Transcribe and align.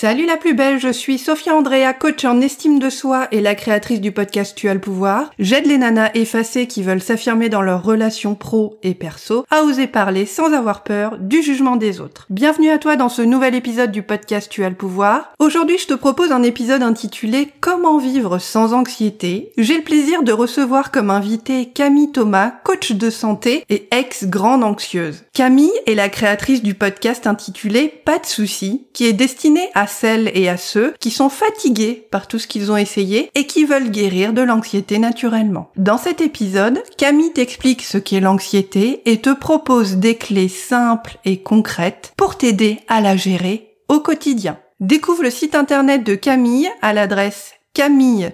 Salut 0.00 0.24
la 0.24 0.38
plus 0.38 0.54
belle, 0.54 0.80
je 0.80 0.90
suis 0.90 1.18
Sophia 1.18 1.54
Andrea, 1.54 1.92
coach 1.92 2.24
en 2.24 2.40
estime 2.40 2.78
de 2.78 2.88
soi 2.88 3.28
et 3.32 3.42
la 3.42 3.54
créatrice 3.54 4.00
du 4.00 4.12
podcast 4.12 4.56
Tu 4.56 4.70
as 4.70 4.72
le 4.72 4.80
pouvoir. 4.80 5.30
J'aide 5.38 5.66
les 5.66 5.76
nanas 5.76 6.08
effacées 6.14 6.66
qui 6.66 6.82
veulent 6.82 7.02
s'affirmer 7.02 7.50
dans 7.50 7.60
leurs 7.60 7.82
relations 7.82 8.34
pro 8.34 8.78
et 8.82 8.94
perso 8.94 9.44
à 9.50 9.62
oser 9.62 9.86
parler 9.86 10.24
sans 10.24 10.54
avoir 10.54 10.84
peur 10.84 11.18
du 11.18 11.42
jugement 11.42 11.76
des 11.76 12.00
autres. 12.00 12.24
Bienvenue 12.30 12.70
à 12.70 12.78
toi 12.78 12.96
dans 12.96 13.10
ce 13.10 13.20
nouvel 13.20 13.54
épisode 13.54 13.92
du 13.92 14.02
podcast 14.02 14.50
Tu 14.50 14.64
as 14.64 14.70
le 14.70 14.74
pouvoir. 14.74 15.34
Aujourd'hui, 15.38 15.76
je 15.76 15.88
te 15.88 15.92
propose 15.92 16.32
un 16.32 16.44
épisode 16.44 16.82
intitulé 16.82 17.52
Comment 17.60 17.98
vivre 17.98 18.38
sans 18.38 18.72
anxiété. 18.72 19.52
J'ai 19.58 19.76
le 19.76 19.84
plaisir 19.84 20.22
de 20.22 20.32
recevoir 20.32 20.92
comme 20.92 21.10
invité 21.10 21.66
Camille 21.74 22.10
Thomas, 22.10 22.54
coach 22.64 22.92
de 22.92 23.10
santé 23.10 23.66
et 23.68 23.86
ex-grande 23.94 24.64
anxieuse. 24.64 25.24
Camille 25.34 25.78
est 25.86 25.94
la 25.94 26.08
créatrice 26.08 26.62
du 26.62 26.72
podcast 26.72 27.26
intitulé 27.26 27.88
Pas 28.06 28.18
de 28.18 28.24
soucis, 28.24 28.86
qui 28.94 29.04
est 29.04 29.12
destiné 29.12 29.68
à 29.74 29.88
celles 29.90 30.30
et 30.34 30.48
à 30.48 30.56
ceux 30.56 30.94
qui 30.98 31.10
sont 31.10 31.28
fatigués 31.28 32.06
par 32.10 32.26
tout 32.26 32.38
ce 32.38 32.46
qu'ils 32.46 32.72
ont 32.72 32.76
essayé 32.76 33.30
et 33.34 33.46
qui 33.46 33.64
veulent 33.64 33.90
guérir 33.90 34.32
de 34.32 34.40
l'anxiété 34.40 34.98
naturellement. 34.98 35.70
Dans 35.76 35.98
cet 35.98 36.22
épisode, 36.22 36.82
Camille 36.96 37.32
t'explique 37.32 37.82
ce 37.82 37.98
qu'est 37.98 38.20
l'anxiété 38.20 39.02
et 39.04 39.20
te 39.20 39.34
propose 39.34 39.96
des 39.96 40.16
clés 40.16 40.48
simples 40.48 41.18
et 41.24 41.42
concrètes 41.42 42.12
pour 42.16 42.38
t'aider 42.38 42.78
à 42.88 43.00
la 43.00 43.16
gérer 43.16 43.76
au 43.88 44.00
quotidien. 44.00 44.58
Découvre 44.80 45.22
le 45.22 45.30
site 45.30 45.54
internet 45.54 46.04
de 46.04 46.14
Camille 46.14 46.70
à 46.80 46.94
l'adresse 46.94 47.52
Camille. 47.74 48.32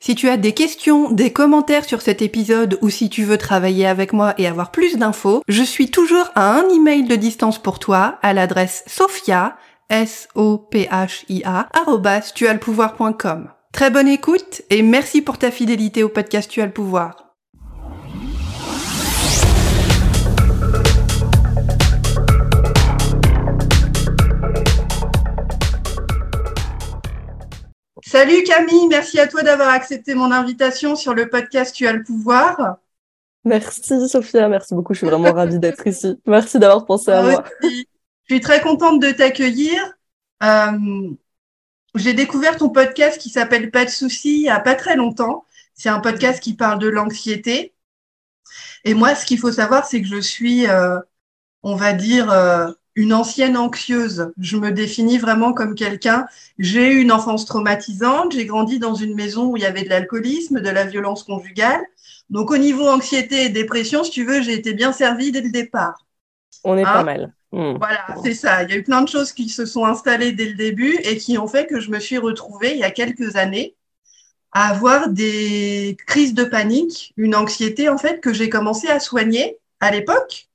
Si 0.00 0.14
tu 0.14 0.28
as 0.28 0.36
des 0.36 0.52
questions, 0.52 1.10
des 1.10 1.32
commentaires 1.32 1.84
sur 1.84 2.02
cet 2.02 2.22
épisode 2.22 2.78
ou 2.82 2.90
si 2.90 3.10
tu 3.10 3.24
veux 3.24 3.38
travailler 3.38 3.86
avec 3.86 4.12
moi 4.12 4.34
et 4.38 4.46
avoir 4.46 4.70
plus 4.70 4.96
d'infos, 4.96 5.42
je 5.48 5.62
suis 5.62 5.90
toujours 5.90 6.30
à 6.34 6.52
un 6.52 6.68
email 6.68 7.04
de 7.04 7.16
distance 7.16 7.58
pour 7.58 7.78
toi 7.78 8.18
à 8.22 8.32
l'adresse 8.32 8.84
sophia, 8.86 9.56
S-O-P-H-I-A. 9.90 11.68
Très 13.72 13.90
bonne 13.90 14.08
écoute 14.08 14.62
et 14.70 14.82
merci 14.82 15.22
pour 15.22 15.38
ta 15.38 15.50
fidélité 15.50 16.02
au 16.02 16.08
podcast 16.08 16.50
Tu 16.50 16.60
as 16.60 16.66
le 16.66 16.72
pouvoir. 16.72 17.27
Salut 28.10 28.42
Camille, 28.42 28.86
merci 28.88 29.20
à 29.20 29.26
toi 29.26 29.42
d'avoir 29.42 29.68
accepté 29.68 30.14
mon 30.14 30.32
invitation 30.32 30.96
sur 30.96 31.12
le 31.12 31.28
podcast 31.28 31.76
Tu 31.76 31.86
as 31.86 31.92
le 31.92 32.02
pouvoir. 32.02 32.78
Merci 33.44 34.08
Sophia, 34.08 34.48
merci 34.48 34.74
beaucoup, 34.74 34.94
je 34.94 35.00
suis 35.00 35.06
vraiment 35.06 35.30
ravie 35.30 35.58
d'être 35.58 35.86
ici. 35.86 36.18
Merci 36.24 36.58
d'avoir 36.58 36.86
pensé 36.86 37.10
à 37.10 37.22
moi. 37.22 37.44
Je 37.62 37.84
suis 38.34 38.40
très 38.40 38.62
contente 38.62 39.02
de 39.02 39.10
t'accueillir. 39.10 39.78
Euh, 40.42 41.10
j'ai 41.96 42.14
découvert 42.14 42.56
ton 42.56 42.70
podcast 42.70 43.20
qui 43.20 43.28
s'appelle 43.28 43.70
Pas 43.70 43.84
de 43.84 43.90
soucis 43.90 44.36
il 44.36 44.42
n'y 44.44 44.48
a 44.48 44.60
pas 44.60 44.74
très 44.74 44.96
longtemps. 44.96 45.44
C'est 45.74 45.90
un 45.90 46.00
podcast 46.00 46.42
qui 46.42 46.54
parle 46.54 46.78
de 46.78 46.88
l'anxiété. 46.88 47.74
Et 48.84 48.94
moi, 48.94 49.16
ce 49.16 49.26
qu'il 49.26 49.38
faut 49.38 49.52
savoir, 49.52 49.84
c'est 49.84 50.00
que 50.00 50.08
je 50.08 50.20
suis, 50.20 50.66
euh, 50.66 50.98
on 51.62 51.76
va 51.76 51.92
dire, 51.92 52.30
euh, 52.30 52.72
une 52.98 53.12
ancienne 53.12 53.56
anxieuse. 53.56 54.32
Je 54.40 54.56
me 54.56 54.72
définis 54.72 55.18
vraiment 55.18 55.52
comme 55.52 55.76
quelqu'un. 55.76 56.26
J'ai 56.58 56.90
eu 56.90 57.00
une 57.00 57.12
enfance 57.12 57.46
traumatisante. 57.46 58.32
J'ai 58.32 58.44
grandi 58.44 58.80
dans 58.80 58.94
une 58.94 59.14
maison 59.14 59.52
où 59.52 59.56
il 59.56 59.62
y 59.62 59.66
avait 59.66 59.84
de 59.84 59.88
l'alcoolisme, 59.88 60.60
de 60.60 60.68
la 60.68 60.82
violence 60.82 61.22
conjugale. 61.22 61.80
Donc, 62.28 62.50
au 62.50 62.58
niveau 62.58 62.88
anxiété 62.88 63.44
et 63.44 63.48
dépression, 63.50 64.02
si 64.02 64.10
tu 64.10 64.24
veux, 64.24 64.42
j'ai 64.42 64.54
été 64.54 64.74
bien 64.74 64.90
servie 64.90 65.30
dès 65.30 65.42
le 65.42 65.52
départ. 65.52 66.04
On 66.64 66.76
est 66.76 66.82
pas 66.82 66.98
hein 66.98 67.04
mal. 67.04 67.32
Hmm. 67.52 67.76
Voilà, 67.78 68.04
c'est 68.24 68.34
ça. 68.34 68.64
Il 68.64 68.70
y 68.70 68.72
a 68.72 68.76
eu 68.76 68.82
plein 68.82 69.02
de 69.02 69.08
choses 69.08 69.32
qui 69.32 69.48
se 69.48 69.64
sont 69.64 69.84
installées 69.84 70.32
dès 70.32 70.46
le 70.46 70.54
début 70.54 70.98
et 71.04 71.18
qui 71.18 71.38
ont 71.38 71.46
fait 71.46 71.68
que 71.68 71.78
je 71.78 71.92
me 71.92 72.00
suis 72.00 72.18
retrouvée 72.18 72.72
il 72.72 72.78
y 72.78 72.84
a 72.84 72.90
quelques 72.90 73.36
années 73.36 73.76
à 74.50 74.70
avoir 74.70 75.08
des 75.08 75.96
crises 76.08 76.34
de 76.34 76.42
panique, 76.42 77.14
une 77.16 77.36
anxiété 77.36 77.88
en 77.88 77.98
fait 77.98 78.20
que 78.20 78.32
j'ai 78.32 78.48
commencé 78.48 78.88
à 78.88 78.98
soigner 78.98 79.56
à 79.78 79.92
l'époque 79.92 80.47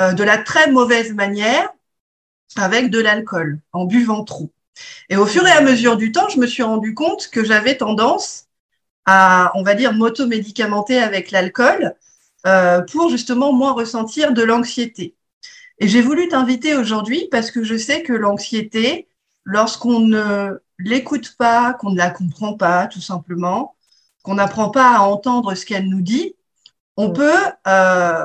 euh, 0.00 0.12
de 0.12 0.24
la 0.24 0.38
très 0.38 0.70
mauvaise 0.70 1.12
manière 1.12 1.72
avec 2.56 2.90
de 2.90 3.00
l'alcool, 3.00 3.60
en 3.72 3.84
buvant 3.84 4.24
trop. 4.24 4.50
Et 5.08 5.16
au 5.16 5.26
fur 5.26 5.46
et 5.46 5.50
à 5.50 5.60
mesure 5.60 5.96
du 5.96 6.12
temps, 6.12 6.28
je 6.28 6.38
me 6.38 6.46
suis 6.46 6.62
rendu 6.62 6.94
compte 6.94 7.28
que 7.28 7.44
j'avais 7.44 7.76
tendance 7.76 8.46
à, 9.06 9.52
on 9.54 9.62
va 9.62 9.74
dire, 9.74 9.92
m'automédicamenter 9.92 10.98
avec 10.98 11.30
l'alcool 11.30 11.94
euh, 12.46 12.80
pour 12.82 13.10
justement 13.10 13.52
moins 13.52 13.72
ressentir 13.72 14.32
de 14.32 14.42
l'anxiété. 14.42 15.14
Et 15.78 15.88
j'ai 15.88 16.00
voulu 16.00 16.28
t'inviter 16.28 16.74
aujourd'hui 16.74 17.28
parce 17.30 17.50
que 17.50 17.64
je 17.64 17.76
sais 17.76 18.02
que 18.02 18.12
l'anxiété, 18.12 19.08
lorsqu'on 19.44 20.00
ne 20.00 20.58
l'écoute 20.78 21.36
pas, 21.36 21.74
qu'on 21.74 21.90
ne 21.90 21.98
la 21.98 22.10
comprend 22.10 22.54
pas, 22.54 22.86
tout 22.86 23.00
simplement, 23.00 23.74
qu'on 24.22 24.34
n'apprend 24.34 24.70
pas 24.70 24.96
à 24.96 25.00
entendre 25.00 25.54
ce 25.54 25.66
qu'elle 25.66 25.88
nous 25.88 26.02
dit, 26.02 26.36
on 26.96 27.08
mm. 27.08 27.12
peut 27.12 27.40
euh, 27.66 28.24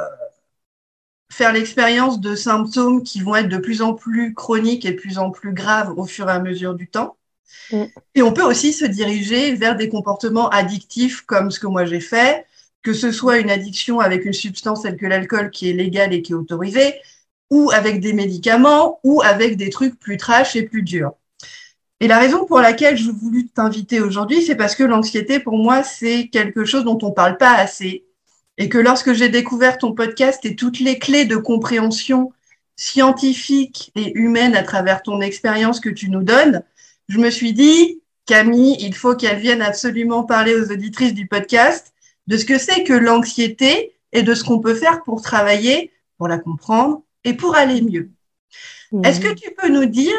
faire 1.30 1.54
l'expérience 1.54 2.20
de 2.20 2.36
symptômes 2.36 3.04
qui 3.04 3.22
vont 3.22 3.36
être 3.36 3.50
de 3.50 3.58
plus 3.58 3.82
en 3.82 3.94
plus 3.94 4.34
chroniques 4.34 4.86
et 4.86 4.92
de 4.92 4.96
plus 4.96 5.18
en 5.18 5.30
plus 5.30 5.54
graves 5.54 5.94
au 5.98 6.06
fur 6.06 6.30
et 6.30 6.34
à 6.34 6.40
mesure 6.40 6.74
du 6.74 6.88
temps. 6.88 7.18
Mm. 7.72 7.84
Et 8.16 8.22
on 8.22 8.34
peut 8.34 8.44
aussi 8.44 8.74
se 8.74 8.86
diriger 8.86 9.54
vers 9.56 9.76
des 9.76 9.90
comportements 9.90 10.50
addictifs 10.50 11.22
comme 11.22 11.52
ce 11.52 11.60
que 11.60 11.68
moi 11.68 11.86
j'ai 11.86 12.00
fait, 12.00 12.46
que 12.82 12.94
ce 12.94 13.12
soit 13.12 13.40
une 13.40 13.50
addiction 13.50 14.00
avec 14.00 14.26
une 14.26 14.34
substance 14.34 14.84
telle 14.84 14.98
que 14.98 15.06
l'alcool 15.06 15.52
qui 15.52 15.70
est 15.70 15.74
légale 15.74 16.14
et 16.14 16.22
qui 16.22 16.32
est 16.32 16.36
autorisée, 16.36 16.96
ou 17.50 17.72
avec 17.72 18.00
des 18.00 18.14
médicaments, 18.14 19.00
ou 19.04 19.22
avec 19.22 19.58
des 19.58 19.70
trucs 19.70 20.00
plus 20.00 20.18
trash 20.18 20.56
et 20.56 20.64
plus 20.64 20.84
durs. 20.84 21.14
Et 22.00 22.08
la 22.08 22.20
raison 22.20 22.46
pour 22.46 22.60
laquelle 22.60 22.96
je 22.96 23.10
voulais 23.10 23.46
t'inviter 23.54 24.02
aujourd'hui, 24.02 24.44
c'est 24.44 24.56
parce 24.56 24.76
que 24.76 24.84
l'anxiété, 24.84 25.40
pour 25.40 25.58
moi, 25.58 25.84
c'est 25.84 26.28
quelque 26.28 26.64
chose 26.64 26.84
dont 26.84 27.00
on 27.02 27.12
parle 27.12 27.38
pas 27.38 27.56
assez 27.56 28.07
et 28.58 28.70
que 28.70 28.78
lorsque 28.78 29.14
j'ai 29.14 29.30
découvert 29.30 29.78
ton 29.78 29.94
podcast 29.94 30.46
et 30.46 30.56
toutes 30.56 30.80
les 30.80 31.00
clés 31.00 31.26
de 31.26 31.38
compréhension 31.38 32.34
scientifique 32.76 33.92
et 33.96 34.12
humaine 34.18 34.56
à 34.56 34.64
travers 34.64 35.02
ton 35.02 35.22
expérience 35.22 35.80
que 35.80 35.90
tu 35.90 36.10
nous 36.10 36.24
donnes, 36.24 36.64
je 37.08 37.18
me 37.18 37.30
suis 37.30 37.54
dit, 37.54 38.02
Camille, 38.26 38.78
il 38.80 38.94
faut 38.94 39.16
qu'elle 39.16 39.40
vienne 39.40 39.62
absolument 39.62 40.24
parler 40.24 40.56
aux 40.56 40.72
auditrices 40.72 41.14
du 41.14 41.28
podcast 41.28 41.94
de 42.28 42.38
ce 42.38 42.46
que 42.46 42.58
c'est 42.58 42.84
que 42.84 42.94
l'anxiété 42.94 43.94
et 44.12 44.22
de 44.22 44.34
ce 44.34 44.44
qu'on 44.44 44.60
peut 44.60 44.76
faire 44.76 45.04
pour 45.04 45.22
travailler, 45.22 45.92
pour 46.18 46.28
la 46.28 46.38
comprendre 46.38 47.04
et 47.24 47.34
pour 47.34 47.56
aller 47.56 47.82
mieux. 47.82 48.12
Mmh. 48.92 49.06
Est-ce 49.06 49.20
que 49.20 49.34
tu 49.34 49.52
peux 49.52 49.70
nous 49.70 49.86
dire 49.86 50.18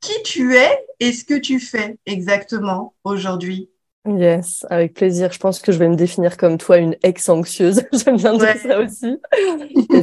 qui 0.00 0.22
tu 0.24 0.56
es 0.56 0.86
et 1.00 1.12
ce 1.12 1.24
que 1.24 1.38
tu 1.38 1.60
fais 1.60 1.98
exactement 2.06 2.94
aujourd'hui? 3.04 3.70
Yes, 4.06 4.64
avec 4.70 4.94
plaisir. 4.94 5.32
Je 5.32 5.38
pense 5.38 5.60
que 5.60 5.72
je 5.72 5.78
vais 5.78 5.88
me 5.88 5.96
définir 5.96 6.36
comme 6.36 6.58
toi, 6.58 6.78
une 6.78 6.96
ex-anxieuse. 7.02 7.82
J'aime 7.92 8.16
bien 8.16 8.36
dire 8.36 8.56
ça 8.56 8.78
aussi. 8.80 9.18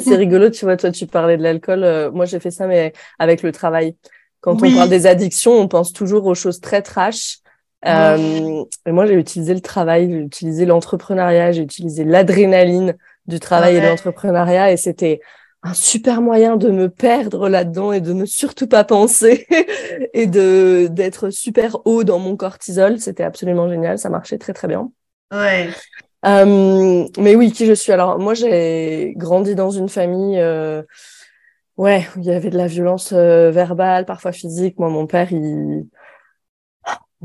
c'est 0.01 0.15
rigolo, 0.15 0.49
tu 0.49 0.65
vois, 0.65 0.75
toi, 0.77 0.91
tu 0.91 1.07
parlais 1.07 1.37
de 1.37 1.43
l'alcool. 1.43 1.83
Euh, 1.83 2.11
moi, 2.11 2.25
j'ai 2.25 2.39
fait 2.39 2.51
ça, 2.51 2.67
mais 2.67 2.93
avec 3.19 3.43
le 3.43 3.51
travail. 3.51 3.95
Quand 4.41 4.61
on 4.61 4.75
parle 4.75 4.89
des 4.89 5.07
addictions, 5.07 5.53
on 5.53 5.67
pense 5.69 5.93
toujours 5.93 6.25
aux 6.25 6.35
choses 6.35 6.59
très 6.59 6.81
trash. 6.81 7.37
Euh, 7.85 8.63
et 8.85 8.91
moi, 8.91 9.05
j'ai 9.05 9.13
utilisé 9.13 9.53
le 9.53 9.61
travail, 9.61 10.09
j'ai 10.09 10.19
utilisé 10.19 10.65
l'entrepreneuriat, 10.65 11.53
j'ai 11.53 11.61
utilisé 11.61 12.03
l'adrénaline 12.03 12.95
du 13.27 13.39
travail 13.39 13.77
et 13.77 13.81
de 13.81 13.87
l'entrepreneuriat, 13.87 14.71
et 14.71 14.77
c'était 14.77 15.21
un 15.63 15.73
super 15.73 16.21
moyen 16.21 16.57
de 16.57 16.69
me 16.69 16.89
perdre 16.89 17.47
là-dedans 17.47 17.93
et 17.93 18.01
de 18.01 18.11
ne 18.11 18.25
surtout 18.25 18.67
pas 18.67 18.83
penser 18.83 19.47
et 20.13 20.27
de 20.27 20.87
d'être 20.91 21.29
super 21.29 21.77
haut 21.85 22.03
dans 22.03 22.19
mon 22.19 22.35
cortisol. 22.35 22.99
C'était 22.99 23.23
absolument 23.23 23.69
génial, 23.69 23.97
ça 23.97 24.09
marchait 24.09 24.37
très 24.37 24.53
très 24.53 24.67
bien. 24.67 24.91
Ouais. 25.31 25.69
Euh, 26.25 27.05
mais 27.17 27.35
oui, 27.35 27.51
qui 27.51 27.65
je 27.65 27.73
suis? 27.73 27.91
Alors 27.91 28.19
moi, 28.19 28.33
j'ai 28.33 29.13
grandi 29.15 29.55
dans 29.55 29.71
une 29.71 29.89
famille, 29.89 30.39
euh, 30.39 30.83
ouais, 31.77 32.07
où 32.15 32.19
il 32.19 32.25
y 32.25 32.31
avait 32.31 32.49
de 32.49 32.57
la 32.57 32.67
violence 32.67 33.13
euh, 33.13 33.51
verbale, 33.51 34.05
parfois 34.05 34.31
physique. 34.31 34.79
Moi, 34.79 34.89
mon 34.89 35.07
père, 35.07 35.31
il 35.31 35.85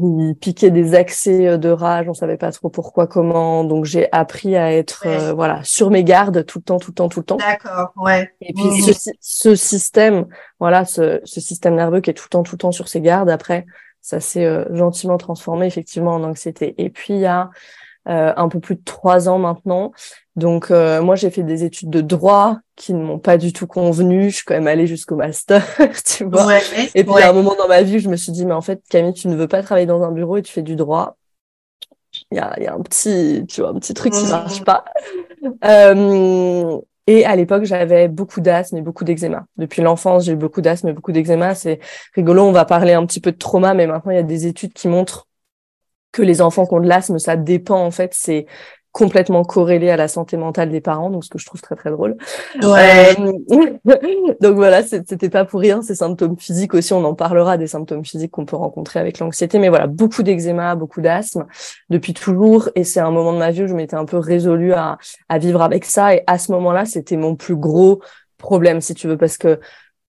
il 0.01 0.35
piquait 0.35 0.71
des 0.71 0.95
accès 0.95 1.47
euh, 1.47 1.57
de 1.57 1.69
rage, 1.69 2.09
on 2.09 2.15
savait 2.15 2.37
pas 2.37 2.53
trop 2.53 2.69
pourquoi, 2.69 3.07
comment. 3.07 3.65
Donc 3.65 3.85
j'ai 3.85 4.11
appris 4.13 4.57
à 4.57 4.73
être 4.73 5.05
euh, 5.07 5.33
voilà 5.33 5.61
sur 5.65 5.91
mes 5.91 6.05
gardes 6.05 6.45
tout 6.47 6.59
le 6.59 6.65
temps, 6.65 6.79
tout 6.79 6.91
le 6.91 6.95
temps, 6.95 7.09
tout 7.09 7.21
le 7.21 7.27
temps. 7.27 7.37
D'accord, 7.37 7.93
ouais. 7.97 8.33
Et 8.41 8.53
puis 8.53 8.65
mmh. 8.65 8.93
ce, 8.93 9.11
ce, 9.21 9.55
système, 9.55 10.27
voilà, 10.61 10.85
ce, 10.85 11.21
ce, 11.25 11.41
système 11.41 11.75
nerveux 11.75 12.01
qui 12.01 12.11
est 12.11 12.15
tout 12.15 12.27
le 12.27 12.31
temps, 12.31 12.43
tout 12.43 12.55
le 12.55 12.59
temps 12.59 12.73
sur 12.73 12.89
ses 12.89 13.01
gardes. 13.01 13.31
Après, 13.31 13.67
ça 14.01 14.21
s'est 14.21 14.47
euh, 14.47 14.65
gentiment 14.75 15.19
transformé 15.19 15.67
effectivement 15.67 16.15
en 16.15 16.25
anxiété. 16.25 16.75
Et 16.79 16.91
puis 16.91 17.15
il 17.15 17.21
y 17.21 17.27
a 17.27 17.51
euh, 18.09 18.33
un 18.37 18.49
peu 18.49 18.61
plus 18.61 18.77
de 18.77 18.85
trois 18.85 19.29
ans 19.29 19.39
maintenant. 19.39 19.93
Donc 20.39 20.71
euh, 20.71 21.03
moi 21.03 21.17
j'ai 21.17 21.31
fait 21.31 21.43
des 21.43 21.65
études 21.65 21.91
de 21.91 22.01
droit 22.01 22.59
qui 22.77 22.95
ne 22.95 23.03
m'ont 23.03 23.19
pas 23.19 23.37
du 23.37 23.53
tout 23.53 23.67
convenu. 23.67 24.31
Je 24.31 24.37
suis 24.37 24.45
quand 24.45 24.55
même 24.55 24.69
allée 24.69 24.87
jusqu'au 24.87 25.17
master, 25.17 25.65
tu 26.05 26.25
vois. 26.25 26.59
et 26.95 27.05
puis 27.05 27.23
à 27.23 27.31
un 27.31 27.33
moment 27.33 27.57
dans 27.57 27.69
ma 27.69 27.83
vie, 27.83 27.99
je 27.99 28.09
me 28.09 28.17
suis 28.17 28.33
dit 28.33 28.47
mais 28.47 28.55
en 28.55 28.61
fait 28.61 28.83
Camille, 28.89 29.15
tu 29.15 29.29
ne 29.29 29.37
veux 29.37 29.49
pas 29.49 29.63
travailler 29.63 29.87
dans 29.87 30.03
un 30.03 30.13
bureau 30.13 30.37
et 30.37 30.43
tu 30.43 30.53
fais 30.53 30.63
du 30.63 30.77
droit. 30.77 31.17
Il 32.31 32.39
y 32.39 32.41
a, 32.41 32.59
y 32.61 32.67
a, 32.67 32.75
un 32.75 32.81
petit, 32.81 33.45
tu 33.49 33.61
vois, 33.61 33.71
un 33.71 33.75
petit 33.75 33.95
truc 33.95 34.13
qui 34.13 34.25
mmh. 34.25 34.31
marche 34.31 34.65
pas. 34.65 34.85
Euh, 35.65 36.81
Et 37.07 37.25
à 37.25 37.37
l'époque, 37.37 37.65
j'avais 37.65 38.07
beaucoup 38.09 38.41
d'asthme 38.41 38.77
et 38.77 38.83
beaucoup 38.83 39.05
d'eczéma. 39.05 39.47
Depuis 39.57 39.83
l'enfance, 39.83 40.25
j'ai 40.25 40.33
eu 40.33 40.37
beaucoup 40.37 40.61
d'asthme 40.61 40.89
et 40.89 40.93
beaucoup 40.93 41.13
d'eczéma. 41.13 41.55
C'est 41.55 41.81
rigolo, 42.15 42.43
on 42.43 42.53
va 42.53 42.65
parler 42.65 42.93
un 42.93 43.07
petit 43.07 43.21
peu 43.21 43.33
de 43.33 43.39
trauma, 43.39 43.75
mais 43.75 43.87
maintenant, 43.87 44.13
il 44.13 44.17
y 44.17 44.19
a 44.19 44.23
des 44.23 44.47
études 44.47 44.73
qui 44.73 44.89
montrent 44.89 45.27
que 46.13 46.23
les 46.23 46.43
enfants 46.43 46.67
qui 46.67 46.75
ont 46.75 46.81
de 46.81 46.89
l'asthme, 46.89 47.19
ça 47.19 47.37
dépend 47.37 47.83
en 47.83 47.91
fait, 47.91 48.13
c'est 48.15 48.47
complètement 48.99 49.45
corrélé 49.45 49.91
à 49.91 49.97
la 49.97 50.09
santé 50.09 50.37
mentale 50.37 50.71
des 50.71 50.81
parents, 50.81 51.09
donc 51.09 51.25
ce 51.25 51.31
que 51.31 51.39
je 51.39 51.47
trouve 51.47 51.61
très 51.61 51.77
très 51.77 51.91
drôle. 51.91 52.17
Ouais. 52.61 53.15
Euh, 53.21 54.35
donc 54.41 54.57
voilà, 54.57 54.83
c'était 54.83 55.29
pas 55.29 55.45
pour 55.45 55.61
rien 55.61 55.83
ces 55.83 55.95
symptômes 55.95 56.37
physiques 56.37 56.75
aussi. 56.75 56.93
On 56.93 57.05
en 57.05 57.15
parlera 57.15 57.57
des 57.57 57.69
symptômes 57.69 58.05
physiques 58.05 58.33
qu'on 58.33 58.45
peut 58.45 58.57
rencontrer 58.57 58.99
avec 58.99 59.21
l'anxiété, 59.21 59.61
mais 59.61 59.69
voilà, 59.69 59.87
beaucoup 59.87 60.25
d'eczéma, 60.25 60.75
beaucoup 60.75 61.01
d'asthme 61.01 61.47
depuis 61.91 62.13
toujours, 62.13 62.71
et 62.75 62.83
c'est 62.83 62.99
un 62.99 63.13
moment 63.13 63.33
de 63.33 63.39
ma 63.39 63.53
vie 63.53 63.63
où 63.63 63.67
je 63.69 63.75
m'étais 63.75 63.95
un 63.95 64.05
peu 64.05 64.19
résolue 64.19 64.73
à, 64.73 64.99
à 65.29 65.39
vivre 65.39 65.63
avec 65.63 65.85
ça. 65.85 66.17
Et 66.17 66.25
à 66.27 66.37
ce 66.37 66.51
moment-là, 66.51 66.85
c'était 66.85 67.17
mon 67.17 67.37
plus 67.37 67.55
gros 67.55 68.01
problème, 68.37 68.81
si 68.81 68.95
tu 68.95 69.07
veux, 69.07 69.17
parce 69.17 69.39
que 69.39 69.61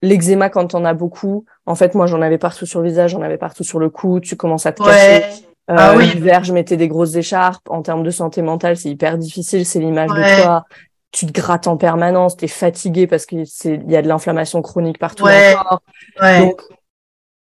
l'eczéma 0.02 0.50
quand 0.50 0.74
on 0.74 0.84
a 0.84 0.94
beaucoup, 0.94 1.44
en 1.64 1.76
fait, 1.76 1.94
moi 1.94 2.06
j'en 2.06 2.22
avais 2.22 2.38
partout 2.38 2.66
sur 2.66 2.80
le 2.80 2.88
visage, 2.88 3.12
j'en 3.12 3.22
avais 3.22 3.38
partout 3.38 3.62
sur 3.62 3.78
le 3.78 3.88
cou, 3.88 4.18
tu 4.18 4.34
commences 4.34 4.66
à 4.66 4.72
te 4.72 4.82
cacher. 4.82 5.46
Euh, 5.70 5.76
ah 5.78 5.94
oui. 5.96 6.10
L'hiver, 6.14 6.42
je 6.42 6.52
mettais 6.52 6.76
des 6.76 6.88
grosses 6.88 7.14
écharpes. 7.14 7.68
En 7.70 7.82
termes 7.82 8.02
de 8.02 8.10
santé 8.10 8.42
mentale, 8.42 8.76
c'est 8.76 8.88
hyper 8.88 9.18
difficile. 9.18 9.64
C'est 9.64 9.78
l'image 9.78 10.10
de 10.10 10.42
toi. 10.42 10.64
Tu 11.12 11.26
te 11.26 11.32
grattes 11.32 11.66
en 11.66 11.76
permanence, 11.76 12.36
tu 12.36 12.44
es 12.44 12.48
fatigué 12.48 13.08
parce 13.08 13.26
qu'il 13.26 13.44
y 13.64 13.96
a 13.96 14.02
de 14.02 14.06
l'inflammation 14.06 14.62
chronique 14.62 14.98
partout 14.98 15.24
ouais. 15.24 15.54
dans 15.54 15.60
le 15.60 15.64
corps. 15.64 15.82
Donc, 16.40 16.62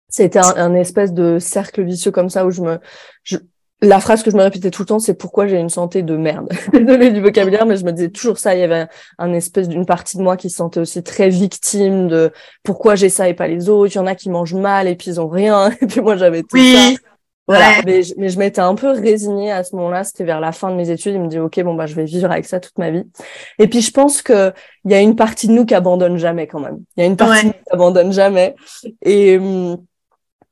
c'était 0.08 0.38
un, 0.38 0.56
un, 0.56 0.74
espèce 0.74 1.12
de 1.12 1.38
cercle 1.38 1.82
vicieux 1.82 2.10
comme 2.10 2.30
ça 2.30 2.46
où 2.46 2.50
je 2.50 2.62
me... 2.62 2.78
Je, 3.24 3.36
la 3.80 4.00
phrase 4.00 4.22
que 4.22 4.30
je 4.30 4.36
me 4.36 4.42
répétais 4.42 4.70
tout 4.70 4.82
le 4.82 4.86
temps, 4.86 4.98
c'est 4.98 5.14
pourquoi 5.14 5.46
j'ai 5.46 5.58
une 5.58 5.68
santé 5.68 6.02
de 6.02 6.16
merde? 6.16 6.48
Désolée 6.72 7.10
du 7.10 7.20
vocabulaire, 7.20 7.66
mais 7.66 7.76
je 7.76 7.84
me 7.84 7.92
disais 7.92 8.08
toujours 8.08 8.38
ça. 8.38 8.54
Il 8.54 8.60
y 8.60 8.64
avait 8.64 8.80
un, 8.80 8.88
un 9.18 9.32
espèce 9.34 9.68
d'une 9.68 9.86
partie 9.86 10.16
de 10.16 10.22
moi 10.22 10.36
qui 10.36 10.50
se 10.50 10.56
sentait 10.56 10.80
aussi 10.80 11.02
très 11.02 11.28
victime 11.28 12.08
de 12.08 12.32
pourquoi 12.64 12.96
j'ai 12.96 13.08
ça 13.08 13.28
et 13.28 13.34
pas 13.34 13.46
les 13.46 13.68
autres? 13.68 13.94
Il 13.94 13.98
y 13.98 14.00
en 14.00 14.06
a 14.06 14.14
qui 14.14 14.30
mangent 14.30 14.54
mal 14.54 14.88
et 14.88 14.96
puis 14.96 15.10
ils 15.10 15.20
ont 15.20 15.28
rien. 15.28 15.70
Et 15.80 15.86
puis 15.86 16.00
moi, 16.00 16.16
j'avais 16.16 16.40
tout 16.42 16.56
oui. 16.56 16.96
ça. 16.96 17.07
Voilà, 17.48 17.68
ouais. 17.78 17.82
mais, 17.86 18.02
je, 18.02 18.14
mais 18.18 18.28
je 18.28 18.38
m'étais 18.38 18.60
un 18.60 18.74
peu 18.74 18.90
résignée 18.90 19.50
à 19.50 19.64
ce 19.64 19.74
moment-là. 19.76 20.04
C'était 20.04 20.24
vers 20.24 20.38
la 20.40 20.52
fin 20.52 20.70
de 20.70 20.76
mes 20.76 20.90
études. 20.90 21.14
Il 21.14 21.20
me 21.22 21.28
dit 21.28 21.38
ok, 21.38 21.60
bon 21.62 21.74
bah 21.74 21.86
je 21.86 21.94
vais 21.94 22.04
vivre 22.04 22.30
avec 22.30 22.44
ça 22.44 22.60
toute 22.60 22.76
ma 22.78 22.90
vie. 22.90 23.04
Et 23.58 23.66
puis 23.68 23.80
je 23.80 23.90
pense 23.90 24.22
que 24.22 24.52
il 24.84 24.92
y 24.92 24.94
a 24.94 25.00
une 25.00 25.16
partie 25.16 25.48
de 25.48 25.52
nous 25.52 25.64
qui 25.64 25.74
abandonne 25.74 26.18
jamais 26.18 26.46
quand 26.46 26.60
même. 26.60 26.78
Il 26.96 27.00
y 27.00 27.02
a 27.04 27.06
une 27.06 27.16
partie 27.16 27.32
Ouais. 27.32 27.42
de 27.42 27.46
nous 27.48 27.52
qui 27.54 27.72
abandonne 27.72 28.12
jamais. 28.12 28.54
Et 29.02 29.38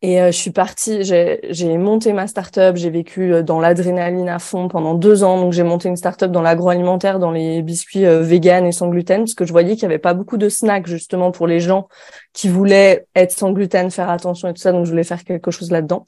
et 0.02 0.20
euh, 0.20 0.26
je 0.26 0.36
suis 0.36 0.50
partie. 0.50 1.02
J'ai 1.04 1.78
monté 1.78 2.12
ma 2.12 2.26
start-up. 2.26 2.76
J'ai 2.76 2.90
vécu 2.90 3.32
euh, 3.32 3.42
dans 3.42 3.60
l'adrénaline 3.60 4.28
à 4.28 4.38
fond 4.38 4.68
pendant 4.68 4.94
deux 4.94 5.24
ans. 5.24 5.38
Donc 5.40 5.52
j'ai 5.52 5.62
monté 5.62 5.88
une 5.88 5.96
start-up 5.96 6.30
dans 6.30 6.42
l'agroalimentaire, 6.42 7.18
dans 7.18 7.30
les 7.30 7.62
biscuits 7.62 8.04
euh, 8.04 8.20
vegan 8.20 8.66
et 8.66 8.72
sans 8.72 8.88
gluten, 8.88 9.22
parce 9.22 9.34
que 9.34 9.46
je 9.46 9.52
voyais 9.52 9.72
qu'il 9.74 9.82
y 9.84 9.86
avait 9.86 9.98
pas 9.98 10.12
beaucoup 10.14 10.36
de 10.36 10.48
snacks 10.50 10.86
justement 10.86 11.30
pour 11.30 11.46
les 11.46 11.60
gens 11.60 11.88
qui 12.34 12.48
voulaient 12.48 13.06
être 13.14 13.32
sans 13.32 13.52
gluten, 13.52 13.90
faire 13.90 14.10
attention 14.10 14.48
et 14.48 14.52
tout 14.54 14.60
ça. 14.60 14.70
Donc 14.72 14.84
je 14.84 14.90
voulais 14.90 15.02
faire 15.02 15.24
quelque 15.24 15.50
chose 15.50 15.70
là-dedans. 15.70 16.04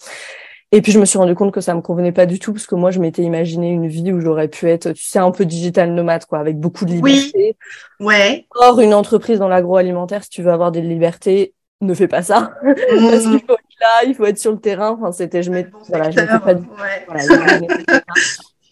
Et 0.71 0.83
puis 0.83 0.93
je 0.93 0.99
me 0.99 1.07
suis 1.07 1.19
rendu 1.19 1.35
compte 1.35 1.53
que 1.53 1.63
ça 1.63 1.75
me 1.75 1.81
convenait 1.81 2.13
pas 2.13 2.27
du 2.27 2.39
tout 2.39 2.53
parce 2.53 2.67
que 2.67 2.75
moi 2.75 2.91
je 2.91 3.01
m'étais 3.01 3.23
imaginé 3.23 3.71
une 3.71 3.89
vie 3.89 4.13
où 4.13 4.21
j'aurais 4.21 4.49
pu 4.49 4.69
être, 4.69 4.93
tu 4.93 5.03
sais, 5.03 5.19
un 5.19 5.31
peu 5.31 5.47
digital 5.47 5.95
nomade 5.95 6.27
quoi, 6.27 6.39
avec 6.39 6.59
beaucoup 6.59 6.85
de 6.85 6.93
liberté. 6.93 7.57
Ouais. 8.01 8.47
Or 8.55 8.81
une 8.81 8.93
entreprise 8.93 9.39
dans 9.39 9.49
l'agroalimentaire, 9.49 10.25
si 10.25 10.31
tu 10.31 10.43
veux 10.43 10.53
avoir 10.53 10.71
des 10.71 10.83
libertés, 10.83 11.55
ne 11.81 11.95
fais 11.95 12.09
pas 12.09 12.23
ça 12.23 12.53
parce 12.63 13.23
qu'il 13.23 13.41
faut 13.41 13.55
être 13.55 13.81
là, 13.81 14.05
il 14.07 14.15
faut 14.15 14.27
être 14.27 14.39
sur 14.39 14.53
le 14.53 14.59
terrain. 14.59 14.91
Enfin 14.91 15.11
c'était, 15.13 15.43
je 15.43 15.51
m'étais, 15.51 15.71
Bon 15.71 15.79
voilà, 15.89 16.11
je 16.11 16.17
pas 16.17 16.53
ouais. 16.53 17.07
voilà, 17.07 17.61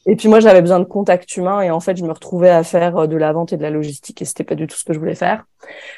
Et 0.05 0.17
puis 0.17 0.29
moi 0.29 0.41
j'avais 0.41 0.61
besoin 0.61 0.81
de 0.81 0.85
contact 0.85 1.35
humain 1.39 1.63
et 1.63 1.71
en 1.71 1.81
fait 1.81 1.97
je 1.97 2.05
me 2.05 2.13
retrouvais 2.13 2.51
à 2.51 2.63
faire 2.63 2.97
euh, 2.99 3.07
de 3.07 3.17
la 3.17 3.33
vente 3.33 3.55
et 3.55 3.57
de 3.57 3.63
la 3.63 3.71
logistique 3.71 4.21
et 4.21 4.27
c'était 4.27 4.45
pas 4.45 4.55
du 4.55 4.67
tout 4.67 4.77
ce 4.77 4.85
que 4.85 4.93
je 4.93 4.99
voulais 4.99 5.15
faire. 5.15 5.47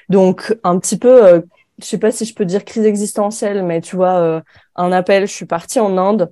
Donc 0.08 0.56
un 0.62 0.78
petit 0.78 0.96
peu, 0.96 1.24
euh, 1.26 1.40
je 1.80 1.86
sais 1.86 1.98
pas 1.98 2.10
si 2.10 2.24
je 2.24 2.34
peux 2.34 2.44
dire 2.44 2.64
crise 2.64 2.84
existentielle, 2.84 3.62
mais 3.62 3.80
tu 3.80 3.96
vois, 3.96 4.16
euh, 4.18 4.40
un 4.76 4.92
appel, 4.92 5.26
je 5.26 5.32
suis 5.32 5.46
partie 5.46 5.80
en 5.80 5.96
Inde 5.98 6.30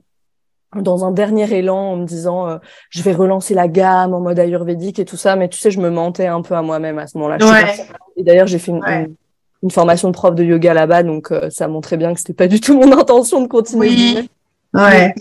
dans 0.75 1.05
un 1.05 1.13
dernier 1.13 1.51
élan 1.57 1.93
en 1.93 1.97
me 1.97 2.05
disant 2.05 2.49
euh, 2.49 2.59
je 2.91 3.03
vais 3.03 3.13
relancer 3.13 3.55
la 3.55 3.69
gamme 3.69 4.13
en 4.13 4.21
mode 4.21 4.39
ayurvédique 4.39 4.99
et 4.99 5.05
tout 5.05 5.17
ça, 5.17 5.37
mais 5.37 5.49
tu 5.49 5.59
sais, 5.59 5.71
je 5.71 5.81
me 5.81 5.89
mentais 5.91 6.27
un 6.27 6.43
peu 6.43 6.55
à 6.55 6.63
moi-même 6.63 6.99
à 6.99 7.07
ce 7.07 7.17
moment-là. 7.19 7.39
Ouais. 7.41 7.87
Et 8.17 8.25
d'ailleurs, 8.25 8.47
j'ai 8.47 8.59
fait 8.59 8.73
une, 8.73 8.83
Ouais. 8.83 9.05
une, 9.05 9.15
une 9.63 9.71
formation 9.71 10.09
de 10.09 10.15
prof 10.15 10.35
de 10.35 10.45
yoga 10.45 10.75
là-bas, 10.75 11.03
donc 11.03 11.31
euh, 11.31 11.49
ça 11.51 11.67
montrait 11.69 11.97
bien 11.97 12.13
que 12.13 12.21
c'était 12.21 12.35
pas 12.35 12.49
du 12.49 12.61
tout 12.61 12.75
mon 12.79 12.93
intention 12.93 13.41
de 13.41 13.47
continuer. 13.47 13.89
Oui. 13.89 14.31
Ouais. 14.75 15.15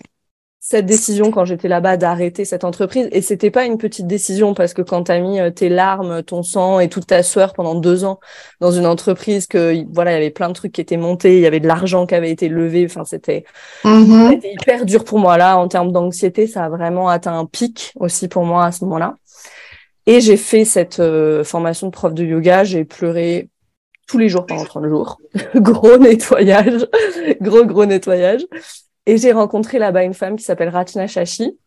Cette 0.68 0.88
décision 0.88 1.30
quand 1.30 1.46
j'étais 1.46 1.68
là-bas 1.68 1.96
d'arrêter 1.96 2.44
cette 2.44 2.64
entreprise 2.64 3.08
et 3.12 3.22
c'était 3.22 3.52
pas 3.52 3.66
une 3.66 3.78
petite 3.78 4.08
décision 4.08 4.56
parce 4.56 4.74
que 4.74 4.82
quand 4.82 5.04
t'as 5.04 5.20
mis 5.20 5.38
tes 5.54 5.70
larmes, 5.70 6.24
ton 6.24 6.42
sang 6.42 6.80
et 6.80 6.90
toute 6.90 7.06
ta 7.06 7.22
sueur 7.22 7.54
pendant 7.54 7.76
deux 7.76 8.04
ans 8.04 8.20
dans 8.62 8.72
une 8.72 8.88
entreprise 8.88 9.46
que 9.46 9.86
voilà 9.94 10.14
il 10.14 10.14
y 10.16 10.18
avait 10.18 10.32
plein 10.32 10.48
de 10.48 10.56
trucs 10.56 10.72
qui 10.72 10.82
étaient 10.82 10.98
montés, 10.98 11.36
il 11.36 11.42
y 11.42 11.46
avait 11.46 11.60
de 11.60 11.68
l'argent 11.68 12.08
qui 12.08 12.16
avait 12.16 12.32
été 12.32 12.50
levé, 12.50 12.84
enfin 12.90 13.06
c'était 13.06 13.46
c'était 13.84 14.54
hyper 14.54 14.86
dur 14.88 15.04
pour 15.04 15.20
moi 15.20 15.38
là 15.38 15.56
en 15.60 15.68
termes 15.68 15.92
d'anxiété, 15.92 16.48
ça 16.48 16.66
a 16.66 16.70
vraiment 16.70 17.10
atteint 17.10 17.38
un 17.38 17.46
pic 17.46 17.94
aussi 18.00 18.28
pour 18.28 18.44
moi 18.44 18.66
à 18.66 18.72
ce 18.72 18.86
moment-là. 18.86 19.14
Et 20.08 20.20
j'ai 20.20 20.38
fait 20.38 20.66
cette 20.66 21.00
euh, 21.00 21.44
formation 21.44 21.88
de 21.88 21.92
prof 21.92 22.12
de 22.12 22.24
yoga, 22.24 22.64
j'ai 22.64 22.86
pleuré 22.86 23.50
tous 24.08 24.18
les 24.18 24.30
jours 24.30 24.48
pendant 24.48 24.66
30 24.66 24.88
jours. 24.88 25.20
gros 25.56 26.00
nettoyage, 26.00 26.88
gros 27.42 27.66
gros 27.66 27.86
nettoyage. 27.86 28.48
Et 29.06 29.18
j'ai 29.18 29.32
rencontré 29.32 29.80
là-bas 29.80 30.04
une 30.04 30.14
femme 30.14 30.36
qui 30.36 30.44
s'appelle 30.44 30.70
Rachna 30.70 31.08
Shashi. 31.08 31.58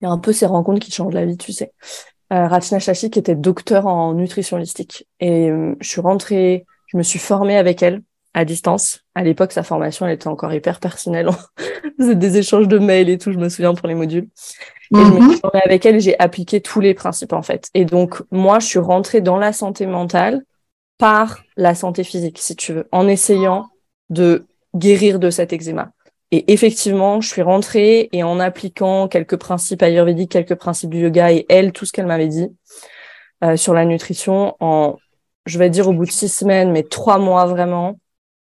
Il 0.00 0.04
y 0.04 0.06
a 0.06 0.10
un 0.10 0.18
peu 0.18 0.32
ces 0.32 0.46
rencontres 0.46 0.80
qui 0.80 0.90
changent 0.92 1.14
la 1.14 1.24
vie, 1.24 1.36
tu 1.36 1.52
sais. 1.52 1.72
Euh, 2.32 2.48
Rachna 2.48 2.78
Shashi 2.78 3.10
qui 3.10 3.18
était 3.18 3.34
docteur 3.36 3.86
en 3.86 4.14
nutrition 4.14 4.56
holistique. 4.56 5.06
Et 5.20 5.50
euh, 5.50 5.74
je 5.80 5.88
suis 5.88 6.00
rentrée, 6.00 6.64
je 6.86 6.96
me 6.96 7.02
suis 7.02 7.18
formée 7.18 7.56
avec 7.56 7.82
elle 7.82 8.02
à 8.34 8.44
distance. 8.44 9.00
À 9.14 9.22
l'époque, 9.24 9.52
sa 9.52 9.62
formation, 9.62 10.06
elle 10.06 10.14
était 10.14 10.28
encore 10.28 10.52
hyper 10.52 10.80
personnelle. 10.80 11.28
On 11.98 12.02
faisait 12.02 12.14
des 12.14 12.36
échanges 12.38 12.68
de 12.68 12.78
mails 12.78 13.08
et 13.08 13.18
tout, 13.18 13.32
je 13.32 13.38
me 13.38 13.48
souviens 13.48 13.74
pour 13.74 13.88
les 13.88 13.94
modules. 13.94 14.28
Et 14.94 15.04
je 15.04 15.12
me 15.12 15.20
Mhm. 15.20 15.30
suis 15.30 15.40
formée 15.40 15.62
avec 15.64 15.86
elle 15.86 15.96
et 15.96 16.00
j'ai 16.00 16.18
appliqué 16.20 16.60
tous 16.60 16.80
les 16.80 16.94
principes, 16.94 17.32
en 17.32 17.42
fait. 17.42 17.68
Et 17.74 17.84
donc, 17.84 18.22
moi, 18.30 18.58
je 18.58 18.66
suis 18.66 18.78
rentrée 18.78 19.20
dans 19.20 19.38
la 19.38 19.52
santé 19.52 19.86
mentale 19.86 20.44
par 20.98 21.42
la 21.56 21.74
santé 21.74 22.04
physique, 22.04 22.38
si 22.38 22.56
tu 22.56 22.72
veux, 22.74 22.88
en 22.92 23.08
essayant 23.08 23.68
de 24.10 24.46
guérir 24.74 25.18
de 25.18 25.30
cet 25.30 25.52
eczéma. 25.52 25.92
Et 26.32 26.52
effectivement, 26.52 27.20
je 27.20 27.28
suis 27.28 27.42
rentrée 27.42 28.08
et 28.12 28.22
en 28.22 28.40
appliquant 28.40 29.06
quelques 29.08 29.36
principes 29.36 29.82
ayurvédiques, 29.82 30.32
quelques 30.32 30.56
principes 30.56 30.90
du 30.90 31.00
yoga 31.00 31.32
et 31.32 31.46
elle, 31.48 31.72
tout 31.72 31.86
ce 31.86 31.92
qu'elle 31.92 32.06
m'avait 32.06 32.26
dit 32.26 32.48
euh, 33.44 33.56
sur 33.56 33.74
la 33.74 33.84
nutrition, 33.84 34.56
en, 34.60 34.96
je 35.44 35.58
vais 35.58 35.70
dire 35.70 35.88
au 35.88 35.92
bout 35.92 36.04
de 36.04 36.10
six 36.10 36.28
semaines, 36.28 36.72
mais 36.72 36.82
trois 36.82 37.18
mois 37.18 37.46
vraiment, 37.46 37.98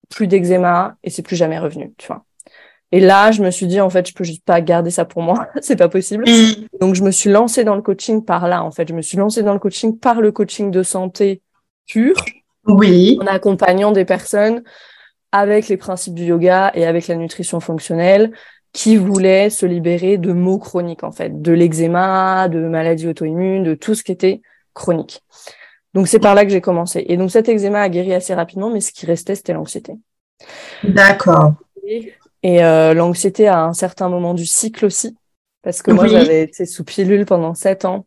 plus 0.09 0.29
d'eczéma 0.29 0.95
et 1.03 1.11
c'est 1.11 1.23
plus 1.23 1.37
jamais 1.37 1.59
revenu, 1.59 1.93
tu 1.99 2.07
vois. 2.07 2.25
Et 2.93 3.01
là, 3.01 3.33
je 3.33 3.43
me 3.43 3.51
suis 3.51 3.67
dit, 3.67 3.81
en 3.81 3.91
fait, 3.91 4.09
je 4.09 4.15
peux 4.15 4.23
juste 4.23 4.45
pas 4.45 4.61
garder 4.61 4.91
ça 4.93 5.05
pour 5.05 5.23
moi, 5.23 5.49
c'est 5.61 5.75
pas 5.77 5.89
possible. 5.89 6.23
Oui. 6.27 6.69
Donc, 6.81 6.95
je 6.95 7.03
me 7.03 7.11
suis 7.11 7.31
lancée 7.31 7.65
dans 7.65 7.75
le 7.75 7.83
coaching 7.83 8.25
par 8.25 8.47
là, 8.47 8.63
en 8.63 8.71
fait. 8.71 8.89
Je 8.89 8.95
me 8.95 9.03
suis 9.03 9.17
lancée 9.17 9.43
dans 9.43 9.53
le 9.53 9.59
coaching 9.59 9.99
par 9.99 10.21
le 10.21 10.31
coaching 10.31 10.71
de 10.71 10.85
santé 10.85 11.43
pur, 11.89 12.15
Oui. 12.65 13.19
en 13.21 13.27
accompagnant 13.27 13.91
des 13.91 14.05
personnes 14.05 14.63
avec 15.33 15.69
les 15.69 15.77
principes 15.77 16.15
du 16.15 16.25
yoga 16.25 16.71
et 16.75 16.87
avec 16.87 17.09
la 17.09 17.17
nutrition 17.17 17.61
fonctionnelle 17.61 18.33
qui 18.73 18.97
voulaient 18.97 19.49
se 19.51 19.65
libérer 19.65 20.19
de 20.19 20.33
maux 20.33 20.59
chroniques, 20.59 21.03
en 21.03 21.13
fait, 21.13 21.41
de 21.41 21.53
l'eczéma, 21.53 22.49
de 22.49 22.61
maladies 22.61 23.09
auto-immunes, 23.09 23.65
de 23.65 23.75
tout 23.75 23.95
ce 23.95 24.03
qui 24.03 24.13
était 24.13 24.43
chronique. 24.75 25.23
Donc, 25.95 26.09
c'est 26.09 26.19
par 26.19 26.35
là 26.35 26.45
que 26.45 26.51
j'ai 26.51 26.61
commencé. 26.61 27.05
Et 27.09 27.17
donc, 27.17 27.31
cet 27.31 27.49
eczéma 27.49 27.81
a 27.81 27.89
guéri 27.89 28.13
assez 28.13 28.35
rapidement, 28.35 28.71
mais 28.71 28.83
ce 28.83 28.93
qui 28.93 29.07
restait, 29.07 29.35
c'était 29.35 29.55
l'anxiété. 29.55 29.95
D'accord. 30.85 31.55
Et 32.43 32.63
euh, 32.63 32.95
l'anxiété 32.95 33.49
à 33.49 33.65
un 33.65 33.73
certain 33.73 34.09
moment 34.09 34.35
du 34.35 34.47
cycle 34.47 34.85
aussi, 34.85 35.17
parce 35.63 35.83
que 35.83 35.91
moi 35.91 36.07
j'avais 36.07 36.43
été 36.43 36.67
sous 36.67 36.85
pilule 36.85 37.25
pendant 37.27 37.55
sept 37.55 37.85
ans. 37.85 38.07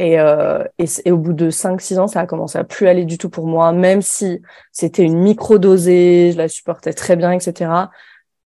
Et, 0.00 0.18
euh, 0.18 0.64
et 0.78 1.12
au 1.12 1.18
bout 1.18 1.34
de 1.34 1.50
5-6 1.50 1.98
ans, 1.98 2.06
ça 2.06 2.20
a 2.20 2.26
commencé 2.26 2.56
à 2.56 2.64
plus 2.64 2.88
aller 2.88 3.04
du 3.04 3.18
tout 3.18 3.28
pour 3.28 3.46
moi, 3.46 3.70
même 3.72 4.00
si 4.00 4.40
c'était 4.72 5.02
une 5.02 5.18
micro-dosée, 5.18 6.30
je 6.32 6.38
la 6.38 6.48
supportais 6.48 6.94
très 6.94 7.16
bien, 7.16 7.32
etc. 7.32 7.70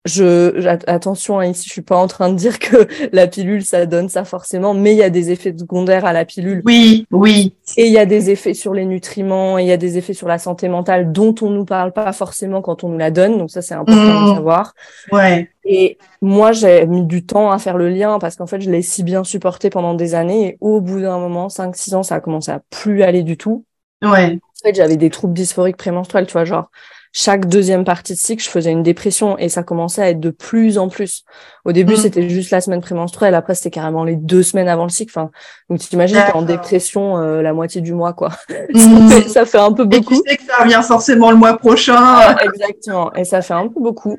Je, 0.05 0.67
attention, 0.87 1.39
hein, 1.39 1.45
ici, 1.45 1.63
je 1.65 1.71
suis 1.71 1.81
pas 1.81 1.95
en 1.95 2.07
train 2.07 2.29
de 2.29 2.35
dire 2.35 2.59
que 2.59 2.87
la 3.13 3.27
pilule, 3.27 3.63
ça 3.63 3.85
donne 3.85 4.09
ça 4.09 4.25
forcément, 4.25 4.73
mais 4.73 4.91
il 4.91 4.97
y 4.97 5.03
a 5.03 5.09
des 5.09 5.31
effets 5.31 5.55
secondaires 5.57 6.03
à 6.05 6.11
la 6.11 6.25
pilule. 6.25 6.61
Oui, 6.65 7.07
oui. 7.11 7.55
Et 7.77 7.87
il 7.87 7.93
y 7.93 7.97
a 7.97 8.05
des 8.05 8.29
effets 8.29 8.53
sur 8.53 8.73
les 8.73 8.85
nutriments, 8.85 9.57
et 9.57 9.63
il 9.63 9.67
y 9.67 9.71
a 9.71 9.77
des 9.77 9.97
effets 9.97 10.13
sur 10.13 10.27
la 10.27 10.39
santé 10.39 10.67
mentale 10.67 11.13
dont 11.13 11.33
on 11.41 11.49
nous 11.49 11.63
parle 11.63 11.93
pas 11.93 12.11
forcément 12.11 12.61
quand 12.61 12.83
on 12.83 12.89
nous 12.89 12.97
la 12.97 13.11
donne. 13.11 13.37
Donc 13.37 13.49
ça, 13.49 13.61
c'est 13.61 13.75
important 13.75 14.27
de 14.27 14.31
Mmh. 14.31 14.35
savoir. 14.35 14.73
Ouais. 15.11 15.49
Et 15.63 15.97
moi, 16.21 16.51
j'ai 16.51 16.85
mis 16.85 17.03
du 17.05 17.25
temps 17.25 17.51
à 17.51 17.57
faire 17.57 17.77
le 17.77 17.87
lien 17.89 18.19
parce 18.19 18.35
qu'en 18.35 18.47
fait, 18.47 18.59
je 18.59 18.69
l'ai 18.69 18.81
si 18.81 19.03
bien 19.03 19.23
supporté 19.23 19.69
pendant 19.69 19.93
des 19.93 20.15
années. 20.15 20.47
Et 20.49 20.57
au 20.59 20.81
bout 20.81 20.99
d'un 20.99 21.17
moment, 21.19 21.47
5-6 21.49 21.95
ans, 21.95 22.03
ça 22.03 22.15
a 22.15 22.19
commencé 22.19 22.51
à 22.51 22.61
plus 22.69 23.03
aller 23.03 23.23
du 23.23 23.37
tout. 23.37 23.63
Ouais. 24.03 24.37
fait, 24.61 24.73
j'avais 24.75 24.97
des 24.97 25.09
troubles 25.09 25.33
dysphoriques 25.33 25.77
prémenstruels, 25.77 26.25
tu 26.25 26.33
vois, 26.33 26.45
genre 26.45 26.69
chaque 27.15 27.45
deuxième 27.45 27.85
partie 27.85 28.13
de 28.13 28.17
cycle, 28.17 28.43
je 28.43 28.49
faisais 28.49 28.71
une 28.71 28.81
dépression 28.81 29.37
et 29.37 29.47
ça 29.47 29.61
commençait 29.61 30.01
à 30.01 30.09
être 30.09 30.19
de 30.19 30.31
plus 30.31 30.79
en 30.79 30.89
plus. 30.89 31.23
Au 31.63 31.71
début, 31.71 31.93
mm. 31.93 31.97
c'était 31.97 32.27
juste 32.27 32.49
la 32.49 32.59
semaine 32.59 32.81
prémenstruelle, 32.81 33.35
après 33.35 33.53
c'était 33.53 33.69
carrément 33.69 34.03
les 34.03 34.15
deux 34.15 34.41
semaines 34.41 34.67
avant 34.67 34.83
le 34.83 34.89
cycle. 34.89 35.11
Enfin, 35.15 35.29
donc 35.69 35.79
tu 35.79 35.87
t'imagines 35.87 36.17
t'es 36.25 36.33
en 36.33 36.41
dépression 36.41 37.19
euh, 37.19 37.43
la 37.43 37.53
moitié 37.53 37.81
du 37.81 37.93
mois, 37.93 38.13
quoi. 38.13 38.29
Mm. 38.73 39.11
ça, 39.27 39.45
fait, 39.45 39.59
un 39.59 39.71
peu 39.71 39.85
beaucoup. 39.85 40.15
Et 40.15 40.23
tu 40.23 40.29
sais 40.29 40.37
que 40.37 40.43
ça 40.43 40.63
revient 40.63 40.81
forcément 40.83 41.29
le 41.29 41.37
mois 41.37 41.55
prochain. 41.55 42.35
exactement. 42.37 43.13
Et 43.13 43.25
ça 43.25 43.43
fait 43.43 43.53
un 43.53 43.67
peu 43.67 43.79
beaucoup. 43.79 44.17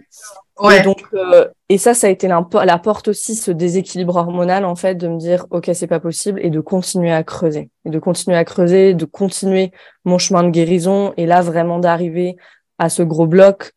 Et 0.70 0.82
donc, 0.82 1.02
euh, 1.14 1.48
et 1.68 1.78
ça, 1.78 1.94
ça 1.94 2.06
a 2.06 2.10
été 2.10 2.28
la, 2.28 2.78
porte 2.78 3.08
aussi, 3.08 3.34
ce 3.34 3.50
déséquilibre 3.50 4.14
hormonal, 4.14 4.64
en 4.64 4.76
fait, 4.76 4.94
de 4.94 5.08
me 5.08 5.18
dire, 5.18 5.46
OK, 5.50 5.68
c'est 5.74 5.88
pas 5.88 5.98
possible, 5.98 6.38
et 6.44 6.50
de 6.50 6.60
continuer 6.60 7.12
à 7.12 7.24
creuser. 7.24 7.70
Et 7.84 7.90
de 7.90 7.98
continuer 7.98 8.36
à 8.36 8.44
creuser, 8.44 8.94
de 8.94 9.04
continuer 9.04 9.72
mon 10.04 10.18
chemin 10.18 10.44
de 10.44 10.50
guérison, 10.50 11.12
et 11.16 11.26
là, 11.26 11.40
vraiment 11.40 11.80
d'arriver 11.80 12.36
à 12.78 12.88
ce 12.88 13.02
gros 13.02 13.26
bloc 13.26 13.72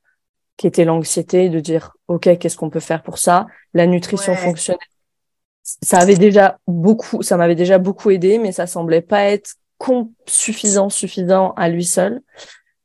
qui 0.58 0.68
était 0.68 0.86
l'anxiété, 0.86 1.50
de 1.50 1.60
dire, 1.60 1.96
OK, 2.08 2.38
qu'est-ce 2.38 2.58
qu'on 2.58 2.70
peut 2.70 2.80
faire 2.80 3.04
pour 3.04 3.20
ça? 3.20 3.46
La 3.74 3.86
nutrition 3.86 4.36
fonctionnelle. 4.36 4.80
Ça 5.63 6.00
avait 6.00 6.16
déjà 6.16 6.58
beaucoup, 6.68 7.22
ça 7.22 7.38
m'avait 7.38 7.56
déjà 7.56 7.77
beaucoup 7.77 8.10
aidé, 8.10 8.39
mais 8.39 8.51
ça 8.51 8.66
semblait 8.66 9.01
pas 9.01 9.24
être 9.25 9.56
suffisant, 10.25 10.89
suffisant 10.89 11.51
à 11.51 11.70
lui 11.70 11.86
seul. 11.86 12.22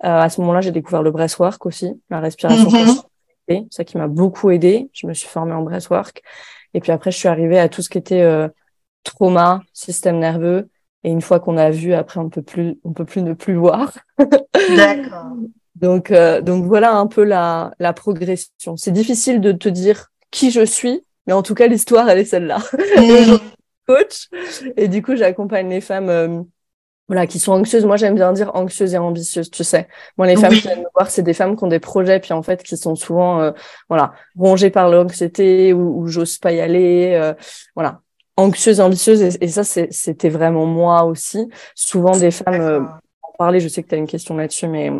Euh, 0.04 0.09
à 0.09 0.28
ce 0.28 0.40
moment-là, 0.40 0.61
j'ai 0.61 0.73
découvert 0.73 1.02
le 1.02 1.11
breathwork 1.11 1.64
aussi, 1.64 2.00
la 2.11 2.21
respiration 2.21 2.71
mm 2.71 3.00
ça 3.71 3.85
qui 3.85 3.99
m'a 3.99 4.07
beaucoup 4.07 4.50
aidé. 4.50 4.88
Je 4.95 5.07
me 5.07 5.12
suis 5.12 5.28
formée 5.28 5.52
en 5.52 5.62
breathwork. 5.62 6.23
Et 6.73 6.81
puis 6.81 6.90
après, 6.90 7.11
je 7.11 7.19
suis 7.19 7.28
arrivée 7.28 7.59
à 7.59 7.69
tout 7.69 7.83
ce 7.83 7.90
qui 7.90 7.99
était 7.99 8.23
euh, 8.23 8.49
trauma, 9.04 9.62
système 9.75 10.19
nerveux. 10.19 10.71
Et 11.04 11.11
une 11.11 11.21
fois 11.21 11.38
qu'on 11.38 11.59
a 11.59 11.71
vu, 11.71 11.92
après, 11.92 12.21
on 12.21 12.31
peut 12.31 12.40
plus, 12.40 12.78
on 12.85 12.92
peut 12.92 13.04
plus 13.04 13.23
ne 13.23 13.35
plus 13.35 13.54
voir. 13.54 13.92
D'accord. 14.19 15.37
donc, 15.75 16.11
euh, 16.11 16.41
donc 16.41 16.64
voilà 16.64 16.95
un 16.95 17.07
peu 17.07 17.25
la, 17.25 17.73
la 17.79 17.93
progression. 17.93 18.76
C'est 18.76 18.91
difficile 18.93 19.41
de 19.41 19.52
te 19.52 19.69
dire 19.69 20.09
qui 20.31 20.50
je 20.50 20.64
suis, 20.64 21.05
mais 21.26 21.33
en 21.33 21.43
tout 21.43 21.55
cas, 21.55 21.67
l'histoire, 21.67 22.09
elle 22.09 22.19
est 22.19 22.25
celle-là. 22.25 22.59
Mmh. 22.97 23.38
coach. 23.87 24.29
Et 24.76 24.87
du 24.87 25.02
coup, 25.02 25.17
j'accompagne 25.17 25.69
les 25.69 25.81
femmes 25.81 26.09
euh, 26.09 26.43
voilà, 27.09 27.26
qui 27.26 27.38
sont 27.38 27.52
anxieuses. 27.52 27.85
Moi, 27.85 27.97
j'aime 27.97 28.14
bien 28.14 28.33
dire 28.33 28.50
anxieuses 28.55 28.95
et 28.95 28.99
ambitieuses, 28.99 29.50
tu 29.50 29.64
sais. 29.64 29.88
Moi, 30.17 30.26
les 30.26 30.37
femmes 30.37 30.52
qui 30.52 30.61
viennent 30.62 30.81
me 30.81 30.91
voir, 30.95 31.11
c'est 31.11 31.23
des 31.23 31.35
femmes 31.35 31.57
qui 31.57 31.64
ont 31.64 31.69
des 31.69 31.81
projets, 31.81 32.21
puis 32.21 32.33
en 32.33 32.43
fait, 32.43 32.62
qui 32.62 32.76
sont 32.76 32.95
souvent, 32.95 33.41
euh, 33.41 33.50
voilà, 33.88 34.14
rongées 34.37 34.71
par 34.71 34.88
l'anxiété 34.88 35.73
ou, 35.73 36.00
ou 36.00 36.07
j'ose 36.07 36.38
pas 36.38 36.52
y 36.52 36.61
aller, 36.61 37.12
euh, 37.14 37.35
voilà, 37.75 38.00
anxieuses, 38.37 38.81
ambitieuses. 38.81 39.21
Et, 39.21 39.45
et 39.45 39.49
ça, 39.49 39.64
c'était 39.64 40.29
vraiment 40.29 40.64
moi 40.64 41.05
aussi. 41.05 41.49
Souvent, 41.75 42.17
des 42.17 42.31
femmes, 42.31 42.61
euh, 42.61 42.81
en 42.81 43.33
parler, 43.37 43.61
je 43.61 43.69
sais 43.69 43.83
que 43.83 43.88
tu 43.88 43.95
as 43.95 43.99
une 43.99 44.07
question 44.07 44.37
là-dessus, 44.37 44.69
mais 44.69 44.91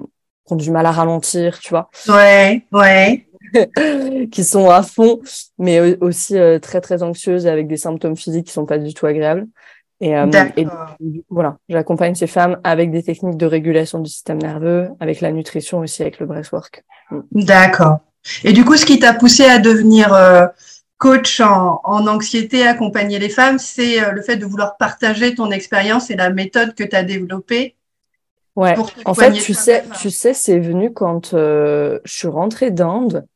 qui 0.47 0.53
ont 0.53 0.57
du 0.57 0.71
mal 0.71 0.87
à 0.87 0.93
ralentir, 0.93 1.59
tu 1.59 1.71
vois. 1.71 1.91
Ouais, 2.09 2.65
ouais. 2.73 3.27
qui 4.31 4.45
sont 4.45 4.71
à 4.71 4.83
fond, 4.83 5.21
mais 5.59 5.97
aussi 6.01 6.37
très, 6.63 6.81
très 6.81 7.03
anxieuses 7.03 7.47
avec 7.47 7.67
des 7.67 7.77
symptômes 7.77 8.17
physiques 8.17 8.47
qui 8.47 8.53
sont 8.53 8.67
pas 8.67 8.79
du 8.79 8.95
tout 8.95 9.07
agréables. 9.07 9.47
Et, 10.03 10.17
euh, 10.17 10.27
voilà, 11.31 11.59
j'accompagne 11.69 12.17
ces 12.17 12.27
femmes 12.27 12.59
avec 12.65 12.91
des 12.91 13.05
techniques 13.05 13.37
de 13.37 13.47
régulation 13.47 14.01
du 14.01 14.11
système 14.11 14.39
nerveux, 14.39 14.89
avec 14.99 15.21
la 15.21 15.31
nutrition 15.31 15.79
aussi, 15.79 16.03
avec 16.03 16.19
le 16.19 16.27
breathwork. 16.27 16.85
Mm. 17.13 17.45
D'accord. 17.45 18.01
Et 18.43 18.53
du 18.53 18.65
coup, 18.65 18.77
ce 18.77 18.85
qui 18.85 18.99
t'a 18.99 19.15
poussé 19.15 19.45
à 19.45 19.61
devenir 19.61 20.13
euh, 20.13 20.47
coach 20.99 21.41
en, 21.41 21.81
anxiété, 21.85 22.67
accompagner 22.67 23.21
les 23.21 23.29
femmes, 23.29 23.61
c'est 23.61 24.03
euh, 24.03 24.11
le 24.11 24.23
fait 24.23 24.37
de 24.37 24.45
vouloir 24.45 24.77
partager 24.77 25.37
ton 25.37 25.53
expérience 25.53 26.11
et 26.11 26.17
la 26.17 26.31
méthode 26.31 26.75
que 26.75 26.83
tu 26.83 26.97
as 26.97 27.05
développée. 27.05 27.77
Ouais. 28.55 28.75
En 29.07 29.15
fait, 29.15 29.33
tu 29.33 29.55
sais, 29.55 29.85
tu 30.01 30.11
sais, 30.11 30.35
c'est 30.35 30.59
venu 30.59 30.93
quand 30.93 31.31
je 31.33 32.01
suis 32.05 32.29
rentrée 32.29 32.71
d'Inde. 32.71 33.27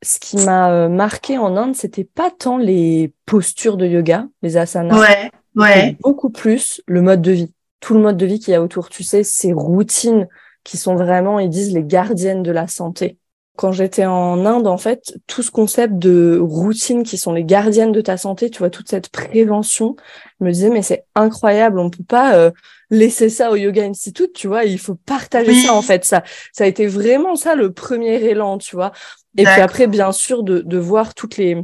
Ce 0.00 0.20
qui 0.20 0.36
m'a 0.44 0.88
marqué 0.88 1.38
en 1.38 1.56
Inde, 1.56 1.74
c'était 1.74 2.04
pas 2.04 2.30
tant 2.30 2.56
les 2.56 3.12
postures 3.26 3.76
de 3.76 3.86
yoga, 3.86 4.26
les 4.42 4.56
asanas. 4.56 4.98
Ouais 4.98 5.30
ouais. 5.58 5.96
beaucoup 6.00 6.30
plus 6.30 6.82
le 6.86 7.02
mode 7.02 7.22
de 7.22 7.32
vie. 7.32 7.52
Tout 7.80 7.94
le 7.94 8.00
mode 8.00 8.16
de 8.16 8.26
vie 8.26 8.40
qu'il 8.40 8.52
y 8.52 8.54
a 8.56 8.62
autour, 8.62 8.88
tu 8.88 9.04
sais, 9.04 9.22
ces 9.22 9.52
routines 9.52 10.26
qui 10.64 10.76
sont 10.76 10.96
vraiment, 10.96 11.38
ils 11.38 11.48
disent, 11.48 11.72
les 11.72 11.84
gardiennes 11.84 12.42
de 12.42 12.50
la 12.50 12.66
santé. 12.66 13.18
Quand 13.56 13.70
j'étais 13.70 14.04
en 14.04 14.44
Inde, 14.44 14.66
en 14.66 14.78
fait, 14.78 15.16
tout 15.26 15.42
ce 15.42 15.50
concept 15.50 15.94
de 15.94 16.38
routines 16.40 17.04
qui 17.04 17.18
sont 17.18 17.32
les 17.32 17.44
gardiennes 17.44 17.92
de 17.92 18.00
ta 18.00 18.16
santé, 18.16 18.50
tu 18.50 18.58
vois, 18.58 18.70
toute 18.70 18.88
cette 18.88 19.10
prévention, 19.10 19.94
je 20.40 20.44
me 20.44 20.50
disais, 20.50 20.70
mais 20.70 20.82
c'est 20.82 21.04
incroyable, 21.14 21.78
on 21.78 21.90
peut 21.90 22.04
pas 22.04 22.34
euh, 22.34 22.50
laisser 22.90 23.28
ça 23.28 23.50
au 23.50 23.56
Yoga 23.56 23.84
Institute, 23.84 24.32
tu 24.32 24.48
vois, 24.48 24.64
il 24.64 24.78
faut 24.78 24.94
partager 24.94 25.54
ça, 25.54 25.74
en 25.74 25.82
fait. 25.82 26.04
Ça, 26.04 26.22
ça 26.52 26.64
a 26.64 26.66
été 26.66 26.86
vraiment 26.86 27.36
ça 27.36 27.54
le 27.54 27.72
premier 27.72 28.22
élan, 28.22 28.58
tu 28.58 28.76
vois. 28.76 28.92
Et 29.36 29.44
puis 29.44 29.60
après, 29.60 29.86
bien 29.86 30.12
sûr, 30.12 30.42
de, 30.42 30.60
de 30.60 30.78
voir 30.78 31.14
toutes 31.14 31.36
les, 31.36 31.56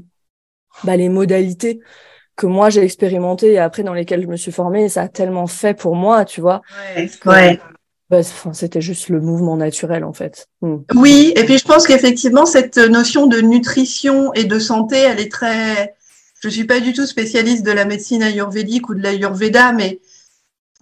bah, 0.84 0.96
les 0.96 1.08
modalités 1.08 1.80
que 2.36 2.46
moi 2.46 2.68
j'ai 2.68 2.82
expérimenté 2.82 3.52
et 3.52 3.58
après 3.58 3.84
dans 3.84 3.94
lesquels 3.94 4.22
je 4.22 4.26
me 4.26 4.36
suis 4.36 4.52
formée, 4.52 4.88
ça 4.88 5.02
a 5.02 5.08
tellement 5.08 5.46
fait 5.46 5.74
pour 5.74 5.94
moi, 5.94 6.24
tu 6.24 6.40
vois. 6.40 6.62
Ouais. 7.26 7.60
Bah, 8.10 8.22
c'était 8.52 8.82
juste 8.82 9.08
le 9.08 9.20
mouvement 9.20 9.56
naturel 9.56 10.04
en 10.04 10.12
fait. 10.12 10.48
Hmm. 10.60 10.78
Oui, 10.94 11.32
et 11.36 11.44
puis 11.44 11.58
je 11.58 11.64
pense 11.64 11.86
qu'effectivement 11.86 12.44
cette 12.44 12.76
notion 12.76 13.26
de 13.26 13.40
nutrition 13.40 14.32
et 14.34 14.44
de 14.44 14.58
santé, 14.58 14.98
elle 14.98 15.20
est 15.20 15.30
très. 15.30 15.94
Je 16.42 16.48
suis 16.48 16.64
pas 16.64 16.80
du 16.80 16.92
tout 16.92 17.06
spécialiste 17.06 17.64
de 17.64 17.72
la 17.72 17.86
médecine 17.86 18.22
ayurvédique 18.22 18.88
ou 18.90 18.94
de 18.94 19.00
l'ayurveda, 19.00 19.72
mais 19.72 20.00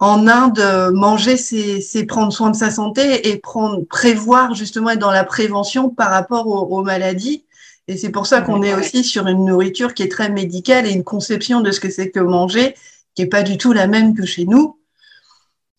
en 0.03 0.27
Inde, 0.27 0.91
manger, 0.93 1.37
c'est 1.37 2.05
prendre 2.05 2.33
soin 2.33 2.49
de 2.49 2.57
sa 2.57 2.69
santé 2.69 3.29
et 3.29 3.37
prendre, 3.37 3.85
prévoir 3.85 4.53
justement 4.53 4.89
être 4.89 4.99
dans 4.99 5.11
la 5.11 5.23
prévention 5.23 5.89
par 5.89 6.09
rapport 6.09 6.45
aux 6.47 6.83
maladies. 6.83 7.45
Et 7.87 7.95
c'est 7.95 8.09
pour 8.09 8.27
ça 8.27 8.41
qu'on 8.41 8.63
est 8.63 8.73
aussi 8.73 9.05
sur 9.05 9.27
une 9.27 9.45
nourriture 9.45 9.93
qui 9.93 10.03
est 10.03 10.11
très 10.11 10.29
médicale 10.29 10.85
et 10.87 10.91
une 10.91 11.05
conception 11.05 11.61
de 11.61 11.71
ce 11.71 11.79
que 11.79 11.89
c'est 11.89 12.11
que 12.11 12.19
manger 12.19 12.75
qui 13.15 13.21
est 13.21 13.27
pas 13.27 13.43
du 13.43 13.57
tout 13.57 13.71
la 13.71 13.87
même 13.87 14.13
que 14.13 14.25
chez 14.25 14.43
nous. 14.43 14.77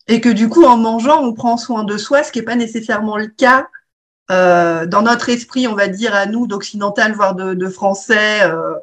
Et 0.07 0.21
que 0.21 0.29
du 0.29 0.49
coup, 0.49 0.63
en 0.63 0.77
mangeant, 0.77 1.23
on 1.23 1.33
prend 1.33 1.57
soin 1.57 1.83
de 1.83 1.97
soi, 1.97 2.23
ce 2.23 2.31
qui 2.31 2.39
n'est 2.39 2.45
pas 2.45 2.55
nécessairement 2.55 3.17
le 3.17 3.27
cas 3.27 3.67
euh, 4.31 4.87
dans 4.87 5.03
notre 5.03 5.29
esprit, 5.29 5.67
on 5.67 5.75
va 5.75 5.87
dire 5.87 6.15
à 6.15 6.25
nous 6.25 6.47
d'occidental, 6.47 7.13
voire 7.13 7.35
de, 7.35 7.69
français, 7.69 8.41
euh, 8.41 8.73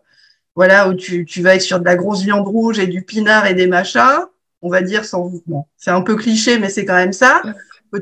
voilà, 0.55 0.89
où 0.89 0.95
tu, 0.95 1.25
tu, 1.25 1.43
vas 1.43 1.57
être 1.57 1.63
sur 1.63 1.81
de 1.81 1.85
la 1.85 1.97
grosse 1.97 2.23
viande 2.23 2.47
rouge 2.47 2.79
et 2.79 2.87
du 2.87 3.03
pinard 3.03 3.47
et 3.47 3.55
des 3.55 3.67
machins, 3.67 4.27
on 4.63 4.71
va 4.71 4.81
dire 4.81 5.05
sans 5.05 5.31
bon, 5.47 5.67
c'est 5.77 5.91
un 5.91 6.03
peu 6.03 6.17
cliché, 6.17 6.59
mais 6.59 6.71
c'est 6.71 6.85
quand 6.85 6.95
même 6.95 7.13
ça. 7.13 7.43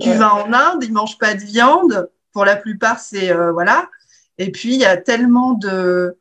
Tu 0.00 0.12
vas 0.12 0.34
en 0.34 0.52
Inde, 0.52 0.84
ils 0.84 0.92
mangent 0.92 1.18
pas 1.18 1.34
de 1.34 1.40
viande. 1.40 2.10
Pour 2.32 2.44
la 2.44 2.54
plupart, 2.54 3.00
c'est 3.00 3.32
euh, 3.32 3.50
voilà. 3.50 3.88
Et 4.38 4.52
puis, 4.52 4.74
il 4.74 4.80
y 4.80 4.84
a 4.84 4.96
tellement 4.96 5.52
de... 5.54 6.16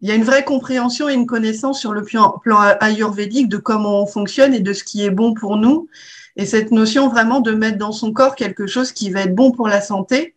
Il 0.00 0.08
y 0.08 0.12
a 0.12 0.14
une 0.14 0.24
vraie 0.24 0.44
compréhension 0.44 1.08
et 1.08 1.14
une 1.14 1.26
connaissance 1.26 1.80
sur 1.80 1.92
le 1.92 2.02
plan, 2.02 2.42
ayurvédique 2.80 3.48
de 3.48 3.56
comment 3.56 4.02
on 4.02 4.06
fonctionne 4.06 4.52
et 4.52 4.60
de 4.60 4.72
ce 4.72 4.82
qui 4.82 5.04
est 5.04 5.10
bon 5.10 5.34
pour 5.34 5.56
nous. 5.56 5.88
Et 6.36 6.44
cette 6.44 6.70
notion 6.70 7.08
vraiment 7.08 7.40
de 7.40 7.52
mettre 7.52 7.78
dans 7.78 7.92
son 7.92 8.12
corps 8.12 8.34
quelque 8.34 8.66
chose 8.66 8.92
qui 8.92 9.10
va 9.10 9.22
être 9.22 9.34
bon 9.34 9.52
pour 9.52 9.68
la 9.68 9.80
santé, 9.80 10.36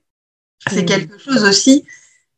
c'est 0.69 0.83
mmh. 0.83 0.85
quelque 0.85 1.17
chose 1.17 1.43
aussi 1.43 1.85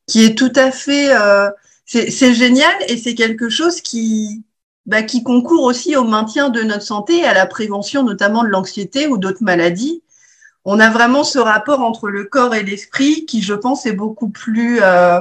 qui 0.08 0.24
est 0.24 0.38
tout 0.38 0.54
à 0.56 0.72
fait... 0.72 1.14
Euh, 1.14 1.50
c'est 1.86 2.34
génial 2.34 2.74
et 2.88 2.96
c'est 2.96 3.16
quelque 3.16 3.50
chose 3.50 3.82
qui, 3.82 4.46
bah, 4.86 5.04
qui 5.04 5.24
concourt 5.24 5.64
aussi 5.64 5.96
au 5.96 6.04
maintien 6.04 6.50
de 6.50 6.62
notre 6.62 6.84
santé 6.84 7.20
et 7.20 7.26
à 7.26 7.34
la 7.34 7.46
prévention 7.46 8.04
notamment 8.04 8.44
de 8.44 8.50
l'anxiété 8.50 9.08
ou 9.08 9.18
d'autres 9.18 9.44
maladies 9.44 10.02
on 10.66 10.80
a 10.80 10.90
vraiment 10.90 11.24
ce 11.24 11.40
rapport 11.40 11.82
entre 11.82 12.10
le 12.10 12.26
corps 12.26 12.54
et 12.54 12.64
l'esprit 12.64 13.26
qui, 13.26 13.42
je 13.42 13.54
pense, 13.54 13.86
est 13.86 13.94
beaucoup 13.94 14.30
plus 14.30 14.82
euh, 14.82 15.20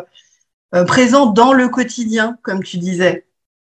euh, 0.75 0.85
présent 0.85 1.26
dans 1.26 1.52
le 1.52 1.69
quotidien, 1.69 2.38
comme 2.43 2.62
tu 2.62 2.79
disais. 2.79 3.26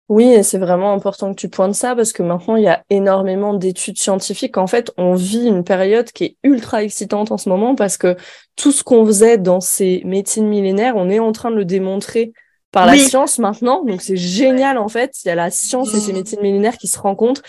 Oui, 0.08 0.26
et 0.26 0.44
c'est 0.44 0.60
vraiment 0.60 0.94
important 0.94 1.34
que 1.34 1.40
tu 1.40 1.50
pointes 1.50 1.74
ça 1.74 1.96
parce 1.96 2.14
que 2.14 2.22
maintenant, 2.22 2.58
il 2.58 2.64
y 2.64 2.68
a 2.68 2.84
énormément 2.92 3.56
d'études 3.56 3.98
scientifiques. 3.98 4.58
En 4.58 4.68
fait, 4.68 4.92
on 4.98 5.16
vit 5.16 5.48
une 5.48 5.64
période 5.64 6.12
qui 6.12 6.24
est 6.26 6.38
ultra 6.44 6.84
excitante 6.84 7.32
en 7.32 7.40
ce 7.40 7.50
moment 7.50 7.74
parce 7.74 7.98
que 7.98 8.16
tout 8.56 8.72
ce 8.72 8.84
qu'on 8.84 9.04
faisait 9.04 9.40
dans 9.40 9.62
ces 9.62 10.04
médecines 10.06 10.48
millénaires, 10.48 10.96
on 10.96 11.10
est 11.10 11.18
en 11.18 11.32
train 11.32 11.50
de 11.50 11.56
le 11.56 11.66
démontrer 11.66 12.34
par 12.76 12.86
la 12.86 12.98
science 12.98 13.40
maintenant. 13.40 13.86
Donc, 13.86 14.02
c'est 14.02 14.18
génial, 14.18 14.78
en 14.78 14.90
fait. 14.90 15.16
Il 15.24 15.30
y 15.30 15.32
a 15.32 15.36
la 15.36 15.50
science 15.50 15.94
et 15.94 16.00
ces 16.02 16.12
mmh. 16.12 16.16
médecines 16.16 16.42
millénaires 16.42 16.78
qui 16.78 16.90
se 16.90 17.00
rencontrent. 17.00 17.42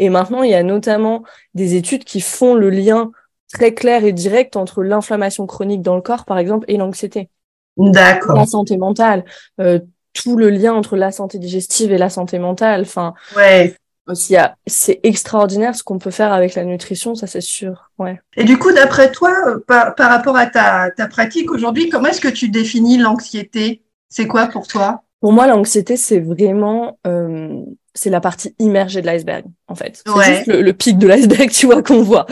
Et 0.00 0.08
maintenant, 0.08 0.42
il 0.42 0.50
y 0.50 0.54
a 0.54 0.64
notamment 0.64 1.22
des 1.54 1.76
études 1.76 2.02
qui 2.02 2.20
font 2.20 2.54
le 2.54 2.70
lien 2.70 3.12
très 3.52 3.72
clair 3.72 4.04
et 4.04 4.12
direct 4.12 4.56
entre 4.56 4.82
l'inflammation 4.82 5.46
chronique 5.46 5.80
dans 5.80 5.94
le 5.94 6.02
corps, 6.02 6.24
par 6.24 6.38
exemple, 6.38 6.64
et 6.66 6.76
l'anxiété. 6.76 7.28
D'accord. 7.76 8.34
La 8.34 8.46
santé 8.46 8.76
mentale, 8.76 9.24
euh, 9.60 9.78
tout 10.12 10.36
le 10.36 10.50
lien 10.50 10.74
entre 10.74 10.96
la 10.96 11.12
santé 11.12 11.38
digestive 11.38 11.92
et 11.92 11.98
la 11.98 12.10
santé 12.10 12.40
mentale. 12.40 12.80
Enfin, 12.80 13.14
ouais. 13.36 13.76
C'est 14.66 15.00
extraordinaire 15.04 15.76
ce 15.76 15.84
qu'on 15.84 15.98
peut 15.98 16.10
faire 16.10 16.32
avec 16.32 16.56
la 16.56 16.64
nutrition, 16.64 17.14
ça 17.14 17.28
c'est 17.28 17.40
sûr. 17.40 17.92
Ouais. 17.98 18.20
Et 18.36 18.42
du 18.42 18.58
coup, 18.58 18.72
d'après 18.72 19.12
toi, 19.12 19.32
euh, 19.46 19.60
par, 19.66 19.94
par, 19.94 20.10
rapport 20.10 20.36
à 20.36 20.46
ta, 20.46 20.90
ta 20.90 21.06
pratique 21.06 21.50
aujourd'hui, 21.52 21.88
comment 21.88 22.08
est-ce 22.08 22.20
que 22.20 22.28
tu 22.28 22.48
définis 22.48 22.98
l'anxiété? 22.98 23.83
C'est 24.14 24.28
quoi 24.28 24.46
pour 24.46 24.68
toi? 24.68 25.02
Pour 25.20 25.32
moi, 25.32 25.48
l'anxiété, 25.48 25.96
c'est 25.96 26.20
vraiment 26.20 26.98
euh, 27.04 27.60
c'est 27.94 28.10
la 28.10 28.20
partie 28.20 28.54
immergée 28.60 29.00
de 29.00 29.06
l'iceberg, 29.06 29.44
en 29.66 29.74
fait. 29.74 30.04
C'est 30.06 30.34
juste 30.36 30.46
le, 30.46 30.72
pic 30.72 30.98
de 30.98 31.08
l'iceberg, 31.08 31.50
tu 31.52 31.66
vois, 31.66 31.82
qu'on 31.82 32.00
voit. 32.00 32.24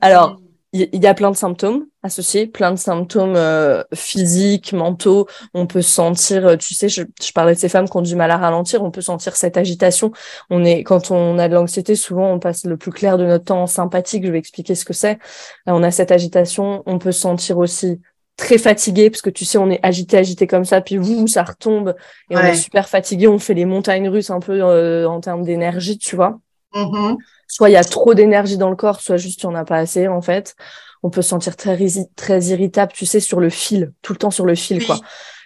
Alors, 0.00 0.40
il 0.72 0.88
y, 0.90 1.06
a 1.06 1.12
plein 1.12 1.30
de 1.30 1.36
symptômes 1.36 1.84
associés, 2.02 2.46
plein 2.46 2.70
de 2.70 2.78
symptômes 2.78 3.36
euh, 3.36 3.82
physiques, 3.94 4.72
mentaux. 4.72 5.26
On 5.52 5.66
peut 5.66 5.82
sentir, 5.82 6.46
euh, 6.46 6.56
tu 6.56 6.72
sais, 6.72 6.88
je, 6.88 7.02
je, 7.22 7.32
parlais 7.32 7.54
de 7.54 7.58
ces 7.58 7.68
femmes 7.68 7.90
qui 7.90 7.96
ont 7.98 8.02
du 8.02 8.16
mal 8.16 8.30
à 8.30 8.38
ralentir, 8.38 8.82
on 8.82 8.90
peut 8.90 9.02
sentir 9.02 9.36
cette 9.36 9.58
agitation. 9.58 10.12
On 10.48 10.64
est, 10.64 10.82
quand 10.82 11.10
on 11.10 11.38
a 11.38 11.48
de 11.48 11.54
l'anxiété, 11.54 11.94
souvent 11.94 12.32
on 12.32 12.38
passe 12.38 12.64
le 12.64 12.78
plus 12.78 12.90
clair 12.90 13.18
de 13.18 13.26
notre 13.26 13.44
temps 13.44 13.62
en 13.62 13.66
sympathique. 13.66 14.24
Je 14.24 14.32
vais 14.32 14.38
expliquer 14.38 14.74
ce 14.74 14.86
que 14.86 14.94
c'est. 14.94 15.18
On 15.66 15.82
a 15.82 15.90
cette 15.90 16.10
agitation. 16.10 16.82
On 16.86 16.98
peut 16.98 17.12
sentir 17.12 17.58
aussi 17.58 18.00
très 18.38 18.56
fatigué 18.56 19.10
parce 19.10 19.20
que 19.20 19.30
tu 19.30 19.44
sais 19.44 19.58
on 19.58 19.68
est 19.68 19.80
agité 19.82 20.16
agité 20.16 20.46
comme 20.46 20.64
ça 20.64 20.80
puis 20.80 20.96
vous 20.96 21.26
ça 21.26 21.42
retombe 21.42 21.94
et 22.30 22.36
on 22.36 22.40
est 22.40 22.54
super 22.54 22.88
fatigué 22.88 23.26
on 23.26 23.40
fait 23.40 23.52
les 23.52 23.64
montagnes 23.64 24.08
russes 24.08 24.30
un 24.30 24.38
peu 24.38 24.62
euh, 24.62 25.06
en 25.08 25.20
termes 25.20 25.44
d'énergie 25.44 25.98
tu 25.98 26.16
vois. 26.16 26.38
Mm-hmm. 26.72 27.16
soit 27.48 27.68
il 27.68 27.72
y 27.72 27.76
a 27.76 27.82
trop 27.84 28.14
d'énergie 28.14 28.56
dans 28.56 28.70
le 28.70 28.76
corps 28.76 29.00
soit 29.00 29.16
juste 29.16 29.42
il 29.42 29.48
n'y 29.48 29.54
en 29.54 29.58
a 29.58 29.64
pas 29.64 29.78
assez 29.78 30.06
en 30.06 30.22
fait. 30.22 30.54
On 31.02 31.10
peut 31.10 31.22
se 31.22 31.30
sentir 31.30 31.56
très 31.56 31.76
très 32.14 32.44
irritable 32.44 32.92
tu 32.92 33.06
sais 33.06 33.20
sur 33.20 33.40
le 33.40 33.50
fil 33.50 33.92
tout 34.02 34.12
le 34.12 34.18
temps 34.18 34.30
sur 34.30 34.46
le 34.46 34.54
fil 34.54 34.86
quoi 34.86 35.00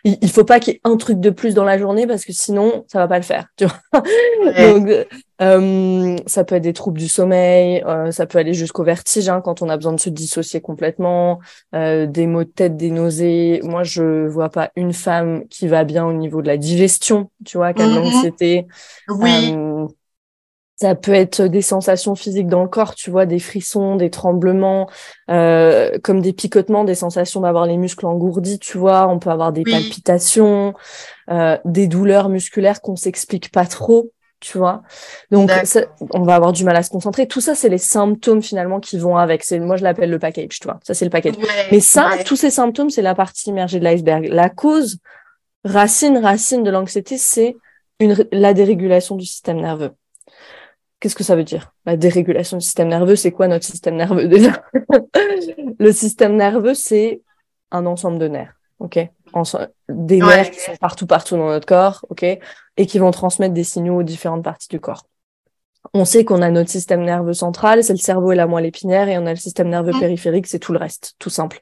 il, 0.04 0.18
il 0.20 0.30
faut 0.30 0.44
pas 0.44 0.60
qu'il 0.60 0.74
y 0.74 0.76
ait 0.76 0.80
un 0.84 0.96
truc 0.96 1.20
de 1.20 1.30
plus 1.30 1.54
dans 1.54 1.64
la 1.64 1.78
journée 1.78 2.06
parce 2.06 2.24
que 2.24 2.32
sinon 2.32 2.84
ça 2.88 2.98
va 2.98 3.08
pas 3.08 3.18
le 3.18 3.24
faire 3.24 3.46
tu 3.56 3.64
vois. 3.64 4.02
Donc 4.72 4.88
euh, 5.40 6.16
ça 6.26 6.44
peut 6.44 6.56
être 6.56 6.62
des 6.62 6.72
troubles 6.72 6.98
du 6.98 7.08
sommeil 7.08 7.82
euh, 7.86 8.10
ça 8.10 8.26
peut 8.26 8.38
aller 8.38 8.54
jusqu'au 8.54 8.84
vertige 8.84 9.28
hein, 9.28 9.40
quand 9.40 9.62
on 9.62 9.68
a 9.68 9.76
besoin 9.76 9.92
de 9.92 10.00
se 10.00 10.10
dissocier 10.10 10.60
complètement 10.60 11.40
euh, 11.74 12.06
des 12.06 12.26
maux 12.26 12.44
de 12.44 12.48
tête 12.48 12.76
des 12.76 12.90
nausées. 12.90 13.60
Moi 13.64 13.82
je 13.82 14.26
vois 14.26 14.50
pas 14.50 14.70
une 14.76 14.92
femme 14.92 15.46
qui 15.48 15.68
va 15.68 15.84
bien 15.84 16.04
au 16.04 16.12
niveau 16.12 16.42
de 16.42 16.46
la 16.46 16.56
digestion 16.56 17.30
tu 17.44 17.56
vois 17.56 17.72
qui 17.72 17.82
a 17.82 17.86
de 17.86 17.92
mm-hmm. 17.92 17.94
l'anxiété. 17.94 18.66
Oui. 19.08 19.54
Euh, 19.54 19.71
ça 20.82 20.96
peut 20.96 21.14
être 21.14 21.42
des 21.42 21.62
sensations 21.62 22.16
physiques 22.16 22.48
dans 22.48 22.64
le 22.64 22.68
corps, 22.68 22.96
tu 22.96 23.12
vois, 23.12 23.24
des 23.24 23.38
frissons, 23.38 23.94
des 23.94 24.10
tremblements, 24.10 24.90
euh, 25.30 25.96
comme 26.02 26.20
des 26.20 26.32
picotements, 26.32 26.82
des 26.82 26.96
sensations 26.96 27.40
d'avoir 27.40 27.66
les 27.66 27.76
muscles 27.76 28.04
engourdis, 28.04 28.58
tu 28.58 28.78
vois. 28.78 29.06
On 29.06 29.20
peut 29.20 29.30
avoir 29.30 29.52
des 29.52 29.62
palpitations, 29.62 30.74
euh, 31.30 31.56
des 31.64 31.86
douleurs 31.86 32.28
musculaires 32.28 32.80
qu'on 32.80 32.96
s'explique 32.96 33.52
pas 33.52 33.64
trop, 33.64 34.10
tu 34.40 34.58
vois. 34.58 34.82
Donc, 35.30 35.52
on 36.14 36.22
va 36.22 36.34
avoir 36.34 36.52
du 36.52 36.64
mal 36.64 36.74
à 36.74 36.82
se 36.82 36.90
concentrer. 36.90 37.28
Tout 37.28 37.40
ça, 37.40 37.54
c'est 37.54 37.68
les 37.68 37.78
symptômes 37.78 38.42
finalement 38.42 38.80
qui 38.80 38.98
vont 38.98 39.16
avec. 39.16 39.44
C'est 39.44 39.60
moi, 39.60 39.76
je 39.76 39.84
l'appelle 39.84 40.10
le 40.10 40.18
package, 40.18 40.58
tu 40.58 40.64
vois. 40.64 40.80
Ça, 40.82 40.94
c'est 40.94 41.04
le 41.04 41.12
package. 41.12 41.34
Mais 41.70 41.78
ça, 41.78 42.10
tous 42.26 42.34
ces 42.34 42.50
symptômes, 42.50 42.90
c'est 42.90 43.02
la 43.02 43.14
partie 43.14 43.50
immergée 43.50 43.78
de 43.78 43.84
l'iceberg. 43.84 44.24
La 44.24 44.50
cause 44.50 44.98
racine, 45.64 46.18
racine 46.18 46.64
de 46.64 46.70
l'anxiété, 46.72 47.18
c'est 47.18 47.54
une, 48.00 48.16
la 48.32 48.52
dérégulation 48.52 49.14
du 49.14 49.26
système 49.26 49.60
nerveux. 49.60 49.92
Qu'est-ce 51.02 51.16
que 51.16 51.24
ça 51.24 51.34
veut 51.34 51.42
dire? 51.42 51.74
La 51.84 51.96
dérégulation 51.96 52.58
du 52.58 52.64
système 52.64 52.86
nerveux, 52.86 53.16
c'est 53.16 53.32
quoi 53.32 53.48
notre 53.48 53.64
système 53.64 53.96
nerveux 53.96 54.28
déjà? 54.28 54.62
Le 55.80 55.90
système 55.90 56.36
nerveux, 56.36 56.74
c'est 56.74 57.22
un 57.72 57.86
ensemble 57.86 58.20
de 58.20 58.28
nerfs, 58.28 58.54
ok? 58.78 59.10
Des 59.88 60.20
nerfs 60.20 60.52
qui 60.52 60.60
sont 60.60 60.76
partout, 60.76 61.08
partout 61.08 61.36
dans 61.36 61.48
notre 61.48 61.66
corps, 61.66 62.06
ok? 62.08 62.22
Et 62.22 62.86
qui 62.86 63.00
vont 63.00 63.10
transmettre 63.10 63.52
des 63.52 63.64
signaux 63.64 63.96
aux 63.96 64.04
différentes 64.04 64.44
parties 64.44 64.68
du 64.68 64.78
corps. 64.78 65.08
On 65.92 66.04
sait 66.04 66.24
qu'on 66.24 66.40
a 66.40 66.50
notre 66.50 66.70
système 66.70 67.02
nerveux 67.02 67.34
central, 67.34 67.82
c'est 67.82 67.94
le 67.94 67.98
cerveau 67.98 68.30
et 68.30 68.36
la 68.36 68.46
moelle 68.46 68.66
épinière, 68.66 69.08
et 69.08 69.18
on 69.18 69.26
a 69.26 69.30
le 69.30 69.36
système 69.36 69.70
nerveux 69.70 69.98
périphérique, 69.98 70.46
c'est 70.46 70.60
tout 70.60 70.72
le 70.72 70.78
reste, 70.78 71.14
tout 71.18 71.30
simple. 71.30 71.58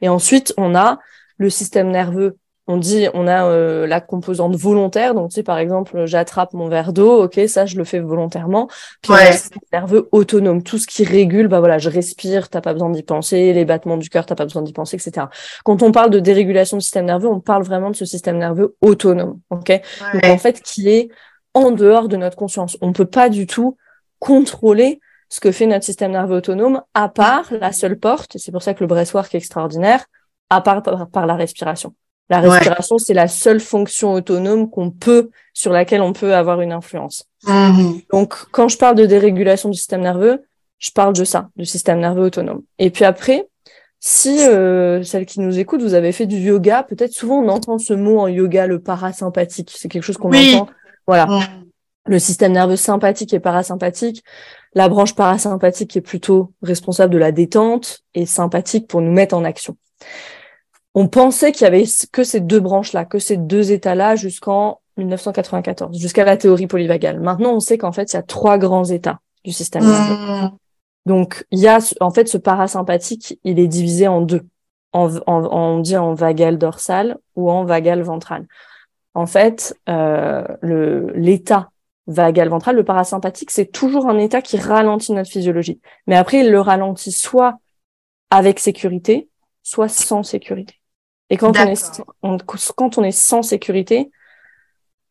Et 0.00 0.08
ensuite, 0.08 0.52
on 0.56 0.74
a 0.74 0.98
le 1.36 1.48
système 1.48 1.92
nerveux 1.92 2.38
on 2.70 2.76
dit 2.76 3.08
on 3.14 3.26
a 3.26 3.46
euh, 3.46 3.86
la 3.86 4.00
composante 4.00 4.54
volontaire. 4.56 5.14
Donc 5.14 5.30
tu 5.30 5.36
sais 5.36 5.42
par 5.42 5.58
exemple 5.58 6.06
j'attrape 6.06 6.52
mon 6.52 6.68
verre 6.68 6.92
d'eau 6.92 7.24
ok 7.24 7.40
ça 7.48 7.66
je 7.66 7.76
le 7.76 7.84
fais 7.84 7.98
volontairement. 7.98 8.68
Puis 9.02 9.12
ouais. 9.12 9.32
nerveux 9.72 10.08
autonome 10.12 10.62
tout 10.62 10.78
ce 10.78 10.86
qui 10.86 11.04
régule 11.04 11.48
bah 11.48 11.58
voilà 11.60 11.78
je 11.78 11.90
respire 11.90 12.48
t'as 12.48 12.60
pas 12.60 12.72
besoin 12.72 12.90
d'y 12.90 13.02
penser 13.02 13.52
les 13.52 13.64
battements 13.64 13.96
du 13.96 14.08
cœur 14.08 14.26
t'as 14.26 14.36
pas 14.36 14.44
besoin 14.44 14.62
d'y 14.62 14.72
penser 14.72 14.96
etc 14.96 15.26
quand 15.64 15.82
on 15.82 15.92
parle 15.92 16.10
de 16.10 16.20
dérégulation 16.20 16.76
du 16.76 16.82
système 16.82 17.06
nerveux 17.06 17.28
on 17.28 17.40
parle 17.40 17.62
vraiment 17.64 17.90
de 17.90 17.96
ce 17.96 18.04
système 18.04 18.38
nerveux 18.38 18.76
autonome 18.80 19.40
ok? 19.50 19.80
Donc 20.14 20.24
en 20.24 20.38
fait 20.38 20.62
qui 20.62 20.88
est 20.88 21.08
en 21.54 21.70
dehors 21.72 22.08
de 22.08 22.16
notre 22.16 22.36
conscience. 22.36 22.78
On 22.80 22.92
peut 22.92 23.06
pas 23.06 23.28
du 23.28 23.46
tout 23.46 23.76
contrôler 24.18 25.00
ce 25.28 25.40
que 25.40 25.52
fait 25.52 25.66
notre 25.66 25.84
système 25.84 26.12
nerveux 26.12 26.36
autonome 26.36 26.82
à 26.94 27.08
part 27.08 27.46
la 27.52 27.72
seule 27.72 27.98
porte 27.98 28.36
et 28.36 28.38
c'est 28.38 28.52
pour 28.52 28.62
ça 28.62 28.74
que 28.74 28.80
le 28.80 28.86
breathwork 28.86 29.34
est 29.34 29.38
extraordinaire 29.38 30.04
à 30.50 30.60
part 30.60 30.82
par 31.10 31.26
la 31.26 31.36
respiration 31.36 31.94
la 32.30 32.38
respiration, 32.38 32.98
c'est 32.98 33.12
la 33.12 33.26
seule 33.26 33.58
fonction 33.58 34.12
autonome 34.12 34.70
qu'on 34.70 34.90
peut, 34.90 35.30
sur 35.52 35.72
laquelle 35.72 36.00
on 36.00 36.12
peut 36.12 36.34
avoir 36.34 36.60
une 36.60 36.70
influence. 36.70 37.26
Mm-hmm. 37.44 38.04
Donc, 38.12 38.34
quand 38.52 38.68
je 38.68 38.78
parle 38.78 38.94
de 38.94 39.04
dérégulation 39.04 39.68
du 39.68 39.76
système 39.76 40.02
nerveux, 40.02 40.44
je 40.78 40.92
parle 40.92 41.12
de 41.14 41.24
ça, 41.24 41.48
du 41.56 41.66
système 41.66 41.98
nerveux 41.98 42.22
autonome. 42.22 42.62
Et 42.78 42.90
puis 42.90 43.04
après, 43.04 43.48
si 43.98 44.46
euh, 44.46 45.02
celles 45.02 45.26
qui 45.26 45.40
nous 45.40 45.58
écoutent, 45.58 45.82
vous 45.82 45.94
avez 45.94 46.12
fait 46.12 46.26
du 46.26 46.36
yoga, 46.36 46.84
peut-être 46.84 47.12
souvent 47.12 47.40
on 47.40 47.48
entend 47.48 47.78
ce 47.78 47.94
mot 47.94 48.20
en 48.20 48.28
yoga, 48.28 48.68
le 48.68 48.78
parasympathique. 48.80 49.72
C'est 49.76 49.88
quelque 49.88 50.04
chose 50.04 50.16
qu'on 50.16 50.32
entend. 50.32 50.68
Voilà. 51.08 51.26
Le 52.06 52.18
système 52.20 52.52
nerveux 52.52 52.76
sympathique 52.76 53.34
et 53.34 53.40
parasympathique. 53.40 54.22
La 54.72 54.88
branche 54.88 55.16
parasympathique 55.16 55.96
est 55.96 56.00
plutôt 56.00 56.52
responsable 56.62 57.12
de 57.12 57.18
la 57.18 57.32
détente 57.32 58.04
et 58.14 58.24
sympathique 58.24 58.86
pour 58.86 59.02
nous 59.02 59.12
mettre 59.12 59.36
en 59.36 59.44
action 59.44 59.76
on 60.94 61.08
pensait 61.08 61.52
qu'il 61.52 61.62
y 61.62 61.66
avait 61.66 61.84
que 62.12 62.24
ces 62.24 62.40
deux 62.40 62.60
branches-là, 62.60 63.04
que 63.04 63.18
ces 63.18 63.36
deux 63.36 63.72
états-là 63.72 64.16
jusqu'en 64.16 64.80
1994, 64.96 65.98
jusqu'à 65.98 66.24
la 66.24 66.36
théorie 66.36 66.66
polyvagale. 66.66 67.20
Maintenant, 67.20 67.54
on 67.54 67.60
sait 67.60 67.78
qu'en 67.78 67.92
fait, 67.92 68.12
il 68.12 68.16
y 68.16 68.18
a 68.18 68.22
trois 68.22 68.58
grands 68.58 68.84
états 68.84 69.20
du 69.44 69.52
système 69.52 69.84
nerveux. 69.84 70.14
Mmh. 70.14 70.50
Donc, 71.06 71.46
il 71.50 71.60
y 71.60 71.68
a, 71.68 71.78
en 72.00 72.10
fait, 72.10 72.28
ce 72.28 72.38
parasympathique, 72.38 73.38
il 73.44 73.58
est 73.58 73.68
divisé 73.68 74.08
en 74.08 74.20
deux. 74.20 74.42
En, 74.92 75.08
on 75.26 75.78
dit 75.78 75.96
en 75.96 76.14
vagal 76.14 76.58
dorsal 76.58 77.16
ou 77.36 77.48
en 77.48 77.64
vagal 77.64 78.02
ventral. 78.02 78.46
En 79.14 79.26
fait, 79.26 79.76
euh, 79.88 80.44
le 80.62 81.12
l'état 81.14 81.70
vagal 82.08 82.48
ventral, 82.48 82.74
le 82.74 82.84
parasympathique, 82.84 83.52
c'est 83.52 83.70
toujours 83.70 84.08
un 84.08 84.18
état 84.18 84.42
qui 84.42 84.56
ralentit 84.56 85.12
notre 85.12 85.30
physiologie. 85.30 85.80
Mais 86.08 86.16
après, 86.16 86.40
il 86.40 86.50
le 86.50 86.60
ralentit 86.60 87.12
soit 87.12 87.60
avec 88.30 88.58
sécurité, 88.58 89.28
soit 89.62 89.88
sans 89.88 90.24
sécurité. 90.24 90.79
Et 91.30 91.36
quand 91.36 91.56
on, 91.58 91.66
est, 91.66 92.02
quand 92.76 92.98
on 92.98 93.04
est 93.04 93.12
sans 93.12 93.42
sécurité, 93.42 94.10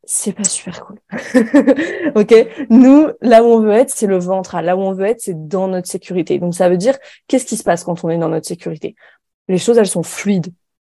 c'est 0.04 0.34
pas 0.34 0.44
super 0.44 0.86
cool. 0.86 1.00
ok 2.16 2.68
Nous, 2.70 3.08
là 3.22 3.44
où 3.44 3.48
on 3.48 3.62
veut 3.62 3.72
être, 3.72 3.92
c'est 3.92 4.08
le 4.08 4.18
ventre. 4.18 4.60
Là 4.60 4.76
où 4.76 4.82
on 4.82 4.94
veut 4.94 5.06
être, 5.06 5.22
c'est 5.22 5.48
dans 5.48 5.68
notre 5.68 5.88
sécurité. 5.88 6.40
Donc 6.40 6.56
ça 6.56 6.68
veut 6.68 6.78
dire, 6.78 6.98
qu'est-ce 7.28 7.46
qui 7.46 7.58
se 7.58 7.64
passe 7.64 7.84
quand 7.84 8.04
on 8.04 8.10
est 8.10 8.18
dans 8.18 8.30
notre 8.30 8.48
sécurité? 8.48 8.96
Les 9.48 9.58
choses, 9.58 9.78
elles 9.78 9.88
sont 9.88 10.04
fluides. 10.04 10.52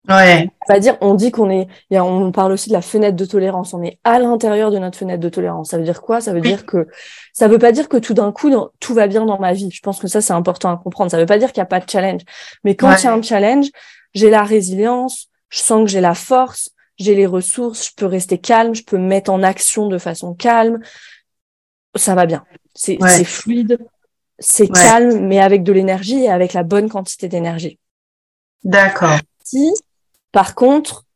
Ouais. 0.08 0.48
Ça 0.66 0.78
dire, 0.78 0.96
on 1.02 1.14
dit 1.14 1.30
qu'on 1.30 1.50
est, 1.50 1.68
on 1.90 2.32
parle 2.32 2.52
aussi 2.52 2.68
de 2.70 2.74
la 2.74 2.80
fenêtre 2.80 3.16
de 3.16 3.24
tolérance. 3.24 3.74
On 3.74 3.82
est 3.82 3.98
à 4.04 4.18
l'intérieur 4.18 4.70
de 4.70 4.78
notre 4.78 4.96
fenêtre 4.96 5.20
de 5.20 5.28
tolérance. 5.28 5.70
Ça 5.70 5.78
veut 5.78 5.84
dire 5.84 6.00
quoi? 6.00 6.20
Ça 6.20 6.32
veut 6.32 6.40
dire 6.40 6.64
que, 6.64 6.88
ça 7.34 7.48
veut 7.48 7.58
pas 7.58 7.72
dire 7.72 7.88
que 7.88 7.98
tout 7.98 8.14
d'un 8.14 8.32
coup, 8.32 8.50
tout 8.78 8.94
va 8.94 9.08
bien 9.08 9.26
dans 9.26 9.38
ma 9.38 9.52
vie. 9.52 9.70
Je 9.70 9.80
pense 9.82 9.98
que 9.98 10.08
ça, 10.08 10.20
c'est 10.20 10.32
important 10.32 10.72
à 10.72 10.76
comprendre. 10.78 11.10
Ça 11.10 11.18
veut 11.18 11.26
pas 11.26 11.38
dire 11.38 11.52
qu'il 11.52 11.60
n'y 11.60 11.64
a 11.64 11.66
pas 11.66 11.80
de 11.80 11.90
challenge. 11.90 12.22
Mais 12.64 12.76
quand 12.76 12.94
il 12.96 13.04
y 13.04 13.06
a 13.06 13.12
un 13.12 13.22
challenge, 13.22 13.66
j'ai 14.14 14.30
la 14.30 14.42
résilience, 14.42 15.28
je 15.48 15.58
sens 15.58 15.84
que 15.84 15.90
j'ai 15.90 16.00
la 16.00 16.14
force, 16.14 16.70
j'ai 16.98 17.14
les 17.14 17.26
ressources, 17.26 17.88
je 17.88 17.94
peux 17.96 18.06
rester 18.06 18.38
calme, 18.38 18.74
je 18.74 18.82
peux 18.82 18.98
me 18.98 19.06
mettre 19.06 19.30
en 19.30 19.42
action 19.42 19.88
de 19.88 19.98
façon 19.98 20.34
calme. 20.34 20.80
Ça 21.96 22.14
va 22.14 22.26
bien. 22.26 22.44
C'est 22.74 22.98
fluide, 23.24 23.78
c'est 24.38 24.68
calme, 24.68 25.26
mais 25.26 25.40
avec 25.40 25.62
de 25.62 25.72
l'énergie 25.72 26.24
et 26.24 26.30
avec 26.30 26.52
la 26.52 26.62
bonne 26.62 26.88
quantité 26.88 27.28
d'énergie. 27.28 27.78
D'accord. 28.64 29.18
Si, 29.44 29.72
par 30.32 30.54
contre, 30.54 31.06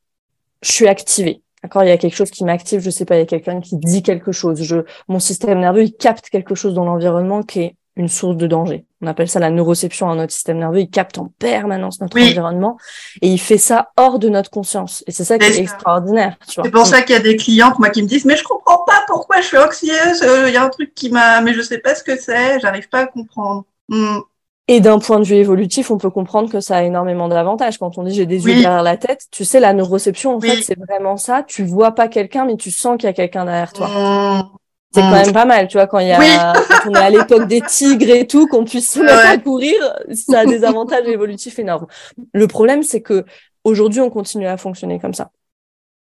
je 0.63 0.73
suis 0.73 0.89
activée. 0.89 1.43
D'accord, 1.63 1.85
il 1.85 1.89
y 1.89 1.93
a 1.93 1.99
quelque 1.99 2.17
chose 2.17 2.31
qui 2.31 2.45
m'active, 2.45 2.81
je 2.81 2.91
sais 2.91 3.05
pas, 3.05 3.17
il 3.17 3.21
y 3.21 3.23
a 3.23 3.27
quelqu'un 3.27 3.61
qui 3.61 3.77
dit 3.77 4.03
quelque 4.03 4.33
chose. 4.33 4.63
Je, 4.63 4.85
mon 5.09 5.19
système 5.19 5.61
nerveux, 5.61 5.85
il 5.85 5.95
capte 5.95 6.29
quelque 6.29 6.55
chose 6.55 6.75
dans 6.75 6.85
l'environnement 6.85 7.43
qui 7.43 7.61
est 7.61 7.77
une 7.97 8.09
source 8.09 8.37
de 8.37 8.47
danger. 8.47 8.85
On 9.03 9.07
appelle 9.07 9.29
ça 9.29 9.39
la 9.39 9.51
neuroception 9.51 10.11
à 10.11 10.15
notre 10.15 10.33
système 10.33 10.59
nerveux. 10.59 10.81
Il 10.81 10.91
capte 10.91 11.19
en 11.19 11.31
permanence 11.39 12.01
notre 12.01 12.19
environnement 12.19 12.77
et 13.23 13.29
il 13.29 13.39
fait 13.39 13.59
ça 13.59 13.93
hors 13.97 14.19
de 14.19 14.29
notre 14.29 14.51
conscience. 14.51 15.05
Et 15.07 15.13
c'est 15.13 15.25
ça 15.25 15.39
qui 15.39 15.47
est 15.47 15.59
extraordinaire. 15.59 16.37
C'est 16.47 16.71
pour 16.71 16.87
ça 16.87 17.03
qu'il 17.03 17.15
y 17.15 17.19
a 17.19 17.23
des 17.23 17.37
clientes, 17.37 17.79
moi, 17.79 17.91
qui 17.91 18.03
me 18.03 18.09
disent, 18.09 18.25
mais 18.25 18.37
je 18.37 18.45
comprends 18.45 18.83
pas 18.87 19.05
pourquoi 19.07 19.41
je 19.41 19.47
suis 19.47 19.59
anxieuse. 19.59 20.23
Euh, 20.23 20.49
il 20.49 20.55
y 20.55 20.57
a 20.57 20.65
un 20.65 20.71
truc 20.71 20.95
qui 20.95 21.11
m'a, 21.11 21.41
mais 21.41 21.55
je 21.55 21.61
sais 21.61 21.79
pas 21.79 21.95
ce 21.95 22.03
que 22.03 22.17
c'est. 22.17 22.59
J'arrive 22.61 22.89
pas 22.89 23.01
à 23.01 23.07
comprendre. 23.07 23.65
Hmm. 23.89 24.19
Et 24.67 24.81
d'un 24.81 24.99
point 24.99 25.21
de 25.21 25.25
vue 25.25 25.35
évolutif, 25.35 25.91
on 25.91 25.99
peut 25.99 26.11
comprendre 26.11 26.51
que 26.51 26.61
ça 26.61 26.79
a 26.79 26.83
énormément 26.83 27.29
d'avantages. 27.29 27.77
Quand 27.77 27.99
on 27.99 28.03
dit 28.03 28.15
j'ai 28.15 28.25
des 28.25 28.47
yeux 28.47 28.55
derrière 28.55 28.83
la 28.83 28.97
tête, 28.97 29.27
tu 29.31 29.45
sais, 29.45 29.61
la 29.61 29.75
neuroception, 29.75 30.37
en 30.37 30.41
fait, 30.41 30.63
c'est 30.63 30.79
vraiment 30.79 31.19
ça. 31.19 31.43
Tu 31.47 31.65
vois 31.65 31.93
pas 31.93 32.09
quelqu'un, 32.09 32.47
mais 32.47 32.57
tu 32.57 32.71
sens 32.71 32.97
qu'il 32.97 33.07
y 33.07 33.11
a 33.11 33.13
quelqu'un 33.13 33.45
derrière 33.45 33.75
toi. 33.75 33.89
Hmm 33.89 34.57
c'est 34.95 35.01
quand 35.01 35.11
même 35.11 35.33
pas 35.33 35.45
mal, 35.45 35.67
tu 35.69 35.77
vois, 35.77 35.87
quand 35.87 35.99
il 35.99 36.09
y 36.09 36.13
a, 36.13 36.53
quand 36.53 36.91
on 36.91 36.95
est 36.95 36.99
à 36.99 37.11
l'époque 37.11 37.47
des 37.49 37.61
tigres 37.61 38.11
et 38.11 38.27
tout, 38.27 38.47
qu'on 38.47 38.65
puisse 38.65 38.93
se 38.93 39.01
mettre 39.01 39.27
à 39.27 39.37
courir, 39.39 39.75
ça 40.13 40.41
a 40.41 40.47
des 40.47 40.65
avantages 40.65 41.07
évolutifs 41.07 41.59
énormes. 41.59 41.87
Le 42.33 42.47
problème, 42.47 42.83
c'est 42.83 43.01
que 43.03 43.25
aujourd'hui, 43.65 44.01
on 44.01 44.11
continue 44.11 44.47
à 44.47 44.57
fonctionner 44.57 45.01
comme 45.01 45.15
ça. 45.15 45.31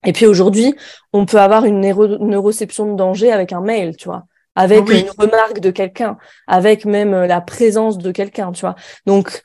Et 0.05 0.13
puis 0.13 0.27
aujourd'hui, 0.27 0.75
on 1.13 1.25
peut 1.25 1.39
avoir 1.39 1.65
une 1.65 1.81
neuroception 1.81 2.91
de 2.91 2.95
danger 2.95 3.31
avec 3.31 3.53
un 3.53 3.61
mail, 3.61 3.95
tu 3.97 4.05
vois, 4.05 4.25
avec 4.55 4.87
une 4.89 5.09
remarque 5.17 5.59
de 5.59 5.71
quelqu'un, 5.71 6.17
avec 6.47 6.85
même 6.85 7.13
euh, 7.13 7.27
la 7.27 7.41
présence 7.41 7.97
de 7.97 8.11
quelqu'un, 8.11 8.51
tu 8.51 8.61
vois. 8.61 8.75
Donc, 9.05 9.41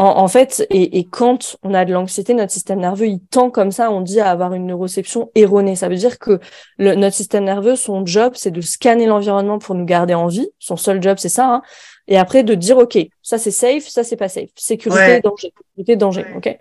en, 0.00 0.28
fait, 0.28 0.64
et, 0.70 1.04
quand 1.10 1.56
on 1.64 1.74
a 1.74 1.84
de 1.84 1.92
l'anxiété, 1.92 2.32
notre 2.32 2.52
système 2.52 2.78
nerveux, 2.78 3.08
il 3.08 3.20
tend 3.20 3.50
comme 3.50 3.72
ça, 3.72 3.90
on 3.90 4.00
dit, 4.00 4.20
à 4.20 4.30
avoir 4.30 4.54
une 4.54 4.66
neuroception 4.66 5.32
erronée. 5.34 5.74
Ça 5.74 5.88
veut 5.88 5.96
dire 5.96 6.20
que 6.20 6.38
notre 6.78 7.16
système 7.16 7.44
nerveux, 7.44 7.74
son 7.74 8.06
job, 8.06 8.34
c'est 8.36 8.52
de 8.52 8.60
scanner 8.60 9.06
l'environnement 9.06 9.58
pour 9.58 9.74
nous 9.74 9.84
garder 9.84 10.14
en 10.14 10.28
vie. 10.28 10.48
Son 10.60 10.76
seul 10.76 11.02
job, 11.02 11.16
c'est 11.18 11.28
ça. 11.28 11.52
Hein. 11.52 11.62
Et 12.06 12.16
après, 12.16 12.44
de 12.44 12.54
dire, 12.54 12.78
OK, 12.78 12.96
ça 13.22 13.38
c'est 13.38 13.50
safe, 13.50 13.88
ça 13.88 14.04
c'est 14.04 14.16
pas 14.16 14.28
safe. 14.28 14.50
Sécurité, 14.54 15.20
danger. 15.20 15.52
Sécurité, 15.70 15.96
danger. 15.96 16.26
OK. 16.36 16.56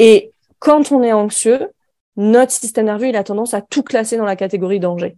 Et 0.00 0.32
quand 0.58 0.90
on 0.90 1.04
est 1.04 1.12
anxieux, 1.12 1.68
notre 2.16 2.50
système 2.50 2.86
nerveux, 2.86 3.08
il 3.08 3.16
a 3.16 3.22
tendance 3.22 3.54
à 3.54 3.60
tout 3.60 3.84
classer 3.84 4.16
dans 4.16 4.24
la 4.24 4.36
catégorie 4.36 4.80
danger. 4.80 5.16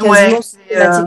Ouais, 0.00 0.34
euh, 0.72 1.04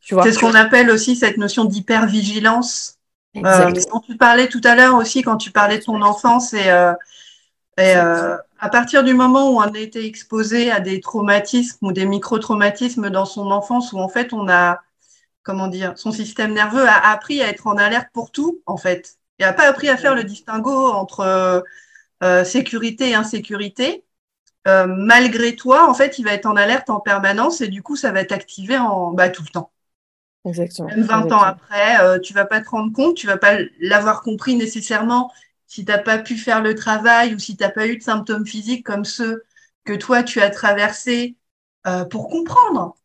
c'est 0.00 0.32
ce 0.32 0.38
qu'on 0.38 0.54
appelle 0.54 0.90
aussi 0.90 1.16
cette 1.16 1.38
notion 1.38 1.64
d'hypervigilance. 1.64 2.98
Euh, 3.36 3.72
dont 3.92 4.00
tu 4.00 4.16
parlais 4.16 4.48
tout 4.48 4.60
à 4.62 4.74
l'heure 4.74 4.94
aussi 4.94 5.22
quand 5.22 5.36
tu 5.36 5.50
parlais 5.50 5.78
de 5.78 5.84
ton 5.84 6.02
enfance 6.02 6.52
et, 6.52 6.70
euh, 6.70 6.92
et 7.76 7.96
euh, 7.96 8.36
à 8.60 8.68
partir 8.68 9.02
du 9.02 9.12
moment 9.12 9.50
où 9.50 9.56
on 9.56 9.62
a 9.62 9.78
été 9.78 10.06
exposé 10.06 10.70
à 10.70 10.78
des 10.78 11.00
traumatismes 11.00 11.84
ou 11.86 11.92
des 11.92 12.06
micro-traumatismes 12.06 13.10
dans 13.10 13.24
son 13.24 13.50
enfance 13.50 13.92
où 13.92 13.98
en 13.98 14.08
fait 14.08 14.32
on 14.32 14.48
a 14.48 14.80
comment 15.42 15.66
dire 15.66 15.94
son 15.96 16.12
système 16.12 16.52
nerveux 16.52 16.86
a 16.86 17.10
appris 17.10 17.42
à 17.42 17.48
être 17.48 17.66
en 17.66 17.76
alerte 17.76 18.08
pour 18.12 18.30
tout 18.30 18.60
en 18.66 18.76
fait 18.76 19.18
et 19.40 19.44
a 19.44 19.52
pas 19.52 19.68
appris 19.68 19.88
à 19.88 19.96
faire 19.96 20.14
le 20.14 20.22
distinguo 20.22 20.70
entre 20.92 21.64
euh, 22.22 22.44
sécurité 22.44 23.10
et 23.10 23.14
insécurité 23.16 24.04
euh, 24.66 24.86
malgré 24.86 25.56
toi, 25.56 25.88
en 25.88 25.94
fait, 25.94 26.18
il 26.18 26.24
va 26.24 26.32
être 26.32 26.46
en 26.46 26.56
alerte 26.56 26.88
en 26.88 27.00
permanence 27.00 27.60
et 27.60 27.68
du 27.68 27.82
coup, 27.82 27.96
ça 27.96 28.12
va 28.12 28.20
être 28.20 28.32
activé 28.32 28.78
en, 28.78 29.12
bah, 29.12 29.28
tout 29.28 29.42
le 29.42 29.48
temps. 29.48 29.70
Exactement. 30.44 30.88
Même 30.88 31.02
20 31.02 31.32
ans 31.32 31.40
après, 31.40 32.00
euh, 32.02 32.18
tu 32.18 32.34
vas 32.34 32.44
pas 32.44 32.60
te 32.60 32.68
rendre 32.68 32.92
compte, 32.92 33.16
tu 33.16 33.26
vas 33.26 33.38
pas 33.38 33.56
l'avoir 33.80 34.22
compris 34.22 34.56
nécessairement 34.56 35.32
si 35.66 35.84
tu 35.84 35.90
n'as 35.90 35.98
pas 35.98 36.18
pu 36.18 36.36
faire 36.36 36.62
le 36.62 36.74
travail 36.74 37.34
ou 37.34 37.38
si 37.38 37.56
tu 37.56 37.62
n'as 37.62 37.70
pas 37.70 37.86
eu 37.86 37.96
de 37.96 38.02
symptômes 38.02 38.46
physiques 38.46 38.84
comme 38.84 39.04
ceux 39.04 39.44
que 39.84 39.94
toi, 39.94 40.22
tu 40.22 40.40
as 40.40 40.50
traversés 40.50 41.36
euh, 41.86 42.04
pour 42.04 42.28
comprendre 42.28 42.96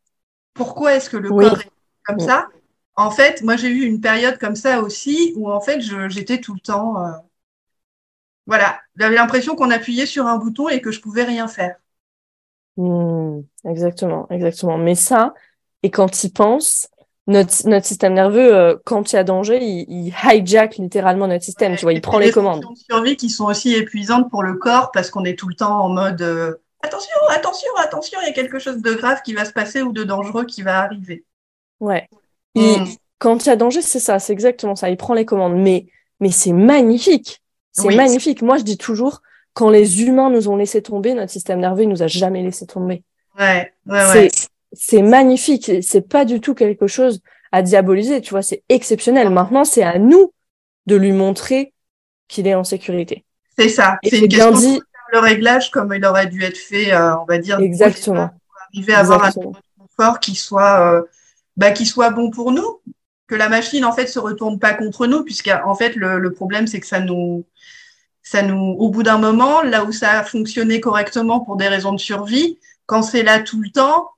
pourquoi 0.54 0.96
est-ce 0.96 1.10
que 1.10 1.18
le 1.18 1.30
corps 1.30 1.60
est 1.62 1.72
comme 2.04 2.20
ça. 2.20 2.50
En 2.96 3.12
fait, 3.12 3.42
moi, 3.44 3.56
j'ai 3.56 3.70
eu 3.70 3.86
une 3.86 4.02
période 4.02 4.38
comme 4.38 4.56
ça 4.58 4.82
aussi 4.82 5.34
où, 5.38 5.50
en 5.50 5.62
fait, 5.62 5.80
j'étais 6.10 6.40
tout 6.40 6.54
le 6.54 6.60
temps 6.60 7.06
euh, 7.06 7.12
voilà, 8.50 8.80
j'avais 8.96 9.14
l'impression 9.14 9.56
qu'on 9.56 9.70
appuyait 9.70 10.08
sur 10.08 10.26
un 10.26 10.38
bouton 10.38 10.70
et 10.70 10.82
que 10.82 10.90
je 10.92 11.00
pouvais 11.02 11.24
rien 11.24 11.48
faire. 11.48 11.76
Hmm, 12.78 13.42
exactement, 13.64 14.28
exactement. 14.32 14.80
Mais 14.80 14.96
ça, 14.96 15.36
et 15.84 15.92
quand 15.92 16.24
il 16.24 16.34
pense, 16.34 16.90
notre, 17.30 17.68
notre 17.68 17.86
système 17.86 18.16
nerveux, 18.16 18.54
euh, 18.54 18.76
quand 18.86 19.14
il 19.14 19.16
y 19.16 19.20
a 19.20 19.24
danger, 19.24 19.60
il, 19.62 20.12
hijack 20.12 20.78
littéralement 20.78 21.28
notre 21.28 21.44
système, 21.44 21.76
tu 21.76 21.84
vois, 21.84 21.94
il 21.94 22.02
prend 22.02 22.18
les 22.18 22.32
commandes. 22.32 22.62
Des 22.62 22.82
survie 22.90 23.16
qui 23.16 23.30
sont 23.30 23.46
aussi 23.46 23.76
épuisantes 23.76 24.30
pour 24.32 24.42
le 24.42 24.56
corps 24.56 24.90
parce 24.92 25.12
qu'on 25.12 25.24
est 25.24 25.38
tout 25.38 25.48
le 25.48 25.54
temps 25.54 25.80
en 25.80 25.90
mode 25.90 26.22
euh, 26.24 26.56
attention, 26.82 27.16
attention, 27.30 27.70
attention, 27.78 28.20
il 28.24 28.28
y 28.28 28.30
a 28.30 28.34
quelque 28.34 28.58
chose 28.58 28.82
de 28.82 28.94
grave 28.94 29.22
qui 29.24 29.36
va 29.36 29.46
se 29.46 29.54
passer 29.54 29.84
ou 29.84 29.92
de 29.92 30.04
dangereux 30.04 30.46
qui 30.46 30.64
va 30.64 30.80
arriver. 30.80 31.24
Ouais. 31.80 32.10
Et 32.56 32.80
hmm. 32.80 32.88
quand 33.20 33.46
il 33.46 33.50
y 33.50 33.52
a 33.52 33.56
danger, 33.56 33.84
c'est 33.84 34.00
ça, 34.00 34.18
c'est 34.18 34.34
exactement 34.34 34.76
ça. 34.76 34.90
Il 34.90 34.98
prend 34.98 35.14
les 35.14 35.26
commandes. 35.26 35.56
Mais, 35.56 35.86
mais 36.20 36.32
c'est 36.32 36.52
magnifique. 36.52 37.44
C'est 37.72 37.96
magnifique. 37.96 38.42
Moi, 38.42 38.58
je 38.58 38.64
dis 38.64 38.78
toujours, 38.78 39.22
quand 39.54 39.70
les 39.70 40.02
humains 40.02 40.32
nous 40.32 40.50
ont 40.50 40.58
laissé 40.58 40.82
tomber, 40.82 41.14
notre 41.14 41.32
système 41.32 41.60
nerveux, 41.60 41.84
il 41.84 41.90
nous 41.90 42.02
a 42.02 42.08
jamais 42.08 42.42
laissé 42.42 42.66
tomber. 42.66 43.04
Ouais, 43.38 43.72
ouais, 43.86 44.12
ouais. 44.12 44.30
C'est 44.74 45.02
magnifique. 45.02 45.72
C'est 45.82 46.08
pas 46.08 46.26
du 46.26 46.42
tout 46.42 46.54
quelque 46.54 46.88
chose 46.88 47.22
à 47.52 47.62
diaboliser. 47.62 48.22
Tu 48.22 48.32
vois, 48.32 48.42
c'est 48.42 48.64
exceptionnel. 48.70 49.30
Maintenant, 49.30 49.64
c'est 49.64 49.84
à 49.84 49.98
nous 50.00 50.34
de 50.86 50.96
lui 50.96 51.12
montrer 51.12 51.74
qu'il 52.28 52.48
est 52.48 52.56
en 52.56 52.64
sécurité. 52.64 53.26
C'est 53.58 53.70
ça. 53.70 53.98
C'est 54.04 54.20
une 54.20 54.28
question 54.28 54.52
dit... 54.52 54.78
de 54.78 54.84
le 55.12 55.20
réglage 55.20 55.72
comme 55.72 55.94
il 55.94 56.06
aurait 56.06 56.28
dû 56.28 56.44
être 56.44 56.58
fait, 56.58 56.94
euh, 56.94 57.18
on 57.18 57.26
va 57.26 57.40
dire. 57.40 57.60
Exactement. 57.60 58.28
Pour 58.28 58.62
arriver 58.74 58.94
à 58.94 59.00
avoir 59.00 59.26
un 59.26 59.32
confort 59.32 60.20
qui 60.20 60.36
soit, 60.36 60.94
euh, 60.94 61.02
bah, 61.58 61.72
qui 61.72 61.86
soit 61.86 62.12
bon 62.12 62.30
pour 62.30 62.52
nous 62.52 62.82
que 63.30 63.36
la 63.36 63.48
machine 63.48 63.86
en 63.86 63.94
fait 63.94 64.08
se 64.08 64.20
retourne 64.20 64.60
pas 64.60 64.74
contre 64.74 65.06
nous, 65.06 65.24
puisqu'en 65.24 65.76
fait 65.76 65.96
le, 65.96 66.20
le 66.20 66.34
problème 66.34 66.66
c'est 66.68 66.80
que 66.80 66.88
ça 66.88 67.00
nous, 67.00 67.46
ça 68.24 68.42
nous, 68.42 68.76
au 68.80 68.90
bout 68.90 69.04
d'un 69.04 69.20
moment, 69.20 69.62
là 69.62 69.86
où 69.86 69.92
ça 69.92 70.20
a 70.20 70.24
fonctionné 70.24 70.82
correctement 70.82 71.40
pour 71.40 71.56
des 71.56 71.68
raisons 71.68 71.94
de 71.94 72.00
survie, 72.00 72.60
quand 72.88 73.04
c'est 73.04 73.24
là 73.24 73.40
tout 73.40 73.62
le 73.62 73.70
temps, 73.70 74.10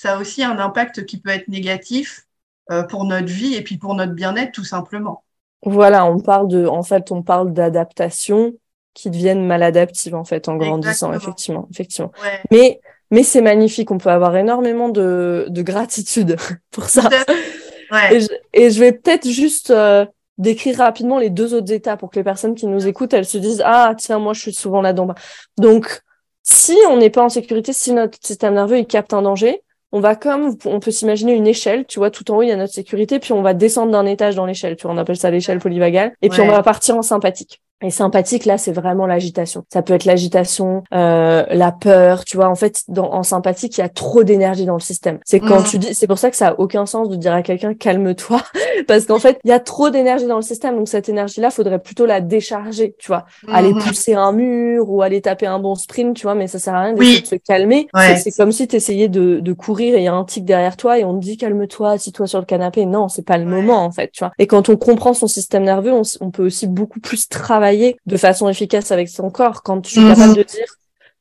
ça 0.00 0.14
a 0.14 0.18
aussi 0.18 0.42
un 0.42 0.58
impact 0.58 1.04
qui 1.04 1.20
peut 1.20 1.28
être 1.28 1.48
négatif 1.48 2.26
euh, 2.70 2.84
pour 2.84 3.04
notre 3.04 3.26
vie 3.26 3.54
et 3.54 3.60
puis 3.60 3.76
pour 3.76 3.94
notre 3.94 4.14
bien-être 4.14 4.52
tout 4.52 4.64
simplement. 4.64 5.24
Voilà, 5.62 6.06
on 6.06 6.20
parle 6.20 6.48
de, 6.48 6.64
en 6.64 6.82
fait, 6.82 7.12
on 7.12 7.22
parle 7.22 7.52
d'adaptation 7.52 8.54
qui 8.94 9.10
deviennent 9.10 9.46
maladaptives 9.46 10.14
en 10.14 10.24
fait 10.24 10.48
en 10.48 10.56
grandissant, 10.56 11.12
effectivement, 11.12 11.68
effectivement. 11.70 12.12
Mais 12.50 12.80
mais 13.10 13.22
c'est 13.22 13.42
magnifique, 13.42 13.90
on 13.90 13.98
peut 13.98 14.08
avoir 14.08 14.34
énormément 14.36 14.88
de, 14.88 15.44
de 15.50 15.62
gratitude 15.62 16.36
pour 16.70 16.84
ça. 16.84 17.06
Et, 18.54 18.70
je, 18.70 18.80
vais 18.80 18.92
peut-être 18.92 19.28
juste 19.28 19.70
euh, 19.70 20.06
décrire 20.38 20.78
rapidement 20.78 21.18
les 21.18 21.28
deux 21.28 21.52
autres 21.52 21.72
états 21.72 21.98
pour 21.98 22.08
que 22.08 22.18
les 22.18 22.24
personnes 22.24 22.54
qui 22.54 22.66
nous 22.66 22.86
écoutent, 22.86 23.12
elles 23.12 23.26
se 23.26 23.36
disent 23.36 23.62
ah 23.66 23.92
tiens 23.98 24.18
moi 24.18 24.32
je 24.32 24.40
suis 24.40 24.54
souvent 24.54 24.80
là-dedans. 24.80 25.14
Donc 25.58 26.00
si 26.42 26.78
on 26.88 26.96
n'est 26.96 27.10
pas 27.10 27.22
en 27.22 27.28
sécurité, 27.28 27.74
si 27.74 27.92
notre 27.92 28.16
système 28.22 28.54
nerveux 28.54 28.78
il 28.78 28.86
capte 28.86 29.12
un 29.12 29.20
danger, 29.20 29.62
on 29.92 30.00
va 30.00 30.14
comme 30.14 30.56
on 30.64 30.80
peut 30.80 30.90
s'imaginer 30.90 31.32
une 31.32 31.46
échelle, 31.46 31.86
tu 31.86 31.98
vois, 31.98 32.10
tout 32.10 32.30
en 32.30 32.36
haut 32.36 32.42
il 32.42 32.48
y 32.48 32.52
a 32.52 32.56
notre 32.56 32.72
sécurité, 32.72 33.18
puis 33.18 33.32
on 33.32 33.42
va 33.42 33.54
descendre 33.54 33.92
d'un 33.92 34.06
étage 34.06 34.36
dans 34.36 34.46
l'échelle, 34.46 34.76
tu 34.76 34.86
vois, 34.86 34.94
on 34.94 34.98
appelle 34.98 35.16
ça 35.16 35.30
l'échelle 35.30 35.58
polyvagale, 35.58 36.12
et 36.22 36.28
puis 36.28 36.40
on 36.40 36.46
va 36.48 36.62
partir 36.62 36.96
en 36.96 37.02
sympathique. 37.02 37.60
Et 37.82 37.90
sympathique, 37.90 38.44
là, 38.44 38.58
c'est 38.58 38.72
vraiment 38.72 39.06
l'agitation. 39.06 39.64
Ça 39.72 39.80
peut 39.80 39.94
être 39.94 40.04
l'agitation, 40.04 40.82
euh, 40.92 41.44
la 41.50 41.72
peur, 41.72 42.26
tu 42.26 42.36
vois. 42.36 42.48
En 42.48 42.54
fait, 42.54 42.82
dans, 42.88 43.12
en 43.12 43.22
sympathique, 43.22 43.78
il 43.78 43.80
y 43.80 43.84
a 43.84 43.88
trop 43.88 44.22
d'énergie 44.22 44.66
dans 44.66 44.74
le 44.74 44.80
système. 44.80 45.18
C'est 45.24 45.40
quand 45.40 45.60
mm. 45.60 45.64
tu 45.64 45.78
dis, 45.78 45.94
c'est 45.94 46.06
pour 46.06 46.18
ça 46.18 46.30
que 46.30 46.36
ça 46.36 46.48
a 46.48 46.54
aucun 46.58 46.84
sens 46.84 47.08
de 47.08 47.16
dire 47.16 47.32
à 47.32 47.42
quelqu'un 47.42 47.72
calme-toi, 47.72 48.42
parce 48.86 49.06
qu'en 49.06 49.18
fait, 49.18 49.40
il 49.44 49.48
y 49.48 49.52
a 49.52 49.60
trop 49.60 49.88
d'énergie 49.88 50.26
dans 50.26 50.36
le 50.36 50.42
système. 50.42 50.76
Donc 50.76 50.88
cette 50.88 51.08
énergie-là, 51.08 51.50
faudrait 51.50 51.78
plutôt 51.78 52.04
la 52.04 52.20
décharger, 52.20 52.94
tu 52.98 53.08
vois. 53.08 53.24
Aller 53.48 53.72
mm-hmm. 53.72 53.88
pousser 53.88 54.14
un 54.14 54.32
mur 54.32 54.90
ou 54.90 55.00
aller 55.00 55.22
taper 55.22 55.46
un 55.46 55.58
bon 55.58 55.74
sprint, 55.74 56.14
tu 56.14 56.24
vois. 56.24 56.34
Mais 56.34 56.48
ça 56.48 56.58
sert 56.58 56.74
à 56.74 56.82
rien 56.82 56.92
d'essayer 56.92 57.22
de 57.22 57.26
se 57.26 57.36
calmer. 57.36 57.88
C'est 57.94 58.36
comme 58.36 58.52
si 58.52 58.68
tu 58.68 58.76
essayais 58.76 59.08
de, 59.08 59.40
de 59.40 59.52
courir 59.54 59.94
et 59.94 59.98
il 60.00 60.04
y 60.04 60.08
a 60.08 60.14
un 60.14 60.24
tic 60.24 60.44
derrière 60.44 60.76
toi 60.76 60.98
et 60.98 61.04
on 61.04 61.18
te 61.18 61.24
dit 61.24 61.38
calme-toi, 61.38 61.92
assis-toi 61.92 62.26
sur 62.26 62.40
le 62.40 62.44
canapé. 62.44 62.84
Non, 62.84 63.08
c'est 63.08 63.24
pas 63.24 63.38
le 63.38 63.46
moment 63.46 63.84
en 63.84 63.90
fait, 63.90 64.10
tu 64.12 64.22
vois. 64.22 64.32
Et 64.38 64.46
quand 64.46 64.68
on 64.68 64.76
comprend 64.76 65.14
son 65.14 65.28
système 65.28 65.64
nerveux, 65.64 65.92
on, 65.92 66.02
on 66.20 66.30
peut 66.30 66.44
aussi 66.44 66.66
beaucoup 66.66 67.00
plus 67.00 67.28
travailler 67.28 67.69
de 68.06 68.16
façon 68.16 68.48
efficace 68.48 68.90
avec 68.92 69.08
son 69.08 69.30
corps, 69.30 69.62
quand 69.62 69.80
tu 69.80 69.98
es 69.98 70.02
capable 70.02 70.30
mhm. 70.30 70.36
de 70.36 70.42
dire, 70.42 70.74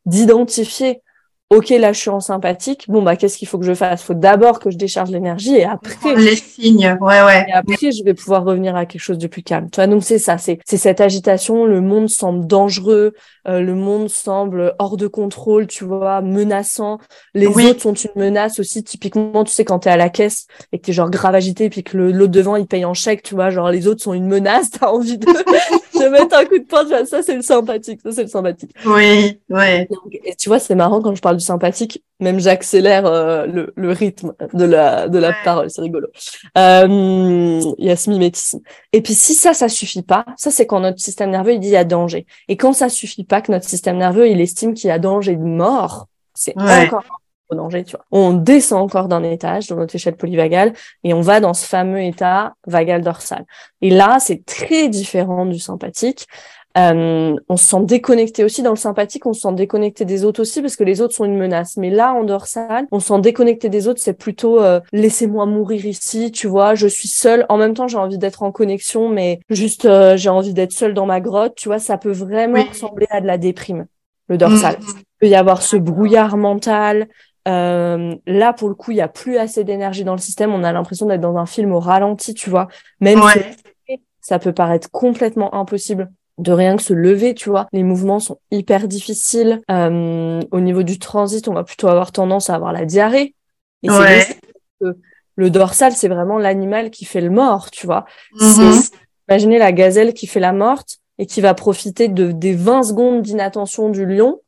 d'identifier, 0.05 1.01
ok, 1.49 1.69
là 1.69 1.93
je 1.93 1.99
suis 1.99 2.09
en 2.09 2.19
sympathique, 2.19 2.85
bon 2.87 3.01
bah 3.01 3.15
qu'est-ce 3.15 3.37
qu'il 3.37 3.47
faut 3.47 3.57
que 3.57 3.65
je 3.65 3.73
fasse? 3.73 4.03
Faut 4.03 4.13
d'abord 4.13 4.59
que 4.59 4.69
je 4.69 4.77
décharge 4.77 5.09
l'énergie 5.09 5.55
et 5.55 5.65
après 5.65 6.15
les 6.15 6.35
signes, 6.35 6.97
ouais 7.01 7.23
ouais. 7.23 7.45
Et 7.49 7.53
après 7.53 7.91
je 7.91 8.03
vais 8.03 8.13
pouvoir 8.13 8.43
revenir 8.43 8.75
à 8.75 8.85
quelque 8.85 9.01
chose 9.01 9.17
de 9.17 9.27
plus 9.27 9.41
calme. 9.41 9.69
Tu 9.71 9.77
vois, 9.77 9.87
donc 9.87 10.03
c'est 10.03 10.19
ça, 10.19 10.37
c'est 10.37 10.59
c'est 10.65 10.77
cette 10.77 11.01
agitation. 11.01 11.65
Le 11.65 11.81
monde 11.81 12.09
semble 12.09 12.45
dangereux, 12.45 13.13
euh, 13.49 13.61
le 13.61 13.73
monde 13.73 14.09
semble 14.09 14.75
hors 14.77 14.95
de 14.95 15.07
contrôle, 15.07 15.65
tu 15.65 15.83
vois, 15.83 16.21
menaçant. 16.21 16.99
Les 17.33 17.47
autres 17.47 17.81
sont 17.81 17.93
une 17.93 18.11
menace 18.15 18.59
aussi. 18.59 18.83
Typiquement, 18.83 19.43
tu 19.43 19.51
sais 19.51 19.65
quand 19.65 19.79
t'es 19.79 19.89
à 19.89 19.97
la 19.97 20.09
caisse 20.09 20.45
et 20.71 20.77
que 20.77 20.85
t'es 20.85 20.93
genre 20.93 21.09
grave 21.09 21.33
agité, 21.33 21.69
puis 21.69 21.83
que 21.83 21.97
l'autre 21.97 22.31
devant 22.31 22.55
il 22.55 22.67
paye 22.67 22.85
en 22.85 22.93
chèque, 22.93 23.23
tu 23.23 23.33
vois, 23.33 23.49
genre 23.49 23.71
les 23.71 23.87
autres 23.87 24.03
sont 24.03 24.13
une 24.13 24.27
menace, 24.27 24.69
t'as 24.79 24.87
envie 24.87 25.17
de 25.17 25.25
mettre 26.09 26.37
un 26.37 26.45
coup 26.45 26.59
de 26.59 26.65
poing, 26.65 26.85
ça 27.05 27.23
c'est 27.23 27.35
le 27.35 27.41
sympathique, 27.41 28.01
ça 28.03 28.11
c'est 28.11 28.23
le 28.23 28.29
sympathique. 28.29 28.71
Oui, 28.85 29.39
ouais. 29.49 29.87
Et 30.25 30.35
tu 30.35 30.49
vois, 30.49 30.59
c'est 30.59 30.75
marrant 30.75 31.01
quand 31.01 31.15
je 31.15 31.21
parle 31.21 31.37
du 31.37 31.43
sympathique, 31.43 32.03
même 32.19 32.39
j'accélère 32.39 33.05
euh, 33.05 33.45
le, 33.45 33.73
le, 33.75 33.91
rythme 33.91 34.33
de 34.53 34.65
la, 34.65 35.07
de 35.07 35.17
la 35.17 35.33
parole, 35.43 35.69
c'est 35.69 35.81
rigolo. 35.81 36.07
Euh, 36.57 37.61
il 37.77 37.85
y 37.85 37.89
a 37.89 37.95
ce 37.95 38.09
mimétisme. 38.09 38.59
Et 38.91 39.01
puis 39.01 39.13
si 39.13 39.35
ça, 39.35 39.53
ça 39.53 39.69
suffit 39.69 40.01
pas, 40.01 40.25
ça 40.37 40.51
c'est 40.51 40.65
quand 40.65 40.81
notre 40.81 40.99
système 40.99 41.29
nerveux 41.31 41.53
il 41.53 41.59
dit 41.59 41.69
il 41.69 41.73
y 41.73 41.77
a 41.77 41.85
danger. 41.85 42.25
Et 42.47 42.57
quand 42.57 42.73
ça 42.73 42.89
suffit 42.89 43.23
pas, 43.23 43.38
que 43.41 43.51
notre 43.51 43.67
système 43.67 43.97
nerveux 43.97 44.27
il 44.29 44.41
estime 44.41 44.73
qu'il 44.73 44.87
y 44.87 44.91
a 44.91 44.99
danger 44.99 45.35
de 45.35 45.43
mort, 45.43 46.07
c'est 46.33 46.55
encore 46.57 47.03
danger, 47.55 47.83
tu 47.83 47.95
vois. 47.95 48.05
On 48.11 48.33
descend 48.33 48.81
encore 48.81 49.07
d'un 49.07 49.23
étage 49.23 49.67
dans 49.67 49.75
notre 49.75 49.95
échelle 49.95 50.15
polyvagale 50.15 50.73
et 51.03 51.13
on 51.13 51.21
va 51.21 51.39
dans 51.39 51.53
ce 51.53 51.65
fameux 51.65 52.01
état 52.01 52.53
vagal 52.67 53.01
dorsal. 53.01 53.45
Et 53.81 53.89
là, 53.89 54.17
c'est 54.19 54.45
très 54.45 54.87
différent 54.89 55.45
du 55.45 55.59
sympathique. 55.59 56.27
Euh, 56.79 57.35
on 57.49 57.57
se 57.57 57.65
sent 57.65 57.83
déconnecté 57.83 58.43
aussi 58.43 58.61
dans 58.61 58.69
le 58.69 58.77
sympathique, 58.77 59.25
on 59.25 59.33
se 59.33 59.41
sent 59.41 59.53
déconnecté 59.53 60.05
des 60.05 60.23
autres 60.23 60.41
aussi 60.41 60.61
parce 60.61 60.75
que 60.75 60.83
les 60.83 61.01
autres 61.01 61.13
sont 61.13 61.25
une 61.25 61.37
menace. 61.37 61.77
Mais 61.77 61.89
là, 61.89 62.13
en 62.13 62.23
dorsal, 62.23 62.87
on 62.91 62.99
se 62.99 63.07
sent 63.07 63.19
déconnecté 63.21 63.69
des 63.69 63.87
autres, 63.87 63.99
c'est 64.01 64.13
plutôt 64.13 64.61
euh, 64.61 64.79
laissez-moi 64.93 65.45
mourir 65.45 65.85
ici, 65.85 66.31
tu 66.31 66.47
vois, 66.47 66.75
je 66.75 66.87
suis 66.87 67.07
seule. 67.07 67.45
En 67.49 67.57
même 67.57 67.73
temps, 67.73 67.87
j'ai 67.87 67.97
envie 67.97 68.17
d'être 68.17 68.43
en 68.43 68.51
connexion, 68.51 69.09
mais 69.09 69.39
juste 69.49 69.85
euh, 69.85 70.15
j'ai 70.15 70.29
envie 70.29 70.53
d'être 70.53 70.71
seule 70.71 70.93
dans 70.93 71.05
ma 71.05 71.19
grotte, 71.19 71.55
tu 71.55 71.67
vois, 71.67 71.79
ça 71.79 71.97
peut 71.97 72.11
vraiment 72.11 72.63
ressembler 72.63 73.07
à 73.09 73.19
de 73.19 73.27
la 73.27 73.37
déprime, 73.37 73.85
le 74.27 74.37
dorsal. 74.37 74.77
peut 75.19 75.27
y 75.27 75.35
avoir 75.35 75.61
ce 75.61 75.75
brouillard 75.75 76.37
mental. 76.37 77.07
Euh, 77.47 78.15
là, 78.27 78.53
pour 78.53 78.69
le 78.69 78.75
coup, 78.75 78.91
il 78.91 78.97
y 78.97 79.01
a 79.01 79.07
plus 79.07 79.37
assez 79.37 79.63
d'énergie 79.63 80.03
dans 80.03 80.13
le 80.13 80.19
système. 80.19 80.53
On 80.53 80.63
a 80.63 80.71
l'impression 80.71 81.07
d'être 81.07 81.21
dans 81.21 81.37
un 81.37 81.45
film 81.45 81.73
au 81.73 81.79
ralenti, 81.79 82.33
tu 82.33 82.49
vois. 82.49 82.67
Même 82.99 83.19
si 83.33 83.39
ça 84.21 84.37
peut 84.37 84.53
paraître 84.53 84.91
complètement 84.91 85.55
impossible 85.55 86.09
de 86.39 86.51
rien 86.51 86.77
que 86.77 86.83
se 86.83 86.93
lever, 86.93 87.35
tu 87.35 87.49
vois. 87.49 87.67
Les 87.73 87.83
mouvements 87.83 88.19
sont 88.19 88.39
hyper 88.49 88.87
difficiles. 88.87 89.61
Euh, 89.69 90.41
au 90.51 90.59
niveau 90.61 90.83
du 90.83 90.97
transit, 90.97 91.47
on 91.47 91.53
va 91.53 91.63
plutôt 91.63 91.87
avoir 91.87 92.11
tendance 92.11 92.49
à 92.49 92.55
avoir 92.55 92.73
la 92.73 92.85
diarrhée. 92.85 93.35
Et 93.83 93.89
c'est 93.89 94.39
que 94.81 94.97
le 95.35 95.49
dorsal, 95.49 95.91
c'est 95.93 96.07
vraiment 96.07 96.37
l'animal 96.37 96.91
qui 96.91 97.05
fait 97.05 97.21
le 97.21 97.29
mort, 97.29 97.71
tu 97.71 97.85
vois. 97.85 98.05
Mm-hmm. 98.39 98.91
Imaginez 99.29 99.59
la 99.59 99.71
gazelle 99.71 100.13
qui 100.13 100.27
fait 100.27 100.39
la 100.39 100.53
morte 100.53 100.97
et 101.17 101.25
qui 101.25 101.41
va 101.41 101.53
profiter 101.53 102.07
de, 102.07 102.31
des 102.31 102.55
20 102.55 102.83
secondes 102.83 103.21
d'inattention 103.21 103.89
du 103.89 104.05
lion. 104.05 104.41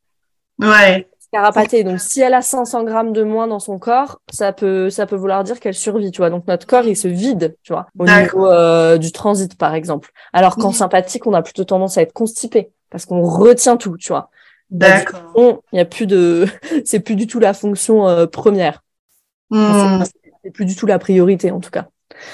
Ouais. 0.60 1.08
Carapaté. 1.32 1.84
Donc, 1.84 2.00
si 2.00 2.20
elle 2.22 2.34
a 2.34 2.41
500 2.41 2.84
grammes 2.84 3.13
de 3.13 3.24
moins 3.24 3.48
dans 3.48 3.60
son 3.60 3.80
corps, 3.80 4.20
ça 4.34 4.52
peut, 4.52 4.89
ça 4.89 5.06
peut 5.06 5.15
vouloir 5.15 5.44
dire 5.44 5.60
qu'elle 5.60 5.74
survit, 5.74 6.12
tu 6.12 6.17
vois. 6.17 6.30
Donc, 6.30 6.46
notre 6.48 6.67
corps, 6.67 6.86
il 6.86 6.98
se 6.98 7.08
vide, 7.08 7.56
tu 7.63 7.72
vois, 7.72 7.88
au 7.98 8.06
niveau 8.06 8.48
euh, 8.48 8.98
du 8.98 9.12
transit, 9.12 9.58
par 9.58 9.74
exemple. 9.74 10.12
Alors 10.34 10.58
qu'en 10.58 10.72
sympathique, 10.72 11.28
on 11.28 11.34
a 11.34 11.41
plutôt 11.41 11.63
tendance 11.63 11.98
à 11.98 12.02
être 12.02 12.13
constipé 12.13 12.72
parce 12.89 13.06
qu'on 13.06 13.22
retient 13.22 13.78
tout, 13.78 13.96
tu 13.98 14.10
vois. 14.10 14.30
D'accord. 14.70 15.62
Il 15.72 15.76
n'y 15.76 15.80
a 15.80 15.86
plus 15.86 16.08
de, 16.08 16.48
c'est 16.86 17.00
plus 17.00 17.15
du 17.15 17.28
tout 17.28 17.39
la 17.39 17.54
fonction 17.54 18.08
euh, 18.08 18.26
première. 18.26 18.84
Hmm. 19.50 20.04
C'est 20.44 20.52
plus 20.52 20.65
du 20.65 20.76
tout 20.76 20.86
la 20.86 21.00
priorité, 21.00 21.52
en 21.52 21.60
tout 21.60 21.72
cas. 21.72 21.88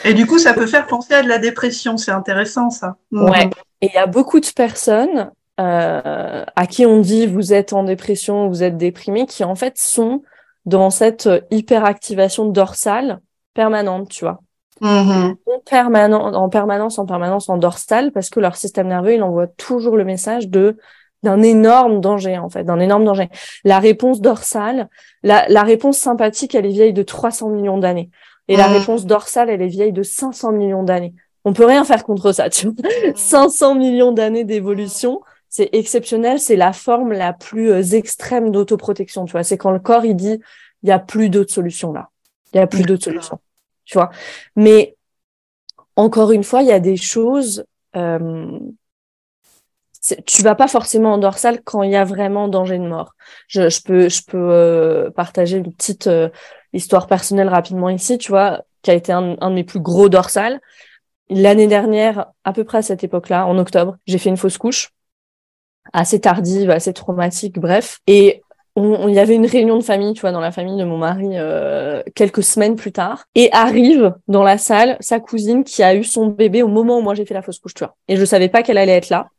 Et 0.03 0.13
du 0.13 0.25
coup, 0.25 0.39
ça 0.39 0.53
peut 0.53 0.67
faire 0.67 0.87
penser 0.87 1.13
à 1.13 1.23
de 1.23 1.27
la 1.27 1.37
dépression. 1.37 1.97
C'est 1.97 2.11
intéressant, 2.11 2.69
ça. 2.69 2.95
Ouais. 3.11 3.49
Et 3.81 3.87
il 3.87 3.93
y 3.93 3.97
a 3.97 4.07
beaucoup 4.07 4.39
de 4.39 4.47
personnes 4.55 5.31
euh, 5.59 6.45
à 6.55 6.67
qui 6.67 6.85
on 6.85 6.99
dit 6.99 7.25
vous 7.25 7.53
êtes 7.53 7.73
en 7.73 7.83
dépression, 7.83 8.47
vous 8.47 8.63
êtes 8.63 8.77
déprimé, 8.77 9.25
qui 9.25 9.43
en 9.43 9.55
fait 9.55 9.77
sont 9.77 10.23
dans 10.65 10.89
cette 10.89 11.29
hyperactivation 11.51 12.45
dorsale 12.45 13.19
permanente, 13.53 14.09
tu 14.09 14.25
vois. 14.25 14.41
Mm-hmm. 14.81 15.35
en, 15.47 16.49
permanence, 16.49 16.99
en 16.99 17.05
permanence 17.07 17.49
en 17.49 17.57
dorsale, 17.57 18.11
parce 18.11 18.29
que 18.29 18.39
leur 18.39 18.55
système 18.55 18.87
nerveux, 18.87 19.15
il 19.15 19.23
envoie 19.23 19.47
toujours 19.47 19.97
le 19.97 20.05
message 20.05 20.49
de 20.49 20.77
d'un 21.23 21.41
énorme 21.41 21.99
danger, 21.99 22.37
en 22.37 22.47
fait, 22.47 22.63
d'un 22.63 22.79
énorme 22.79 23.03
danger. 23.03 23.29
La 23.63 23.79
réponse 23.79 24.21
dorsale, 24.21 24.87
la, 25.23 25.47
la 25.49 25.63
réponse 25.63 25.97
sympathique, 25.97 26.53
elle 26.53 26.67
est 26.67 26.71
vieille 26.71 26.93
de 26.93 27.01
300 27.01 27.49
millions 27.49 27.79
d'années. 27.79 28.11
Et 28.47 28.55
la 28.55 28.69
mm. 28.69 28.73
réponse 28.73 29.05
dorsale, 29.05 29.49
elle 29.49 29.61
est 29.61 29.67
vieille 29.67 29.91
de 29.91 30.03
500 30.03 30.51
millions 30.51 30.83
d'années. 30.83 31.13
On 31.43 31.53
peut 31.53 31.65
rien 31.65 31.83
faire 31.85 32.03
contre 32.03 32.31
ça, 32.31 32.49
tu 32.49 32.67
vois. 32.67 32.75
500 33.15 33.73
mm. 33.73 33.77
millions 33.77 34.11
d'années 34.11 34.43
d'évolution, 34.43 35.21
c'est 35.57 35.69
exceptionnel, 35.73 36.39
c'est 36.39 36.55
la 36.55 36.71
forme 36.71 37.13
la 37.13 37.33
plus 37.33 37.71
euh, 37.71 37.81
extrême 37.81 38.51
d'autoprotection, 38.51 39.25
tu 39.25 39.31
vois. 39.31 39.41
C'est 39.41 39.57
quand 39.57 39.71
le 39.71 39.79
corps, 39.79 40.05
il 40.05 40.15
dit, 40.15 40.39
il 40.83 40.89
y 40.89 40.91
a 40.91 40.99
plus 40.99 41.31
d'autres 41.31 41.51
solutions 41.51 41.91
là. 41.91 42.11
Il 42.53 42.57
y 42.57 42.59
a 42.59 42.67
plus 42.67 42.83
d'autres 42.83 43.05
solutions, 43.05 43.39
tu 43.83 43.97
vois. 43.97 44.11
Mais 44.55 44.95
encore 45.95 46.31
une 46.31 46.43
fois, 46.43 46.61
il 46.61 46.67
y 46.67 46.71
a 46.71 46.79
des 46.79 46.95
choses, 46.95 47.65
euh, 47.95 48.59
tu 50.27 50.43
vas 50.43 50.53
pas 50.53 50.67
forcément 50.67 51.13
en 51.13 51.17
dorsale 51.17 51.63
quand 51.63 51.81
il 51.81 51.89
y 51.89 51.95
a 51.95 52.03
vraiment 52.03 52.47
danger 52.47 52.77
de 52.77 52.87
mort. 52.87 53.15
Je, 53.47 53.67
je 53.67 53.81
peux, 53.81 54.09
je 54.09 54.21
peux 54.27 54.37
euh, 54.51 55.09
partager 55.09 55.57
une 55.57 55.73
petite 55.73 56.05
euh, 56.05 56.29
histoire 56.71 57.07
personnelle 57.07 57.49
rapidement 57.49 57.89
ici, 57.89 58.19
tu 58.19 58.29
vois, 58.29 58.61
qui 58.83 58.91
a 58.91 58.93
été 58.93 59.11
un, 59.11 59.35
un 59.41 59.49
de 59.49 59.55
mes 59.55 59.63
plus 59.63 59.79
gros 59.79 60.07
dorsales. 60.07 60.61
L'année 61.31 61.67
dernière, 61.67 62.27
à 62.43 62.53
peu 62.53 62.63
près 62.63 62.77
à 62.77 62.83
cette 62.83 63.03
époque-là, 63.03 63.47
en 63.47 63.57
octobre, 63.57 63.97
j'ai 64.05 64.19
fait 64.19 64.29
une 64.29 64.37
fausse 64.37 64.59
couche, 64.59 64.91
assez 65.93 66.19
tardive, 66.19 66.69
assez 66.69 66.93
traumatique, 66.93 67.59
bref. 67.59 67.99
Et 68.07 68.41
il 68.77 69.13
y 69.13 69.19
avait 69.19 69.35
une 69.35 69.47
réunion 69.47 69.77
de 69.77 69.83
famille, 69.83 70.13
tu 70.13 70.21
vois, 70.21 70.31
dans 70.31 70.39
la 70.39 70.51
famille 70.51 70.77
de 70.77 70.83
mon 70.83 70.97
mari 70.97 71.29
euh, 71.33 72.03
quelques 72.13 72.43
semaines 72.43 72.75
plus 72.75 72.91
tard, 72.91 73.25
et 73.33 73.49
arrive 73.51 74.13
dans 74.27 74.43
la 74.43 74.57
salle 74.57 74.97
sa 74.99 75.19
cousine 75.19 75.63
qui 75.63 75.81
a 75.81 75.95
eu 75.95 76.03
son 76.03 76.27
bébé 76.27 76.61
au 76.61 76.67
moment 76.67 76.99
où 76.99 77.01
moi 77.01 77.15
j'ai 77.15 77.25
fait 77.25 77.33
la 77.33 77.41
fausse 77.41 77.59
couche, 77.59 77.73
tu 77.73 77.83
vois. 77.83 77.95
Et 78.07 78.17
je 78.17 78.25
savais 78.25 78.49
pas 78.49 78.61
qu'elle 78.61 78.77
allait 78.77 78.97
être 78.97 79.09
là. 79.09 79.29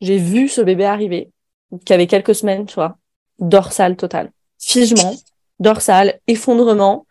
J'ai 0.00 0.18
vu 0.18 0.48
ce 0.48 0.60
bébé 0.60 0.84
arriver, 0.84 1.30
qui 1.86 1.94
avait 1.94 2.06
quelques 2.06 2.34
semaines, 2.34 2.66
tu 2.66 2.74
vois, 2.74 2.98
dorsal 3.38 3.96
total, 3.96 4.30
figement, 4.58 5.14
dorsal, 5.60 6.20
effondrement, 6.26 7.06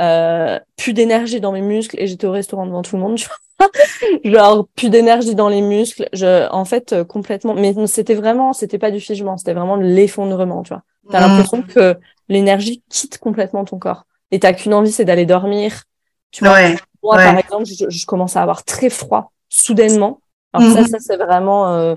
euh, 0.00 0.58
plus 0.76 0.92
d'énergie 0.92 1.40
dans 1.40 1.52
mes 1.52 1.60
muscles 1.60 1.96
et 1.98 2.06
j'étais 2.06 2.26
au 2.26 2.32
restaurant 2.32 2.66
devant 2.66 2.82
tout 2.82 2.96
le 2.96 3.02
monde, 3.02 3.16
tu 3.16 3.26
vois. 3.26 3.68
genre 4.24 4.66
plus 4.74 4.90
d'énergie 4.90 5.34
dans 5.34 5.48
les 5.48 5.60
muscles, 5.60 6.08
je 6.12 6.50
en 6.50 6.64
fait 6.64 6.92
euh, 6.92 7.04
complètement 7.04 7.54
mais 7.54 7.74
c'était 7.86 8.14
vraiment 8.14 8.52
c'était 8.52 8.78
pas 8.78 8.90
du 8.90 9.00
figement, 9.00 9.36
c'était 9.36 9.52
vraiment 9.52 9.76
de 9.76 9.84
l'effondrement, 9.84 10.62
tu 10.62 10.70
vois. 10.70 10.82
T'as 11.10 11.20
mmh. 11.20 11.30
l'impression 11.30 11.62
que 11.62 11.98
l'énergie 12.28 12.82
quitte 12.88 13.18
complètement 13.18 13.64
ton 13.64 13.78
corps 13.78 14.04
et 14.30 14.40
t'as 14.40 14.52
qu'une 14.52 14.74
envie 14.74 14.92
c'est 14.92 15.04
d'aller 15.04 15.26
dormir. 15.26 15.84
Tu 16.30 16.44
vois. 16.44 16.58
Moi 17.02 17.16
par 17.16 17.36
exemple, 17.36 17.64
je, 17.66 18.06
commence 18.06 18.36
à 18.36 18.42
avoir 18.42 18.64
très 18.64 18.88
froid 18.88 19.32
soudainement. 19.48 20.20
Alors 20.52 20.72
ça 20.72 20.82
mmh. 20.82 20.86
ça 20.86 20.98
c'est 21.00 21.16
vraiment 21.16 21.74
euh, 21.74 21.94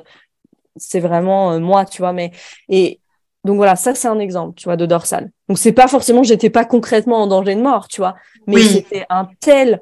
c'est 0.77 0.99
vraiment 0.99 1.53
euh, 1.53 1.59
moi, 1.59 1.85
tu 1.85 2.01
vois 2.01 2.13
mais 2.13 2.31
et 2.69 2.99
donc 3.45 3.57
voilà, 3.57 3.75
ça 3.75 3.93
c'est 3.93 4.07
un 4.07 4.17
exemple, 4.17 4.55
tu 4.55 4.65
vois, 4.65 4.75
de 4.75 4.87
dorsal. 4.87 5.29
Donc 5.47 5.59
c'est 5.59 5.71
pas 5.71 5.87
forcément, 5.87 6.23
j'étais 6.23 6.49
pas 6.49 6.65
concrètement 6.65 7.21
en 7.21 7.27
danger 7.27 7.53
de 7.53 7.61
mort, 7.61 7.87
tu 7.87 8.01
vois, 8.01 8.15
mais 8.47 8.59
c'était 8.61 9.05
un 9.09 9.29
tel 9.39 9.81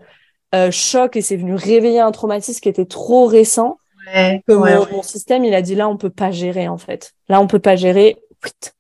euh, 0.54 0.70
choc 0.70 1.16
et 1.16 1.22
c'est 1.22 1.38
venu 1.38 1.56
réveiller 1.56 2.02
un 2.02 2.12
traumatisme 2.12 2.60
qui 2.60 2.68
était 2.68 2.86
trop 2.86 3.26
récent 3.26 3.78
que 4.14 4.54
mon, 4.92 5.02
système 5.02 5.46
il 5.46 5.54
a 5.54 5.62
dit 5.62 5.76
là 5.76 5.88
on 5.88 5.96
peut 5.96 6.10
pas 6.10 6.30
gérer 6.30 6.68
en 6.68 6.78
fait. 6.78 7.14
Là 7.30 7.40
on 7.40 7.48
peut 7.48 7.60
pas 7.60 7.78
gérer, 7.78 8.18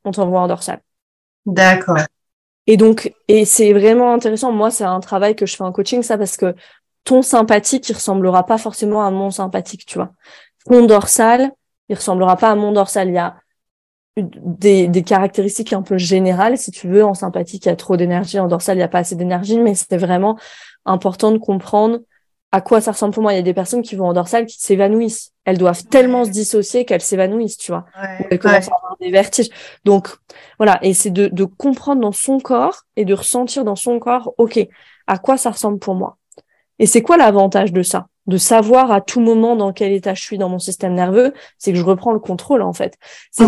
on 0.04 0.12
t'envoie 0.12 0.41
en 0.41 0.48
dorsal. 0.50 0.82
D'accord. 1.46 2.00
Et 2.67 2.76
donc 2.76 3.13
et 3.30 3.46
c'est 3.46 3.72
vraiment 3.72 4.13
intéressant. 4.13 4.52
Moi 4.52 4.69
c'est 4.69 4.84
un 4.84 5.00
travail 5.00 5.34
que 5.34 5.46
je 5.46 5.56
fais 5.56 5.63
en 5.63 5.72
coaching 5.72 6.04
ça 6.04 6.17
parce 6.17 6.36
que 6.36 6.54
ton 7.06 7.22
sympathique 7.22 7.88
il 7.88 7.93
ressemblera 7.93 8.46
pas 8.46 8.58
forcément 8.58 9.06
à 9.06 9.12
mon 9.12 9.32
sympathique, 9.32 9.86
tu 9.86 9.98
vois. 9.98 10.12
Ton 10.65 10.86
dorsal 10.86 11.52
il 11.88 11.96
ressemblera 11.96 12.36
pas 12.36 12.52
à 12.52 12.56
mon 12.56 12.74
dorsal. 12.74 13.08
Il 13.08 13.13
y 13.13 13.17
a 13.17 13.38
des, 14.17 14.88
des, 14.88 15.04
caractéristiques 15.04 15.73
un 15.73 15.82
peu 15.82 15.97
générales, 15.97 16.58
si 16.58 16.71
tu 16.71 16.88
veux, 16.88 17.04
en 17.04 17.13
sympathique, 17.13 17.65
il 17.65 17.69
y 17.69 17.71
a 17.71 17.76
trop 17.76 17.97
d'énergie, 17.97 18.39
en 18.39 18.47
dorsal, 18.47 18.76
il 18.76 18.80
n'y 18.80 18.84
a 18.84 18.88
pas 18.88 18.99
assez 18.99 19.15
d'énergie, 19.15 19.60
mais 19.60 19.73
c'était 19.73 19.97
vraiment 19.97 20.38
important 20.86 21.32
de 21.32 21.38
comprendre 21.39 21.99
à 22.52 22.62
quoi 22.62 22.82
ça 22.82 22.91
ressemble 22.91 23.13
pour 23.13 23.23
moi. 23.23 23.34
Il 23.34 23.38
y 23.38 23.39
a 23.39 23.43
des 23.43 23.54
personnes 23.56 23.82
qui 23.82 23.95
vont 23.95 24.06
en 24.06 24.13
dorsal 24.13 24.45
qui 24.45 24.62
s'évanouissent. 24.62 25.32
Elles 25.45 25.58
doivent 25.58 25.84
tellement 25.86 26.23
se 26.26 26.30
dissocier 26.30 26.86
qu'elles 26.86 27.02
s'évanouissent, 27.02 27.58
tu 27.58 27.71
vois. 27.71 27.86
elles 28.30 28.38
commencent 28.38 28.69
à 28.69 28.76
avoir 28.76 28.95
des 29.02 29.10
vertiges. 29.10 29.49
Donc, 29.84 30.10
voilà. 30.60 30.78
Et 30.84 30.93
c'est 30.93 31.10
de, 31.10 31.28
de 31.28 31.45
comprendre 31.45 32.02
dans 32.02 32.12
son 32.12 32.39
corps 32.39 32.84
et 32.95 33.06
de 33.06 33.13
ressentir 33.15 33.63
dans 33.65 33.76
son 33.76 33.97
corps, 33.97 34.36
OK, 34.38 34.60
à 35.08 35.17
quoi 35.17 35.38
ça 35.38 35.49
ressemble 35.49 35.80
pour 35.80 35.95
moi. 35.95 36.17
Et 36.78 36.86
c'est 36.86 37.02
quoi 37.02 37.17
l'avantage 37.17 37.73
de 37.73 37.82
ça? 37.82 38.08
de 38.26 38.38
savoir 38.38 38.91
à 38.91 39.02
tout 39.02 39.19
moment 39.19 39.56
dans 39.56 39.73
quel 39.73 39.91
état 39.91 40.13
je 40.13 40.21
suis 40.21 40.38
dans 40.38 40.49
mon 40.49 40.60
système 40.60 40.93
nerveux, 40.93 41.34
c'est 41.58 41.73
que 41.73 41.78
je 41.78 41.84
reprends 41.84 42.13
le 42.13 42.19
contrôle 42.19 42.62
en 42.62 42.73
fait. 42.73 42.97
C'est 43.32 43.45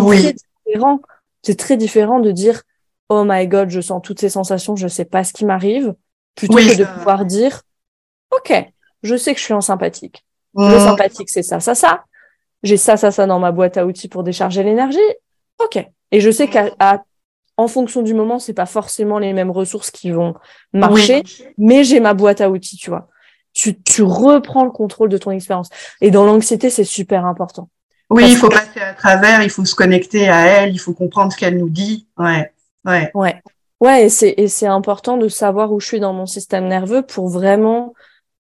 différent. 0.65 1.01
C'est 1.41 1.57
très 1.57 1.77
différent 1.77 2.19
de 2.19 2.31
dire 2.31 2.63
oh 3.09 3.23
my 3.25 3.47
god, 3.47 3.69
je 3.69 3.81
sens 3.81 4.01
toutes 4.03 4.19
ces 4.19 4.29
sensations, 4.29 4.75
je 4.75 4.87
sais 4.87 5.05
pas 5.05 5.23
ce 5.23 5.33
qui 5.33 5.45
m'arrive, 5.45 5.93
plutôt 6.35 6.57
que 6.57 6.77
de 6.77 6.85
pouvoir 6.85 7.25
dire 7.25 7.61
ok, 8.31 8.53
je 9.03 9.15
sais 9.15 9.33
que 9.33 9.39
je 9.39 9.45
suis 9.45 9.53
en 9.53 9.61
sympathique. 9.61 10.25
Le 10.55 10.77
mmh. 10.77 10.79
sympathique, 10.79 11.29
c'est 11.29 11.43
ça, 11.43 11.59
ça, 11.59 11.75
ça. 11.75 12.05
J'ai 12.63 12.77
ça, 12.77 12.97
ça, 12.97 13.11
ça 13.11 13.27
dans 13.27 13.39
ma 13.39 13.51
boîte 13.51 13.77
à 13.77 13.85
outils 13.85 14.07
pour 14.07 14.23
décharger 14.23 14.63
l'énergie. 14.63 14.97
Ok. 15.59 15.85
Et 16.11 16.19
je 16.19 16.31
sais 16.31 16.47
qu'à 16.47 16.71
en 17.57 17.67
fonction 17.67 18.01
du 18.01 18.13
moment, 18.13 18.39
c'est 18.39 18.53
pas 18.53 18.65
forcément 18.65 19.19
les 19.19 19.33
mêmes 19.33 19.51
ressources 19.51 19.91
qui 19.91 20.11
vont 20.11 20.33
marcher, 20.73 21.23
mais 21.57 21.83
j'ai 21.83 21.99
ma 21.99 22.13
boîte 22.13 22.41
à 22.41 22.49
outils, 22.49 22.77
tu 22.77 22.89
vois. 22.89 23.07
Tu, 23.53 23.81
tu 23.81 24.01
reprends 24.03 24.65
le 24.65 24.71
contrôle 24.71 25.09
de 25.09 25.17
ton 25.17 25.31
expérience. 25.31 25.69
Et 26.01 26.11
dans 26.11 26.25
l'anxiété, 26.25 26.69
c'est 26.69 26.83
super 26.83 27.25
important. 27.25 27.69
Oui, 28.09 28.25
il 28.27 28.37
faut 28.37 28.49
passer 28.49 28.79
à 28.79 28.93
travers, 28.93 29.41
il 29.41 29.49
faut 29.49 29.65
se 29.65 29.75
connecter 29.75 30.29
à 30.29 30.45
elle, 30.45 30.73
il 30.73 30.77
faut 30.77 30.93
comprendre 30.93 31.31
ce 31.31 31.37
qu'elle 31.37 31.57
nous 31.57 31.69
dit. 31.69 32.07
Ouais, 32.17 32.51
ouais. 32.85 33.11
Ouais. 33.13 33.41
Ouais, 33.81 34.05
et 34.05 34.09
c'est, 34.09 34.33
et 34.37 34.47
c'est 34.47 34.67
important 34.67 35.17
de 35.17 35.27
savoir 35.27 35.71
où 35.73 35.79
je 35.79 35.87
suis 35.87 35.99
dans 35.99 36.13
mon 36.13 36.25
système 36.25 36.67
nerveux 36.67 37.01
pour 37.01 37.29
vraiment 37.29 37.93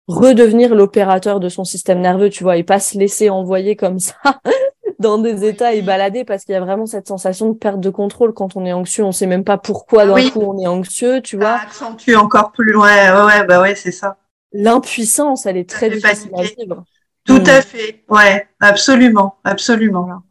redevenir 0.08 0.74
l'opérateur 0.74 1.39
de 1.39 1.50
son 1.50 1.65
système 1.65 2.00
nerveux, 2.00 2.30
tu 2.30 2.43
vois, 2.43 2.58
et 2.58 2.63
pas 2.63 2.80
se 2.80 2.98
laisser 2.98 3.30
envoyer 3.30 3.76
comme 3.76 4.00
ça 4.00 4.15
dans 5.00 5.17
des 5.17 5.46
états 5.46 5.74
et 5.74 5.82
balader 5.82 6.24
parce 6.24 6.46
qu'il 6.46 6.54
y 6.54 6.56
a 6.56 6.62
vraiment 6.62 6.86
cette 6.86 7.08
sensation 7.08 7.50
de 7.50 7.58
perte 7.58 7.80
de 7.80 7.89
contrôle 7.89 8.34
quand 8.34 8.56
on 8.56 8.65
est 8.65 8.74
anxieux. 8.74 9.04
On 9.04 9.12
sait 9.12 9.28
même 9.28 9.43
pas 9.43 9.58
pourquoi 9.58 10.06
d'un 10.06 10.30
coup 10.30 10.41
on 10.41 10.58
est 10.60 10.67
anxieux, 10.67 11.22
tu 11.22 11.36
vois. 11.36 11.58
Ça 11.58 11.63
accentue 11.63 12.15
encore 12.15 12.52
plus. 12.52 12.76
Ouais, 12.76 13.12
ouais, 13.12 13.46
bah 13.46 13.62
ouais, 13.62 13.76
c'est 13.76 13.91
ça. 13.91 14.17
L'impuissance, 14.54 15.46
elle 15.46 15.58
est 15.58 15.70
très 15.70 15.89
difficile 15.89 16.32
à 16.36 16.43
vivre. 16.43 16.86
Tout 17.28 17.44
à 17.46 17.62
fait, 17.62 18.04
ouais, 18.10 18.48
absolument, 18.60 19.36
absolument. 19.44 20.24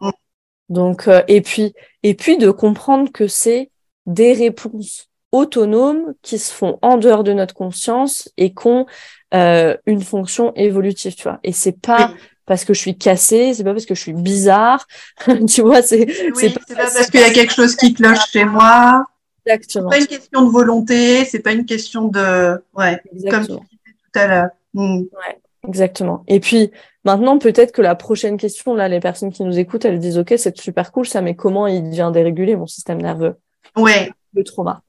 Donc, 0.69 1.09
euh, 1.09 1.23
et 1.29 1.43
puis, 1.43 1.75
et 2.03 2.15
puis 2.15 2.39
de 2.39 2.51
comprendre 2.51 3.13
que 3.13 3.29
c'est 3.29 3.71
des 4.07 4.33
réponses 4.33 5.09
autonomes 5.33 6.15
qui 6.23 6.39
se 6.39 6.53
font 6.53 6.79
en 6.83 6.97
dehors 6.97 7.25
de 7.25 7.33
notre 7.33 7.55
conscience 7.55 8.31
et 8.37 8.55
qui 8.55 8.67
ont 8.67 8.87
euh, 9.35 9.77
une 9.87 10.03
fonction 10.03 10.55
évolutive, 10.55 11.15
tu 11.15 11.25
vois. 11.25 11.39
Et 11.43 11.53
c'est 11.53 11.81
pas 11.81 12.15
parce 12.47 12.65
que 12.65 12.73
je 12.73 12.79
suis 12.79 12.97
cassée, 12.97 13.55
c'est 13.55 13.65
pas 13.65 13.73
parce 13.73 13.87
que 13.87 13.95
je 13.95 14.01
suis 14.01 14.13
bizarre. 14.13 14.87
tu 15.49 15.63
vois, 15.63 15.83
c'est 15.83 16.07
oui, 16.37 16.51
pas, 16.51 16.75
pas 16.75 16.91
parce 16.91 17.11
qu'il 17.11 17.21
y 17.21 17.25
a 17.25 17.31
quelque 17.31 17.53
chose 17.53 17.77
qui 17.77 17.93
cloche 17.93 18.31
chez 18.31 18.45
moi. 18.45 19.05
Exactement. 19.45 19.91
C'est 19.91 19.99
pas 19.99 20.03
une 20.03 20.09
question 20.09 20.47
de 20.47 20.51
volonté, 20.51 21.25
c'est 21.25 21.41
pas 21.41 21.53
une 21.53 21.67
question 21.67 22.09
de 22.09 22.61
ouais, 22.75 23.01
comme 23.31 23.47
tu 23.47 23.53
disais 23.53 23.97
tout 24.13 24.19
à 24.19 24.27
l'heure. 24.27 24.49
Hmm. 24.75 25.01
Ouais, 25.01 25.41
exactement. 25.66 26.24
Et 26.29 26.40
puis 26.40 26.70
maintenant, 27.05 27.38
peut-être 27.38 27.72
que 27.72 27.83
la 27.83 27.94
prochaine 27.94 28.37
question, 28.37 28.74
là, 28.74 28.88
les 28.88 29.00
personnes 29.00 29.33
qui 29.33 29.44
nous 29.44 29.59
écoutent, 29.59 29.85
elles 29.85 29.98
disent 29.98 30.18
OK, 30.18 30.35
c'est 30.37 30.57
super 30.59 30.92
cool 30.92 31.07
ça, 31.07 31.20
mais 31.20 31.35
comment 31.35 31.66
il 31.66 31.85
devient 31.85 32.11
dérégulé 32.12 32.57
mon 32.57 32.66
système 32.66 33.00
nerveux? 33.00 33.37
Ouais. 33.76 34.11
Le 34.35 34.44
trauma. 34.44 34.83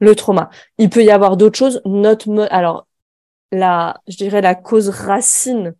Le 0.00 0.14
trauma. 0.14 0.50
Il 0.78 0.90
peut 0.90 1.04
y 1.04 1.10
avoir 1.10 1.36
d'autres 1.36 1.58
choses. 1.58 1.80
Notre 1.84 2.30
alors 2.50 2.86
la, 3.52 4.00
je 4.08 4.16
dirais 4.16 4.40
la 4.40 4.54
cause 4.54 4.88
racine, 4.88 5.74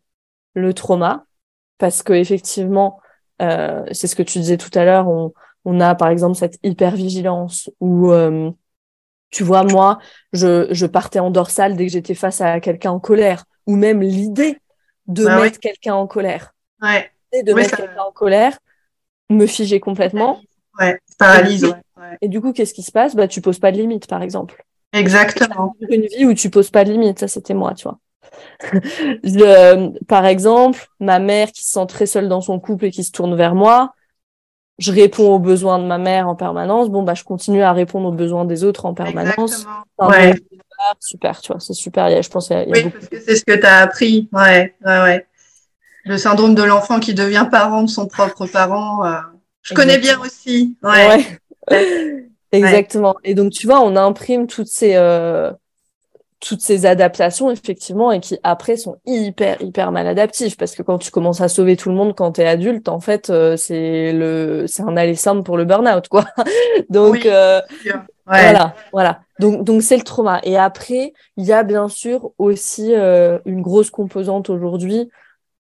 le 0.54 0.72
trauma, 0.72 1.26
parce 1.78 2.02
que 2.02 2.12
effectivement, 2.12 3.00
euh, 3.42 3.85
c'est 3.92 4.06
ce 4.06 4.16
que 4.16 4.22
tu 4.22 4.38
disais 4.38 4.56
tout 4.56 4.70
à 4.78 4.85
l'heure, 4.85 5.09
on, 5.09 5.32
on 5.64 5.80
a 5.80 5.94
par 5.94 6.09
exemple 6.09 6.37
cette 6.37 6.59
hypervigilance 6.62 7.70
où 7.80 8.11
euh, 8.12 8.50
tu 9.30 9.42
vois 9.42 9.64
moi 9.64 9.98
je, 10.32 10.68
je 10.70 10.87
partais 10.87 11.18
en 11.18 11.30
dorsale 11.30 11.76
dès 11.76 11.87
que 11.87 11.92
j'étais 11.92 12.14
face 12.14 12.40
à 12.40 12.61
quelqu'un 12.61 12.92
en 12.92 13.00
colère 13.00 13.44
ou 13.66 13.76
même 13.76 14.00
l'idée 14.00 14.59
de 15.07 15.24
bah 15.24 15.40
mettre 15.40 15.61
quelqu'un 15.61 15.94
en 15.94 16.07
colère. 16.07 16.55
Ouais. 16.83 17.11
de 17.33 17.52
mettre 17.52 17.76
quelqu'un 17.76 18.02
en 18.02 18.12
colère 18.12 18.59
me 19.31 19.46
figer 19.46 19.81
complètement. 19.81 20.40
Ouais. 20.79 20.98
Paralyse 21.18 21.64
ouais. 21.64 22.18
et 22.20 22.29
du 22.29 22.40
coup 22.40 22.52
qu'est-ce 22.52 22.74
qui 22.74 22.83
se 22.83 22.92
passe? 22.92 23.16
Bah 23.16 23.29
tu 23.29 23.40
poses 23.40 23.59
pas 23.59 23.72
de 23.72 23.79
limite 23.79 24.07
par 24.07 24.22
exemple. 24.22 24.64
Exactement. 24.92 25.74
Une 25.88 26.07
vie 26.07 26.26
où 26.26 26.35
tu 26.35 26.50
poses 26.50 26.70
pas 26.70 26.85
de 26.85 26.92
limite 26.92 27.18
ça 27.18 27.29
c'était 27.29 27.55
moi 27.55 27.74
tu 27.74 27.85
vois. 27.85 27.98
Je, 29.24 30.05
par 30.05 30.26
exemple 30.26 30.87
ma 31.00 31.18
mère 31.18 31.52
qui 31.52 31.64
se 31.64 31.72
sent 31.72 31.87
très 31.88 32.07
seule 32.07 32.29
dans 32.29 32.40
son 32.40 32.61
couple 32.61 32.87
et 32.87 32.90
qui 32.90 33.05
se 33.05 33.12
tourne 33.12 33.35
vers 33.35 33.55
moi 33.55 33.94
je 34.79 34.92
réponds 34.92 35.35
aux 35.35 35.38
besoins 35.38 35.79
de 35.79 35.85
ma 35.85 35.98
mère 35.98 36.29
en 36.29 36.35
permanence, 36.35 36.90
bon 36.90 37.02
bah 37.02 37.14
je 37.14 37.24
continue 37.24 37.62
à 37.62 37.72
répondre 37.72 38.09
aux 38.09 38.12
besoins 38.12 38.44
des 38.44 38.64
autres 38.64 38.85
en 38.85 38.94
permanence. 38.94 39.66
ouais. 39.98 40.35
Super, 41.01 41.40
tu 41.40 41.53
vois, 41.53 41.61
c'est 41.61 41.75
super. 41.75 42.22
je 42.22 42.29
pense 42.29 42.49
y 42.49 42.55
a, 42.55 42.64
oui, 42.66 42.90
parce 42.90 43.09
que 43.09 43.20
c'est 43.20 43.37
ce 43.37 43.44
que 43.44 43.55
tu 43.55 43.66
as 43.66 43.79
appris. 43.79 44.29
Ouais, 44.33 44.75
ouais, 44.85 45.03
ouais. 45.03 45.27
Le 46.05 46.18
syndrome 46.18 46.55
de 46.55 46.62
l'enfant 46.62 47.01
qui 47.01 47.14
devient 47.14 47.46
parent 47.51 47.83
de 47.83 47.90
son 47.90 48.07
propre 48.07 48.46
parent. 48.46 49.05
Euh, 49.05 49.18
je 49.62 49.75
connais 49.75 49.99
bien 49.99 50.20
aussi. 50.20 50.77
Ouais. 50.83 51.27
Exactement. 52.53 53.16
Et 53.25 53.35
donc 53.35 53.53
tu 53.53 53.66
vois, 53.66 53.81
on 53.81 53.96
imprime 53.96 54.46
toutes 54.46 54.68
ces 54.68 54.94
euh, 54.94 55.51
toutes 56.40 56.61
ces 56.61 56.85
adaptations 56.85 57.51
effectivement 57.51 58.12
et 58.12 58.20
qui 58.20 58.38
après 58.42 58.77
sont 58.77 58.96
hyper 59.07 59.61
hyper 59.62 59.90
mal 59.90 60.07
adaptifs 60.07 60.57
parce 60.57 60.75
que 60.75 60.83
quand 60.83 60.99
tu 60.99 61.11
commences 61.11 61.40
à 61.40 61.49
sauver 61.49 61.77
tout 61.77 61.88
le 61.88 61.94
monde 61.94 62.14
quand 62.14 62.33
tu 62.33 62.42
es 62.42 62.46
adulte 62.46 62.88
en 62.88 63.01
fait 63.01 63.31
euh, 63.31 63.57
c'est 63.57 64.12
le 64.12 64.66
c'est 64.66 64.83
un 64.83 64.96
aller 64.96 65.14
simple 65.14 65.42
pour 65.42 65.57
le 65.57 65.64
burn-out 65.64 66.09
quoi. 66.09 66.27
Donc 66.90 67.25
euh, 67.25 67.61
voilà 68.27 68.75
voilà. 68.92 69.20
Donc 69.40 69.64
donc 69.64 69.83
c'est 69.83 69.96
le 69.96 70.03
trauma. 70.03 70.40
Et 70.42 70.59
après 70.59 71.14
il 71.37 71.44
y 71.46 71.53
a 71.53 71.62
bien 71.62 71.88
sûr 71.88 72.33
aussi 72.38 72.94
euh, 72.94 73.38
une 73.46 73.62
grosse 73.62 73.90
composante 73.90 74.51
aujourd'hui 74.51 75.09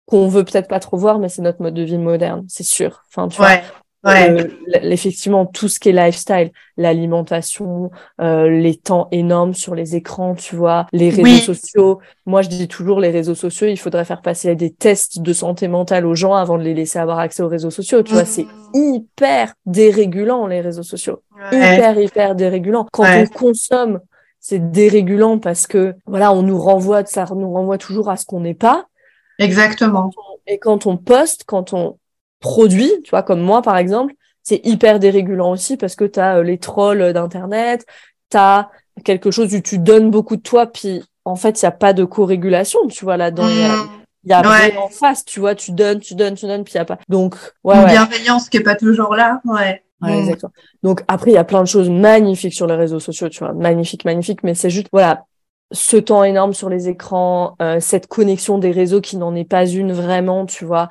qu'on 0.04 0.28
veut 0.28 0.44
peut-être 0.44 0.68
pas 0.68 0.80
trop 0.80 0.98
voir 0.98 1.18
mais 1.18 1.30
c'est 1.30 1.42
notre 1.42 1.62
mode 1.62 1.74
de 1.74 1.82
vie 1.82 1.98
moderne 1.98 2.44
c'est 2.48 2.66
sûr. 2.66 3.04
Enfin 3.08 3.28
tu 3.28 3.38
vois 3.38 3.60
Ouais. 4.06 4.30
Euh, 4.30 4.48
effectivement, 4.82 5.46
tout 5.46 5.68
ce 5.68 5.80
qui 5.80 5.88
est 5.88 5.92
lifestyle, 5.92 6.52
l'alimentation, 6.76 7.90
euh, 8.20 8.48
les 8.48 8.76
temps 8.76 9.08
énormes 9.10 9.52
sur 9.52 9.74
les 9.74 9.96
écrans, 9.96 10.36
tu 10.36 10.54
vois, 10.54 10.86
les 10.92 11.10
réseaux 11.10 11.54
sociaux. 11.54 11.98
Moi, 12.24 12.42
je 12.42 12.48
dis 12.48 12.68
toujours, 12.68 13.00
les 13.00 13.10
réseaux 13.10 13.34
sociaux, 13.34 13.66
il 13.66 13.76
faudrait 13.76 14.04
faire 14.04 14.22
passer 14.22 14.54
des 14.54 14.70
tests 14.72 15.20
de 15.20 15.32
santé 15.32 15.66
mentale 15.66 16.06
aux 16.06 16.14
gens 16.14 16.34
avant 16.34 16.56
de 16.56 16.62
les 16.62 16.74
laisser 16.74 17.00
avoir 17.00 17.18
accès 17.18 17.42
aux 17.42 17.48
réseaux 17.48 17.70
sociaux. 17.70 18.02
Tu 18.04 18.14
vois, 18.14 18.24
c'est 18.24 18.44
mmh. 18.44 18.94
hyper 18.94 19.54
dérégulant, 19.66 20.46
les 20.46 20.60
réseaux 20.60 20.84
sociaux. 20.84 21.22
Hyper, 21.50 21.98
hyper 21.98 22.34
dérégulant. 22.36 22.86
Quand 22.92 23.04
on 23.04 23.26
consomme, 23.26 24.00
c'est 24.38 24.70
dérégulant 24.70 25.38
parce 25.40 25.66
que, 25.66 25.94
voilà, 26.06 26.32
on 26.32 26.42
nous 26.42 26.58
renvoie, 26.58 27.04
ça 27.06 27.26
nous 27.34 27.52
renvoie 27.52 27.78
toujours 27.78 28.08
à 28.08 28.16
ce 28.16 28.24
qu'on 28.24 28.40
n'est 28.40 28.54
pas. 28.54 28.86
Exactement. 29.40 30.10
Et 30.46 30.58
quand 30.58 30.86
on 30.86 30.96
poste, 30.96 31.42
quand 31.44 31.72
on 31.72 31.98
produit, 32.40 32.90
tu 33.04 33.10
vois, 33.10 33.22
comme 33.22 33.40
moi 33.40 33.62
par 33.62 33.76
exemple, 33.76 34.14
c'est 34.42 34.60
hyper 34.64 35.00
dérégulant 35.00 35.50
aussi 35.50 35.76
parce 35.76 35.96
que 35.96 36.04
tu 36.04 36.20
as 36.20 36.36
euh, 36.36 36.42
les 36.42 36.58
trolls 36.58 37.12
d'Internet, 37.12 37.84
tu 38.30 38.36
as 38.36 38.70
quelque 39.04 39.30
chose 39.30 39.54
où 39.54 39.60
tu 39.60 39.78
donnes 39.78 40.10
beaucoup 40.10 40.36
de 40.36 40.42
toi, 40.42 40.66
puis 40.66 41.02
en 41.24 41.36
fait, 41.36 41.60
il 41.60 41.64
n'y 41.64 41.68
a 41.68 41.72
pas 41.72 41.92
de 41.92 42.04
co-régulation, 42.04 42.86
tu 42.86 43.04
vois, 43.04 43.16
là-dedans. 43.16 43.48
Il 43.48 44.30
y 44.30 44.32
a, 44.32 44.40
rien 44.40 44.76
en 44.78 44.88
face, 44.88 45.24
tu 45.24 45.40
vois, 45.40 45.54
tu 45.54 45.72
donnes, 45.72 46.00
tu 46.00 46.14
donnes, 46.14 46.34
tu 46.34 46.46
donnes, 46.46 46.64
puis 46.64 46.74
il 46.74 46.78
n'y 46.78 46.82
a 46.82 46.84
pas. 46.84 46.98
Donc, 47.08 47.36
ouais. 47.64 47.76
Une 47.76 47.86
bienveillance 47.86 48.48
qui 48.48 48.58
n'est 48.58 48.62
pas 48.62 48.76
toujours 48.76 49.14
là, 49.14 49.40
ouais. 49.44 49.82
Ouais, 50.02 50.12
mm. 50.14 50.18
exactement. 50.20 50.52
Donc 50.82 51.02
après, 51.08 51.30
il 51.30 51.34
y 51.34 51.38
a 51.38 51.44
plein 51.44 51.62
de 51.62 51.68
choses 51.68 51.90
magnifiques 51.90 52.54
sur 52.54 52.66
les 52.66 52.74
réseaux 52.74 53.00
sociaux, 53.00 53.28
tu 53.28 53.40
vois, 53.40 53.52
magnifique, 53.52 54.04
magnifique, 54.04 54.42
mais 54.42 54.54
c'est 54.54 54.70
juste, 54.70 54.88
voilà, 54.92 55.24
ce 55.72 55.96
temps 55.96 56.22
énorme 56.22 56.54
sur 56.54 56.68
les 56.68 56.88
écrans, 56.88 57.56
euh, 57.60 57.80
cette 57.80 58.06
connexion 58.06 58.58
des 58.58 58.70
réseaux 58.70 59.00
qui 59.00 59.16
n'en 59.16 59.34
est 59.34 59.48
pas 59.48 59.66
une 59.66 59.92
vraiment, 59.92 60.46
tu 60.46 60.64
vois. 60.64 60.88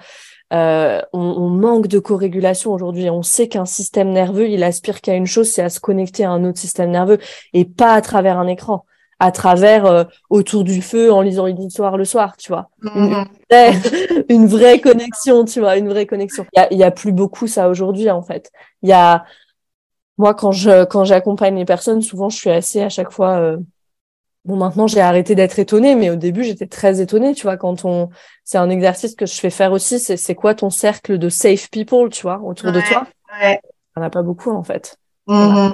Euh, 0.55 1.01
on, 1.11 1.49
manque 1.49 1.87
de 1.87 1.99
co-régulation 1.99 2.71
aujourd'hui. 2.71 3.09
On 3.09 3.23
sait 3.23 3.49
qu'un 3.49 3.65
système 3.65 4.11
nerveux, 4.11 4.47
il 4.47 4.63
aspire 4.63 5.01
qu'à 5.01 5.15
une 5.15 5.25
chose, 5.25 5.51
c'est 5.51 5.61
à 5.61 5.69
se 5.69 5.81
connecter 5.81 6.23
à 6.23 6.31
un 6.31 6.45
autre 6.45 6.59
système 6.59 6.91
nerveux 6.91 7.17
et 7.53 7.65
pas 7.65 7.93
à 7.93 8.01
travers 8.01 8.37
un 8.39 8.47
écran, 8.47 8.85
à 9.19 9.31
travers 9.31 9.85
euh, 9.85 10.03
autour 10.29 10.63
du 10.63 10.81
feu 10.81 11.11
en 11.11 11.21
lisant 11.21 11.47
une 11.47 11.61
histoire 11.61 11.97
le 11.97 12.05
soir, 12.05 12.37
tu 12.37 12.53
vois. 12.53 12.69
Une, 12.83 13.25
mm-hmm. 13.49 14.45
vraie, 14.47 14.79
connexion, 14.79 15.43
tu 15.43 15.59
vois, 15.59 15.75
une 15.77 15.89
vraie 15.89 16.05
connexion. 16.05 16.45
Il 16.71 16.77
y 16.77 16.83
a, 16.83 16.91
plus 16.91 17.11
beaucoup 17.11 17.47
ça 17.47 17.67
aujourd'hui 17.67 18.09
en 18.09 18.21
fait. 18.21 18.49
Il 18.81 18.89
y 18.89 18.93
a 18.93 19.25
moi 20.17 20.33
quand 20.33 20.53
je 20.53 20.85
quand 20.85 21.03
j'accompagne 21.03 21.57
les 21.57 21.65
personnes, 21.65 22.01
souvent 22.01 22.29
je 22.29 22.37
suis 22.37 22.49
assez 22.49 22.81
à 22.81 22.89
chaque 22.89 23.11
fois 23.11 23.39
euh, 23.39 23.57
Bon, 24.45 24.55
maintenant, 24.57 24.85
j'ai 24.85 25.01
arrêté 25.01 25.33
d'être 25.33 25.57
étonnée, 25.57 25.95
mais 25.95 26.11
au 26.11 26.15
début, 26.15 26.43
j'étais 26.43 26.67
très 26.67 27.01
étonnée, 27.01 27.33
tu 27.33 27.43
vois, 27.43 27.57
quand 27.57 27.83
on, 27.83 28.09
c'est 28.43 28.59
un 28.59 28.69
exercice 28.69 29.15
que 29.15 29.25
je 29.25 29.33
fais 29.33 29.49
faire 29.49 29.71
aussi, 29.71 29.99
c'est, 29.99 30.17
c'est 30.17 30.35
quoi 30.35 30.53
ton 30.53 30.69
cercle 30.69 31.17
de 31.17 31.29
safe 31.29 31.69
people, 31.71 32.09
tu 32.09 32.21
vois, 32.21 32.39
autour 32.43 32.71
de 32.71 32.79
toi? 32.81 33.07
Ouais. 33.41 33.59
On 33.95 34.01
n'a 34.01 34.11
pas 34.11 34.21
beaucoup, 34.21 34.51
en 34.51 34.63
fait. 34.63 34.97
Mm-hmm. 35.27 35.73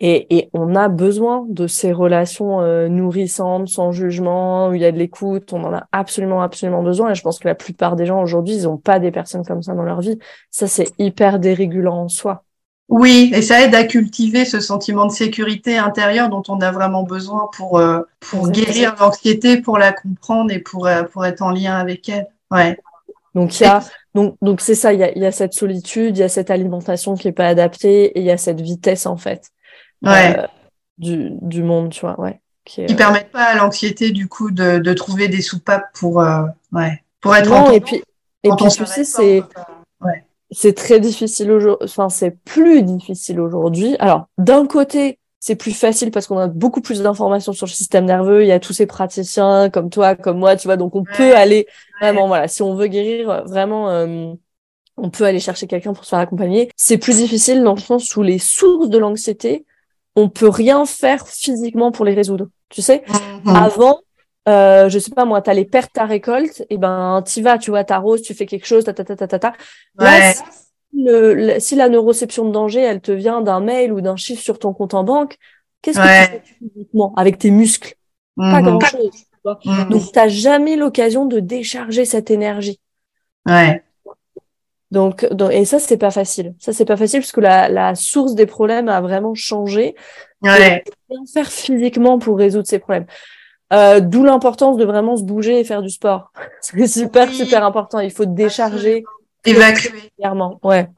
Et, 0.00 0.36
et 0.36 0.50
on 0.52 0.74
a 0.74 0.88
besoin 0.88 1.46
de 1.48 1.68
ces 1.68 1.92
relations 1.92 2.60
euh, 2.60 2.88
nourrissantes, 2.88 3.68
sans 3.68 3.92
jugement, 3.92 4.68
où 4.68 4.74
il 4.74 4.82
y 4.82 4.84
a 4.84 4.90
de 4.90 4.98
l'écoute. 4.98 5.52
On 5.52 5.62
en 5.62 5.72
a 5.72 5.86
absolument, 5.92 6.42
absolument 6.42 6.82
besoin. 6.82 7.12
Et 7.12 7.14
je 7.14 7.22
pense 7.22 7.38
que 7.38 7.46
la 7.46 7.54
plupart 7.54 7.94
des 7.96 8.06
gens 8.06 8.20
aujourd'hui, 8.20 8.56
ils 8.56 8.64
n'ont 8.64 8.76
pas 8.76 8.98
des 8.98 9.12
personnes 9.12 9.44
comme 9.44 9.62
ça 9.62 9.74
dans 9.74 9.84
leur 9.84 10.00
vie. 10.00 10.18
Ça, 10.50 10.66
c'est 10.66 10.92
hyper 10.98 11.38
dérégulant 11.38 11.96
en 11.96 12.08
soi. 12.08 12.42
Oui, 12.88 13.32
et 13.34 13.42
ça 13.42 13.62
aide 13.62 13.74
à 13.74 13.84
cultiver 13.84 14.44
ce 14.44 14.60
sentiment 14.60 15.06
de 15.06 15.12
sécurité 15.12 15.76
intérieure 15.76 16.28
dont 16.28 16.42
on 16.48 16.60
a 16.60 16.70
vraiment 16.70 17.02
besoin 17.02 17.48
pour, 17.52 17.78
euh, 17.78 18.02
pour 18.20 18.50
guérir 18.50 18.94
l'anxiété, 19.00 19.60
pour 19.60 19.76
la 19.76 19.92
comprendre 19.92 20.52
et 20.52 20.60
pour, 20.60 20.86
euh, 20.86 21.02
pour 21.02 21.26
être 21.26 21.42
en 21.42 21.50
lien 21.50 21.76
avec 21.76 22.08
elle. 22.08 22.28
Ouais. 22.52 22.78
Donc, 23.34 23.58
il 23.58 23.64
y 23.64 23.66
a, 23.66 23.82
donc, 24.14 24.36
donc 24.40 24.60
c'est 24.60 24.76
ça, 24.76 24.92
il 24.92 25.00
y 25.00 25.02
a, 25.02 25.18
y 25.18 25.26
a 25.26 25.32
cette 25.32 25.52
solitude, 25.52 26.16
il 26.16 26.20
y 26.20 26.22
a 26.22 26.28
cette 26.28 26.50
alimentation 26.50 27.16
qui 27.16 27.26
est 27.26 27.32
pas 27.32 27.48
adaptée 27.48 28.04
et 28.16 28.20
il 28.20 28.24
y 28.24 28.30
a 28.30 28.36
cette 28.36 28.60
vitesse, 28.60 29.06
en 29.06 29.16
fait, 29.16 29.50
ouais. 30.02 30.38
euh, 30.38 30.46
du, 30.98 31.30
du 31.42 31.64
monde, 31.64 31.90
tu 31.90 32.00
vois, 32.02 32.18
ouais. 32.20 32.40
Qui, 32.64 32.82
ne 32.82 32.94
permettent 32.94 33.30
pas 33.30 33.44
à 33.44 33.56
l'anxiété, 33.56 34.10
du 34.10 34.28
coup, 34.28 34.52
de, 34.52 34.78
de 34.78 34.92
trouver 34.92 35.28
des 35.28 35.42
soupapes 35.42 35.86
pour, 35.92 36.16
ouais, 36.72 37.02
pour 37.20 37.34
être 37.34 37.50
non, 37.50 37.70
et 37.70 37.80
puis, 37.80 38.02
et 38.42 38.50
puis 38.56 38.66
tu 38.68 38.86
sais, 38.86 39.04
c'est, 39.04 39.42
ouais 40.00 40.24
c'est 40.50 40.74
très 40.74 41.00
difficile 41.00 41.50
aujourd'hui, 41.50 41.84
enfin, 41.84 42.08
c'est 42.08 42.30
plus 42.30 42.82
difficile 42.82 43.40
aujourd'hui. 43.40 43.96
Alors, 43.98 44.26
d'un 44.38 44.66
côté, 44.66 45.18
c'est 45.40 45.56
plus 45.56 45.72
facile 45.72 46.10
parce 46.10 46.26
qu'on 46.26 46.38
a 46.38 46.48
beaucoup 46.48 46.80
plus 46.80 47.02
d'informations 47.02 47.52
sur 47.52 47.66
le 47.66 47.70
système 47.72 48.04
nerveux. 48.04 48.42
Il 48.42 48.48
y 48.48 48.52
a 48.52 48.60
tous 48.60 48.72
ces 48.72 48.86
praticiens 48.86 49.70
comme 49.70 49.90
toi, 49.90 50.14
comme 50.14 50.38
moi, 50.38 50.56
tu 50.56 50.66
vois. 50.68 50.76
Donc, 50.76 50.94
on 50.96 51.04
peut 51.04 51.34
aller 51.34 51.66
vraiment, 52.00 52.26
voilà, 52.26 52.48
si 52.48 52.62
on 52.62 52.74
veut 52.74 52.86
guérir, 52.86 53.44
vraiment, 53.46 53.90
euh, 53.90 54.32
on 54.96 55.10
peut 55.10 55.24
aller 55.24 55.40
chercher 55.40 55.66
quelqu'un 55.66 55.92
pour 55.92 56.04
se 56.04 56.10
faire 56.10 56.18
accompagner. 56.18 56.70
C'est 56.76 56.98
plus 56.98 57.16
difficile 57.16 57.62
dans 57.62 57.74
le 57.74 57.80
sens 57.80 58.16
où 58.16 58.22
les 58.22 58.38
sources 58.38 58.88
de 58.88 58.98
l'anxiété, 58.98 59.66
on 60.14 60.28
peut 60.28 60.48
rien 60.48 60.84
faire 60.86 61.26
physiquement 61.26 61.92
pour 61.92 62.04
les 62.04 62.14
résoudre. 62.14 62.48
Tu 62.68 62.82
sais, 62.82 63.04
mm-hmm. 63.06 63.54
avant, 63.54 64.00
euh, 64.48 64.88
je 64.88 64.98
sais 64.98 65.10
pas 65.10 65.24
moi, 65.24 65.42
tu 65.42 65.50
as 65.50 65.54
les 65.54 65.64
pertes 65.64 65.92
ta 65.92 66.04
récolte, 66.04 66.64
et 66.70 66.78
ben 66.78 67.22
tu 67.26 67.42
vas, 67.42 67.58
tu 67.58 67.70
vois, 67.70 67.84
t'arroses, 67.84 68.22
tu 68.22 68.34
fais 68.34 68.46
quelque 68.46 68.66
chose, 68.66 68.84
ta 68.84 68.92
ta 68.92 69.04
ta 69.04 69.16
ta 69.16 69.26
ta 69.26 69.38
ta. 69.38 69.52
Là, 69.98 70.32
si, 70.32 70.42
le, 70.94 71.58
si 71.58 71.74
la 71.74 71.88
neuroception 71.88 72.44
de 72.46 72.52
danger, 72.52 72.80
elle 72.80 73.00
te 73.00 73.12
vient 73.12 73.40
d'un 73.40 73.60
mail 73.60 73.92
ou 73.92 74.00
d'un 74.00 74.16
chiffre 74.16 74.42
sur 74.42 74.58
ton 74.58 74.72
compte 74.72 74.94
en 74.94 75.04
banque, 75.04 75.36
qu'est-ce 75.82 75.98
que 75.98 76.02
tu 76.02 76.30
fais 76.30 76.42
physiquement 76.58 77.12
avec 77.16 77.38
tes 77.38 77.50
muscles? 77.50 77.94
Pas 78.36 78.60
mhm. 78.60 78.78
grand-chose. 78.78 79.10
Mhm. 79.64 79.88
Donc 79.90 80.12
t'as 80.12 80.28
jamais 80.28 80.76
l'occasion 80.76 81.26
de 81.26 81.40
décharger 81.40 82.04
cette 82.04 82.30
énergie. 82.30 82.80
Ouais. 83.46 83.82
Donc, 84.90 85.26
donc, 85.32 85.52
et 85.52 85.64
ça 85.64 85.78
c'est 85.78 85.96
pas 85.96 86.10
facile. 86.10 86.54
Ça 86.58 86.72
c'est 86.72 86.84
pas 86.84 86.96
facile 86.96 87.20
parce 87.20 87.32
que 87.32 87.40
la, 87.40 87.68
la 87.68 87.94
source 87.94 88.34
des 88.34 88.46
problèmes 88.46 88.88
a 88.88 89.00
vraiment 89.00 89.34
changé. 89.34 89.94
Ouais. 90.42 90.84
Rien 91.10 91.20
faire 91.32 91.50
physiquement 91.50 92.18
pour 92.18 92.38
résoudre 92.38 92.66
ces 92.66 92.78
problèmes. 92.78 93.06
Euh, 93.72 94.00
D'où 94.00 94.24
l'importance 94.24 94.76
de 94.76 94.84
vraiment 94.84 95.16
se 95.16 95.24
bouger 95.24 95.60
et 95.60 95.64
faire 95.64 95.82
du 95.82 95.90
sport. 95.90 96.32
C'est 96.60 96.86
super, 96.86 97.32
super 97.32 97.64
important. 97.64 98.00
Il 98.00 98.12
faut 98.12 98.26
décharger. 98.26 99.04
Évacuer. 99.44 100.10
Clairement, 100.18 100.58
ouais. 100.62 100.88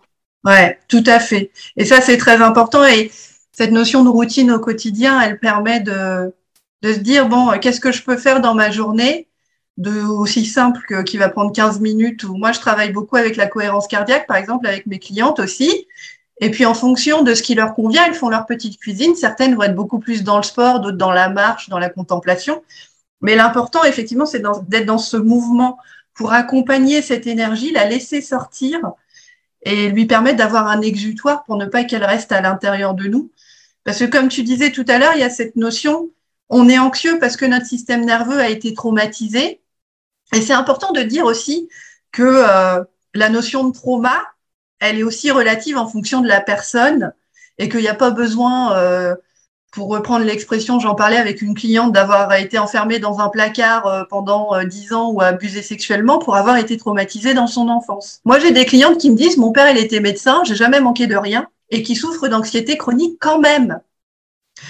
Ouais, 0.44 0.78
tout 0.88 1.04
à 1.06 1.20
fait. 1.20 1.50
Et 1.76 1.84
ça, 1.84 2.00
c'est 2.00 2.16
très 2.16 2.40
important. 2.40 2.84
Et 2.84 3.10
cette 3.52 3.72
notion 3.72 4.04
de 4.04 4.08
routine 4.08 4.50
au 4.52 4.58
quotidien, 4.58 5.20
elle 5.20 5.38
permet 5.38 5.80
de, 5.80 6.32
de 6.82 6.92
se 6.92 7.00
dire, 7.00 7.28
bon, 7.28 7.50
qu'est-ce 7.58 7.80
que 7.80 7.92
je 7.92 8.02
peux 8.02 8.16
faire 8.16 8.40
dans 8.40 8.54
ma 8.54 8.70
journée 8.70 9.28
de 9.78 10.02
aussi 10.02 10.44
simple 10.44 10.80
que, 10.88 11.02
qui 11.02 11.16
va 11.18 11.28
prendre 11.28 11.52
15 11.52 11.80
minutes 11.80 12.24
ou 12.24 12.36
moi 12.36 12.50
je 12.50 12.58
travaille 12.58 12.90
beaucoup 12.90 13.16
avec 13.16 13.36
la 13.36 13.46
cohérence 13.46 13.86
cardiaque 13.86 14.26
par 14.26 14.36
exemple 14.36 14.66
avec 14.66 14.86
mes 14.86 14.98
clientes 14.98 15.38
aussi 15.38 15.86
et 16.40 16.50
puis 16.50 16.64
en 16.66 16.74
fonction 16.74 17.22
de 17.22 17.34
ce 17.34 17.42
qui 17.42 17.54
leur 17.54 17.74
convient 17.74 18.04
elles 18.06 18.14
font 18.14 18.28
leur 18.28 18.46
petite 18.46 18.78
cuisine. 18.78 19.14
Certaines 19.14 19.54
vont 19.54 19.62
être 19.62 19.74
beaucoup 19.74 19.98
plus 19.98 20.22
dans 20.22 20.36
le 20.36 20.42
sport 20.42 20.80
d'autres 20.80 20.96
dans 20.96 21.12
la 21.12 21.28
marche 21.28 21.68
dans 21.68 21.78
la 21.78 21.88
contemplation. 21.88 22.62
Mais 23.20 23.36
l'important 23.36 23.84
effectivement 23.84 24.26
c'est 24.26 24.42
d'être 24.68 24.86
dans 24.86 24.98
ce 24.98 25.16
mouvement 25.16 25.78
pour 26.14 26.32
accompagner 26.32 27.02
cette 27.02 27.26
énergie 27.26 27.72
la 27.72 27.88
laisser 27.88 28.20
sortir 28.20 28.80
et 29.62 29.88
lui 29.88 30.06
permettre 30.06 30.36
d'avoir 30.36 30.68
un 30.68 30.80
exutoire 30.80 31.44
pour 31.44 31.56
ne 31.56 31.66
pas 31.66 31.84
qu'elle 31.84 32.04
reste 32.04 32.32
à 32.32 32.40
l'intérieur 32.40 32.94
de 32.94 33.08
nous. 33.08 33.30
Parce 33.84 33.98
que 33.98 34.04
comme 34.04 34.28
tu 34.28 34.42
disais 34.42 34.70
tout 34.70 34.84
à 34.88 34.98
l'heure 34.98 35.12
il 35.14 35.20
y 35.20 35.24
a 35.24 35.30
cette 35.30 35.56
notion 35.56 36.10
on 36.48 36.68
est 36.68 36.78
anxieux 36.78 37.18
parce 37.18 37.36
que 37.36 37.44
notre 37.44 37.66
système 37.66 38.04
nerveux 38.04 38.40
a 38.40 38.48
été 38.48 38.74
traumatisé. 38.74 39.60
Et 40.34 40.40
c'est 40.40 40.52
important 40.52 40.92
de 40.92 41.02
dire 41.02 41.24
aussi 41.24 41.68
que 42.12 42.22
euh, 42.22 42.82
la 43.14 43.28
notion 43.28 43.68
de 43.68 43.72
trauma, 43.72 44.22
elle 44.80 44.98
est 44.98 45.02
aussi 45.02 45.30
relative 45.30 45.76
en 45.76 45.86
fonction 45.86 46.20
de 46.20 46.28
la 46.28 46.40
personne 46.40 47.12
et 47.58 47.68
qu'il 47.68 47.80
n'y 47.80 47.88
a 47.88 47.94
pas 47.94 48.10
besoin, 48.10 48.76
euh, 48.76 49.14
pour 49.72 49.88
reprendre 49.88 50.24
l'expression, 50.24 50.78
j'en 50.78 50.94
parlais 50.94 51.16
avec 51.16 51.42
une 51.42 51.54
cliente, 51.54 51.92
d'avoir 51.92 52.32
été 52.34 52.58
enfermée 52.58 52.98
dans 52.98 53.18
un 53.20 53.28
placard 53.28 53.86
euh, 53.86 54.04
pendant 54.08 54.62
dix 54.64 54.92
ans 54.92 55.10
ou 55.10 55.20
abusée 55.20 55.62
sexuellement 55.62 56.18
pour 56.18 56.36
avoir 56.36 56.56
été 56.56 56.76
traumatisée 56.76 57.34
dans 57.34 57.46
son 57.46 57.68
enfance. 57.68 58.20
Moi, 58.24 58.38
j'ai 58.38 58.52
des 58.52 58.64
clientes 58.64 58.98
qui 58.98 59.10
me 59.10 59.16
disent, 59.16 59.36
mon 59.36 59.52
père, 59.52 59.70
il 59.70 59.78
était 59.78 60.00
médecin, 60.00 60.42
j'ai 60.44 60.54
jamais 60.54 60.80
manqué 60.80 61.06
de 61.06 61.16
rien 61.16 61.48
et 61.70 61.82
qui 61.82 61.96
souffrent 61.96 62.28
d'anxiété 62.28 62.76
chronique 62.76 63.18
quand 63.20 63.40
même. 63.40 63.80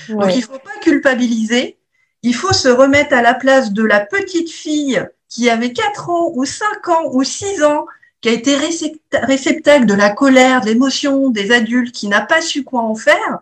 Donc, 0.08 0.34
il 0.34 0.42
faut 0.42 0.58
pas 0.58 0.78
culpabiliser. 0.82 1.78
Il 2.22 2.34
faut 2.34 2.52
se 2.52 2.68
remettre 2.68 3.14
à 3.14 3.22
la 3.22 3.34
place 3.34 3.72
de 3.72 3.82
la 3.82 4.00
petite 4.00 4.50
fille 4.50 5.06
qui 5.28 5.50
avait 5.50 5.72
4 5.72 6.10
ans 6.10 6.32
ou 6.34 6.44
5 6.44 6.88
ans 6.88 7.10
ou 7.12 7.22
6 7.22 7.62
ans, 7.62 7.86
qui 8.20 8.28
a 8.28 8.32
été 8.32 8.56
réceptacle 8.56 9.86
de 9.86 9.94
la 9.94 10.10
colère, 10.10 10.60
de 10.60 10.66
l'émotion 10.66 11.30
des 11.30 11.52
adultes, 11.52 11.94
qui 11.94 12.08
n'a 12.08 12.20
pas 12.20 12.40
su 12.40 12.64
quoi 12.64 12.82
en 12.82 12.94
faire 12.94 13.40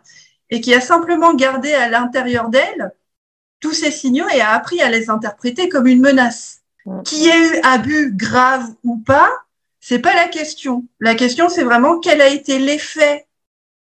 et 0.51 0.61
qui 0.61 0.75
a 0.75 0.81
simplement 0.81 1.35
gardé 1.35 1.73
à 1.73 1.89
l'intérieur 1.89 2.49
d'elle 2.49 2.93
tous 3.61 3.73
ces 3.73 3.91
signaux 3.91 4.29
et 4.29 4.41
a 4.41 4.51
appris 4.51 4.81
à 4.81 4.91
les 4.91 5.11
interpréter 5.11 5.69
comme 5.69 5.87
une 5.87 6.01
menace. 6.01 6.61
Qui 7.05 7.27
ait 7.29 7.49
eu 7.49 7.61
abus 7.65 8.13
grave 8.15 8.73
ou 8.85 8.99
pas, 8.99 9.31
c'est 9.81 9.99
pas 9.99 10.15
la 10.15 10.29
question. 10.29 10.85
La 11.01 11.17
question, 11.17 11.49
c'est 11.49 11.65
vraiment 11.65 11.99
quel 11.99 12.21
a 12.21 12.29
été 12.29 12.59
l'effet 12.61 13.27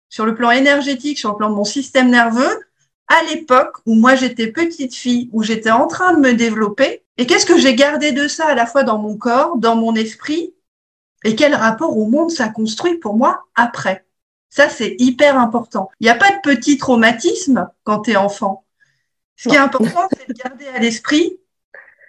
sur 0.08 0.26
le 0.26 0.34
plan 0.34 0.50
énergétique, 0.50 1.18
sur 1.18 1.30
le 1.30 1.36
plan 1.36 1.50
de 1.50 1.54
mon 1.54 1.64
système 1.64 2.10
nerveux, 2.10 2.60
à 3.06 3.22
l'époque 3.30 3.76
où 3.86 3.94
moi 3.94 4.16
j'étais 4.16 4.48
petite 4.48 4.94
fille, 4.94 5.28
où 5.32 5.44
j'étais 5.44 5.70
en 5.70 5.86
train 5.86 6.14
de 6.14 6.20
me 6.20 6.32
développer, 6.32 7.04
et 7.16 7.26
qu'est-ce 7.26 7.46
que 7.46 7.58
j'ai 7.58 7.76
gardé 7.76 8.10
de 8.10 8.26
ça 8.26 8.46
à 8.46 8.54
la 8.54 8.66
fois 8.66 8.82
dans 8.82 8.98
mon 8.98 9.16
corps, 9.16 9.56
dans 9.56 9.76
mon 9.76 9.94
esprit, 9.94 10.52
et 11.24 11.36
quel 11.36 11.54
rapport 11.54 11.96
au 11.96 12.06
monde 12.06 12.30
ça 12.30 12.48
construit 12.48 12.96
pour 12.98 13.16
moi 13.16 13.44
après? 13.54 14.04
Ça, 14.48 14.68
c'est 14.68 14.96
hyper 14.98 15.38
important. 15.38 15.90
Il 16.00 16.04
n'y 16.04 16.10
a 16.10 16.16
pas 16.16 16.30
de 16.30 16.40
petit 16.42 16.76
traumatisme 16.76 17.68
quand 17.84 18.00
tu 18.00 18.12
es 18.12 18.16
enfant. 18.16 18.64
Ce 19.36 19.48
qui 19.48 19.54
est 19.54 19.58
important, 19.58 20.08
c'est 20.10 20.28
de 20.28 20.34
garder 20.34 20.66
à 20.74 20.80
l'esprit 20.80 21.38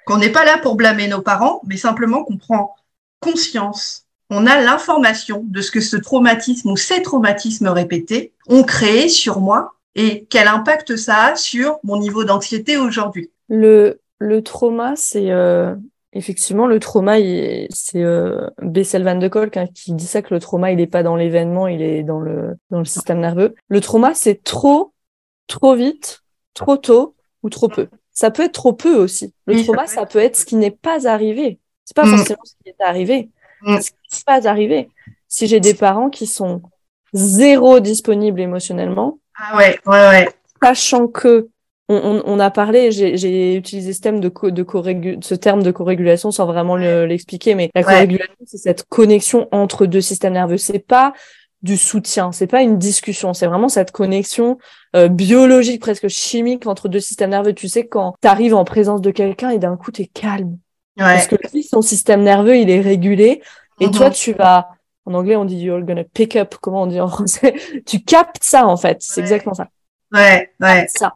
qu'on 0.05 0.17
n'est 0.17 0.31
pas 0.31 0.43
là 0.43 0.57
pour 0.57 0.75
blâmer 0.75 1.07
nos 1.07 1.21
parents, 1.21 1.61
mais 1.65 1.77
simplement 1.77 2.23
qu'on 2.23 2.37
prend 2.37 2.75
conscience. 3.19 4.05
On 4.29 4.47
a 4.47 4.59
l'information 4.59 5.43
de 5.45 5.61
ce 5.61 5.71
que 5.71 5.81
ce 5.81 5.97
traumatisme 5.97 6.71
ou 6.71 6.77
ces 6.77 7.01
traumatismes 7.01 7.67
répétés 7.67 8.33
ont 8.47 8.63
créé 8.63 9.07
sur 9.07 9.39
moi 9.39 9.75
et 9.95 10.25
quel 10.29 10.47
impact 10.47 10.95
ça 10.95 11.25
a 11.25 11.35
sur 11.35 11.79
mon 11.83 11.97
niveau 11.97 12.23
d'anxiété 12.23 12.77
aujourd'hui. 12.77 13.29
Le, 13.49 13.99
le 14.19 14.41
trauma, 14.41 14.95
c'est 14.95 15.31
euh, 15.31 15.75
effectivement 16.13 16.67
le 16.67 16.79
trauma, 16.79 17.17
c'est 17.69 18.03
euh, 18.03 18.49
Bessel 18.61 19.03
van 19.03 19.15
de 19.15 19.27
Kolk 19.27 19.57
hein, 19.57 19.67
qui 19.73 19.93
dit 19.93 20.05
ça 20.05 20.21
que 20.21 20.33
le 20.33 20.39
trauma, 20.39 20.71
il 20.71 20.77
n'est 20.77 20.87
pas 20.87 21.03
dans 21.03 21.15
l'événement, 21.15 21.67
il 21.67 21.81
est 21.81 22.03
dans 22.03 22.19
le, 22.19 22.57
dans 22.69 22.79
le 22.79 22.85
système 22.85 23.19
nerveux. 23.19 23.55
Le 23.67 23.81
trauma, 23.81 24.13
c'est 24.13 24.43
trop, 24.43 24.93
trop 25.47 25.75
vite, 25.75 26.21
trop 26.53 26.77
tôt 26.77 27.15
ou 27.43 27.49
trop 27.49 27.67
peu. 27.67 27.87
Ça 28.11 28.29
peut 28.29 28.43
être 28.43 28.53
trop 28.53 28.73
peu 28.73 28.95
aussi. 28.95 29.33
Le 29.45 29.63
trauma, 29.63 29.87
ça 29.87 30.05
peut 30.05 30.19
être 30.19 30.35
ce 30.35 30.45
qui 30.45 30.55
n'est 30.55 30.71
pas 30.71 31.07
arrivé. 31.07 31.59
C'est 31.85 31.95
pas 31.95 32.05
mm. 32.05 32.17
forcément 32.17 32.43
ce 32.43 32.53
qui 32.63 32.69
est 32.69 32.83
arrivé. 32.83 33.29
Mm. 33.61 33.79
Ce 33.79 33.89
qui 33.89 33.95
n'est 34.13 34.23
pas 34.25 34.47
arrivé. 34.47 34.89
Si 35.27 35.47
j'ai 35.47 35.59
des 35.59 35.73
parents 35.73 36.09
qui 36.09 36.27
sont 36.27 36.61
zéro 37.13 37.79
disponibles 37.79 38.41
émotionnellement, 38.41 39.19
ah 39.37 39.57
ouais, 39.57 39.79
ouais, 39.85 40.07
ouais. 40.09 40.29
Sachant 40.61 41.07
que 41.07 41.49
on, 41.93 42.23
on, 42.25 42.39
a 42.39 42.51
parlé, 42.51 42.91
j'ai 42.91 43.55
utilisé 43.55 43.93
ce, 43.93 44.01
thème 44.01 44.19
de, 44.19 44.29
de 44.49 45.19
ce 45.21 45.35
terme 45.35 45.63
de 45.63 45.71
corrégulation 45.71 46.31
sans 46.31 46.45
vraiment 46.45 46.75
l'expliquer, 46.75 47.55
mais 47.55 47.69
la 47.75 47.83
corrégulation, 47.83 48.33
c'est 48.45 48.57
cette 48.57 48.83
connexion 48.83 49.47
entre 49.51 49.85
deux 49.85 50.01
systèmes 50.01 50.33
nerveux. 50.33 50.57
C'est 50.57 50.79
pas 50.79 51.13
du 51.61 51.77
soutien, 51.77 52.31
c'est 52.31 52.47
pas 52.47 52.61
une 52.63 52.77
discussion, 52.77 53.33
c'est 53.33 53.45
vraiment 53.45 53.69
cette 53.69 53.91
connexion 53.91 54.57
euh, 54.95 55.07
biologique, 55.07 55.81
presque 55.81 56.07
chimique 56.07 56.65
entre 56.65 56.87
deux 56.87 56.99
systèmes 56.99 57.29
nerveux. 57.29 57.53
Tu 57.53 57.67
sais, 57.67 57.85
quand 57.85 58.15
tu 58.21 58.27
arrives 58.27 58.55
en 58.55 58.63
présence 58.63 59.01
de 59.01 59.11
quelqu'un 59.11 59.51
et 59.51 59.59
d'un 59.59 59.77
coup, 59.77 59.91
tu 59.91 60.03
es 60.03 60.07
calme. 60.07 60.57
Parce 60.97 61.27
que 61.27 61.35
lui, 61.53 61.63
son 61.63 61.81
système 61.81 62.21
nerveux, 62.21 62.57
il 62.57 62.69
est 62.69 62.81
régulé. 62.81 63.41
Et 63.79 63.89
toi, 63.89 64.11
tu 64.11 64.33
vas 64.33 64.69
en 65.05 65.13
anglais, 65.15 65.35
on 65.35 65.45
dit 65.45 65.57
you're 65.57 65.81
gonna 65.81 66.03
pick 66.03 66.35
up. 66.35 66.55
Comment 66.61 66.83
on 66.83 66.87
dit 66.87 66.99
en 66.99 67.07
français? 67.07 67.55
Tu 67.85 68.01
captes 68.01 68.43
ça, 68.43 68.67
en 68.67 68.77
fait. 68.77 68.97
C'est 69.01 69.21
exactement 69.21 69.55
ça. 69.55 69.67
Ouais, 70.11 70.51
ouais. 70.59 70.87
Ça. 70.89 71.15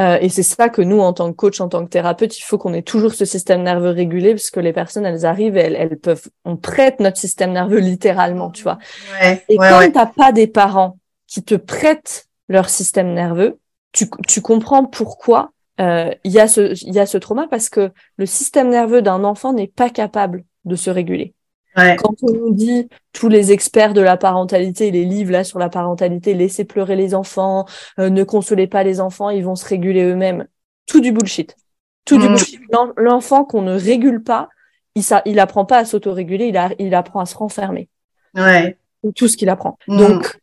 Euh, 0.00 0.18
et 0.20 0.28
c'est 0.28 0.42
ça 0.42 0.68
que 0.68 0.82
nous, 0.82 0.98
en 1.00 1.12
tant 1.12 1.30
que 1.30 1.36
coach, 1.36 1.60
en 1.60 1.68
tant 1.68 1.84
que 1.84 1.90
thérapeute, 1.90 2.36
il 2.36 2.42
faut 2.42 2.58
qu'on 2.58 2.74
ait 2.74 2.82
toujours 2.82 3.14
ce 3.14 3.24
système 3.24 3.62
nerveux 3.62 3.90
régulé, 3.90 4.32
parce 4.32 4.50
que 4.50 4.58
les 4.58 4.72
personnes, 4.72 5.06
elles 5.06 5.24
arrivent, 5.24 5.56
elles, 5.56 5.76
elles 5.76 5.98
peuvent, 5.98 6.26
on 6.44 6.56
prête 6.56 6.98
notre 6.98 7.16
système 7.16 7.52
nerveux 7.52 7.78
littéralement, 7.78 8.50
tu 8.50 8.64
vois. 8.64 8.78
Ouais, 9.20 9.44
et 9.48 9.56
quand 9.56 9.92
t'as 9.92 10.06
pas 10.06 10.32
des 10.32 10.48
parents 10.48 10.98
qui 11.28 11.44
te 11.44 11.54
prêtent 11.54 12.26
leur 12.48 12.68
système 12.68 13.14
nerveux, 13.14 13.58
tu, 13.92 14.06
tu 14.26 14.40
comprends 14.40 14.84
pourquoi 14.84 15.52
euh, 15.80 16.12
il 16.24 16.32
y 16.32 16.40
a 16.40 16.48
ce, 16.48 16.74
il 16.84 16.92
y 16.92 16.98
a 16.98 17.06
ce 17.06 17.18
trauma, 17.18 17.46
parce 17.48 17.68
que 17.68 17.92
le 18.16 18.26
système 18.26 18.70
nerveux 18.70 19.02
d'un 19.02 19.22
enfant 19.22 19.52
n'est 19.52 19.68
pas 19.68 19.90
capable 19.90 20.44
de 20.64 20.74
se 20.74 20.90
réguler. 20.90 21.34
Quand 21.74 22.14
on 22.22 22.32
nous 22.32 22.52
dit 22.52 22.88
tous 23.12 23.28
les 23.28 23.52
experts 23.52 23.94
de 23.94 24.00
la 24.00 24.16
parentalité, 24.16 24.90
les 24.90 25.04
livres 25.04 25.32
là 25.32 25.44
sur 25.44 25.58
la 25.58 25.68
parentalité, 25.68 26.34
laissez 26.34 26.64
pleurer 26.64 26.96
les 26.96 27.14
enfants, 27.14 27.66
euh, 27.98 28.10
ne 28.10 28.22
consolez 28.22 28.66
pas 28.66 28.84
les 28.84 29.00
enfants, 29.00 29.30
ils 29.30 29.44
vont 29.44 29.56
se 29.56 29.66
réguler 29.66 30.04
eux-mêmes. 30.04 30.46
Tout 30.86 31.00
du 31.00 31.12
bullshit. 31.12 31.56
Tout 32.04 32.18
du 32.18 32.26
mm. 32.26 32.28
bullshit. 32.28 32.60
L'enfant 32.96 33.44
qu'on 33.44 33.62
ne 33.62 33.76
régule 33.76 34.22
pas, 34.22 34.48
il, 34.94 35.02
ça, 35.02 35.22
il 35.24 35.40
apprend 35.40 35.64
pas 35.64 35.78
à 35.78 35.84
s'autoréguler, 35.84 36.46
il, 36.46 36.76
il 36.78 36.94
apprend 36.94 37.20
à 37.20 37.26
se 37.26 37.36
renfermer. 37.36 37.88
Ouais. 38.34 38.76
Tout 39.16 39.28
ce 39.28 39.36
qu'il 39.36 39.48
apprend. 39.48 39.78
Mm. 39.88 39.98
Donc, 39.98 40.40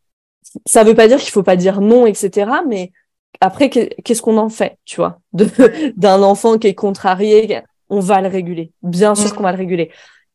ça 0.66 0.84
veut 0.84 0.96
pas 0.96 1.08
dire 1.08 1.20
qu'il 1.20 1.32
faut 1.32 1.44
pas 1.44 1.56
dire 1.56 1.80
non, 1.80 2.06
etc. 2.06 2.52
Mais 2.68 2.92
après, 3.40 3.70
qu'est-ce 3.70 4.22
qu'on 4.22 4.38
en 4.38 4.50
fait, 4.50 4.78
tu 4.84 4.98
vois, 4.98 5.20
d'un 5.96 6.24
enfant 6.24 6.58
qui 6.58 6.68
est 6.68 6.76
contrarié 6.76 7.62
On 7.90 8.02
va 8.02 8.20
le 8.20 8.28
réguler. 8.28 8.74
Bien 8.84 9.16
sûr 9.16 9.32
mm. 9.32 9.36
qu'on 9.36 9.44
va 9.44 9.54
le 9.54 9.58
réguler 9.58 9.92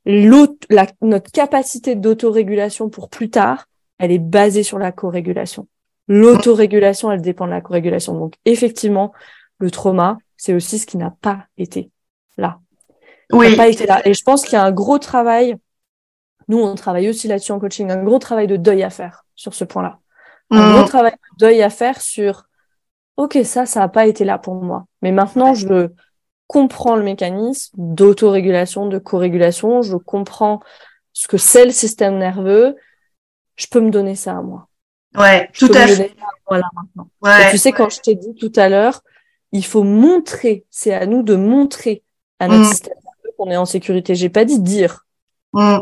la, 0.07 0.87
notre 1.03 1.31
capacité 1.31 1.95
d'autorégulation 1.95 2.89
pour 2.89 3.09
plus 3.09 3.29
tard, 3.29 3.67
elle 3.99 4.13
est 4.13 4.19
basée 4.19 4.63
sur 4.63 4.79
la 4.79 4.93
co-régulation. 4.93 5.67
L'autorégulation, 6.09 7.11
elle 7.11 7.23
dépend 7.23 7.47
de 7.47 7.51
la 7.51 7.61
co-régulation. 7.61 8.15
Donc, 8.15 8.35
effectivement, 8.45 9.13
le 9.59 9.71
trauma, 9.71 10.19
c'est 10.37 10.55
aussi 10.55 10.79
ce 10.79 10.87
qui 10.87 10.97
n'a 10.97 11.15
pas 11.21 11.47
été 11.59 11.91
là. 12.37 12.61
Oui. 13.33 13.57
pas 13.57 13.69
été 13.69 13.87
là. 13.87 14.07
Et 14.07 14.15
je 14.15 14.23
pense 14.23 14.45
qu'il 14.45 14.53
y 14.53 14.57
a 14.57 14.65
un 14.65 14.71
gros 14.71 14.99
travail. 14.99 15.57
Nous, 16.47 16.59
on 16.59 16.77
travaille 16.77 17.09
aussi 17.09 17.27
là-dessus 17.27 17.51
en 17.51 17.59
coaching, 17.59 17.91
un 17.91 18.05
gros 18.05 18.21
travail 18.21 18.47
de 18.47 18.57
deuil 18.57 18.85
à 18.85 18.91
faire 18.91 19.25
sur 19.35 19.55
ce 19.55 19.65
point-là. 19.65 19.99
Un 20.51 20.75
gros 20.75 20.85
mmh. 20.85 20.89
travail 20.89 21.13
de 21.13 21.47
deuil 21.47 21.63
à 21.63 21.71
faire 21.71 22.01
sur, 22.01 22.45
OK, 23.17 23.37
ça, 23.45 23.67
ça 23.67 23.81
n'a 23.81 23.89
pas 23.89 24.07
été 24.07 24.25
là 24.25 24.39
pour 24.39 24.55
moi. 24.55 24.85
Mais 25.03 25.11
maintenant, 25.11 25.55
je, 25.55 25.89
comprends 26.47 26.97
le 26.97 27.03
mécanisme 27.03 27.75
d'autorégulation, 27.77 28.87
de 28.87 28.99
co-régulation, 28.99 29.83
je 29.83 29.97
comprends 29.97 30.61
ce 31.13 31.29
que 31.29 31.39
c'est 31.39 31.65
le 31.65 31.71
système 31.71 32.19
nerveux, 32.19 32.77
je 33.57 33.67
peux 33.69 33.81
me 33.81 33.91
donner 33.91 34.15
ça 34.15 34.37
à 34.37 34.43
moi. 34.43 34.69
Ouais, 35.17 35.49
tout 35.59 35.71
à 35.75 35.87
fait. 35.87 36.15
Voilà 36.47 36.69
maintenant. 36.75 37.09
tu 37.51 37.59
sais, 37.59 37.73
quand 37.73 37.89
je 37.91 38.01
t'ai 38.01 38.15
dit 38.15 38.35
tout 38.35 38.53
à 38.57 38.69
l'heure, 38.69 39.03
il 39.53 39.65
faut 39.65 39.83
montrer, 39.83 40.67
c'est 40.71 40.93
à 40.93 41.07
nous 41.07 41.23
de 41.23 41.35
montrer 41.35 42.03
à 42.39 42.49
notre 42.49 42.69
mm. 42.69 42.71
système 42.71 42.95
nerveux 42.95 43.35
qu'on 43.39 43.51
est 43.51 43.57
en 43.57 43.65
sécurité. 43.65 44.15
J'ai 44.15 44.29
pas 44.29 44.45
dit 44.45 44.61
dire. 44.61 45.07
Mm. 45.53 45.79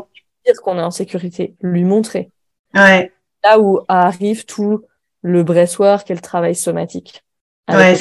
Dire 0.47 0.55
qu'on 0.63 0.79
est 0.79 0.83
en 0.83 0.91
sécurité, 0.91 1.57
lui 1.61 1.85
montrer. 1.85 2.31
Ouais. 2.75 3.13
Là 3.43 3.59
où 3.59 3.81
arrive 3.89 4.45
tout 4.45 4.85
le 5.23 5.43
bressoir, 5.43 6.05
qui 6.05 6.13
est 6.13 6.15
le 6.15 6.21
travail 6.21 6.55
somatique. 6.55 7.25
Ouais, 7.69 7.97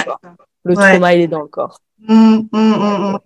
Le 0.64 0.76
trauma, 0.76 1.14
il 1.14 1.22
est 1.22 1.28
dans 1.28 1.41
le 1.41 1.47
corps. 1.47 1.80
Mmh, 2.07 2.39
mmh, 2.51 2.57
mmh, 2.57 3.20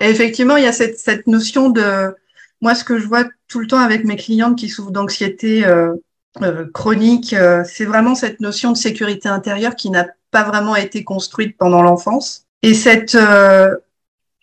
Et 0.00 0.10
effectivement, 0.10 0.56
il 0.56 0.64
y 0.64 0.68
a 0.68 0.72
cette, 0.72 0.98
cette, 0.98 1.26
notion 1.26 1.70
de. 1.70 2.14
Moi, 2.60 2.74
ce 2.74 2.84
que 2.84 2.98
je 2.98 3.06
vois 3.06 3.24
tout 3.48 3.60
le 3.60 3.66
temps 3.66 3.78
avec 3.78 4.04
mes 4.04 4.16
clientes 4.16 4.56
qui 4.56 4.68
souffrent 4.68 4.90
d'anxiété 4.90 5.66
euh, 5.66 5.94
euh, 6.42 6.66
chronique, 6.72 7.32
euh, 7.32 7.62
c'est 7.64 7.84
vraiment 7.84 8.14
cette 8.14 8.40
notion 8.40 8.72
de 8.72 8.76
sécurité 8.76 9.28
intérieure 9.28 9.76
qui 9.76 9.90
n'a 9.90 10.06
pas 10.30 10.44
vraiment 10.44 10.76
été 10.76 11.04
construite 11.04 11.56
pendant 11.58 11.82
l'enfance. 11.82 12.46
Et 12.62 12.74
cette, 12.74 13.16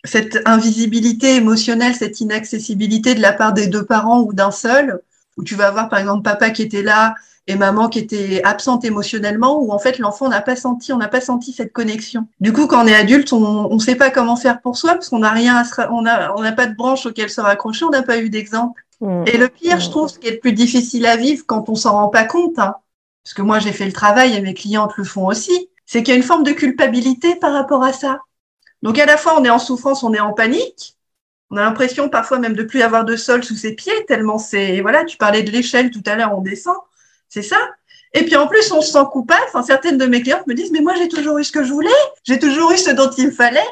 cette 0.04 0.38
invisibilité 0.46 1.34
émotionnelle, 1.34 1.94
cette 1.94 2.20
inaccessibilité 2.20 3.14
de 3.14 3.20
la 3.20 3.32
part 3.32 3.52
des 3.52 3.66
deux 3.66 3.84
parents 3.84 4.22
ou 4.22 4.32
d'un 4.32 4.52
seul, 4.52 5.00
où 5.36 5.42
tu 5.42 5.56
vas 5.56 5.66
avoir 5.66 5.88
par 5.88 5.98
exemple 5.98 6.22
papa 6.22 6.50
qui 6.50 6.62
était 6.62 6.82
là 6.82 7.14
et 7.48 7.56
maman 7.56 7.88
qui 7.88 7.98
était 7.98 8.40
absente 8.44 8.84
émotionnellement, 8.84 9.60
où 9.60 9.72
en 9.72 9.78
fait 9.78 9.98
l'enfant 9.98 10.28
n'a 10.28 10.40
pas 10.40 10.54
senti, 10.54 10.92
on 10.92 10.98
n'a 10.98 11.08
pas 11.08 11.20
senti 11.20 11.52
cette 11.52 11.72
connexion. 11.72 12.26
Du 12.40 12.52
coup, 12.52 12.66
quand 12.66 12.84
on 12.84 12.86
est 12.86 12.94
adulte, 12.94 13.32
on 13.32 13.74
ne 13.74 13.78
sait 13.80 13.96
pas 13.96 14.10
comment 14.10 14.36
faire 14.36 14.60
pour 14.60 14.76
soi 14.76 14.94
parce 14.94 15.08
qu'on 15.08 15.18
n'a 15.18 15.30
rien, 15.30 15.56
à 15.56 15.92
on 15.92 16.02
n'a 16.02 16.32
on 16.36 16.52
pas 16.54 16.66
de 16.66 16.74
branche 16.74 17.06
auquel 17.06 17.30
se 17.30 17.40
raccrocher, 17.40 17.84
on 17.84 17.90
n'a 17.90 18.02
pas 18.02 18.18
eu 18.18 18.30
d'exemple. 18.30 18.84
Mmh. 19.00 19.24
Et 19.26 19.36
le 19.36 19.48
pire, 19.48 19.80
je 19.80 19.88
mmh. 19.88 19.90
trouve, 19.90 20.08
ce 20.08 20.18
qui 20.18 20.28
est 20.28 20.32
le 20.32 20.38
plus 20.38 20.52
difficile 20.52 21.04
à 21.06 21.16
vivre 21.16 21.44
quand 21.46 21.68
on 21.68 21.74
s'en 21.74 21.92
rend 21.92 22.08
pas 22.08 22.24
compte, 22.24 22.58
hein, 22.58 22.76
parce 23.24 23.34
que 23.34 23.42
moi 23.42 23.58
j'ai 23.58 23.72
fait 23.72 23.86
le 23.86 23.92
travail 23.92 24.34
et 24.36 24.40
mes 24.40 24.54
clientes 24.54 24.96
le 24.96 25.04
font 25.04 25.26
aussi, 25.26 25.68
c'est 25.84 26.02
qu'il 26.02 26.12
y 26.12 26.14
a 26.14 26.16
une 26.16 26.22
forme 26.22 26.44
de 26.44 26.52
culpabilité 26.52 27.34
par 27.36 27.52
rapport 27.52 27.82
à 27.82 27.92
ça. 27.92 28.20
Donc 28.82 28.98
à 28.98 29.06
la 29.06 29.16
fois 29.16 29.34
on 29.38 29.44
est 29.44 29.50
en 29.50 29.58
souffrance, 29.58 30.04
on 30.04 30.14
est 30.14 30.20
en 30.20 30.32
panique, 30.32 30.96
on 31.50 31.56
a 31.56 31.62
l'impression 31.62 32.08
parfois 32.08 32.38
même 32.38 32.54
de 32.54 32.62
plus 32.62 32.82
avoir 32.82 33.04
de 33.04 33.16
sol 33.16 33.42
sous 33.44 33.56
ses 33.56 33.74
pieds, 33.74 34.04
tellement 34.06 34.38
c'est 34.38 34.80
voilà, 34.80 35.04
tu 35.04 35.16
parlais 35.16 35.42
de 35.42 35.50
l'échelle 35.50 35.90
tout 35.90 36.02
à 36.06 36.14
l'heure, 36.14 36.36
on 36.36 36.40
descend. 36.40 36.76
C'est 37.32 37.40
ça. 37.40 37.56
Et 38.12 38.26
puis 38.26 38.36
en 38.36 38.46
plus, 38.46 38.70
on 38.72 38.82
se 38.82 38.92
sent 38.92 39.04
coupable. 39.10 39.40
Enfin, 39.46 39.62
certaines 39.62 39.96
de 39.96 40.04
mes 40.04 40.20
clientes 40.20 40.46
me 40.46 40.52
disent, 40.52 40.70
mais 40.70 40.82
moi, 40.82 40.94
j'ai 40.96 41.08
toujours 41.08 41.38
eu 41.38 41.44
ce 41.44 41.50
que 41.50 41.64
je 41.64 41.72
voulais. 41.72 41.88
J'ai 42.24 42.38
toujours 42.38 42.72
eu 42.72 42.76
ce 42.76 42.90
dont 42.90 43.10
il 43.16 43.28
me 43.28 43.30
fallait. 43.30 43.64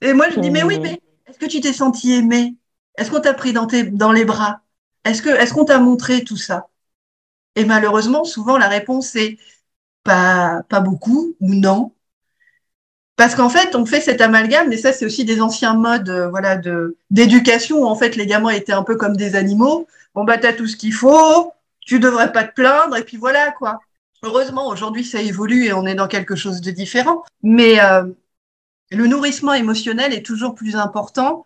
Et 0.00 0.12
moi, 0.12 0.30
je 0.30 0.40
dis, 0.40 0.50
mais 0.50 0.64
oui, 0.64 0.80
mais 0.80 1.00
est-ce 1.28 1.38
que 1.38 1.46
tu 1.46 1.60
t'es 1.60 1.72
senti 1.72 2.12
aimé 2.12 2.56
Est-ce 2.98 3.12
qu'on 3.12 3.20
t'a 3.20 3.32
pris 3.32 3.52
dans, 3.52 3.68
tes, 3.68 3.84
dans 3.84 4.10
les 4.10 4.24
bras? 4.24 4.62
Est-ce 5.04 5.22
que 5.22 5.28
est-ce 5.28 5.54
qu'on 5.54 5.64
t'a 5.64 5.78
montré 5.78 6.24
tout 6.24 6.36
ça? 6.36 6.66
Et 7.54 7.64
malheureusement, 7.64 8.24
souvent, 8.24 8.58
la 8.58 8.66
réponse 8.66 9.14
est 9.14 9.38
pas, 10.02 10.62
pas 10.68 10.80
beaucoup 10.80 11.36
ou 11.38 11.54
non. 11.54 11.92
Parce 13.14 13.36
qu'en 13.36 13.48
fait, 13.48 13.76
on 13.76 13.86
fait 13.86 14.00
cet 14.00 14.20
amalgame, 14.22 14.68
mais 14.68 14.76
ça, 14.76 14.92
c'est 14.92 15.06
aussi 15.06 15.24
des 15.24 15.40
anciens 15.40 15.74
modes, 15.74 16.08
euh, 16.08 16.28
voilà, 16.30 16.56
de 16.56 16.96
d'éducation 17.10 17.82
où 17.82 17.84
en 17.86 17.94
fait 17.94 18.16
les 18.16 18.26
gamins 18.26 18.50
étaient 18.50 18.72
un 18.72 18.82
peu 18.82 18.96
comme 18.96 19.16
des 19.16 19.36
animaux. 19.36 19.86
Bon 20.16 20.24
bah 20.24 20.36
t'as 20.36 20.52
tout 20.52 20.66
ce 20.66 20.76
qu'il 20.76 20.92
faut, 20.92 21.52
tu 21.84 22.00
devrais 22.00 22.32
pas 22.32 22.44
te 22.44 22.54
plaindre, 22.54 22.96
et 22.96 23.04
puis 23.04 23.16
voilà, 23.16 23.52
quoi. 23.52 23.78
Heureusement, 24.22 24.68
aujourd'hui, 24.68 25.04
ça 25.04 25.20
évolue 25.20 25.66
et 25.66 25.72
on 25.74 25.84
est 25.86 25.94
dans 25.94 26.08
quelque 26.08 26.34
chose 26.34 26.60
de 26.62 26.70
différent. 26.70 27.24
Mais 27.42 27.78
euh, 27.80 28.04
le 28.90 29.06
nourrissement 29.06 29.52
émotionnel 29.52 30.14
est 30.14 30.24
toujours 30.24 30.54
plus 30.54 30.76
important 30.76 31.44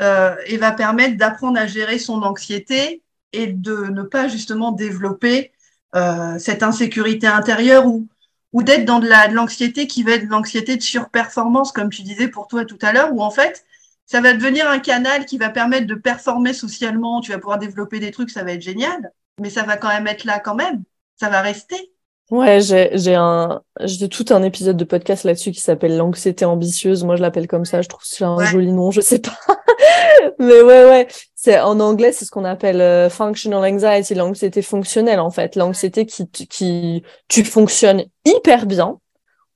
euh, 0.00 0.34
et 0.46 0.56
va 0.56 0.72
permettre 0.72 1.16
d'apprendre 1.16 1.58
à 1.58 1.66
gérer 1.66 1.98
son 1.98 2.22
anxiété 2.22 3.02
et 3.32 3.46
de 3.46 3.86
ne 3.86 4.02
pas 4.02 4.26
justement 4.28 4.72
développer 4.72 5.52
euh, 5.94 6.36
cette 6.38 6.64
insécurité 6.64 7.28
intérieure 7.28 7.86
ou, 7.86 8.08
ou 8.52 8.64
d'être 8.64 8.84
dans 8.84 8.98
de 8.98 9.06
l'anxiété 9.32 9.86
qui 9.86 10.02
va 10.02 10.12
être 10.12 10.26
de 10.26 10.30
l'anxiété 10.30 10.76
de 10.76 10.82
surperformance, 10.82 11.70
comme 11.70 11.90
tu 11.90 12.02
disais 12.02 12.28
pour 12.28 12.48
toi 12.48 12.64
tout 12.64 12.78
à 12.82 12.92
l'heure, 12.92 13.12
où 13.12 13.22
en 13.22 13.30
fait, 13.30 13.64
ça 14.04 14.20
va 14.20 14.34
devenir 14.34 14.68
un 14.68 14.80
canal 14.80 15.26
qui 15.26 15.38
va 15.38 15.48
permettre 15.48 15.86
de 15.86 15.94
performer 15.94 16.54
socialement, 16.54 17.20
tu 17.20 17.30
vas 17.30 17.38
pouvoir 17.38 17.58
développer 17.58 18.00
des 18.00 18.10
trucs, 18.10 18.30
ça 18.30 18.42
va 18.42 18.52
être 18.52 18.62
génial 18.62 19.12
mais 19.40 19.50
ça 19.50 19.62
va 19.62 19.76
quand 19.76 19.88
même 19.88 20.06
être 20.06 20.24
là 20.24 20.40
quand 20.40 20.54
même. 20.54 20.82
Ça 21.18 21.28
va 21.28 21.40
rester. 21.40 21.92
Ouais, 22.30 22.60
j'ai, 22.60 22.90
j'ai 22.94 23.14
un, 23.14 23.62
j'ai 23.80 24.08
tout 24.08 24.24
un 24.30 24.42
épisode 24.42 24.76
de 24.76 24.84
podcast 24.84 25.22
là-dessus 25.22 25.52
qui 25.52 25.60
s'appelle 25.60 25.96
l'anxiété 25.96 26.44
ambitieuse. 26.44 27.04
Moi, 27.04 27.14
je 27.16 27.22
l'appelle 27.22 27.46
comme 27.46 27.64
ça. 27.64 27.82
Je 27.82 27.88
trouve 27.88 28.02
que 28.02 28.08
c'est 28.08 28.24
un 28.24 28.44
joli 28.46 28.72
nom. 28.72 28.90
Je 28.90 29.00
sais 29.00 29.20
pas. 29.20 29.38
mais 30.40 30.60
ouais, 30.60 30.84
ouais. 30.88 31.08
C'est, 31.36 31.60
en 31.60 31.78
anglais, 31.78 32.10
c'est 32.10 32.24
ce 32.24 32.32
qu'on 32.32 32.44
appelle 32.44 32.80
euh, 32.80 33.08
functional 33.08 33.72
anxiety, 33.72 34.14
l'anxiété 34.14 34.60
fonctionnelle, 34.62 35.20
en 35.20 35.30
fait. 35.30 35.54
L'anxiété 35.54 36.04
qui, 36.04 36.28
qui, 36.28 37.04
tu 37.28 37.44
fonctionnes 37.44 38.06
hyper 38.24 38.66
bien 38.66 38.98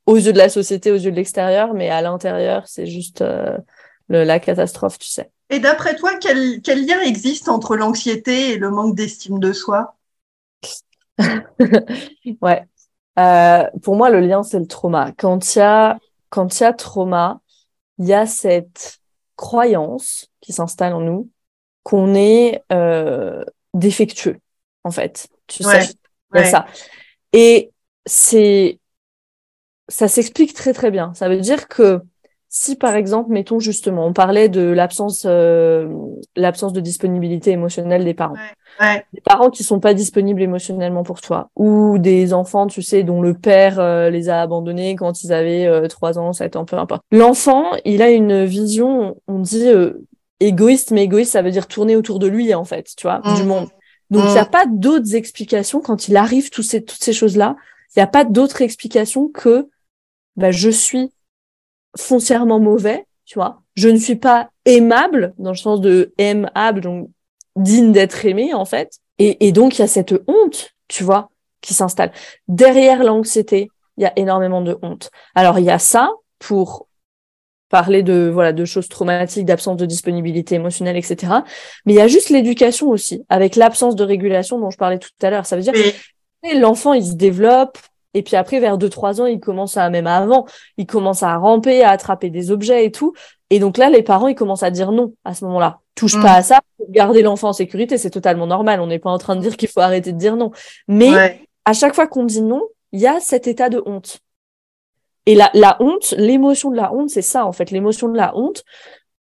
aux 0.06 0.16
yeux 0.16 0.32
de 0.32 0.38
la 0.38 0.48
société, 0.48 0.92
aux 0.92 0.96
yeux 0.96 1.10
de 1.10 1.16
l'extérieur, 1.16 1.74
mais 1.74 1.90
à 1.90 2.02
l'intérieur, 2.02 2.68
c'est 2.68 2.86
juste 2.86 3.20
euh, 3.22 3.56
le, 4.08 4.22
la 4.22 4.38
catastrophe, 4.38 4.98
tu 4.98 5.08
sais. 5.08 5.30
Et 5.50 5.58
d'après 5.58 5.96
toi, 5.96 6.16
quel, 6.16 6.62
quel, 6.62 6.86
lien 6.86 7.00
existe 7.00 7.48
entre 7.48 7.76
l'anxiété 7.76 8.52
et 8.52 8.56
le 8.56 8.70
manque 8.70 8.94
d'estime 8.94 9.38
de 9.38 9.52
soi? 9.52 9.96
Ouais. 12.40 12.64
Euh, 13.18 13.64
pour 13.82 13.96
moi, 13.96 14.08
le 14.10 14.20
lien, 14.20 14.42
c'est 14.42 14.58
le 14.58 14.66
trauma. 14.66 15.12
Quand 15.18 15.54
il 15.54 15.58
y 15.58 15.62
a, 15.62 15.98
quand 16.30 16.58
il 16.58 16.62
y 16.62 16.66
a 16.66 16.72
trauma, 16.72 17.40
il 17.98 18.06
y 18.06 18.14
a 18.14 18.24
cette 18.24 19.00
croyance 19.36 20.28
qui 20.40 20.52
s'installe 20.52 20.94
en 20.94 21.00
nous 21.00 21.28
qu'on 21.82 22.14
est 22.14 22.62
euh, 22.72 23.44
défectueux, 23.74 24.38
en 24.84 24.90
fait. 24.90 25.28
Tu 25.48 25.64
sais, 25.64 25.90
il 26.32 26.38
y 26.38 26.42
a 26.42 26.44
ça. 26.44 26.66
Et 27.32 27.72
c'est, 28.06 28.78
ça 29.88 30.08
s'explique 30.08 30.54
très 30.54 30.72
très 30.72 30.90
bien. 30.90 31.12
Ça 31.14 31.28
veut 31.28 31.40
dire 31.40 31.68
que 31.68 32.02
si 32.52 32.74
par 32.74 32.96
exemple, 32.96 33.30
mettons 33.30 33.60
justement, 33.60 34.04
on 34.04 34.12
parlait 34.12 34.48
de 34.48 34.60
l'absence, 34.60 35.22
euh, 35.24 35.88
l'absence 36.34 36.72
de 36.72 36.80
disponibilité 36.80 37.52
émotionnelle 37.52 38.04
des 38.04 38.12
parents, 38.12 38.34
ouais, 38.80 39.04
des 39.14 39.20
parents 39.20 39.50
qui 39.50 39.62
sont 39.62 39.78
pas 39.78 39.94
disponibles 39.94 40.42
émotionnellement 40.42 41.04
pour 41.04 41.20
toi, 41.20 41.48
ou 41.54 41.98
des 41.98 42.34
enfants, 42.34 42.66
tu 42.66 42.82
sais, 42.82 43.04
dont 43.04 43.22
le 43.22 43.34
père 43.34 43.78
euh, 43.78 44.10
les 44.10 44.28
a 44.28 44.42
abandonnés 44.42 44.96
quand 44.96 45.22
ils 45.22 45.32
avaient 45.32 45.66
euh, 45.66 45.86
trois 45.86 46.18
ans, 46.18 46.32
sept 46.32 46.56
ans, 46.56 46.64
peu 46.64 46.76
importe. 46.76 47.02
L'enfant, 47.12 47.66
il 47.84 48.02
a 48.02 48.10
une 48.10 48.44
vision, 48.44 49.16
on 49.28 49.38
dit 49.38 49.68
égoïste, 50.40 50.90
mais 50.90 51.04
égoïste, 51.04 51.30
ça 51.30 51.42
veut 51.42 51.52
dire 51.52 51.68
tourner 51.68 51.94
autour 51.94 52.18
de 52.18 52.26
lui 52.26 52.52
en 52.52 52.64
fait, 52.64 52.90
tu 52.96 53.06
vois, 53.06 53.20
du 53.36 53.44
mmh. 53.44 53.46
monde. 53.46 53.68
Donc 54.10 54.24
il 54.26 54.32
n'y 54.32 54.38
a 54.38 54.44
pas 54.44 54.66
d'autres 54.66 55.14
explications 55.14 55.80
quand 55.80 56.08
il 56.08 56.16
arrive 56.16 56.50
tous 56.50 56.64
ces, 56.64 56.84
toutes 56.84 57.02
ces 57.02 57.12
choses-là. 57.12 57.54
Il 57.94 58.00
n'y 58.00 58.02
a 58.02 58.08
pas 58.08 58.24
d'autres 58.24 58.60
explications 58.60 59.28
que 59.28 59.68
bah, 60.34 60.50
je 60.50 60.68
suis 60.68 61.12
foncièrement 61.96 62.60
mauvais, 62.60 63.06
tu 63.24 63.38
vois. 63.38 63.62
Je 63.74 63.88
ne 63.88 63.96
suis 63.96 64.16
pas 64.16 64.50
aimable 64.64 65.34
dans 65.38 65.50
le 65.50 65.56
sens 65.56 65.80
de 65.80 66.12
aimable, 66.18 66.80
donc 66.80 67.10
digne 67.56 67.92
d'être 67.92 68.24
aimé 68.26 68.54
en 68.54 68.64
fait. 68.64 68.98
Et, 69.18 69.46
et 69.46 69.52
donc 69.52 69.78
il 69.78 69.82
y 69.82 69.84
a 69.84 69.88
cette 69.88 70.14
honte, 70.26 70.70
tu 70.88 71.04
vois, 71.04 71.30
qui 71.60 71.74
s'installe. 71.74 72.12
Derrière 72.48 73.04
l'anxiété, 73.04 73.70
il 73.96 74.02
y 74.02 74.06
a 74.06 74.12
énormément 74.16 74.62
de 74.62 74.78
honte. 74.82 75.10
Alors 75.34 75.58
il 75.58 75.64
y 75.64 75.70
a 75.70 75.78
ça 75.78 76.10
pour 76.38 76.88
parler 77.68 78.02
de 78.02 78.30
voilà 78.32 78.52
de 78.52 78.64
choses 78.64 78.88
traumatiques, 78.88 79.46
d'absence 79.46 79.76
de 79.76 79.86
disponibilité 79.86 80.56
émotionnelle, 80.56 80.96
etc. 80.96 81.32
Mais 81.86 81.94
il 81.94 81.96
y 81.96 82.00
a 82.00 82.08
juste 82.08 82.30
l'éducation 82.30 82.88
aussi, 82.88 83.24
avec 83.28 83.56
l'absence 83.56 83.96
de 83.96 84.04
régulation 84.04 84.58
dont 84.58 84.70
je 84.70 84.76
parlais 84.76 84.98
tout 84.98 85.10
à 85.22 85.30
l'heure. 85.30 85.46
Ça 85.46 85.56
veut 85.56 85.62
dire 85.62 85.72
que 85.72 86.58
l'enfant 86.58 86.92
il 86.92 87.04
se 87.04 87.14
développe, 87.14 87.78
et 88.14 88.22
puis 88.22 88.36
après, 88.36 88.60
vers 88.60 88.76
2-3 88.76 89.20
ans, 89.20 89.26
il 89.26 89.40
commence 89.40 89.76
à, 89.76 89.88
même 89.90 90.06
avant, 90.06 90.46
il 90.76 90.86
commence 90.86 91.22
à 91.22 91.36
ramper, 91.36 91.82
à 91.82 91.90
attraper 91.90 92.30
des 92.30 92.50
objets 92.50 92.84
et 92.84 92.90
tout. 92.90 93.14
Et 93.50 93.58
donc 93.58 93.78
là, 93.78 93.88
les 93.90 94.02
parents, 94.02 94.28
ils 94.28 94.34
commencent 94.34 94.62
à 94.62 94.70
dire 94.70 94.92
non 94.92 95.14
à 95.24 95.34
ce 95.34 95.44
moment-là. 95.44 95.80
Touche 95.94 96.16
mm. 96.16 96.22
pas 96.22 96.34
à 96.34 96.42
ça 96.42 96.60
garder 96.88 97.22
l'enfant 97.22 97.50
en 97.50 97.52
sécurité. 97.52 97.98
C'est 97.98 98.10
totalement 98.10 98.46
normal. 98.46 98.80
On 98.80 98.86
n'est 98.86 98.98
pas 98.98 99.10
en 99.10 99.18
train 99.18 99.36
de 99.36 99.40
dire 99.40 99.56
qu'il 99.56 99.68
faut 99.68 99.80
arrêter 99.80 100.12
de 100.12 100.18
dire 100.18 100.36
non. 100.36 100.50
Mais 100.88 101.40
à 101.64 101.72
chaque 101.72 101.94
fois 101.94 102.06
qu'on 102.06 102.24
dit 102.24 102.42
non, 102.42 102.62
il 102.92 103.00
y 103.00 103.06
a 103.06 103.20
cet 103.20 103.46
état 103.46 103.68
de 103.68 103.82
honte. 103.86 104.18
Et 105.26 105.34
la, 105.34 105.50
la 105.54 105.76
honte, 105.80 106.14
l'émotion 106.16 106.70
de 106.70 106.76
la 106.76 106.92
honte, 106.92 107.10
c'est 107.10 107.22
ça, 107.22 107.46
en 107.46 107.52
fait. 107.52 107.70
L'émotion 107.70 108.08
de 108.08 108.16
la 108.16 108.36
honte, 108.36 108.64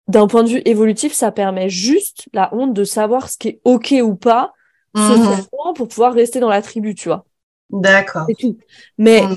d'un 0.07 0.27
point 0.27 0.43
de 0.43 0.49
vue 0.49 0.61
évolutif, 0.65 1.13
ça 1.13 1.31
permet 1.31 1.69
juste 1.69 2.27
la 2.33 2.53
honte 2.53 2.73
de 2.73 2.83
savoir 2.83 3.29
ce 3.29 3.37
qui 3.37 3.49
est 3.49 3.61
OK 3.65 3.93
ou 4.01 4.15
pas, 4.15 4.53
mm 4.95 5.43
pour 5.75 5.87
pouvoir 5.87 6.13
rester 6.13 6.39
dans 6.39 6.49
la 6.49 6.63
tribu, 6.63 6.95
tu 6.95 7.09
vois. 7.09 7.25
D'accord. 7.69 8.25
C'est 8.27 8.35
tout. 8.35 8.57
Mais 8.97 9.21
mm. 9.21 9.35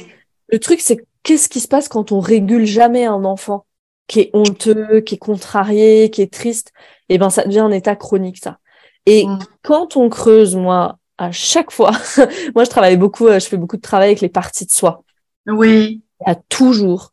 le 0.49 0.59
truc, 0.59 0.80
c'est 0.80 1.05
qu'est-ce 1.22 1.49
qui 1.49 1.61
se 1.61 1.68
passe 1.68 1.89
quand 1.89 2.12
on 2.12 2.20
régule 2.20 2.64
jamais 2.64 3.05
un 3.05 3.24
enfant 3.24 3.66
qui 4.07 4.20
est 4.20 4.30
honteux, 4.33 5.01
qui 5.01 5.14
est 5.14 5.18
contrarié, 5.18 6.11
qui 6.11 6.22
est 6.22 6.33
triste? 6.33 6.72
Eh 7.09 7.18
ben, 7.18 7.30
ça 7.30 7.45
devient 7.45 7.61
un 7.61 7.70
état 7.70 7.97
chronique, 7.97 8.39
ça. 8.39 8.59
Et 9.07 9.26
mm. 9.26 9.39
quand 9.62 9.97
on 9.97 10.09
creuse, 10.09 10.57
moi, 10.57 10.99
à 11.18 11.33
chaque 11.33 11.70
fois, 11.70 11.91
moi, 12.55 12.64
je 12.64 12.70
travaille 12.70 12.97
beaucoup, 12.97 13.26
euh, 13.26 13.39
je 13.39 13.47
fais 13.47 13.57
beaucoup 13.57 13.76
de 13.76 13.83
travail 13.83 14.09
avec 14.09 14.20
les 14.20 14.28
parties 14.28 14.66
de 14.66 14.70
soi. 14.70 15.03
Oui. 15.47 16.03
Il 16.20 16.28
y 16.28 16.30
a 16.30 16.37
toujours 16.49 17.12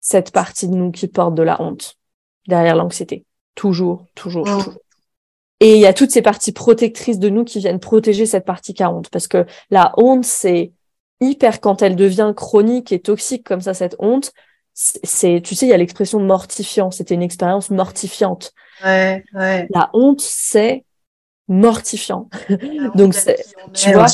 cette 0.00 0.32
partie 0.32 0.68
de 0.68 0.74
nous 0.74 0.90
qui 0.90 1.06
porte 1.08 1.34
de 1.34 1.42
la 1.42 1.60
honte 1.60 1.96
derrière 2.46 2.76
l'anxiété. 2.76 3.24
Toujours, 3.54 4.06
toujours, 4.14 4.46
mm. 4.46 4.58
toujours. 4.58 4.74
Et 5.60 5.74
il 5.74 5.80
y 5.80 5.86
a 5.86 5.92
toutes 5.92 6.10
ces 6.10 6.22
parties 6.22 6.52
protectrices 6.52 7.18
de 7.18 7.28
nous 7.28 7.44
qui 7.44 7.58
viennent 7.58 7.80
protéger 7.80 8.26
cette 8.26 8.44
partie 8.44 8.74
qui 8.74 8.82
a 8.82 8.92
honte. 8.92 9.10
Parce 9.10 9.26
que 9.26 9.44
la 9.70 9.92
honte, 9.96 10.24
c'est 10.24 10.72
hyper, 11.20 11.60
quand 11.60 11.82
elle 11.82 11.96
devient 11.96 12.32
chronique 12.36 12.92
et 12.92 13.00
toxique 13.00 13.44
comme 13.44 13.60
ça, 13.60 13.74
cette 13.74 13.96
honte, 13.98 14.32
c'est, 14.72 15.40
tu 15.42 15.56
sais, 15.56 15.66
il 15.66 15.70
y 15.70 15.72
a 15.72 15.76
l'expression 15.76 16.20
mortifiant. 16.20 16.92
C'était 16.92 17.14
une 17.14 17.22
expérience 17.22 17.70
mortifiante. 17.70 18.52
Ouais, 18.84 19.24
ouais. 19.34 19.66
La 19.70 19.90
honte, 19.92 20.20
c'est 20.20 20.84
mortifiant. 21.48 22.28
Donc, 22.94 23.14
c'est, 23.14 23.44
tu 23.72 23.92
vois, 23.92 24.06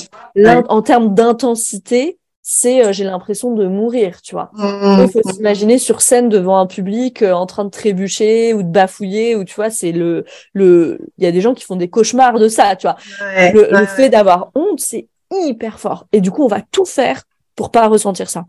en 0.69 0.81
termes 0.81 1.15
d'intensité, 1.15 2.19
c'est 2.47 2.93
j'ai 2.93 3.05
l'impression 3.05 3.55
de 3.55 3.67
mourir, 3.67 4.21
tu 4.21 4.35
vois. 4.35 4.51
Il 4.59 5.09
faut 5.11 5.23
s'imaginer 5.33 5.79
sur 5.79 6.03
scène 6.03 6.29
devant 6.29 6.59
un 6.59 6.67
public 6.67 7.23
en 7.23 7.47
train 7.47 7.65
de 7.65 7.71
trébucher 7.71 8.53
ou 8.53 8.63
de 8.63 8.69
bafouiller 8.69 9.35
ou 9.35 9.45
tu 9.45 9.55
vois, 9.55 9.71
c'est 9.71 9.93
le 9.93 10.27
le 10.53 11.01
il 11.17 11.25
y 11.25 11.27
a 11.27 11.33
des 11.33 11.41
gens 11.41 11.55
qui 11.55 11.65
font 11.65 11.77
des 11.77 11.89
cauchemars 11.89 12.39
de 12.39 12.49
ça, 12.49 12.77
tu 12.77 12.87
vois. 12.87 12.97
le, 13.21 13.87
fait 13.87 14.11
d'avoir 14.11 14.51
honte, 14.55 14.79
c'est 14.79 15.09
hyper 15.33 15.81
fort 15.81 16.07
et 16.13 16.21
du 16.21 16.31
coup, 16.31 16.45
on 16.45 16.49
va 16.49 16.61
tout 16.61 16.85
faire 16.85 17.23
pour 17.57 17.71
pas 17.71 17.89
ressentir 17.89 18.29
ça. 18.29 18.45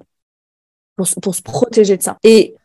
Pour, 0.97 1.07
pour 1.21 1.33
se 1.33 1.41
protéger 1.41 1.95
de 1.95 2.03
ça. 2.03 2.17
Et 2.23 2.55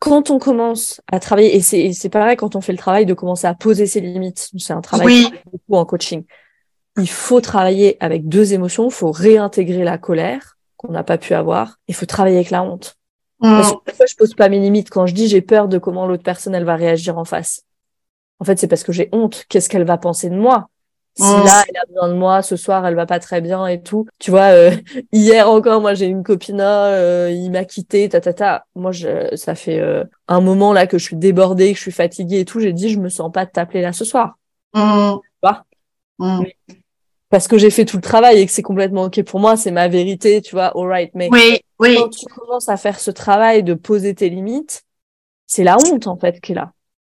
quand 0.00 0.30
on 0.30 0.38
commence 0.38 1.00
à 1.10 1.18
travailler, 1.18 1.56
et 1.56 1.92
c'est 1.92 2.08
pareil 2.10 2.36
quand 2.36 2.56
on 2.56 2.60
fait 2.60 2.72
le 2.72 2.78
travail 2.78 3.06
de 3.06 3.14
commencer 3.14 3.46
à 3.46 3.54
poser 3.54 3.86
ses 3.86 4.00
limites, 4.00 4.50
c'est 4.58 4.74
un 4.74 4.82
travail 4.82 5.06
oui. 5.06 5.32
beaucoup 5.50 5.76
en 5.76 5.86
coaching. 5.86 6.24
Il 6.98 7.08
faut 7.08 7.40
travailler 7.40 7.96
avec 8.00 8.28
deux 8.28 8.52
émotions, 8.52 8.88
il 8.88 8.92
faut 8.92 9.12
réintégrer 9.12 9.84
la 9.84 9.96
colère 9.96 10.57
qu'on 10.78 10.92
n'a 10.92 11.04
pas 11.04 11.18
pu 11.18 11.34
avoir, 11.34 11.78
il 11.88 11.94
faut 11.94 12.06
travailler 12.06 12.36
avec 12.36 12.50
la 12.50 12.62
honte. 12.62 12.96
Mm. 13.40 13.60
Parce 13.84 13.98
que 13.98 14.06
je 14.08 14.16
pose 14.16 14.34
pas 14.34 14.48
mes 14.48 14.58
limites 14.58 14.88
quand 14.90 15.06
je 15.06 15.14
dis 15.14 15.28
j'ai 15.28 15.42
peur 15.42 15.68
de 15.68 15.78
comment 15.78 16.06
l'autre 16.06 16.22
personne 16.22 16.54
elle 16.54 16.64
va 16.64 16.76
réagir 16.76 17.18
en 17.18 17.24
face. 17.24 17.64
En 18.40 18.44
fait, 18.44 18.58
c'est 18.58 18.68
parce 18.68 18.84
que 18.84 18.92
j'ai 18.92 19.08
honte. 19.12 19.44
Qu'est-ce 19.48 19.68
qu'elle 19.68 19.84
va 19.84 19.98
penser 19.98 20.30
de 20.30 20.36
moi? 20.36 20.70
Si 21.16 21.24
mm. 21.24 21.44
là, 21.44 21.64
elle 21.68 21.76
a 21.76 21.86
besoin 21.88 22.08
de 22.08 22.14
moi, 22.14 22.42
ce 22.42 22.54
soir, 22.54 22.86
elle 22.86 22.94
va 22.94 23.06
pas 23.06 23.18
très 23.18 23.40
bien 23.40 23.66
et 23.66 23.82
tout. 23.82 24.06
Tu 24.20 24.30
vois, 24.30 24.52
euh, 24.52 24.70
hier 25.12 25.50
encore, 25.50 25.80
moi, 25.80 25.94
j'ai 25.94 26.06
une 26.06 26.22
copine, 26.22 26.60
euh, 26.60 27.30
il 27.30 27.50
m'a 27.50 27.64
quitté, 27.64 28.08
ta, 28.08 28.20
ta, 28.20 28.32
ta. 28.32 28.66
Moi, 28.76 28.92
je, 28.92 29.34
ça 29.34 29.56
fait 29.56 29.80
euh, 29.80 30.04
un 30.28 30.40
moment 30.40 30.72
là 30.72 30.86
que 30.86 30.96
je 30.96 31.04
suis 31.04 31.16
débordée, 31.16 31.72
que 31.72 31.76
je 31.76 31.82
suis 31.82 31.92
fatiguée 31.92 32.40
et 32.40 32.44
tout. 32.44 32.60
J'ai 32.60 32.72
dit, 32.72 32.88
je 32.88 33.00
me 33.00 33.08
sens 33.08 33.32
pas 33.32 33.44
de 33.44 33.50
t'appeler 33.50 33.82
là 33.82 33.92
ce 33.92 34.04
soir. 34.04 34.38
Mmh. 34.74 35.16
Tu 35.20 35.28
vois? 35.42 35.64
Mm. 36.18 36.44
Parce 37.30 37.46
que 37.46 37.58
j'ai 37.58 37.70
fait 37.70 37.84
tout 37.84 37.96
le 37.96 38.02
travail 38.02 38.40
et 38.40 38.46
que 38.46 38.52
c'est 38.52 38.62
complètement 38.62 39.04
OK 39.04 39.22
pour 39.22 39.38
moi, 39.38 39.56
c'est 39.56 39.70
ma 39.70 39.88
vérité, 39.88 40.40
tu 40.40 40.54
vois, 40.54 40.72
alright. 40.78 41.10
Mais 41.14 41.28
oui, 41.30 41.60
oui. 41.78 41.96
quand 41.96 42.08
tu 42.08 42.26
commences 42.26 42.68
à 42.68 42.76
faire 42.76 42.98
ce 42.98 43.10
travail 43.10 43.62
de 43.62 43.74
poser 43.74 44.14
tes 44.14 44.30
limites, 44.30 44.84
c'est 45.46 45.64
la 45.64 45.76
honte, 45.76 46.06
en 46.06 46.16
fait, 46.16 46.40
qui 46.40 46.52
est 46.52 46.54
là. 46.54 46.72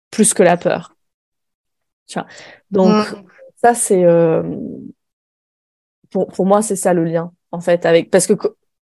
Plus 0.10 0.34
que 0.34 0.42
la 0.42 0.58
peur. 0.58 0.96
Tu 2.08 2.16
vois. 2.16 2.28
Donc, 2.72 3.12
mmh. 3.12 3.24
Ça, 3.62 3.74
c'est 3.74 4.06
euh, 4.06 4.42
pour, 6.10 6.28
pour 6.28 6.46
moi, 6.46 6.62
c'est 6.62 6.78
ça 6.78 6.94
le 6.94 7.04
lien, 7.04 7.34
en 7.52 7.60
fait, 7.60 7.86
avec 7.86 8.10
parce 8.10 8.26
que 8.26 8.34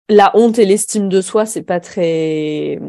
la 0.09 0.33
honte 0.35 0.59
et 0.59 0.65
l'estime 0.65 1.09
de 1.09 1.21
soi, 1.21 1.47
c'est 1.47 1.63
pas 1.63 1.81
très 1.81 2.81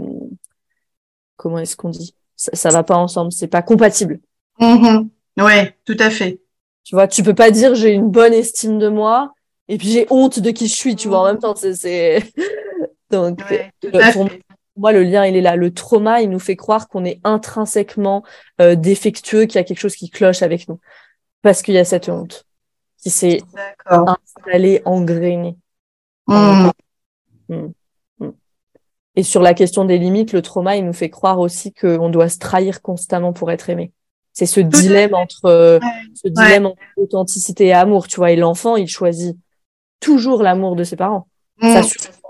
comment 1.37 1.59
est-ce 1.59 1.75
qu'on 1.75 1.89
dit? 1.89 2.15
Ça, 2.35 2.51
ça 2.53 2.69
va 2.69 2.83
pas 2.83 2.97
ensemble, 2.97 3.31
c'est 3.31 3.47
pas 3.47 3.61
compatible. 3.61 4.19
Mm-hmm. 4.59 5.09
Ouais, 5.41 5.77
tout 5.85 5.97
à 5.99 6.09
fait. 6.09 6.41
Tu 6.85 6.95
vois, 6.95 7.07
tu 7.07 7.23
peux 7.23 7.33
pas 7.33 7.51
dire 7.51 7.75
j'ai 7.75 7.91
une 7.91 8.09
bonne 8.09 8.33
estime 8.33 8.79
de 8.79 8.87
moi 8.87 9.33
et 9.67 9.77
puis 9.77 9.89
j'ai 9.89 10.05
honte 10.11 10.39
de 10.39 10.51
qui 10.51 10.67
je 10.67 10.75
suis, 10.75 10.95
tu 10.95 11.07
vois. 11.07 11.19
En 11.19 11.25
même 11.25 11.39
temps, 11.39 11.55
c'est 11.55 12.23
donc 13.09 13.39
euh, 13.51 14.11
pour 14.13 14.29
moi 14.77 14.91
le 14.91 15.03
lien 15.03 15.25
il 15.25 15.35
est 15.35 15.41
là. 15.41 15.55
Le 15.55 15.73
trauma, 15.73 16.21
il 16.21 16.29
nous 16.29 16.39
fait 16.39 16.55
croire 16.55 16.87
qu'on 16.87 17.03
est 17.03 17.19
intrinsèquement 17.23 18.23
euh, 18.61 18.75
défectueux, 18.75 19.45
qu'il 19.45 19.55
y 19.55 19.57
a 19.57 19.63
quelque 19.63 19.79
chose 19.79 19.95
qui 19.95 20.09
cloche 20.11 20.43
avec 20.43 20.69
nous 20.69 20.79
parce 21.41 21.61
qu'il 21.61 21.73
y 21.73 21.79
a 21.79 21.85
cette 21.85 22.07
honte 22.09 22.45
qui 22.97 23.09
s'est 23.09 23.39
installée, 23.85 24.81
engrainée. 24.85 25.57
Mmh. 26.27 26.69
Mmh. 27.49 27.55
Mmh. 28.19 28.31
Et 29.15 29.23
sur 29.23 29.41
la 29.41 29.53
question 29.53 29.85
des 29.85 29.99
limites, 29.99 30.33
le 30.33 30.41
trauma, 30.41 30.75
il 30.75 30.85
nous 30.85 30.93
fait 30.93 31.11
croire 31.11 31.39
aussi 31.39 31.71
qu'on 31.71 32.09
doit 32.09 32.29
se 32.29 32.39
trahir 32.39 32.81
constamment 32.81 33.31
pour 33.31 33.51
être 33.51 33.69
aimé. 33.69 33.91
C'est 34.35 34.45
ce 34.45 34.59
dilemme 34.59 35.15
entre 35.15 35.79
ce 36.13 36.27
dilemme 36.27 36.67
entre 36.67 36.77
authenticité 36.97 37.67
et 37.67 37.73
amour, 37.73 38.07
tu 38.07 38.17
vois. 38.17 38.31
Et 38.31 38.35
l'enfant, 38.35 38.75
il 38.75 38.87
choisit 38.87 39.35
toujours 39.99 40.43
l'amour 40.43 40.75
de 40.75 40.83
ses 40.83 40.97
parents. 40.97 41.27
Ça 41.61 41.81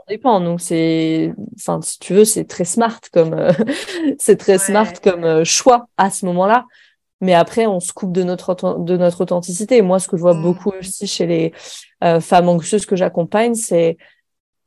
dépend. 0.07 0.39
Donc 0.39 0.61
c'est, 0.61 1.33
enfin, 1.55 1.81
si 1.81 1.97
tu 1.99 2.13
veux, 2.13 2.23
c'est 2.23 2.45
très 2.45 2.63
smart 2.63 3.01
comme, 3.11 3.33
euh, 3.33 3.51
c'est 4.19 4.37
très 4.37 4.59
smart 4.59 4.93
comme 5.03 5.23
euh, 5.23 5.43
choix 5.43 5.87
à 5.97 6.09
ce 6.11 6.25
moment-là 6.27 6.65
mais 7.21 7.33
après 7.33 7.65
on 7.65 7.79
se 7.79 7.93
coupe 7.93 8.11
de 8.11 8.23
notre 8.23 8.77
de 8.79 8.97
notre 8.97 9.21
authenticité. 9.21 9.77
Et 9.77 9.81
moi, 9.81 9.99
ce 9.99 10.07
que 10.07 10.17
je 10.17 10.21
vois 10.21 10.33
mm. 10.33 10.43
beaucoup 10.43 10.71
aussi 10.79 11.07
chez 11.07 11.25
les 11.25 11.53
euh, 12.03 12.19
femmes 12.19 12.49
anxieuses 12.49 12.85
que 12.85 12.95
j'accompagne, 12.95 13.55
c'est 13.55 13.97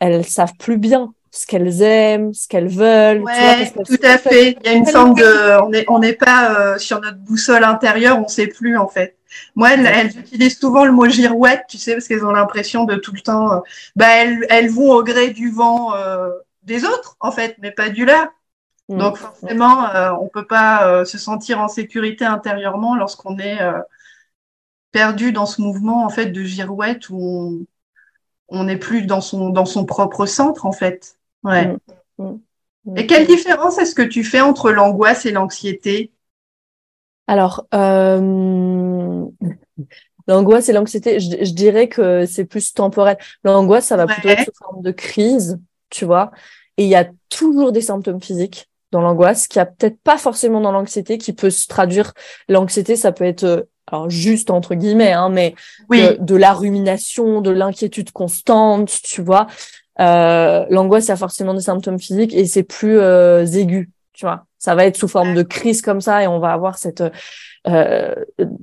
elles 0.01 0.25
savent 0.25 0.55
plus 0.59 0.79
bien 0.79 1.13
ce 1.31 1.47
qu'elles 1.47 1.83
aiment, 1.83 2.35
ce 2.35 2.49
qu'elles 2.49 2.69
veulent. 2.69 3.23
Ouais, 3.23 3.73
tout 3.85 3.99
à 4.03 4.19
fait. 4.19 4.57
Il 4.61 4.67
y 4.67 4.69
a 4.69 4.73
une 4.73 4.87
forme 4.87 5.15
de, 5.15 5.63
on 5.63 5.71
n'est 5.71 5.85
on 5.89 5.99
n'est 5.99 6.13
pas 6.13 6.59
euh, 6.59 6.79
sur 6.79 7.01
notre 7.01 7.19
boussole 7.19 7.65
intérieure, 7.65 8.19
on 8.19 8.29
sait 8.29 8.47
plus 8.47 8.77
en 8.77 8.89
fait. 8.89 9.17
Moi, 9.55 9.73
elles, 9.73 10.17
utilisent 10.19 10.59
souvent 10.59 10.85
le 10.85 10.93
mot 10.93 11.07
girouette, 11.07 11.65
tu 11.69 11.77
sais, 11.77 11.93
parce 11.93 12.09
qu'elles 12.09 12.25
ont 12.25 12.33
l'impression 12.33 12.85
de 12.85 12.97
tout 12.97 13.13
le 13.13 13.21
temps, 13.21 13.53
euh, 13.53 13.59
bah 13.95 14.09
elles, 14.09 14.47
elles 14.49 14.71
vont 14.71 14.93
au 14.93 15.03
gré 15.03 15.31
du 15.31 15.51
vent 15.51 15.93
des 16.63 16.85
autres 16.85 17.17
en 17.21 17.33
fait, 17.33 17.57
mais 17.61 17.71
pas 17.71 17.89
du 17.89 18.05
leur. 18.05 18.29
Mm. 18.89 18.99
Donc 18.99 19.17
forcément, 19.17 19.89
euh, 19.91 20.13
on 20.21 20.29
peut 20.29 20.47
pas 20.47 20.89
euh, 20.89 21.05
se 21.05 21.19
sentir 21.19 21.61
en 21.61 21.69
sécurité 21.69 22.25
intérieurement 22.25 22.97
lorsqu'on 22.97 23.39
est 23.39 23.61
euh, 23.61 23.81
perdu 24.93 25.33
dans 25.33 25.47
ce 25.47 25.61
mouvement 25.61 26.05
en 26.05 26.09
fait 26.09 26.27
de 26.27 26.43
girouette 26.43 27.11
où 27.11 27.67
on 28.49 28.65
n'est 28.65 28.79
plus 28.79 29.03
dans 29.03 29.21
son 29.21 29.51
dans 29.51 29.67
son 29.67 29.85
propre 29.85 30.27
centre 30.27 30.65
en 30.65 30.73
fait. 30.73 31.18
Ouais. 31.49 31.77
Mm. 32.19 32.39
Mm. 32.85 32.99
Et 32.99 33.07
quelle 33.07 33.27
différence 33.27 33.79
est-ce 33.79 33.95
que 33.95 34.03
tu 34.03 34.25
fais 34.25 34.41
entre 34.41 34.71
l'angoisse 34.71 35.27
et 35.27 35.33
l'anxiété? 35.33 36.13
Alors, 37.27 37.67
l'angoisse 40.27 40.69
et 40.69 40.73
l'anxiété, 40.73 41.21
je, 41.21 41.53
dirais 41.53 41.89
que 41.89 42.25
c'est 42.25 42.47
plus 42.47 42.73
temporel. 42.73 43.19
L'angoisse, 43.45 43.87
ça 43.87 43.97
va 43.97 44.07
plutôt 44.07 44.29
être 44.29 44.45
sous 44.45 44.53
forme 44.59 44.83
de 44.83 44.91
crise, 44.91 45.61
tu 45.91 46.07
vois. 46.07 46.31
Et 46.79 46.85
il 46.85 46.89
y 46.89 46.95
a 46.95 47.07
toujours 47.29 47.73
des 47.73 47.83
symptômes 47.83 48.23
physiques 48.23 48.71
dans 48.93 49.03
l'angoisse, 49.03 49.47
qui 49.49 49.59
a 49.59 49.67
peut-être 49.67 50.01
pas 50.01 50.17
forcément 50.17 50.63
dans 50.63 50.73
l'anxiété, 50.73 51.19
qui 51.19 51.35
peut 51.35 51.51
se 51.51 51.67
traduire. 51.67 52.15
L'anxiété, 52.49 52.97
ça 52.97 53.13
peut 53.13 53.25
être 53.25 53.45
euh, 53.45 53.63
alors 53.91 54.11
juste 54.11 54.51
entre 54.51 54.75
guillemets, 54.75 55.13
hein, 55.13 55.29
mais 55.29 55.55
de, 55.91 56.37
la 56.37 56.53
rumination, 56.53 57.41
de 57.41 57.51
l'inquiétude 57.51 58.11
constante, 58.13 59.01
tu 59.03 59.23
vois. 59.23 59.47
Euh, 60.01 60.65
l'angoisse, 60.71 61.11
a 61.11 61.17
forcément 61.17 61.55
des 61.55 61.63
symptômes 61.63 61.99
physiques 61.99 62.35
et 62.35 62.47
c'est 62.47 62.63
plus 62.63 62.99
euh, 62.99 63.45
aigu, 63.47 63.91
tu 64.13 64.25
vois. 64.25 64.45
Ça 64.59 64.75
va 64.75 64.85
être 64.85 64.97
sous 64.97 65.09
forme 65.09 65.35
de 65.35 65.43
crise 65.43 65.83
comme 65.83 66.01
ça 66.01 66.23
et 66.23 66.27
on 66.27 66.39
va 66.41 66.53
avoir 66.53 66.79
cette 66.79 67.03
euh, 67.67 68.15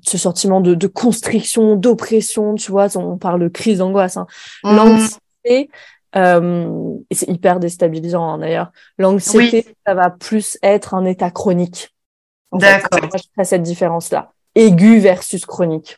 ce 0.01 0.17
sentiment 0.17 0.61
de, 0.61 0.73
de 0.73 0.87
constriction, 0.87 1.75
d'oppression, 1.75 2.55
tu 2.55 2.71
vois. 2.71 2.87
On 2.97 3.17
parle 3.17 3.41
de 3.41 3.47
crise 3.47 3.79
d'angoisse. 3.79 4.17
Hein. 4.17 4.27
Mmh. 4.63 4.75
L'anxiété, 4.75 5.69
euh, 6.15 6.95
et 7.09 7.15
c'est 7.15 7.29
hyper 7.29 7.59
déstabilisant 7.59 8.23
hein, 8.27 8.37
d'ailleurs. 8.39 8.71
L'anxiété, 8.97 9.75
ça 9.85 9.93
va 9.93 10.09
plus 10.09 10.57
être 10.63 10.93
un 10.93 11.05
état 11.05 11.29
chronique. 11.29 11.93
D'accord. 12.53 12.99
Je 13.13 13.23
fais 13.35 13.43
cette 13.43 13.63
différence-là. 13.63 14.31
Aigu 14.55 14.99
versus 14.99 15.45
chronique. 15.45 15.97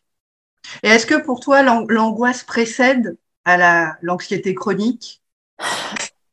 Et 0.84 0.90
est-ce 0.90 1.06
que 1.06 1.22
pour 1.22 1.40
toi, 1.40 1.62
l'angoisse 1.62 2.44
précède 2.44 3.18
à 3.46 3.58
la 3.58 3.96
l'anxiété 4.02 4.56
chronique? 4.56 5.22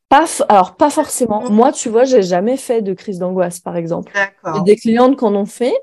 Pas 0.09 0.27
alors 0.49 0.77
pas 0.77 0.91
forcément. 0.91 1.51
Moi, 1.51 1.73
tu 1.73 1.89
vois, 1.89 2.05
j'ai 2.05 2.23
jamais 2.23 2.57
fait 2.57 2.83
de 2.83 2.95
crise 2.95 3.19
d'angoisse, 3.19 3.61
par 3.61 3.77
exemple. 3.77 4.13
D'accord. 4.15 4.63
Des 4.63 4.77
clientes 4.77 5.17
qu'on 5.17 5.35
ont 5.35 5.47
fait, 5.47 5.75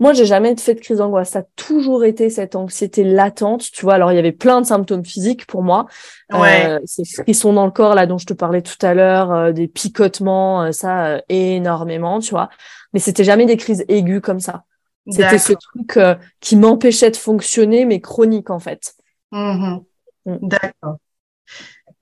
moi, 0.00 0.14
j'ai 0.14 0.24
jamais 0.24 0.56
fait 0.56 0.74
de 0.74 0.80
crise 0.80 0.96
d'angoisse. 0.96 1.28
Ça 1.30 1.40
a 1.40 1.44
toujours 1.56 2.04
été 2.04 2.30
cette 2.30 2.56
anxiété 2.56 3.04
latente, 3.04 3.70
tu 3.70 3.82
vois. 3.82 3.94
Alors, 3.94 4.10
il 4.12 4.16
y 4.16 4.18
avait 4.18 4.32
plein 4.32 4.62
de 4.62 4.66
symptômes 4.66 5.04
physiques 5.04 5.46
pour 5.46 5.62
moi. 5.62 5.86
Ouais. 6.32 6.66
Euh, 6.66 6.80
ces 6.86 7.04
frissons 7.04 7.52
dans 7.52 7.66
le 7.66 7.70
corps, 7.70 7.94
là, 7.94 8.06
dont 8.06 8.16
je 8.16 8.24
te 8.24 8.32
parlais 8.32 8.62
tout 8.62 8.78
à 8.80 8.94
l'heure, 8.94 9.30
euh, 9.30 9.52
des 9.52 9.68
picotements, 9.68 10.62
euh, 10.62 10.72
ça, 10.72 11.06
euh, 11.06 11.20
énormément, 11.28 12.18
tu 12.18 12.30
vois. 12.30 12.48
Mais 12.94 12.98
c'était 12.98 13.24
jamais 13.24 13.44
des 13.44 13.58
crises 13.58 13.84
aiguës 13.88 14.22
comme 14.22 14.40
ça. 14.40 14.64
C'était 15.10 15.38
ce 15.38 15.52
truc 15.52 15.98
qui 16.40 16.56
m'empêchait 16.56 17.10
de 17.10 17.16
fonctionner, 17.16 17.84
mais 17.84 18.00
chronique, 18.00 18.48
en 18.48 18.58
fait. 18.58 18.94
Mm-hmm. 19.32 19.82
Mm. 20.24 20.36
D'accord. 20.42 20.96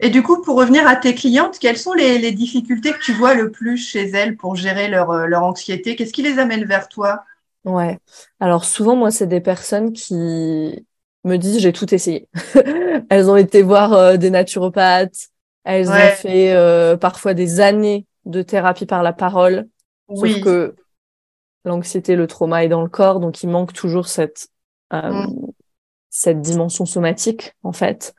Et 0.00 0.10
du 0.10 0.22
coup, 0.22 0.42
pour 0.42 0.56
revenir 0.56 0.86
à 0.86 0.96
tes 0.96 1.14
clientes, 1.14 1.58
quelles 1.58 1.76
sont 1.76 1.92
les, 1.92 2.18
les, 2.18 2.32
difficultés 2.32 2.92
que 2.92 3.00
tu 3.00 3.12
vois 3.12 3.34
le 3.34 3.50
plus 3.50 3.76
chez 3.76 4.08
elles 4.10 4.36
pour 4.36 4.54
gérer 4.54 4.88
leur, 4.88 5.26
leur 5.26 5.42
anxiété? 5.42 5.96
Qu'est-ce 5.96 6.12
qui 6.12 6.22
les 6.22 6.38
amène 6.38 6.64
vers 6.64 6.88
toi? 6.88 7.24
Ouais. 7.64 7.98
Alors 8.40 8.64
souvent, 8.64 8.96
moi, 8.96 9.10
c'est 9.10 9.26
des 9.26 9.40
personnes 9.40 9.92
qui 9.92 10.86
me 11.24 11.36
disent 11.36 11.60
j'ai 11.60 11.72
tout 11.72 11.92
essayé. 11.94 12.28
elles 13.10 13.30
ont 13.30 13.36
été 13.36 13.62
voir 13.62 13.92
euh, 13.92 14.16
des 14.16 14.30
naturopathes, 14.30 15.28
elles 15.64 15.90
ont 15.90 16.16
fait 16.16 16.52
euh, 16.54 16.96
parfois 16.96 17.34
des 17.34 17.60
années 17.60 18.06
de 18.24 18.42
thérapie 18.42 18.86
par 18.86 19.02
la 19.02 19.12
parole. 19.12 19.68
Oui. 20.08 20.34
Sauf 20.34 20.44
que 20.44 20.76
l'anxiété, 21.64 22.16
le 22.16 22.26
trauma 22.26 22.64
est 22.64 22.68
dans 22.68 22.82
le 22.82 22.88
corps, 22.88 23.20
donc 23.20 23.42
il 23.42 23.48
manque 23.48 23.72
toujours 23.72 24.08
cette 24.08 24.48
euh, 24.92 25.12
mm. 25.12 25.50
Cette 26.10 26.40
dimension 26.40 26.86
somatique 26.86 27.54
en 27.62 27.72
fait. 27.72 28.14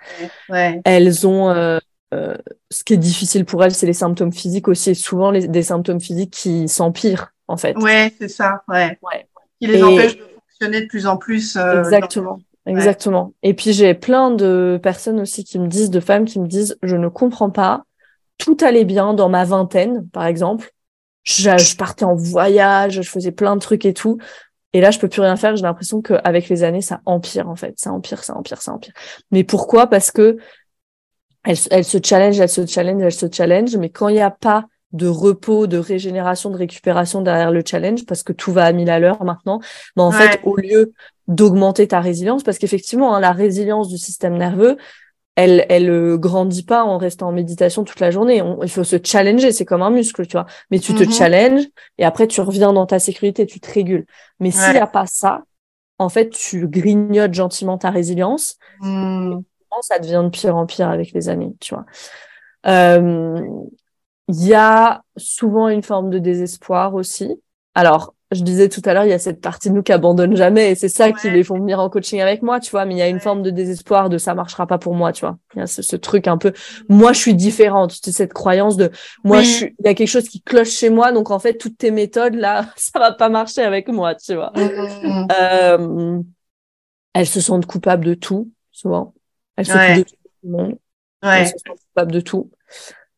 Ouais. 0.50 0.82
Elles 0.86 1.28
ont 1.28 1.80
ce 2.12 2.84
qui 2.84 2.94
est 2.94 2.98
difficile 2.98 3.46
pour 3.46 3.64
elles, 3.64 3.74
c'est 3.74 3.86
les 3.86 3.94
symptômes 3.94 4.34
physiques 4.34 4.68
aussi, 4.68 4.92
et 4.92 4.96
souvent 4.96 5.32
les, 5.32 5.48
des 5.48 5.64
symptômes 5.64 6.02
physiques 6.02 6.34
qui 6.34 6.68
s'empirent 6.68 7.32
en 7.48 7.58
fait. 7.58 7.78
Ouais, 7.78 8.14
c'est 8.20 8.30
ça. 8.30 8.64
Ouais. 8.68 8.98
ouais 9.04 9.28
qui 9.60 9.68
les 9.68 9.84
empêche 9.84 10.18
de 10.18 10.24
fonctionner 10.24 10.82
de 10.82 10.88
plus 10.88 11.08
en 11.08 11.18
plus. 11.18 11.56
Euh, 11.56 11.80
exactement. 11.80 12.40
exactement. 12.66 13.34
Et 13.44 13.54
puis 13.54 13.74
j'ai 13.74 13.94
plein 13.94 14.32
de 14.32 14.80
personnes 14.82 15.20
aussi 15.20 15.44
qui 15.44 15.60
me 15.60 15.68
disent, 15.68 15.90
de 15.90 16.00
femmes 16.00 16.26
qui 16.26 16.40
me 16.40 16.48
disent, 16.48 16.78
je 16.82 16.96
ne 16.96 17.08
comprends 17.08 17.50
pas, 17.50 17.84
tout 18.38 18.58
allait 18.62 18.86
bien 18.86 19.14
dans 19.14 19.30
ma 19.30 19.44
vingtaine, 19.46 20.08
par 20.10 20.26
exemple. 20.26 20.72
Je, 21.24 21.58
je 21.58 21.76
partais 21.76 22.06
en 22.06 22.16
voyage, 22.16 23.02
je 23.02 23.10
faisais 23.10 23.32
plein 23.32 23.56
de 23.56 23.62
trucs 23.62 23.86
et 23.86 23.94
tout. 23.94 24.18
Et 24.74 24.82
là, 24.82 24.92
je 24.92 25.00
peux 25.00 25.08
plus 25.08 25.22
rien 25.22 25.36
faire. 25.36 25.56
J'ai 25.56 25.64
l'impression 25.64 26.02
qu'avec 26.02 26.50
les 26.50 26.64
années, 26.64 26.82
ça 26.82 27.02
empire 27.06 27.50
en 27.50 27.56
fait. 27.56 27.74
Ça 27.78 27.92
empire, 27.92 28.24
ça 28.24 28.36
empire, 28.36 28.62
ça 28.62 28.74
empire. 28.74 28.94
Mais 29.32 29.44
pourquoi? 29.44 29.88
Parce 29.88 30.12
que 30.12 30.38
elle, 31.46 31.58
elle, 31.72 31.86
se 31.86 31.98
challenge, 32.04 32.40
elle 32.40 32.50
se 32.50 32.66
challenge, 32.66 33.02
elle 33.02 33.12
se 33.12 33.26
challenge. 33.32 33.76
Mais 33.78 33.90
quand 33.90 34.10
il 34.10 34.16
n'y 34.16 34.22
a 34.22 34.32
pas 34.32 34.66
de 34.92 35.08
repos, 35.08 35.68
de 35.68 35.78
régénération, 35.78 36.50
de 36.50 36.58
récupération 36.58 37.22
derrière 37.22 37.52
le 37.52 37.62
challenge, 37.66 38.06
parce 38.06 38.24
que 38.24 38.34
tout 38.34 38.52
va 38.52 38.66
à 38.66 38.72
mille 38.72 38.90
à 38.90 39.00
l'heure 39.00 39.24
maintenant, 39.24 39.60
mais 39.96 40.04
en 40.04 40.12
fait, 40.12 40.40
au 40.44 40.56
lieu 40.56 40.94
d'augmenter 41.28 41.88
ta 41.88 42.00
résilience, 42.00 42.44
parce 42.44 42.58
qu'effectivement, 42.58 43.16
hein, 43.16 43.20
la 43.20 43.32
résilience 43.32 43.88
du 43.88 43.98
système 43.98 44.36
nerveux, 44.36 44.78
elle, 45.40 45.66
elle 45.70 45.90
euh, 45.90 46.18
grandit 46.18 46.64
pas 46.64 46.84
en 46.84 46.98
restant 46.98 47.30
en 47.30 47.32
méditation 47.32 47.86
toute 47.86 48.02
la 48.02 48.12
journée. 48.12 48.44
il 48.62 48.70
faut 48.70 48.84
se 48.84 48.98
challenger, 49.02 49.54
c'est 49.54 49.64
comme 49.64 49.82
un 49.82 49.90
muscle, 49.90 50.28
tu 50.28 50.34
vois. 50.34 50.46
Mais 50.70 50.80
tu 50.80 50.94
te 50.94 51.04
mm-hmm. 51.04 51.18
challenges 51.18 51.64
et 51.98 52.04
après 52.04 52.28
tu 52.28 52.42
reviens 52.42 52.74
dans 52.74 52.86
ta 52.86 53.00
sécurité, 53.00 53.46
tu 53.46 53.62
te 53.62 53.72
régules. 53.72 54.06
Mais 54.42 54.52
s'il 54.52 54.74
n'y 54.74 54.80
a 54.80 54.88
pas 54.88 55.06
ça, 55.06 55.44
en 55.98 56.10
fait, 56.10 56.30
tu 56.30 56.68
grignotes 56.68 57.34
gentiment 57.34 57.78
ta 57.78 57.90
résilience. 57.90 58.58
Mm. 58.82 59.40
ça 59.82 60.00
devient 60.00 60.24
de 60.26 60.30
pire 60.30 60.58
en 60.58 60.66
pire 60.66 60.90
avec 60.90 61.14
les 61.14 61.30
années, 61.30 61.54
tu 61.62 61.74
vois. 61.74 61.86
Euh, 62.66 63.40
il 64.28 64.46
y 64.46 64.54
a 64.54 65.04
souvent 65.16 65.70
une 65.70 65.84
forme 65.84 66.10
de 66.10 66.20
désespoir 66.20 66.96
aussi. 66.96 67.42
Alors, 67.76 68.14
je 68.32 68.44
disais 68.44 68.70
tout 68.70 68.82
à 68.86 68.94
l'heure, 68.94 69.06
il 69.06 69.10
y 69.10 69.14
a 69.14 69.20
cette 69.20 69.42
partie 69.42 69.70
de 69.70 69.74
nous 69.74 69.82
qui 69.82 69.92
abandonne 69.92 70.36
jamais 70.36 70.72
et 70.72 70.76
c'est 70.76 70.90
ça 70.90 71.12
qui 71.12 71.32
les 71.32 71.44
font 71.44 71.58
venir 71.58 71.80
en 71.80 71.90
coaching 71.90 72.22
avec 72.22 72.44
moi, 72.44 72.60
tu 72.60 72.70
vois. 72.70 72.86
Mais 72.86 72.94
il 72.94 72.98
y 72.98 73.02
a 73.02 73.08
une 73.08 73.20
forme 73.20 73.42
de 73.42 73.50
désespoir 73.50 74.10
de 74.10 74.20
ça 74.20 74.36
marchera 74.36 74.68
pas 74.68 74.78
pour 74.78 74.94
moi, 74.94 75.12
tu 75.12 75.22
vois. 75.22 75.38
Il 75.56 75.60
y 75.60 75.62
a 75.64 75.68
ce, 75.68 75.96
truc 75.96 76.28
un 76.28 76.38
peu, 76.38 76.54
moi 76.90 77.12
je 77.12 77.20
suis 77.20 77.34
différente, 77.34 77.92
cette 77.92 78.34
croyance 78.34 78.78
de 78.78 78.92
moi 79.24 79.42
je 79.42 79.50
suis, 79.50 79.76
il 79.80 79.86
y 79.86 79.90
a 79.90 79.96
quelque 79.96 80.08
chose 80.08 80.30
qui 80.30 80.42
cloche 80.42 80.70
chez 80.70 80.92
moi, 80.92 81.12
donc 81.12 81.32
en 81.32 81.40
fait 81.40 81.56
toutes 81.56 81.78
tes 81.78 81.90
méthodes 81.90 82.36
là, 82.36 82.68
ça 82.76 83.00
va 83.00 83.12
pas 83.14 83.30
marcher 83.30 83.64
avec 83.64 83.88
moi, 83.88 84.14
tu 84.14 84.36
vois. 84.36 84.52
Mmh. 84.56 85.28
Euh, 85.42 86.22
elles 87.14 87.28
se 87.28 87.42
sentent 87.42 87.66
coupables 87.66 88.06
de 88.06 88.14
tout, 88.14 88.52
souvent. 88.72 89.16
Elles 89.56 89.66
se 89.66 89.98
de 89.98 90.04
tout 90.04 90.16
le 90.44 90.50
monde. 90.52 90.78
Elles 91.24 91.48
se 91.48 91.54
sentent 91.54 91.80
coupables 91.80 92.12
de 92.12 92.22
tout. 92.22 92.52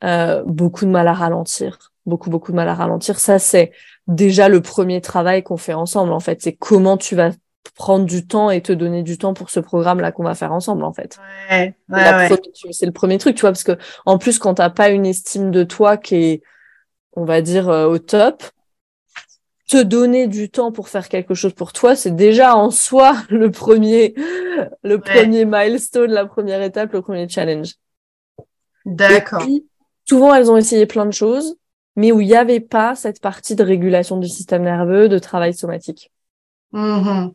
Euh, 0.03 0.41
beaucoup 0.45 0.86
de 0.86 0.89
mal 0.89 1.07
à 1.07 1.14
ralentir, 1.14 1.90
beaucoup 2.05 2.29
beaucoup 2.29 2.51
de 2.51 2.55
mal 2.55 2.69
à 2.69 2.73
ralentir. 2.73 3.19
Ça 3.19 3.39
c'est 3.39 3.71
déjà 4.07 4.49
le 4.49 4.61
premier 4.61 5.01
travail 5.01 5.43
qu'on 5.43 5.57
fait 5.57 5.73
ensemble 5.73 6.11
en 6.11 6.19
fait. 6.19 6.41
C'est 6.41 6.53
comment 6.53 6.97
tu 6.97 7.15
vas 7.15 7.31
prendre 7.75 8.05
du 8.05 8.25
temps 8.25 8.49
et 8.49 8.61
te 8.61 8.71
donner 8.71 9.03
du 9.03 9.17
temps 9.17 9.33
pour 9.33 9.49
ce 9.49 9.59
programme 9.59 9.99
là 9.99 10.11
qu'on 10.11 10.23
va 10.23 10.35
faire 10.35 10.51
ensemble 10.51 10.83
en 10.83 10.93
fait. 10.93 11.19
Ouais, 11.49 11.75
ouais, 11.89 12.29
c'est 12.71 12.85
le 12.85 12.91
premier 12.91 13.17
truc, 13.17 13.35
tu 13.35 13.41
vois, 13.41 13.51
parce 13.51 13.63
que 13.63 13.77
en 14.05 14.17
plus 14.17 14.39
quand 14.39 14.55
t'as 14.55 14.69
pas 14.69 14.89
une 14.89 15.05
estime 15.05 15.51
de 15.51 15.63
toi 15.63 15.97
qui 15.97 16.15
est, 16.15 16.41
on 17.13 17.23
va 17.23 17.41
dire, 17.41 17.69
euh, 17.69 17.87
au 17.87 17.97
top, 17.97 18.43
te 19.67 19.81
donner 19.81 20.27
du 20.27 20.49
temps 20.49 20.71
pour 20.71 20.89
faire 20.89 21.07
quelque 21.07 21.33
chose 21.33 21.53
pour 21.53 21.71
toi, 21.71 21.95
c'est 21.95 22.15
déjà 22.15 22.55
en 22.55 22.71
soi 22.71 23.15
le 23.29 23.51
premier, 23.51 24.15
le 24.83 24.97
premier 24.97 25.45
milestone, 25.45 26.11
la 26.11 26.25
première 26.25 26.61
étape, 26.61 26.93
le 26.93 27.01
premier 27.01 27.29
challenge. 27.29 27.75
D'accord 28.85 29.45
souvent 30.11 30.35
elles 30.35 30.51
ont 30.51 30.57
essayé 30.57 30.85
plein 30.85 31.05
de 31.05 31.13
choses, 31.13 31.55
mais 31.95 32.11
où 32.11 32.21
il 32.21 32.27
n'y 32.27 32.35
avait 32.35 32.59
pas 32.59 32.95
cette 32.95 33.21
partie 33.21 33.55
de 33.55 33.63
régulation 33.63 34.17
du 34.17 34.27
système 34.27 34.63
nerveux, 34.63 35.09
de 35.09 35.19
travail 35.19 35.53
somatique. 35.53 36.11
Mm-hmm. 36.73 37.33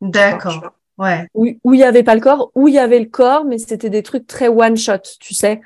D'accord. 0.00 0.74
Ouais. 0.98 1.26
Où, 1.34 1.46
il 1.46 1.58
n'y 1.64 1.82
avait 1.82 2.02
pas 2.02 2.14
le 2.14 2.20
corps, 2.20 2.50
où 2.54 2.68
il 2.68 2.74
y 2.74 2.78
avait 2.78 3.00
le 3.00 3.06
corps, 3.06 3.44
mais 3.44 3.58
c'était 3.58 3.90
des 3.90 4.02
trucs 4.02 4.26
très 4.26 4.48
one 4.48 4.76
shot, 4.76 5.02
tu 5.20 5.34
sais. 5.34 5.60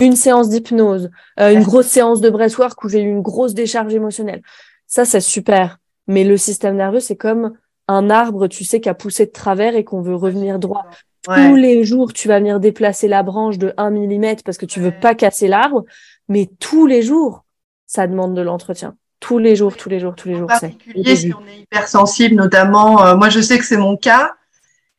Une 0.00 0.14
séance 0.14 0.48
d'hypnose, 0.48 1.10
euh, 1.40 1.52
une 1.52 1.62
grosse 1.62 1.86
séance 1.86 2.20
de 2.20 2.30
breathwork 2.30 2.84
où 2.84 2.88
j'ai 2.88 3.02
eu 3.02 3.08
une 3.08 3.22
grosse 3.22 3.54
décharge 3.54 3.94
émotionnelle. 3.94 4.42
Ça, 4.86 5.04
c'est 5.04 5.20
super. 5.20 5.78
Mais 6.06 6.24
le 6.24 6.36
système 6.36 6.76
nerveux, 6.76 7.00
c'est 7.00 7.16
comme 7.16 7.54
un 7.88 8.10
arbre, 8.10 8.46
tu 8.46 8.64
sais, 8.64 8.80
qui 8.80 8.88
a 8.88 8.94
poussé 8.94 9.26
de 9.26 9.32
travers 9.32 9.74
et 9.74 9.84
qu'on 9.84 10.02
veut 10.02 10.14
revenir 10.14 10.58
droit. 10.58 10.86
Tous 11.24 11.56
les 11.56 11.84
jours, 11.84 12.12
tu 12.12 12.28
vas 12.28 12.38
venir 12.38 12.60
déplacer 12.60 13.08
la 13.08 13.22
branche 13.22 13.58
de 13.58 13.74
1 13.76 13.90
mm 13.90 14.36
parce 14.44 14.56
que 14.56 14.66
tu 14.66 14.80
veux 14.80 14.92
pas 14.92 15.14
casser 15.14 15.48
l'arbre, 15.48 15.84
mais 16.28 16.48
tous 16.58 16.86
les 16.86 17.02
jours, 17.02 17.44
ça 17.88 18.06
demande 18.06 18.34
de 18.34 18.42
l'entretien. 18.42 18.94
Tous 19.18 19.38
les 19.38 19.56
jours, 19.56 19.76
tous 19.76 19.88
les 19.88 19.98
jours, 19.98 20.14
tous 20.14 20.28
les 20.28 20.36
jours. 20.36 20.44
En 20.44 20.46
particulier 20.46 21.16
si 21.16 21.32
on 21.34 21.44
est 21.48 21.62
hypersensible, 21.62 22.36
notamment, 22.36 23.04
euh, 23.04 23.16
moi 23.16 23.30
je 23.30 23.40
sais 23.40 23.58
que 23.58 23.64
c'est 23.64 23.78
mon 23.78 23.96
cas. 23.96 24.36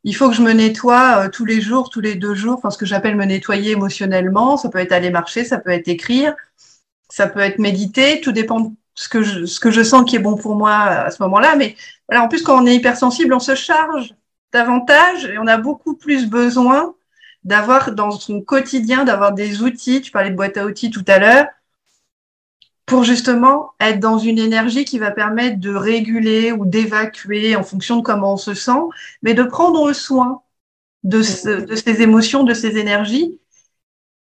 Il 0.04 0.16
faut 0.16 0.30
que 0.30 0.36
je 0.36 0.42
me 0.42 0.52
nettoie 0.52 1.26
euh, 1.26 1.30
tous 1.30 1.46
les 1.46 1.62
jours, 1.62 1.90
tous 1.90 2.02
les 2.02 2.16
deux 2.16 2.34
jours, 2.34 2.56
enfin 2.58 2.72
ce 2.72 2.78
que 2.78 2.86
j'appelle 2.86 3.16
me 3.16 3.24
nettoyer 3.24 3.72
émotionnellement. 3.72 4.58
Ça 4.58 4.68
peut 4.70 4.80
être 4.80 4.92
aller 4.92 5.12
marcher, 5.12 5.46
ça 5.46 5.60
peut 5.60 5.70
être 5.70 5.88
écrire, 5.88 6.36
ça 7.10 7.28
peut 7.28 7.40
être 7.40 7.60
méditer, 7.60 8.20
tout 8.20 8.34
dépend 8.34 8.60
de 8.60 8.72
ce 8.96 9.08
que 9.08 9.22
je, 9.22 9.46
ce 9.46 9.60
que 9.62 9.72
je 9.72 9.84
sens 9.84 10.04
qui 10.10 10.18
est 10.18 10.20
bon 10.20 10.36
pour 10.36 10.56
moi 10.56 10.74
à 10.74 11.12
ce 11.12 11.22
moment-là. 11.24 11.56
Mais 11.56 11.76
voilà, 12.10 12.24
en 12.24 12.28
plus, 12.28 12.42
quand 12.42 12.62
on 12.62 12.66
est 12.66 12.76
hypersensible, 12.76 13.34
on 13.34 13.40
se 13.40 13.56
charge 13.56 14.16
davantage 14.52 15.26
et 15.26 15.38
on 15.38 15.48
a 15.48 15.58
beaucoup 15.58 15.94
plus 15.94 16.28
besoin 16.28 16.96
d'avoir 17.44 17.94
dans 17.94 18.12
son 18.12 18.42
quotidien, 18.42 19.06
d'avoir 19.06 19.32
des 19.32 19.62
outils, 19.62 20.02
tu 20.02 20.12
parlais 20.12 20.32
de 20.32 20.36
boîte 20.36 20.58
à 20.58 20.66
outils 20.66 20.90
tout 20.90 21.06
à 21.08 21.20
l'heure, 21.20 21.46
pour 22.90 23.04
justement 23.04 23.74
être 23.80 24.00
dans 24.00 24.18
une 24.18 24.40
énergie 24.40 24.84
qui 24.84 24.98
va 24.98 25.12
permettre 25.12 25.60
de 25.60 25.74
réguler 25.74 26.52
ou 26.52 26.66
d'évacuer 26.66 27.56
en 27.56 27.64
fonction 27.64 27.98
de 27.98 28.02
comment 28.02 28.34
on 28.34 28.38
se 28.38 28.56
sent, 28.56 28.82
mais 29.22 29.34
de 29.34 29.44
prendre 29.44 29.94
soin 29.94 30.42
de, 31.04 31.20
de 31.66 31.76
ces 31.76 32.02
émotions, 32.02 32.44
de 32.44 32.54
ces 32.54 32.78
énergies 32.78 33.40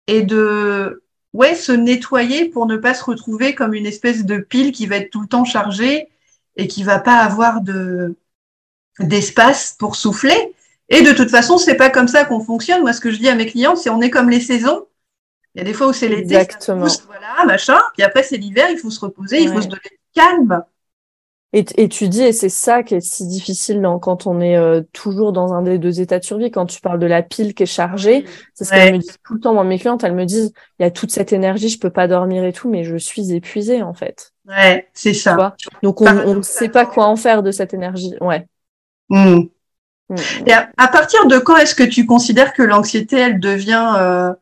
et 0.08 0.22
de 0.22 1.04
ouais, 1.34 1.56
se 1.56 1.72
nettoyer 1.72 2.46
pour 2.46 2.68
ne 2.68 2.78
pas 2.78 2.94
se 2.94 3.04
retrouver 3.04 3.56
comme 3.56 3.74
une 3.74 3.88
espèce 3.88 4.26
de 4.26 4.38
pile 4.38 4.72
qui 4.72 4.86
va 4.86 4.98
être 4.98 5.10
tout 5.10 5.22
le 5.22 5.28
temps 5.28 5.46
chargée 5.46 6.08
et 6.56 6.68
qui 6.68 6.84
va 6.84 7.00
pas 7.00 7.18
avoir 7.18 7.62
de, 7.62 8.16
d'espace 9.00 9.76
pour 9.80 9.96
souffler. 9.96 10.54
Et 10.90 11.02
de 11.02 11.14
toute 11.14 11.30
façon, 11.30 11.58
c'est 11.58 11.76
pas 11.76 11.90
comme 11.90 12.08
ça 12.08 12.26
qu'on 12.26 12.42
fonctionne. 12.42 12.82
Moi, 12.82 12.94
ce 12.94 13.02
que 13.02 13.12
je 13.12 13.18
dis 13.18 13.30
à 13.30 13.36
mes 13.36 13.48
clients, 13.48 13.76
c'est 13.76 13.90
on 13.90 14.02
est 14.02 14.10
comme 14.10 14.30
les 14.30 14.42
saisons. 14.42 14.86
Il 15.56 15.60
y 15.60 15.62
a 15.62 15.66
des 15.66 15.74
fois 15.74 15.88
où 15.88 15.94
c'est 15.94 16.08
l'été, 16.08 16.36
Exactement. 16.36 16.88
voilà, 17.08 17.46
machin. 17.46 17.80
Puis 17.94 18.04
après, 18.04 18.24
c'est 18.24 18.38
l'hiver, 18.38 18.70
il 18.70 18.78
faut 18.78 18.90
se 18.90 19.00
reposer, 19.00 19.42
il 19.42 19.50
faut 19.50 19.62
se 19.62 19.68
donner 19.68 19.82
calme. 20.14 20.64
Et, 21.54 21.66
et, 21.76 21.90
tu 21.90 22.08
dis, 22.08 22.24
et 22.24 22.32
c'est 22.32 22.48
ça 22.48 22.82
qui 22.82 22.96
est 22.96 23.02
si 23.02 23.28
difficile 23.28 23.86
quand 24.02 24.26
on 24.26 24.40
est 24.40 24.56
euh, 24.56 24.82
toujours 24.94 25.34
dans 25.34 25.52
un 25.52 25.62
des 25.64 25.80
deux 25.80 26.00
états 26.00 26.18
de 26.18 26.24
survie, 26.24 26.50
quand 26.50 26.66
tu 26.66 26.80
parles 26.80 27.00
de 27.00 27.06
la 27.06 27.24
pile 27.24 27.54
qui 27.54 27.64
est 27.64 27.66
chargée, 27.66 28.24
c'est 28.54 28.64
ce 28.64 28.72
qu'elles 28.72 28.94
me 28.94 29.00
disent 29.00 29.18
tout 29.26 29.34
le 29.34 29.42
temps. 29.42 29.54
Moi, 29.54 29.66
mes 29.66 29.78
clientes, 29.78 30.06
elles 30.06 30.16
me 30.16 30.24
disent, 30.24 30.54
il 30.80 30.84
y 30.84 30.86
a 30.86 30.92
toute 30.92 31.12
cette 31.12 31.34
énergie, 31.34 31.68
je 31.68 31.78
peux 31.78 31.90
pas 31.90 32.08
dormir 32.08 32.46
et 32.46 32.54
tout, 32.54 32.70
mais 32.70 32.86
je 32.86 32.96
suis 32.96 33.34
épuisée, 33.34 33.84
en 33.84 33.94
fait. 33.94 34.32
Ouais, 34.48 34.88
c'est 34.94 35.14
ça. 35.14 35.56
Donc, 35.84 36.00
on 36.00 36.36
ne 36.36 36.42
sait 36.42 36.70
pas 36.70 36.86
quoi 36.86 37.08
en 37.08 37.18
faire 37.18 37.44
de 37.44 37.52
cette 37.52 37.74
énergie. 37.74 38.14
Ouais. 38.22 38.48
Hmm. 39.10 39.42
Hmm. 40.08 40.16
Et 40.46 40.54
à, 40.54 40.88
partir 40.88 41.28
de 41.28 41.38
quand 41.38 41.58
est-ce 41.58 41.76
que 41.76 41.84
tu 41.84 42.06
considères 42.06 42.54
que 42.54 42.64
l'anxiété, 42.64 43.18
elle 43.18 43.42
devient 43.42 43.94
euh, 43.98 44.34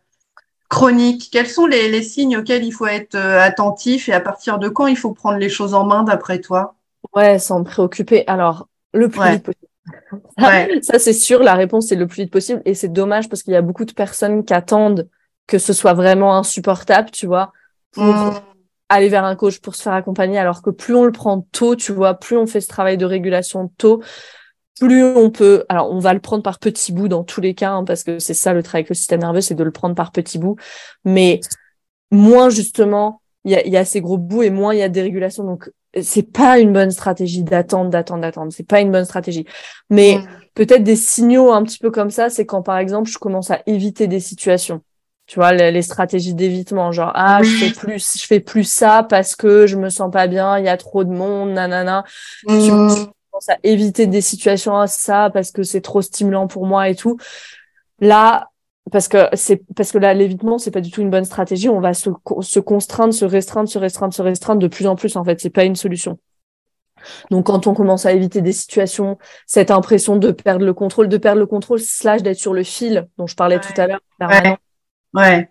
chronique 0.70 1.30
Quels 1.32 1.48
sont 1.48 1.66
les, 1.66 2.02
signes 2.02 2.38
auxquels 2.38 2.64
il 2.64 2.72
faut 2.72 2.88
être 2.88 3.16
euh, 3.16 3.42
attentif 3.42 4.08
et 4.08 4.14
à 4.14 4.22
partir 4.22 4.60
de 4.60 4.70
quand 4.70 4.88
il 4.88 4.98
faut 4.98 5.12
prendre 5.12 5.38
les 5.38 5.50
choses 5.50 5.74
en 5.74 5.86
main 5.86 6.04
d'après 6.04 6.40
toi? 6.40 6.76
Ouais, 7.16 7.40
sans 7.40 7.60
me 7.60 7.66
préoccuper. 7.66 8.24
Alors, 8.28 8.68
le 8.94 9.10
plus 9.10 9.22
vite 9.32 9.44
possible. 9.44 9.66
Ça, 10.84 11.00
c'est 11.00 11.14
sûr, 11.14 11.42
la 11.42 11.56
réponse 11.56 11.88
c'est 11.88 11.96
le 11.96 12.08
plus 12.08 12.24
vite 12.24 12.32
possible. 12.32 12.62
Et 12.66 12.76
c'est 12.76 12.90
dommage 12.90 13.28
parce 13.28 13.44
qu'il 13.44 13.54
y 13.54 13.58
a 13.58 13.62
beaucoup 13.62 13.86
de 13.86 13.94
personnes 13.94 14.46
qui 14.46 14.54
attendent 14.54 15.10
que 15.48 15.58
ce 15.58 15.74
soit 15.74 15.94
vraiment 15.94 16.38
insupportable, 16.38 17.10
tu 17.10 17.26
vois, 17.26 17.52
pour 17.92 18.04
hmm. 18.04 18.40
aller 18.90 19.10
vers 19.10 19.26
un 19.26 19.36
coach, 19.36 19.60
pour 19.60 19.76
se 19.76 19.82
faire 19.82 19.94
accompagner. 19.94 20.38
Alors 20.38 20.62
que 20.62 20.70
plus 20.70 20.94
on 20.94 21.06
le 21.06 21.12
prend 21.12 21.42
tôt, 21.52 21.76
tu 21.76 21.92
vois, 21.92 22.14
plus 22.14 22.38
on 22.38 22.46
fait 22.46 22.62
ce 22.62 22.68
travail 22.68 22.98
de 22.98 23.06
régulation 23.06 23.72
tôt, 23.78 24.04
plus 24.80 25.04
on 25.04 25.30
peut, 25.30 25.66
alors 25.70 25.92
on 25.92 26.00
va 26.00 26.14
le 26.14 26.20
prendre 26.20 26.44
par 26.44 26.60
petits 26.60 26.92
bouts 26.92 27.08
dans 27.08 27.24
tous 27.24 27.42
les 27.42 27.54
cas, 27.54 27.72
hein, 27.72 27.84
parce 27.84 28.04
que 28.04 28.20
c'est 28.20 28.34
ça 28.34 28.54
le 28.54 28.64
travail 28.64 28.82
avec 28.82 28.90
le 28.90 28.96
système 28.96 29.22
nerveux, 29.22 29.42
c'est 29.42 29.56
de 29.56 29.64
le 29.64 29.72
prendre 29.72 29.96
par 29.96 30.12
petits 30.12 30.40
bouts, 30.40 30.56
mais 31.06 31.40
moins 32.12 32.50
justement, 32.50 33.22
il 33.46 33.52
y 33.52 33.78
a, 33.78 33.86
ces 33.86 34.02
gros 34.02 34.18
bouts 34.18 34.44
et 34.44 34.50
moins 34.50 34.74
il 34.74 34.80
y 34.80 34.84
a 34.84 34.90
des 34.90 35.02
régulations. 35.02 35.44
Donc 35.44 35.72
c'est 36.00 36.32
pas 36.32 36.60
une 36.60 36.74
bonne 36.74 36.92
stratégie 36.92 37.44
d'attendre, 37.44 37.90
d'attendre, 37.90 38.22
d'attendre. 38.22 38.52
C'est 38.52 38.68
pas 38.68 38.82
une 38.82 38.92
bonne 38.92 39.06
stratégie. 39.06 39.46
Mais 39.90 40.20
peut-être 40.54 40.84
des 40.84 40.96
signaux 40.96 41.52
un 41.52 41.64
petit 41.64 41.80
peu 41.80 41.92
comme 41.92 42.12
ça, 42.12 42.30
c'est 42.30 42.46
quand 42.46 42.62
par 42.62 42.78
exemple 42.78 43.10
je 43.10 43.18
commence 43.18 43.52
à 43.52 43.62
éviter 43.66 44.08
des 44.08 44.20
situations. 44.20 44.82
Tu 45.26 45.36
vois, 45.36 45.54
les, 45.54 45.82
stratégies 45.84 46.34
d'évitement, 46.34 46.92
genre 46.92 47.12
ah 47.14 47.44
je 47.44 47.50
fais 47.50 47.72
plus, 47.72 48.18
je 48.20 48.26
fais 48.26 48.40
plus 48.40 48.64
ça 48.64 49.06
parce 49.08 49.36
que 49.36 49.68
je 49.68 49.76
me 49.76 49.90
sens 49.90 50.10
pas 50.12 50.26
bien, 50.26 50.58
il 50.58 50.66
y 50.66 50.70
a 50.70 50.76
trop 50.76 51.04
de 51.04 51.12
monde, 51.12 51.52
nanana. 51.52 52.04
À 53.48 53.58
éviter 53.64 54.08
des 54.08 54.22
situations 54.22 54.78
à 54.78 54.88
ça 54.88 55.30
parce 55.34 55.52
que 55.52 55.64
c'est 55.64 55.82
trop 55.82 56.02
stimulant 56.02 56.48
pour 56.48 56.66
moi 56.66 56.90
et 56.90 56.96
tout. 56.96 57.18
Là, 58.00 58.50
parce 58.92 59.08
que 59.08 59.30
c'est 59.34 59.62
parce 59.76 59.92
que 59.92 59.98
là 59.98 60.14
l'évitement 60.14 60.58
c'est 60.58 60.72
pas 60.72 60.82
du 60.82 60.92
tout 60.92 61.02
une 61.02 61.10
bonne 61.10 61.26
stratégie. 61.26 61.70
On 61.70 61.80
va 61.80 61.94
se, 61.94 62.10
se 62.42 62.60
contraindre, 62.60 63.14
se 63.14 63.26
restreindre, 63.26 63.70
se 63.70 63.78
restreindre, 63.78 64.14
se 64.14 64.22
restreindre 64.22 64.62
de 64.62 64.68
plus 64.68 64.88
en 64.88 64.96
plus 64.96 65.16
en 65.16 65.24
fait. 65.24 65.40
C'est 65.40 65.50
pas 65.50 65.64
une 65.64 65.76
solution. 65.76 66.18
Donc, 67.32 67.46
quand 67.46 67.68
on 67.68 67.74
commence 67.74 68.06
à 68.06 68.12
éviter 68.12 68.42
des 68.42 68.52
situations, 68.52 69.18
cette 69.46 69.72
impression 69.72 70.18
de 70.18 70.32
perdre 70.32 70.66
le 70.66 70.74
contrôle, 70.74 71.08
de 71.08 71.18
perdre 71.18 71.40
le 71.40 71.46
contrôle, 71.46 71.80
slash 71.80 72.22
d'être 72.24 72.38
sur 72.38 72.54
le 72.54 72.64
fil 72.64 73.08
dont 73.18 73.28
je 73.28 73.36
parlais 73.36 73.60
tout 73.60 73.74
à 73.78 73.88
l'heure, 73.88 74.02
ouais. 74.20 74.58
ouais. 75.14 75.50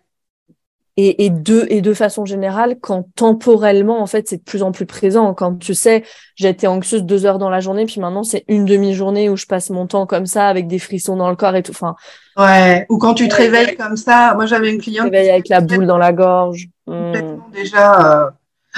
Et, 1.01 1.27
et, 1.27 1.31
de, 1.31 1.65
et 1.71 1.81
de 1.81 1.95
façon 1.95 2.25
générale, 2.25 2.77
quand 2.81 3.07
temporellement, 3.15 4.03
en 4.03 4.07
fait, 4.07 4.29
c'est 4.29 4.39
de 4.39 4.43
plus 4.43 4.65
en 4.65 4.73
plus 4.73 4.85
présent. 4.85 5.33
Quand 5.33 5.55
tu 5.55 5.73
sais, 5.73 6.03
j'ai 6.35 6.49
été 6.49 6.67
anxieuse 6.67 7.05
deux 7.05 7.25
heures 7.25 7.39
dans 7.39 7.51
la 7.51 7.61
journée, 7.61 7.87
puis 7.87 8.01
maintenant, 8.01 8.25
c'est 8.25 8.45
une 8.49 8.65
demi-journée 8.65 9.29
où 9.29 9.37
je 9.37 9.47
passe 9.47 9.71
mon 9.71 9.87
temps 9.87 10.07
comme 10.07 10.27
ça, 10.27 10.49
avec 10.49 10.67
des 10.67 10.81
frissons 10.81 11.15
dans 11.15 11.31
le 11.31 11.37
corps 11.37 11.55
et 11.55 11.63
tout. 11.63 11.71
Enfin, 11.71 11.95
ouais. 12.37 12.85
Ou 12.89 12.99
quand 12.99 13.15
tu 13.15 13.29
te 13.29 13.37
réveilles 13.37 13.77
comme 13.77 13.97
ça. 13.97 14.35
Moi, 14.35 14.47
j'avais 14.47 14.73
une 14.73 14.81
cliente. 14.81 15.05
Réveille 15.05 15.31
avec 15.31 15.49
la 15.49 15.61
boule 15.61 15.87
dans 15.87 15.99
la 15.99 16.13
gorge. 16.13 16.67
Complètement 16.85 17.47
déjà. 17.53 18.25
Euh... 18.25 18.31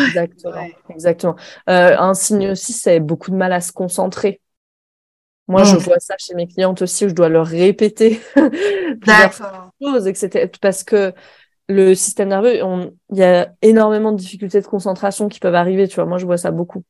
Exactement. 0.04 0.66
Exactement. 0.90 1.36
Euh, 1.70 1.96
un 1.98 2.12
signe 2.12 2.50
aussi, 2.50 2.74
c'est 2.74 3.00
beaucoup 3.00 3.30
de 3.30 3.36
mal 3.36 3.54
à 3.54 3.62
se 3.62 3.72
concentrer. 3.72 4.42
Moi, 5.48 5.64
je 5.64 5.76
vois 5.76 5.98
ça 5.98 6.14
chez 6.18 6.34
mes 6.34 6.46
clientes 6.46 6.82
aussi, 6.82 7.06
où 7.06 7.08
je 7.08 7.14
dois 7.14 7.28
leur 7.28 7.46
répéter 7.46 8.20
plusieurs 9.00 9.32
choses, 9.82 10.06
etc. 10.06 10.48
Parce 10.60 10.84
que 10.84 11.12
le 11.70 11.94
système 11.94 12.28
nerveux, 12.28 12.56
il 12.56 13.16
y 13.16 13.22
a 13.22 13.52
énormément 13.62 14.12
de 14.12 14.18
difficultés 14.18 14.60
de 14.60 14.66
concentration 14.66 15.28
qui 15.28 15.40
peuvent 15.40 15.54
arriver, 15.54 15.88
tu 15.88 15.96
vois. 15.96 16.06
Moi, 16.06 16.18
je 16.18 16.26
vois 16.26 16.36
ça 16.36 16.50
beaucoup. 16.50 16.82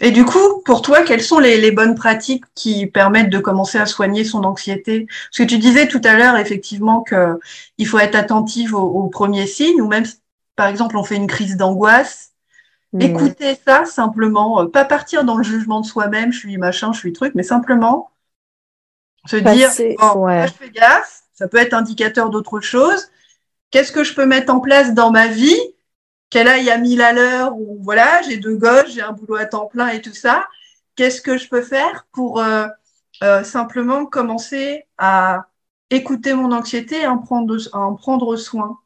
Et 0.00 0.12
du 0.12 0.24
coup, 0.24 0.62
pour 0.64 0.80
toi, 0.80 1.02
quelles 1.02 1.22
sont 1.22 1.40
les, 1.40 1.60
les, 1.60 1.72
bonnes 1.72 1.96
pratiques 1.96 2.44
qui 2.54 2.86
permettent 2.86 3.30
de 3.30 3.40
commencer 3.40 3.78
à 3.78 3.86
soigner 3.86 4.22
son 4.22 4.44
anxiété? 4.44 5.06
Parce 5.06 5.38
que 5.38 5.42
tu 5.42 5.58
disais 5.58 5.88
tout 5.88 6.00
à 6.04 6.16
l'heure, 6.16 6.36
effectivement, 6.36 7.02
que 7.02 7.38
il 7.78 7.86
faut 7.86 7.98
être 7.98 8.14
attentive 8.14 8.74
aux, 8.74 8.78
aux, 8.78 9.08
premiers 9.08 9.48
signes, 9.48 9.80
ou 9.80 9.88
même, 9.88 10.04
par 10.54 10.68
exemple, 10.68 10.96
on 10.96 11.02
fait 11.02 11.16
une 11.16 11.26
crise 11.26 11.56
d'angoisse. 11.56 12.30
Mmh. 12.92 13.00
Écouter 13.02 13.58
ça 13.66 13.84
simplement, 13.84 14.62
euh, 14.62 14.66
pas 14.66 14.84
partir 14.84 15.24
dans 15.24 15.36
le 15.36 15.42
jugement 15.42 15.80
de 15.80 15.86
soi-même, 15.86 16.32
je 16.32 16.38
suis 16.38 16.56
machin, 16.56 16.92
je 16.92 17.00
suis 17.00 17.12
truc, 17.12 17.34
mais 17.34 17.42
simplement 17.42 18.10
se 19.26 19.36
dire, 19.36 19.70
bon, 19.98 20.24
ouais. 20.24 20.38
là, 20.38 20.46
je 20.46 20.52
fais 20.52 20.70
gaffe, 20.70 21.22
ça 21.34 21.48
peut 21.48 21.58
être 21.58 21.74
indicateur 21.74 22.30
d'autre 22.30 22.60
chose 22.60 23.10
qu'est-ce 23.70 23.92
que 23.92 24.04
je 24.04 24.14
peux 24.14 24.26
mettre 24.26 24.52
en 24.52 24.60
place 24.60 24.94
dans 24.94 25.10
ma 25.10 25.28
vie? 25.28 25.58
Qu'elle 26.30 26.48
aille 26.48 26.68
à 26.68 26.76
mille 26.76 27.00
à 27.00 27.14
l'heure 27.14 27.56
ou 27.56 27.78
voilà, 27.80 28.20
j'ai 28.22 28.36
deux 28.36 28.56
gosses, 28.56 28.92
j'ai 28.92 29.00
un 29.00 29.12
boulot 29.12 29.36
à 29.36 29.46
temps 29.46 29.64
plein 29.64 29.88
et 29.88 30.02
tout 30.02 30.12
ça. 30.12 30.46
Qu'est-ce 30.94 31.22
que 31.22 31.38
je 31.38 31.48
peux 31.48 31.62
faire 31.62 32.06
pour 32.12 32.40
euh, 32.40 32.66
euh, 33.22 33.42
simplement 33.44 34.04
commencer 34.04 34.84
à 34.98 35.46
écouter 35.88 36.34
mon 36.34 36.52
anxiété 36.52 37.00
et 37.00 37.06
en 37.06 37.16
prendre, 37.16 37.56
à 37.72 37.78
en 37.78 37.94
prendre 37.94 38.36
soin? 38.36 38.78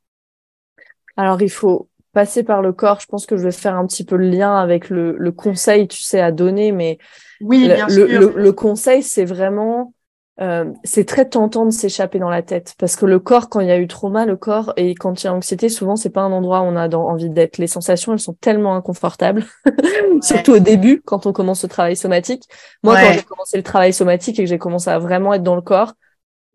Alors, 1.16 1.42
il 1.42 1.50
faut 1.50 1.88
passer 2.12 2.44
par 2.44 2.62
le 2.62 2.72
corps. 2.72 3.00
Je 3.00 3.06
pense 3.06 3.26
que 3.26 3.36
je 3.36 3.42
vais 3.42 3.50
faire 3.50 3.74
un 3.74 3.86
petit 3.88 4.04
peu 4.04 4.16
le 4.16 4.28
lien 4.28 4.54
avec 4.54 4.88
le, 4.88 5.16
le 5.18 5.32
conseil, 5.32 5.88
tu 5.88 6.00
sais, 6.00 6.20
à 6.20 6.30
donner, 6.30 6.70
mais 6.70 6.98
oui, 7.40 7.64
bien 7.64 7.88
le, 7.88 8.06
sûr. 8.06 8.20
Le, 8.20 8.32
le 8.36 8.52
conseil, 8.52 9.02
c'est 9.02 9.24
vraiment 9.24 9.94
euh, 10.40 10.72
c'est 10.82 11.04
très 11.04 11.28
tentant 11.28 11.66
de 11.66 11.70
s'échapper 11.70 12.18
dans 12.18 12.30
la 12.30 12.40
tête 12.40 12.74
parce 12.78 12.96
que 12.96 13.04
le 13.04 13.18
corps, 13.18 13.50
quand 13.50 13.60
il 13.60 13.68
y 13.68 13.70
a 13.70 13.78
eu 13.78 13.86
trauma, 13.86 14.24
le 14.24 14.36
corps 14.36 14.72
et 14.78 14.94
quand 14.94 15.22
il 15.22 15.26
y 15.26 15.28
a 15.28 15.34
anxiété, 15.34 15.68
souvent 15.68 15.94
c'est 15.94 16.10
pas 16.10 16.22
un 16.22 16.32
endroit 16.32 16.62
où 16.62 16.64
on 16.64 16.76
a 16.76 16.88
dans, 16.88 17.06
envie 17.06 17.28
d'être. 17.28 17.58
Les 17.58 17.66
sensations, 17.66 18.12
elles 18.12 18.18
sont 18.18 18.32
tellement 18.34 18.74
inconfortables, 18.74 19.44
ouais. 19.66 20.22
surtout 20.22 20.52
au 20.52 20.58
début 20.58 21.02
quand 21.04 21.26
on 21.26 21.32
commence 21.32 21.62
le 21.62 21.68
travail 21.68 21.96
somatique. 21.96 22.44
Moi, 22.82 22.94
ouais. 22.94 23.02
quand 23.02 23.12
j'ai 23.12 23.22
commencé 23.22 23.56
le 23.58 23.62
travail 23.62 23.92
somatique 23.92 24.38
et 24.38 24.44
que 24.44 24.48
j'ai 24.48 24.58
commencé 24.58 24.88
à 24.88 24.98
vraiment 24.98 25.34
être 25.34 25.42
dans 25.42 25.56
le 25.56 25.62
corps, 25.62 25.92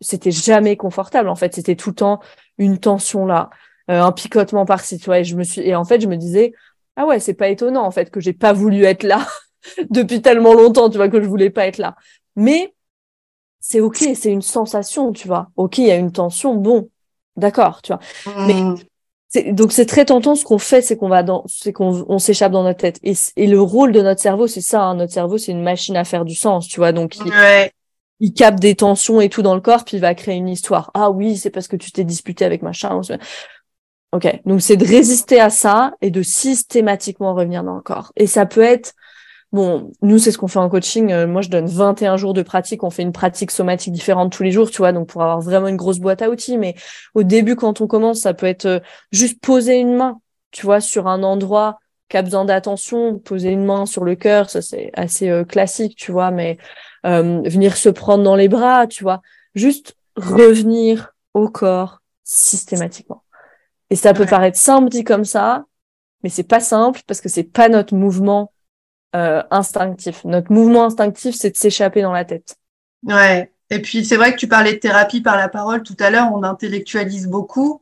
c'était 0.02 0.32
jamais 0.32 0.76
confortable. 0.76 1.30
En 1.30 1.36
fait, 1.36 1.54
c'était 1.54 1.76
tout 1.76 1.90
le 1.90 1.96
temps 1.96 2.20
une 2.58 2.80
tension 2.80 3.28
là, 3.28 3.52
euh, 3.92 4.02
un 4.02 4.12
picotement 4.12 4.66
par-ci, 4.66 4.98
tu 4.98 5.06
vois. 5.06 5.20
Et 5.20 5.24
je 5.24 5.36
me 5.36 5.44
suis 5.44 5.62
et 5.62 5.76
en 5.76 5.86
fait, 5.86 6.02
je 6.02 6.08
me 6.08 6.18
disais 6.18 6.52
ah 6.96 7.06
ouais, 7.06 7.20
c'est 7.20 7.36
pas 7.36 7.48
étonnant 7.50 7.86
en 7.86 7.92
fait 7.92 8.10
que 8.10 8.20
j'ai 8.20 8.34
pas 8.34 8.54
voulu 8.54 8.86
être 8.86 9.04
là 9.04 9.28
depuis 9.92 10.24
tellement 10.24 10.56
longtemps, 10.56 10.90
tu 10.90 10.98
vois, 10.98 11.10
que 11.10 11.22
je 11.22 11.28
voulais 11.28 11.52
pas 11.52 11.68
être 11.68 11.78
là. 11.78 11.96
Mais 12.36 12.74
c'est 13.70 13.82
ok, 13.82 13.98
c'est 14.16 14.32
une 14.32 14.42
sensation, 14.42 15.12
tu 15.12 15.28
vois. 15.28 15.50
Ok, 15.58 15.80
il 15.80 15.88
y 15.88 15.92
a 15.92 15.98
une 15.98 16.14
tension, 16.14 16.56
bon, 16.56 16.90
d'accord, 17.36 17.82
tu 17.82 17.92
vois. 17.92 18.00
Mmh. 18.26 18.48
Mais 19.36 19.52
donc 19.52 19.74
c'est 19.74 19.86
très 19.86 20.06
tentant. 20.06 20.36
Ce 20.36 20.46
qu'on 20.46 20.58
fait, 20.58 20.82
c'est 20.82 20.96
qu'on 20.96 21.10
va 21.10 21.22
dans, 21.22 21.44
c'est 21.48 21.74
qu'on 21.74 22.06
on 22.08 22.18
s'échappe 22.18 22.54
dans 22.54 22.64
notre 22.64 22.80
tête. 22.80 22.98
Et, 23.04 23.12
et, 23.36 23.46
le 23.46 23.60
rôle 23.62 23.92
de 23.92 24.02
notre 24.02 24.22
cerveau, 24.22 24.48
c'est 24.48 24.62
ça. 24.62 24.84
Hein. 24.84 24.96
Notre 24.96 25.12
cerveau, 25.12 25.38
c'est 25.38 25.52
une 25.52 25.64
machine 25.64 25.98
à 25.98 26.06
faire 26.06 26.24
du 26.24 26.34
sens, 26.34 26.66
tu 26.70 26.80
vois. 26.80 26.94
Donc 26.94 27.18
il, 27.18 27.30
ouais. 27.30 27.74
il 28.22 28.32
capte 28.32 28.60
des 28.60 28.74
tensions 28.76 29.20
et 29.20 29.28
tout 29.28 29.42
dans 29.42 29.54
le 29.54 29.60
corps, 29.60 29.84
puis 29.84 29.98
il 29.98 30.00
va 30.00 30.16
créer 30.16 30.36
une 30.36 30.48
histoire. 30.48 30.90
Ah 30.94 31.12
oui, 31.12 31.36
c'est 31.36 31.50
parce 31.50 31.68
que 31.68 31.76
tu 31.76 31.92
t'es 31.92 32.06
disputé 32.06 32.46
avec 32.46 32.62
machin. 32.62 33.02
Ok, 34.14 34.42
donc 34.46 34.62
c'est 34.62 34.78
de 34.78 34.86
résister 34.86 35.42
à 35.42 35.50
ça 35.50 35.92
et 36.00 36.10
de 36.10 36.22
systématiquement 36.22 37.34
revenir 37.34 37.66
dans 37.66 37.76
le 37.76 37.82
corps. 37.82 38.14
Et 38.16 38.28
ça 38.28 38.46
peut 38.46 38.62
être 38.62 38.94
Bon, 39.54 39.92
nous, 40.02 40.20
c'est 40.20 40.32
ce 40.32 40.38
qu'on 40.38 40.48
fait 40.48 40.60
en 40.60 40.70
coaching. 40.70 41.12
Euh, 41.12 41.26
moi, 41.26 41.42
je 41.42 41.50
donne 41.50 41.68
21 41.68 42.18
jours 42.18 42.34
de 42.34 42.42
pratique. 42.42 42.84
On 42.84 42.90
fait 42.90 43.04
une 43.04 43.14
pratique 43.14 43.52
somatique 43.52 43.94
différente 43.94 44.32
tous 44.32 44.44
les 44.44 44.52
jours, 44.52 44.70
tu 44.70 44.80
vois, 44.80 44.92
donc 44.92 45.08
pour 45.08 45.22
avoir 45.22 45.40
vraiment 45.40 45.68
une 45.68 45.78
grosse 45.78 46.00
boîte 46.00 46.22
à 46.22 46.30
outils. 46.30 46.58
Mais 46.58 46.76
au 47.16 47.24
début, 47.24 47.56
quand 47.56 47.80
on 47.82 47.88
commence, 47.88 48.20
ça 48.20 48.34
peut 48.34 48.46
être 48.46 48.66
euh, 48.66 48.80
juste 49.12 49.40
poser 49.42 49.80
une 49.80 49.96
main, 49.96 50.20
tu 50.52 50.66
vois, 50.66 50.82
sur 50.82 51.08
un 51.08 51.24
endroit 51.24 51.78
qui 52.10 52.18
a 52.18 52.22
besoin 52.22 52.46
d'attention, 52.46 53.20
poser 53.20 53.50
une 53.50 53.66
main 53.66 53.86
sur 53.86 54.04
le 54.04 54.16
cœur, 54.16 54.50
ça 54.50 54.62
c'est 54.62 54.92
assez 54.94 55.30
euh, 55.30 55.44
classique, 55.44 55.96
tu 55.98 56.12
vois, 56.12 56.32
mais 56.32 56.58
euh, 57.06 57.42
venir 57.46 57.76
se 57.76 57.90
prendre 57.90 58.24
dans 58.24 58.36
les 58.36 58.48
bras, 58.48 58.88
tu 58.88 59.04
vois, 59.04 59.22
juste 59.56 59.98
revenir 60.16 61.14
au 61.34 61.50
corps 61.50 62.02
systématiquement. 62.24 63.24
Et 63.90 63.96
ça 63.96 64.14
peut 64.14 64.26
paraître 64.26 64.58
simple 64.58 64.90
dit 64.90 65.04
comme 65.04 65.26
ça, 65.26 65.66
mais 66.24 66.30
c'est 66.30 66.44
pas 66.44 66.60
simple 66.60 67.02
parce 67.08 67.22
que 67.22 67.30
c'est 67.30 67.44
pas 67.44 67.70
notre 67.70 67.96
mouvement 67.96 68.52
euh, 69.16 69.42
instinctif. 69.52 70.24
Notre 70.26 70.52
mouvement 70.52 70.86
instinctif, 70.86 71.36
c'est 71.36 71.52
de 71.52 71.58
s'échapper 71.58 72.02
dans 72.02 72.12
la 72.12 72.26
tête. 72.26 72.58
Ouais. 73.04 73.52
Et 73.70 73.82
puis 73.82 74.06
c'est 74.06 74.16
vrai 74.16 74.34
que 74.34 74.38
tu 74.38 74.48
parlais 74.48 74.74
de 74.74 74.80
thérapie 74.80 75.22
par 75.22 75.38
la 75.38 75.50
parole 75.50 75.84
tout 75.84 75.96
à 76.00 76.10
l'heure, 76.10 76.30
on 76.34 76.44
intellectualise 76.44 77.28
beaucoup. 77.28 77.82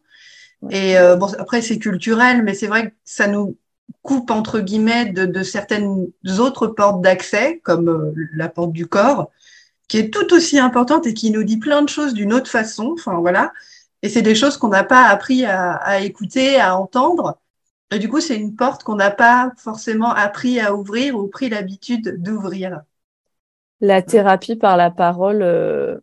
Et 0.72 0.98
euh, 0.98 1.16
bon, 1.16 1.28
après 1.38 1.62
c'est 1.62 1.78
culturel, 1.78 2.44
mais 2.44 2.54
c'est 2.54 2.68
vrai 2.68 2.90
que 2.90 2.96
ça 3.04 3.28
nous 3.28 3.58
coupe 4.02 4.32
entre 4.32 4.60
guillemets 4.60 5.06
de, 5.06 5.26
de 5.26 5.44
certaines 5.44 6.08
autres 6.40 6.68
portes 6.68 7.02
d'accès, 7.02 7.60
comme 7.64 7.90
euh, 7.90 8.14
la 8.34 8.50
porte 8.50 8.72
du 8.72 8.88
corps, 8.88 9.32
qui 9.88 9.98
est 10.00 10.12
tout 10.12 10.34
aussi 10.34 10.58
importante 10.60 11.06
et 11.06 11.14
qui 11.14 11.30
nous 11.30 11.44
dit 11.44 11.58
plein 11.58 11.82
de 11.84 11.90
choses 11.90 12.14
d'une 12.14 12.34
autre 12.34 12.50
façon. 12.50 12.94
Enfin 12.98 13.20
voilà. 13.20 13.54
Et 14.02 14.10
c'est 14.10 14.22
des 14.22 14.36
choses 14.36 14.58
qu'on 14.58 14.70
n'a 14.70 14.84
pas 14.84 15.06
appris 15.06 15.46
à, 15.46 15.74
à, 15.74 16.00
écouter, 16.00 16.60
à 16.60 16.78
entendre. 16.78 17.40
Et 17.92 18.00
du 18.00 18.10
coup, 18.10 18.20
c'est 18.20 18.38
une 18.38 18.56
porte 18.56 18.84
qu'on 18.84 18.96
n'a 18.96 19.12
pas 19.12 19.52
forcément 19.58 20.12
appris 20.12 20.60
à 20.60 20.76
ouvrir 20.76 21.16
ou 21.16 21.28
pris 21.28 21.50
l'habitude 21.50 22.22
d'ouvrir. 22.22 22.82
La 23.82 24.02
thérapie 24.02 24.56
par 24.56 24.78
la 24.78 24.90
parole 24.90 25.42
euh, 25.42 25.98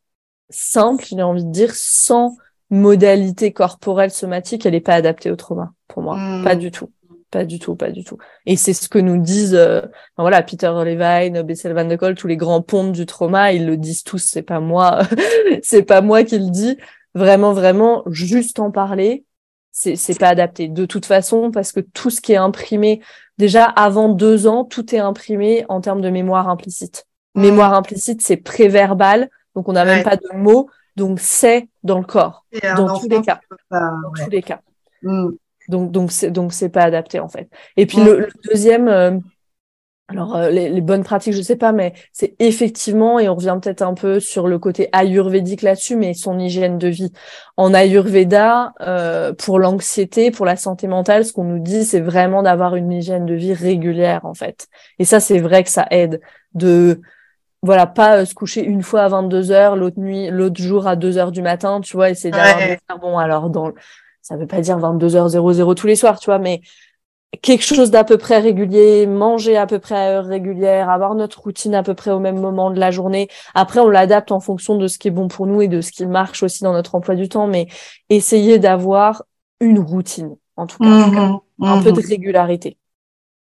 simple, 0.48 1.04
j'ai 1.04 1.22
envie 1.22 1.44
de 1.44 1.50
dire, 1.50 1.74
sans 1.74 2.36
modalité 2.70 3.52
corporelle 3.52 4.10
somatique, 4.10 4.64
elle 4.64 4.72
n'est 4.72 4.80
pas 4.80 4.94
adaptée 4.94 5.30
au 5.30 5.36
trauma, 5.36 5.72
pour 5.88 6.02
moi. 6.02 6.16
Mmh. 6.16 6.44
Pas 6.44 6.54
du 6.54 6.70
tout. 6.70 6.90
Pas 7.30 7.46
du 7.46 7.58
tout, 7.58 7.74
pas 7.76 7.90
du 7.90 8.04
tout. 8.04 8.18
Et 8.44 8.56
c'est 8.56 8.74
ce 8.74 8.90
que 8.90 8.98
nous 8.98 9.16
disent, 9.16 9.54
euh, 9.54 9.80
voilà, 10.18 10.42
Peter 10.42 10.70
Levine, 10.84 11.40
Bessel 11.42 11.72
Van 11.72 11.86
de 11.86 11.96
Kool, 11.96 12.14
tous 12.14 12.26
les 12.26 12.36
grands 12.36 12.60
pontes 12.60 12.92
du 12.92 13.06
trauma, 13.06 13.54
ils 13.54 13.64
le 13.64 13.78
disent 13.78 14.04
tous. 14.04 14.22
C'est 14.22 14.42
pas 14.42 14.60
moi, 14.60 15.00
c'est 15.62 15.82
pas 15.82 16.02
moi 16.02 16.24
qui 16.24 16.38
le 16.38 16.50
dis. 16.50 16.76
Vraiment, 17.14 17.54
vraiment, 17.54 18.02
juste 18.10 18.58
en 18.60 18.70
parler, 18.70 19.24
c'est 19.72 20.18
pas 20.18 20.28
adapté. 20.28 20.68
De 20.68 20.84
toute 20.86 21.06
façon 21.06 21.50
parce 21.50 21.72
que 21.72 21.80
tout 21.80 22.10
ce 22.10 22.20
qui 22.20 22.32
est 22.32 22.36
imprimé 22.36 23.00
déjà 23.38 23.64
avant 23.64 24.08
deux 24.08 24.46
ans 24.46 24.64
tout 24.64 24.94
est 24.94 24.98
imprimé 24.98 25.64
en 25.68 25.80
termes 25.80 26.00
de 26.00 26.10
mémoire 26.10 26.48
implicite. 26.48 27.06
Mmh. 27.34 27.40
mémoire 27.40 27.74
implicite 27.74 28.20
c'est 28.20 28.36
préverbal 28.36 29.30
donc 29.54 29.68
on 29.68 29.72
n'a 29.72 29.84
ouais. 29.84 29.96
même 29.96 30.04
pas 30.04 30.16
de 30.16 30.36
mots 30.36 30.68
donc 30.96 31.20
c'est 31.20 31.68
dans 31.82 31.98
le 31.98 32.04
corps. 32.04 32.44
Dans 32.76 32.98
tous 32.98 33.08
les 33.08 33.22
cas. 33.22 33.40
pas, 33.70 33.80
dans 33.80 34.10
ouais. 34.10 34.24
tous 34.24 34.30
les 34.30 34.42
cas. 34.42 34.60
Donc 35.68 35.90
donc 35.90 36.12
c'est 36.12 36.30
donc 36.30 36.52
c'est 36.52 36.68
pas 36.68 36.82
adapté 36.82 37.18
en 37.18 37.28
fait. 37.28 37.48
Et 37.76 37.86
puis 37.86 37.98
le, 37.98 38.20
le, 38.20 38.28
deuxième 38.50 38.88
euh, 38.88 39.18
alors, 40.12 40.36
euh, 40.36 40.50
les, 40.50 40.68
les, 40.68 40.80
bonnes 40.82 41.04
pratiques, 41.04 41.32
je 41.32 41.40
sais 41.40 41.56
pas, 41.56 41.72
mais 41.72 41.94
c'est 42.12 42.34
effectivement, 42.38 43.18
et 43.18 43.30
on 43.30 43.34
revient 43.34 43.58
peut-être 43.60 43.80
un 43.80 43.94
peu 43.94 44.20
sur 44.20 44.46
le 44.46 44.58
côté 44.58 44.90
ayurvédique 44.92 45.62
là-dessus, 45.62 45.96
mais 45.96 46.12
son 46.12 46.38
hygiène 46.38 46.76
de 46.76 46.88
vie. 46.88 47.12
En 47.56 47.72
ayurveda, 47.72 48.74
euh, 48.82 49.32
pour 49.32 49.58
l'anxiété, 49.58 50.30
pour 50.30 50.44
la 50.44 50.56
santé 50.56 50.86
mentale, 50.86 51.24
ce 51.24 51.32
qu'on 51.32 51.44
nous 51.44 51.60
dit, 51.60 51.84
c'est 51.84 52.00
vraiment 52.00 52.42
d'avoir 52.42 52.76
une 52.76 52.92
hygiène 52.92 53.24
de 53.24 53.32
vie 53.32 53.54
régulière, 53.54 54.26
en 54.26 54.34
fait. 54.34 54.68
Et 54.98 55.06
ça, 55.06 55.18
c'est 55.18 55.38
vrai 55.38 55.64
que 55.64 55.70
ça 55.70 55.86
aide 55.90 56.20
de, 56.52 57.00
voilà, 57.62 57.86
pas 57.86 58.18
euh, 58.18 58.24
se 58.26 58.34
coucher 58.34 58.62
une 58.62 58.82
fois 58.82 59.04
à 59.04 59.08
22 59.08 59.50
heures, 59.50 59.76
l'autre 59.76 59.98
nuit, 59.98 60.28
l'autre 60.30 60.60
jour 60.60 60.86
à 60.86 60.94
2 60.94 61.16
heures 61.16 61.32
du 61.32 61.40
matin, 61.40 61.80
tu 61.80 61.96
vois, 61.96 62.10
et 62.10 62.14
c'est 62.14 62.30
d'avoir 62.30 62.58
ouais. 62.58 62.78
bon, 63.00 63.16
alors, 63.16 63.48
dans, 63.48 63.72
ça 64.20 64.36
veut 64.36 64.46
pas 64.46 64.60
dire 64.60 64.78
22 64.78 65.16
heures 65.16 65.28
00 65.30 65.74
tous 65.74 65.86
les 65.86 65.96
soirs, 65.96 66.18
tu 66.18 66.26
vois, 66.26 66.38
mais 66.38 66.60
quelque 67.40 67.64
chose 67.64 67.90
d'à 67.90 68.04
peu 68.04 68.18
près 68.18 68.38
régulier, 68.38 69.06
manger 69.06 69.56
à 69.56 69.66
peu 69.66 69.78
près 69.78 69.94
à 69.94 70.10
heure 70.10 70.26
régulière, 70.26 70.90
avoir 70.90 71.14
notre 71.14 71.40
routine 71.40 71.74
à 71.74 71.82
peu 71.82 71.94
près 71.94 72.10
au 72.10 72.18
même 72.18 72.38
moment 72.38 72.70
de 72.70 72.78
la 72.78 72.90
journée. 72.90 73.28
Après, 73.54 73.80
on 73.80 73.88
l'adapte 73.88 74.32
en 74.32 74.40
fonction 74.40 74.76
de 74.76 74.86
ce 74.86 74.98
qui 74.98 75.08
est 75.08 75.12
bon 75.12 75.28
pour 75.28 75.46
nous 75.46 75.62
et 75.62 75.68
de 75.68 75.80
ce 75.80 75.92
qui 75.92 76.06
marche 76.06 76.42
aussi 76.42 76.62
dans 76.62 76.72
notre 76.72 76.94
emploi 76.94 77.14
du 77.14 77.28
temps, 77.28 77.46
mais 77.46 77.68
essayer 78.10 78.58
d'avoir 78.58 79.24
une 79.60 79.78
routine, 79.78 80.36
en 80.56 80.66
tout 80.66 80.78
cas, 80.78 80.84
mmh, 80.84 81.40
un 81.62 81.76
mmh. 81.76 81.84
peu 81.84 81.92
de 81.92 82.06
régularité. 82.06 82.76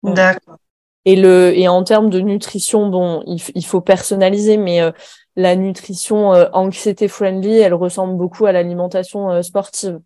D'accord. 0.04 0.58
Et, 1.06 1.16
le, 1.16 1.58
et 1.58 1.68
en 1.68 1.84
termes 1.84 2.12
de 2.12 2.20
nutrition, 2.20 2.88
bon, 2.88 3.24
il, 3.26 3.42
il 3.56 3.66
faut 3.66 3.82
personnaliser, 3.82 4.58
mais 4.58 4.82
euh, 4.82 4.92
la 5.36 5.56
nutrition 5.56 6.34
euh, 6.34 6.48
anxiété-friendly, 6.54 7.58
elle 7.58 7.74
ressemble 7.74 8.18
beaucoup 8.18 8.46
à 8.46 8.52
l'alimentation 8.52 9.32
euh, 9.32 9.42
sportive. 9.42 10.00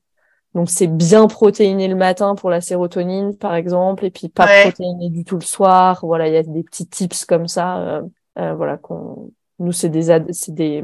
Donc, 0.55 0.69
c'est 0.69 0.87
bien 0.87 1.27
protéiné 1.27 1.87
le 1.87 1.95
matin 1.95 2.33
pour 2.33 2.49
la 2.49 2.61
sérotonine, 2.61 3.37
par 3.37 3.53
exemple, 3.53 4.05
et 4.05 4.09
puis 4.09 4.29
pas 4.29 4.47
protéiné 4.63 5.09
du 5.09 5.23
tout 5.23 5.35
le 5.35 5.45
soir. 5.45 5.99
Voilà, 6.03 6.27
il 6.27 6.33
y 6.33 6.37
a 6.37 6.43
des 6.43 6.63
petits 6.63 6.87
tips 6.87 7.25
comme 7.25 7.47
ça. 7.47 8.01
voilà, 8.35 8.77
qu'on, 8.77 9.31
nous, 9.59 9.71
c'est 9.73 9.89
des, 9.89 10.17
c'est 10.31 10.53
des, 10.53 10.83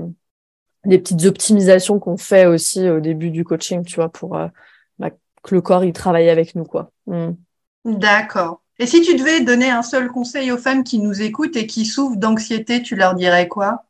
des 0.86 1.00
petites 1.00 1.26
optimisations 1.26 2.00
qu'on 2.00 2.18
fait 2.18 2.46
aussi 2.46 2.90
au 2.90 3.00
début 3.00 3.32
du 3.32 3.44
coaching, 3.44 3.84
tu 3.86 3.96
vois, 3.96 4.10
pour 4.10 4.38
bah, 5.00 5.10
que 5.42 5.56
le 5.56 5.62
corps, 5.62 5.84
il 5.84 5.94
travaille 5.94 6.30
avec 6.30 6.54
nous, 6.56 6.66
quoi. 6.66 6.92
Mm. 7.08 7.32
D'accord. 7.86 8.62
Et 8.80 8.88
si 8.88 9.02
tu 9.02 9.16
devais 9.16 9.42
donner 9.42 9.70
un 9.70 9.84
seul 9.84 10.10
conseil 10.10 10.52
aux 10.52 10.58
femmes 10.58 10.84
qui 10.84 11.00
nous 11.00 11.22
écoutent 11.22 11.56
et 11.56 11.68
qui 11.68 11.86
souffrent 11.86 12.18
d'anxiété, 12.18 12.82
tu 12.82 12.96
leur 12.96 13.14
dirais 13.14 13.48
quoi? 13.48 13.86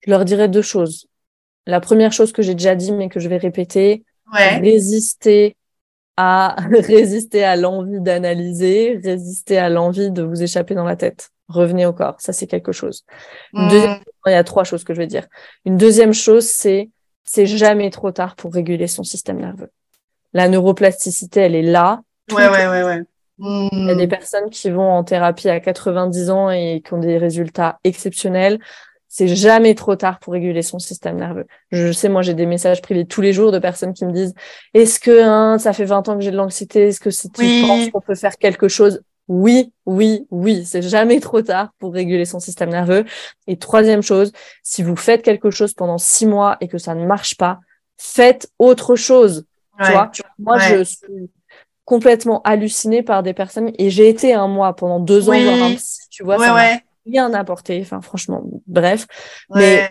Je 0.00 0.10
leur 0.10 0.24
dirais 0.24 0.48
deux 0.48 0.62
choses. 0.62 1.08
La 1.66 1.80
première 1.80 2.12
chose 2.12 2.32
que 2.32 2.42
j'ai 2.42 2.54
déjà 2.54 2.76
dit, 2.76 2.92
mais 2.92 3.08
que 3.08 3.20
je 3.20 3.28
vais 3.28 3.36
répéter, 3.36 4.04
résister 4.32 5.56
à 6.16 6.56
résister 6.70 7.44
à 7.44 7.56
l'envie 7.56 8.00
d'analyser, 8.00 9.00
résister 9.02 9.58
à 9.58 9.68
l'envie 9.68 10.10
de 10.10 10.22
vous 10.22 10.42
échapper 10.42 10.74
dans 10.74 10.84
la 10.84 10.96
tête. 10.96 11.30
Revenez 11.48 11.84
au 11.86 11.92
corps, 11.92 12.16
ça 12.20 12.32
c'est 12.32 12.46
quelque 12.46 12.72
chose. 12.72 13.04
Mmh. 13.52 13.68
il 14.26 14.32
y 14.32 14.34
a 14.34 14.44
trois 14.44 14.64
choses 14.64 14.84
que 14.84 14.94
je 14.94 14.98
vais 14.98 15.06
dire. 15.06 15.26
Une 15.64 15.76
deuxième 15.76 16.14
chose, 16.14 16.46
c'est 16.46 16.90
c'est 17.24 17.46
jamais 17.46 17.90
trop 17.90 18.12
tard 18.12 18.36
pour 18.36 18.52
réguler 18.52 18.86
son 18.86 19.02
système 19.02 19.38
nerveux. 19.38 19.70
La 20.32 20.48
neuroplasticité, 20.48 21.40
elle 21.40 21.54
est 21.54 21.62
là. 21.62 22.02
Ouais, 22.30 22.48
ouais, 22.48 22.66
ouais, 22.68 22.82
ouais. 22.82 23.02
Il 23.38 23.86
y 23.88 23.90
a 23.90 23.94
des 23.94 24.06
hmm. 24.06 24.10
personnes 24.10 24.50
qui 24.50 24.70
vont 24.70 24.92
en 24.92 25.02
thérapie 25.02 25.48
à 25.48 25.58
90 25.58 26.30
ans 26.30 26.50
et 26.50 26.82
qui 26.84 26.94
ont 26.94 26.98
des 26.98 27.18
résultats 27.18 27.78
exceptionnels. 27.82 28.60
C'est 29.16 29.28
jamais 29.28 29.76
trop 29.76 29.94
tard 29.94 30.18
pour 30.18 30.32
réguler 30.32 30.62
son 30.62 30.80
système 30.80 31.18
nerveux. 31.18 31.46
Je 31.70 31.92
sais, 31.92 32.08
moi, 32.08 32.22
j'ai 32.22 32.34
des 32.34 32.46
messages 32.46 32.82
privés 32.82 33.04
tous 33.04 33.20
les 33.20 33.32
jours 33.32 33.52
de 33.52 33.60
personnes 33.60 33.94
qui 33.94 34.04
me 34.04 34.10
disent 34.10 34.34
Est-ce 34.74 34.98
que 34.98 35.22
hein, 35.22 35.56
ça 35.58 35.72
fait 35.72 35.84
20 35.84 36.08
ans 36.08 36.16
que 36.16 36.20
j'ai 36.20 36.32
de 36.32 36.36
l'anxiété 36.36 36.88
Est-ce 36.88 36.98
que 36.98 37.10
si 37.10 37.30
tu 37.30 37.46
penses 37.60 37.90
qu'on 37.90 38.00
peut 38.00 38.16
faire 38.16 38.36
quelque 38.38 38.66
chose? 38.66 39.02
Oui, 39.28 39.72
oui, 39.86 40.26
oui. 40.32 40.64
C'est 40.64 40.82
jamais 40.82 41.20
trop 41.20 41.42
tard 41.42 41.70
pour 41.78 41.92
réguler 41.92 42.24
son 42.24 42.40
système 42.40 42.70
nerveux. 42.70 43.04
Et 43.46 43.56
troisième 43.56 44.02
chose, 44.02 44.32
si 44.64 44.82
vous 44.82 44.96
faites 44.96 45.22
quelque 45.22 45.52
chose 45.52 45.74
pendant 45.74 45.98
six 45.98 46.26
mois 46.26 46.56
et 46.60 46.66
que 46.66 46.78
ça 46.78 46.96
ne 46.96 47.06
marche 47.06 47.36
pas, 47.36 47.60
faites 47.96 48.50
autre 48.58 48.96
chose. 48.96 49.46
Tu 49.80 49.92
vois 49.92 50.10
moi, 50.40 50.58
je 50.58 50.82
suis 50.82 51.30
complètement 51.84 52.42
hallucinée 52.42 53.04
par 53.04 53.22
des 53.22 53.32
personnes 53.32 53.70
et 53.78 53.90
j'ai 53.90 54.08
été 54.08 54.34
un 54.34 54.48
mois 54.48 54.74
pendant 54.74 54.98
deux 54.98 55.28
ans 55.28 55.40
voir 55.40 55.70
un 55.70 55.74
psy, 55.76 56.00
tu 56.10 56.24
vois, 56.24 56.36
ça 56.40 56.80
rien 57.06 57.32
apporté. 57.34 57.80
Enfin, 57.80 58.00
franchement, 58.00 58.44
bref. 58.66 59.06
Mais 59.54 59.90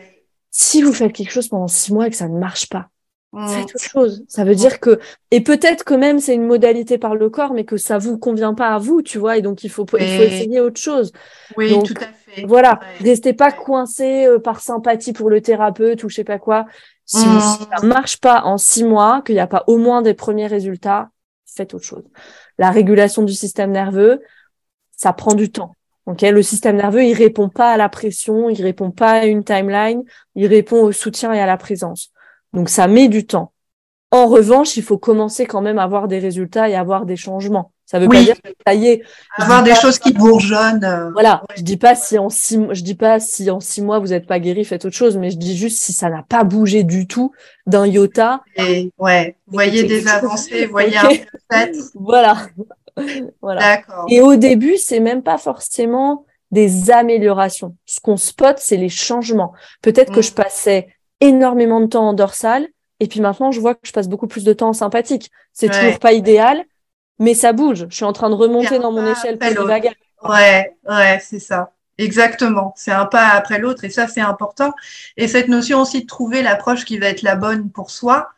si 0.51 0.81
vous 0.81 0.93
faites 0.93 1.13
quelque 1.13 1.31
chose 1.31 1.47
pendant 1.47 1.67
six 1.67 1.93
mois 1.93 2.07
et 2.07 2.09
que 2.09 2.15
ça 2.15 2.27
ne 2.27 2.37
marche 2.37 2.69
pas, 2.69 2.89
mmh. 3.31 3.47
faites 3.47 3.75
autre 3.75 3.83
chose. 3.83 4.23
Ça 4.27 4.43
veut 4.43 4.55
dire 4.55 4.79
que, 4.79 4.99
et 5.31 5.41
peut-être 5.41 5.83
que 5.83 5.93
même 5.93 6.19
c'est 6.19 6.35
une 6.35 6.45
modalité 6.45 6.97
par 6.97 7.15
le 7.15 7.29
corps, 7.29 7.53
mais 7.53 7.65
que 7.65 7.77
ça 7.77 7.97
vous 7.97 8.17
convient 8.17 8.53
pas 8.53 8.69
à 8.69 8.77
vous, 8.77 9.01
tu 9.01 9.17
vois, 9.17 9.37
et 9.37 9.41
donc 9.41 9.63
il 9.63 9.69
faut, 9.69 9.85
il 9.99 10.07
faut 10.07 10.23
essayer 10.23 10.59
autre 10.59 10.79
chose. 10.79 11.11
Oui, 11.57 11.77
tout 11.83 11.93
à 11.99 12.13
fait. 12.13 12.45
Voilà. 12.45 12.79
Restez 13.01 13.33
pas 13.33 13.51
coincé 13.51 14.25
euh, 14.25 14.39
par 14.39 14.59
sympathie 14.59 15.13
pour 15.13 15.29
le 15.29 15.41
thérapeute 15.41 16.03
ou 16.03 16.09
je 16.09 16.15
sais 16.15 16.23
pas 16.23 16.39
quoi. 16.39 16.65
Si, 17.05 17.25
mmh. 17.25 17.39
si 17.39 17.63
ça 17.75 17.85
marche 17.85 18.17
pas 18.19 18.43
en 18.43 18.57
six 18.57 18.83
mois, 18.83 19.21
qu'il 19.25 19.35
n'y 19.35 19.41
a 19.41 19.47
pas 19.47 19.63
au 19.67 19.77
moins 19.77 20.01
des 20.01 20.13
premiers 20.13 20.47
résultats, 20.47 21.09
faites 21.45 21.73
autre 21.73 21.85
chose. 21.85 22.03
La 22.57 22.71
régulation 22.71 23.23
du 23.23 23.33
système 23.33 23.71
nerveux, 23.71 24.21
ça 24.95 25.13
prend 25.13 25.33
du 25.33 25.51
temps. 25.51 25.75
Okay 26.05 26.31
le 26.31 26.43
système 26.43 26.75
nerveux, 26.75 27.05
il 27.05 27.13
répond 27.13 27.47
pas 27.47 27.71
à 27.71 27.77
la 27.77 27.87
pression, 27.87 28.49
il 28.49 28.61
répond 28.61 28.91
pas 28.91 29.11
à 29.11 29.25
une 29.25 29.43
timeline, 29.43 30.03
il 30.35 30.47
répond 30.47 30.81
au 30.81 30.91
soutien 30.91 31.31
et 31.31 31.39
à 31.39 31.45
la 31.45 31.57
présence. 31.57 32.11
Donc 32.51 32.69
ça 32.69 32.87
met 32.87 33.07
du 33.07 33.25
temps. 33.25 33.53
En 34.11 34.27
revanche, 34.27 34.77
il 34.77 34.83
faut 34.83 34.97
commencer 34.97 35.45
quand 35.45 35.61
même 35.61 35.79
à 35.79 35.83
avoir 35.83 36.07
des 36.07 36.19
résultats 36.19 36.69
et 36.69 36.75
à 36.75 36.81
avoir 36.81 37.05
des 37.05 37.15
changements. 37.15 37.71
Ça 37.85 37.99
veut 37.99 38.07
pas 38.07 38.21
dire 38.21 38.41
que 38.41 38.49
ça 38.65 38.73
y 38.73 38.87
est. 38.87 39.03
Avoir 39.37 39.61
des 39.61 39.75
choses 39.75 39.99
qui 39.99 40.13
bourgeonnent. 40.13 40.83
Euh, 40.83 41.11
voilà. 41.11 41.43
Je 41.55 41.61
dis 41.61 41.77
pas 41.77 41.95
si 41.95 42.17
en 42.17 42.29
six, 42.29 42.59
je 42.71 42.81
dis 42.81 42.95
pas 42.95 43.19
si 43.19 43.49
en 43.51 43.59
six 43.59 43.81
mois 43.81 43.99
vous 43.99 44.07
n'êtes 44.07 44.25
pas 44.25 44.39
guéri, 44.39 44.65
faites 44.65 44.85
autre 44.85 44.95
chose, 44.95 45.17
mais 45.17 45.29
je 45.29 45.37
dis 45.37 45.57
juste 45.57 45.81
si 45.81 45.93
ça 45.93 46.09
n'a 46.09 46.23
pas 46.23 46.43
bougé 46.43 46.83
du 46.83 47.07
tout 47.07 47.33
d'un 47.65 47.85
iota. 47.85 48.41
Et 48.55 48.91
ouais, 48.97 49.35
voyez 49.47 49.83
des 49.83 50.07
avancées, 50.07 50.65
voyez 50.71 50.97
un 50.97 51.09
peu 51.09 51.71
Voilà. 51.95 52.47
voilà. 53.41 53.81
Et 54.09 54.21
au 54.21 54.35
début, 54.35 54.77
c'est 54.77 54.99
même 54.99 55.23
pas 55.23 55.37
forcément 55.37 56.25
des 56.51 56.91
améliorations. 56.91 57.75
Ce 57.85 57.99
qu'on 57.99 58.17
spot, 58.17 58.57
c'est 58.59 58.77
les 58.77 58.89
changements. 58.89 59.53
Peut-être 59.81 60.11
que 60.11 60.19
mm. 60.19 60.23
je 60.23 60.33
passais 60.33 60.87
énormément 61.19 61.79
de 61.79 61.87
temps 61.87 62.07
en 62.09 62.13
dorsale, 62.13 62.67
et 62.99 63.07
puis 63.07 63.21
maintenant, 63.21 63.51
je 63.51 63.59
vois 63.59 63.75
que 63.75 63.81
je 63.83 63.91
passe 63.91 64.07
beaucoup 64.07 64.27
plus 64.27 64.43
de 64.43 64.53
temps 64.53 64.69
en 64.69 64.73
sympathique. 64.73 65.31
C'est 65.51 65.69
toujours 65.69 65.99
pas 65.99 66.13
idéal, 66.13 66.63
mais 67.19 67.33
ça 67.33 67.51
bouge. 67.51 67.87
Je 67.89 67.95
suis 67.95 68.05
en 68.05 68.13
train 68.13 68.29
de 68.29 68.35
remonter 68.35 68.79
dans 68.79 68.91
mon 68.91 69.05
échelle 69.05 69.37
vague. 69.39 69.91
Ouais, 70.23 70.73
ouais, 70.87 71.19
c'est 71.21 71.39
ça. 71.39 71.71
Exactement. 71.97 72.73
C'est 72.75 72.91
un 72.91 73.05
pas 73.05 73.27
après 73.29 73.59
l'autre 73.59 73.83
et 73.83 73.89
ça, 73.89 74.07
c'est 74.07 74.21
important. 74.21 74.73
Et 75.17 75.27
cette 75.27 75.47
notion 75.47 75.81
aussi 75.81 76.01
de 76.01 76.07
trouver 76.07 76.41
l'approche 76.41 76.85
qui 76.85 76.97
va 76.97 77.07
être 77.07 77.21
la 77.21 77.35
bonne 77.35 77.69
pour 77.69 77.91
soi, 77.91 78.29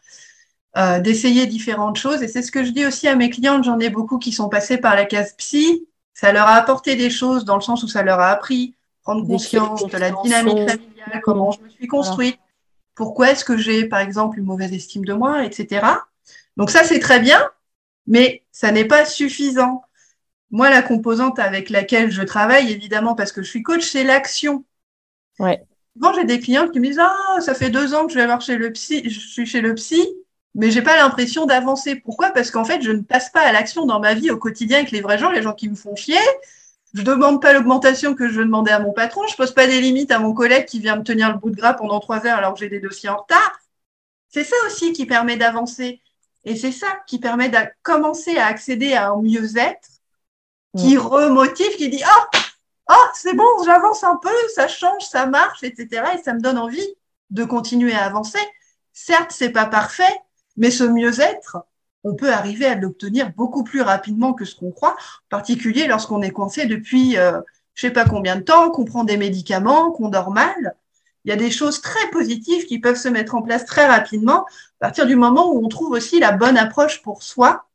euh, 0.78 1.00
d'essayer 1.00 1.48
différentes 1.48 1.98
choses. 1.98 2.22
Et 2.22 2.28
c'est 2.28 2.42
ce 2.42 2.52
que 2.52 2.64
je 2.64 2.72
dis 2.72 2.86
aussi 2.86 3.08
à 3.08 3.16
mes 3.16 3.30
clientes. 3.30 3.64
J'en 3.64 3.80
ai 3.80 3.90
beaucoup 3.90 4.18
qui 4.18 4.32
sont 4.32 4.50
passés 4.50 4.78
par 4.78 4.96
la 4.96 5.06
case 5.06 5.34
psy. 5.38 5.88
Ça 6.14 6.32
leur 6.32 6.48
a 6.48 6.56
apporté 6.56 6.96
des 6.96 7.10
choses 7.10 7.46
dans 7.46 7.56
le 7.56 7.62
sens 7.62 7.84
où 7.84 7.88
ça 7.88 8.04
leur 8.04 8.20
a 8.20 8.30
appris 8.30 8.76
prendre 9.04 9.28
conscience 9.28 9.86
de 9.86 9.98
la 9.98 10.10
dynamique 10.10 10.68
familiale, 10.68 11.22
comment 11.24 11.52
je 11.52 11.62
me 11.62 11.70
suis 11.70 11.86
construite, 11.86 12.40
pourquoi 12.96 13.30
est-ce 13.30 13.46
que 13.46 13.56
j'ai, 13.56 13.86
par 13.86 14.00
exemple, 14.00 14.40
une 14.40 14.46
mauvaise 14.46 14.74
estime 14.74 15.06
de 15.06 15.14
moi, 15.14 15.46
etc. 15.46 15.86
Donc 16.58 16.72
ça, 16.72 16.84
c'est 16.84 16.98
très 16.98 17.20
bien 17.20 17.40
mais 18.08 18.44
ça 18.52 18.72
n'est 18.72 18.86
pas 18.86 19.06
suffisant. 19.06 19.84
Moi, 20.52 20.70
la 20.70 20.82
composante 20.82 21.40
avec 21.40 21.70
laquelle 21.70 22.12
je 22.12 22.22
travaille, 22.22 22.72
évidemment, 22.72 23.16
parce 23.16 23.32
que 23.32 23.42
je 23.42 23.50
suis 23.50 23.64
coach, 23.64 23.86
c'est 23.90 24.04
l'action. 24.04 24.64
Ouais. 25.40 25.64
Quand 26.02 26.14
j'ai 26.14 26.26
des 26.26 26.40
clients 26.40 26.70
qui 26.70 26.80
me 26.80 26.88
disent 26.88 27.00
Ah, 27.00 27.42
ça 27.42 27.54
fait 27.54 27.70
deux 27.70 27.94
ans 27.94 28.06
que 28.06 28.14
je 28.14 28.20
vais 28.20 28.26
voir 28.26 28.42
chez 28.42 28.58
le 28.58 28.72
psy, 28.72 29.10
je 29.10 29.20
suis 29.20 29.46
chez 29.46 29.62
le 29.62 29.74
psy, 29.76 30.06
mais 30.56 30.72
j'ai 30.72 30.82
pas 30.82 30.96
l'impression 30.96 31.46
d'avancer. 31.46 31.96
Pourquoi? 31.96 32.32
Parce 32.32 32.50
qu'en 32.50 32.64
fait, 32.64 32.82
je 32.82 32.92
ne 32.92 33.02
passe 33.02 33.30
pas 33.30 33.42
à 33.42 33.52
l'action 33.52 33.86
dans 33.86 34.00
ma 34.00 34.14
vie 34.14 34.32
au 34.32 34.38
quotidien 34.38 34.80
avec 34.80 34.92
les 34.92 35.02
vrais 35.02 35.18
gens, 35.18 35.30
les 35.30 35.42
gens 35.42 35.54
qui 35.54 35.70
me 35.70 35.76
font 35.76 35.96
chier. 35.96 36.18
Je 36.94 37.02
demande 37.02 37.42
pas 37.42 37.52
l'augmentation 37.52 38.16
que 38.16 38.30
je 38.30 38.40
demandais 38.40 38.72
à 38.72 38.80
mon 38.80 38.94
patron. 38.94 39.28
Je 39.28 39.36
pose 39.36 39.54
pas 39.54 39.68
des 39.68 39.82
limites 39.82 40.12
à 40.12 40.20
mon 40.20 40.34
collègue 40.34 40.66
qui 40.66 40.80
vient 40.80 40.96
me 40.96 41.04
tenir 41.04 41.30
le 41.32 41.38
bout 41.38 41.50
de 41.50 41.58
gras 41.58 41.74
pendant 41.74 42.00
trois 42.00 42.26
heures 42.26 42.38
alors 42.38 42.54
que 42.54 42.62
j'ai 42.62 42.70
des 42.70 42.80
dossiers 42.80 43.10
en 43.10 43.18
retard. 43.18 43.60
C'est 44.30 44.46
ça 44.46 44.56
aussi 44.66 44.94
qui 44.94 45.06
permet 45.06 45.36
d'avancer. 45.36 46.02
Et 46.46 46.56
c'est 46.56 46.72
ça 46.72 46.88
qui 47.06 47.20
permet 47.20 47.50
de 47.50 47.58
commencer 47.84 48.38
à 48.38 48.46
accéder 48.46 48.94
à 48.94 49.10
un 49.10 49.22
mieux-être 49.22 49.90
qui 50.78 50.98
remotive, 50.98 51.76
qui 51.76 51.90
dit 51.90 52.04
Oh, 52.06 52.38
oh 52.92 53.06
c'est 53.14 53.36
bon, 53.36 53.64
j'avance 53.66 54.06
un 54.06 54.16
peu, 54.16 54.30
ça 54.54 54.70
change, 54.70 55.04
ça 55.04 55.26
marche, 55.26 55.64
etc. 55.64 56.04
Et 56.18 56.24
ça 56.24 56.34
me 56.34 56.40
donne 56.40 56.58
envie 56.58 56.88
de 57.30 57.44
continuer 57.44 57.94
à 57.94 58.06
avancer. 58.06 58.40
Certes, 58.94 59.32
c'est 59.32 59.50
pas 59.50 59.66
parfait, 59.66 60.16
mais 60.58 60.72
ce 60.72 60.84
mieux-être, 60.84 61.58
on 62.04 62.16
peut 62.16 62.32
arriver 62.32 62.66
à 62.66 62.76
l'obtenir 62.76 63.32
beaucoup 63.34 63.64
plus 63.64 63.82
rapidement 63.82 64.34
que 64.34 64.46
ce 64.46 64.56
qu'on 64.56 64.72
croit, 64.72 64.94
en 64.94 65.30
particulier 65.30 65.88
lorsqu'on 65.88 66.22
est 66.22 66.32
coincé 66.32 66.66
depuis 66.66 67.18
euh, 67.18 67.40
je 67.74 67.82
sais 67.82 67.92
pas 67.92 68.06
combien 68.06 68.38
de 68.38 68.42
temps, 68.42 68.72
qu'on 68.72 68.86
prend 68.86 69.04
des 69.04 69.18
médicaments, 69.18 69.92
qu'on 69.92 70.10
dort 70.10 70.32
mal 70.32 70.76
il 71.26 71.30
y 71.30 71.32
a 71.32 71.36
des 71.36 71.52
choses 71.52 71.82
très 71.82 72.10
positives 72.12 72.66
qui 72.66 72.80
peuvent 72.80 72.96
se 72.98 73.10
mettre 73.10 73.34
en 73.36 73.42
place 73.42 73.66
très 73.66 73.88
rapidement 73.88 74.46
à 74.80 74.88
partir 74.88 75.08
du 75.08 75.16
moment 75.16 75.52
où 75.52 75.66
on 75.66 75.68
trouve 75.68 75.92
aussi 75.92 76.20
la 76.20 76.32
bonne 76.32 76.56
approche 76.56 77.02
pour 77.02 77.24
soi 77.24 77.68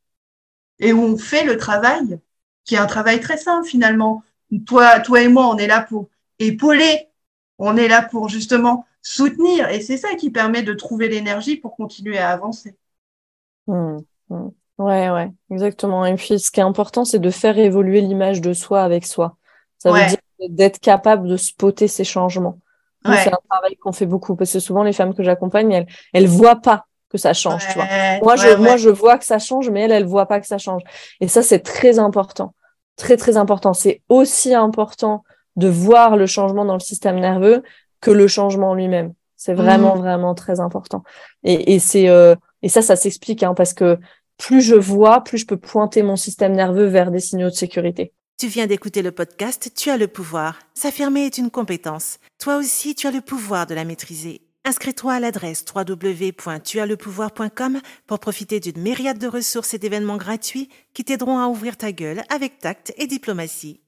et 0.79 0.93
où 0.93 1.01
on 1.01 1.17
fait 1.17 1.43
le 1.43 1.57
travail, 1.57 2.19
qui 2.63 2.75
est 2.75 2.79
un 2.79 2.87
travail 2.87 3.19
très 3.19 3.37
simple 3.37 3.67
finalement. 3.67 4.23
Toi, 4.65 5.01
toi 5.01 5.21
et 5.21 5.27
moi, 5.27 5.47
on 5.47 5.57
est 5.57 5.67
là 5.67 5.81
pour 5.81 6.09
épauler, 6.39 7.09
on 7.57 7.75
est 7.75 7.89
là 7.89 8.01
pour 8.01 8.29
justement 8.29 8.85
soutenir 9.01 9.69
et 9.69 9.81
c'est 9.81 9.97
ça 9.97 10.15
qui 10.15 10.29
permet 10.29 10.63
de 10.63 10.73
trouver 10.73 11.09
l'énergie 11.09 11.57
pour 11.57 11.75
continuer 11.75 12.17
à 12.17 12.29
avancer. 12.29 12.75
Mmh, 13.67 13.97
mmh. 14.29 14.47
Ouais, 14.77 15.09
ouais, 15.11 15.31
exactement. 15.51 16.05
Et 16.05 16.15
puis, 16.15 16.39
ce 16.39 16.49
qui 16.49 16.59
est 16.59 16.63
important, 16.63 17.05
c'est 17.05 17.19
de 17.19 17.29
faire 17.29 17.57
évoluer 17.59 18.01
l'image 18.01 18.41
de 18.41 18.53
soi 18.53 18.81
avec 18.81 19.05
soi. 19.05 19.37
Ça 19.77 19.91
veut 19.91 20.05
dire 20.07 20.17
d'être 20.49 20.79
capable 20.79 21.27
de 21.27 21.37
spotter 21.37 21.87
ces 21.87 22.03
changements. 22.03 22.57
C'est 23.05 23.33
un 23.33 23.39
travail 23.49 23.75
qu'on 23.77 23.91
fait 23.91 24.05
beaucoup 24.05 24.35
parce 24.35 24.53
que 24.53 24.59
souvent 24.59 24.83
les 24.83 24.93
femmes 24.93 25.13
que 25.13 25.23
j'accompagne, 25.23 25.71
elles, 25.71 25.87
elles 26.13 26.27
voient 26.27 26.61
pas 26.61 26.85
que 27.09 27.17
ça 27.17 27.33
change, 27.33 27.67
tu 27.67 27.73
vois. 27.73 27.87
Moi, 28.21 28.35
je, 28.35 28.55
moi, 28.55 28.77
je 28.77 28.89
vois 28.89 29.17
que 29.17 29.25
ça 29.25 29.39
change, 29.39 29.69
mais 29.69 29.81
elle, 29.81 29.91
elle 29.91 30.05
voit 30.05 30.27
pas 30.27 30.39
que 30.39 30.47
ça 30.47 30.57
change. 30.57 30.81
Et 31.19 31.27
ça, 31.27 31.43
c'est 31.43 31.59
très 31.59 31.99
important. 31.99 32.53
Très, 32.95 33.17
très 33.17 33.37
important. 33.37 33.73
C'est 33.73 34.01
aussi 34.09 34.53
important 34.53 35.23
de 35.55 35.67
voir 35.67 36.15
le 36.15 36.25
changement 36.25 36.63
dans 36.63 36.75
le 36.75 36.79
système 36.79 37.19
nerveux 37.19 37.63
que 38.01 38.11
le 38.11 38.27
changement 38.27 38.73
lui-même. 38.73 39.13
C'est 39.37 39.53
vraiment, 39.53 39.95
mmh. 39.95 39.99
vraiment 39.99 40.35
très 40.35 40.59
important. 40.59 41.03
Et, 41.43 41.73
et 41.73 41.79
c'est, 41.79 42.09
euh, 42.09 42.35
et 42.61 42.69
ça, 42.69 42.81
ça 42.81 42.95
s'explique, 42.95 43.43
hein, 43.43 43.53
parce 43.55 43.73
que 43.73 43.97
plus 44.37 44.61
je 44.61 44.75
vois, 44.75 45.23
plus 45.23 45.39
je 45.39 45.47
peux 45.47 45.57
pointer 45.57 46.03
mon 46.03 46.15
système 46.15 46.53
nerveux 46.53 46.85
vers 46.85 47.11
des 47.11 47.19
signaux 47.19 47.49
de 47.49 47.55
sécurité. 47.55 48.13
Tu 48.37 48.47
viens 48.47 48.65
d'écouter 48.65 49.01
le 49.03 49.11
podcast 49.11 49.71
Tu 49.75 49.89
as 49.91 49.97
le 49.97 50.07
pouvoir. 50.07 50.57
S'affirmer 50.73 51.27
est 51.27 51.37
une 51.37 51.51
compétence. 51.51 52.17
Toi 52.39 52.57
aussi, 52.57 52.95
tu 52.95 53.05
as 53.05 53.11
le 53.11 53.21
pouvoir 53.21 53.67
de 53.67 53.75
la 53.75 53.85
maîtriser. 53.85 54.41
Inscris-toi 54.65 55.13
à 55.13 55.19
l'adresse 55.19 55.63
www.tuaslepouvoir.com 55.75 57.81
pour 58.07 58.19
profiter 58.19 58.59
d'une 58.59 58.81
myriade 58.81 59.19
de 59.19 59.27
ressources 59.27 59.73
et 59.73 59.79
d'événements 59.79 60.17
gratuits 60.17 60.69
qui 60.93 61.03
t'aideront 61.03 61.39
à 61.39 61.47
ouvrir 61.47 61.77
ta 61.77 61.91
gueule 61.91 62.21
avec 62.29 62.59
tact 62.59 62.93
et 62.97 63.07
diplomatie. 63.07 63.81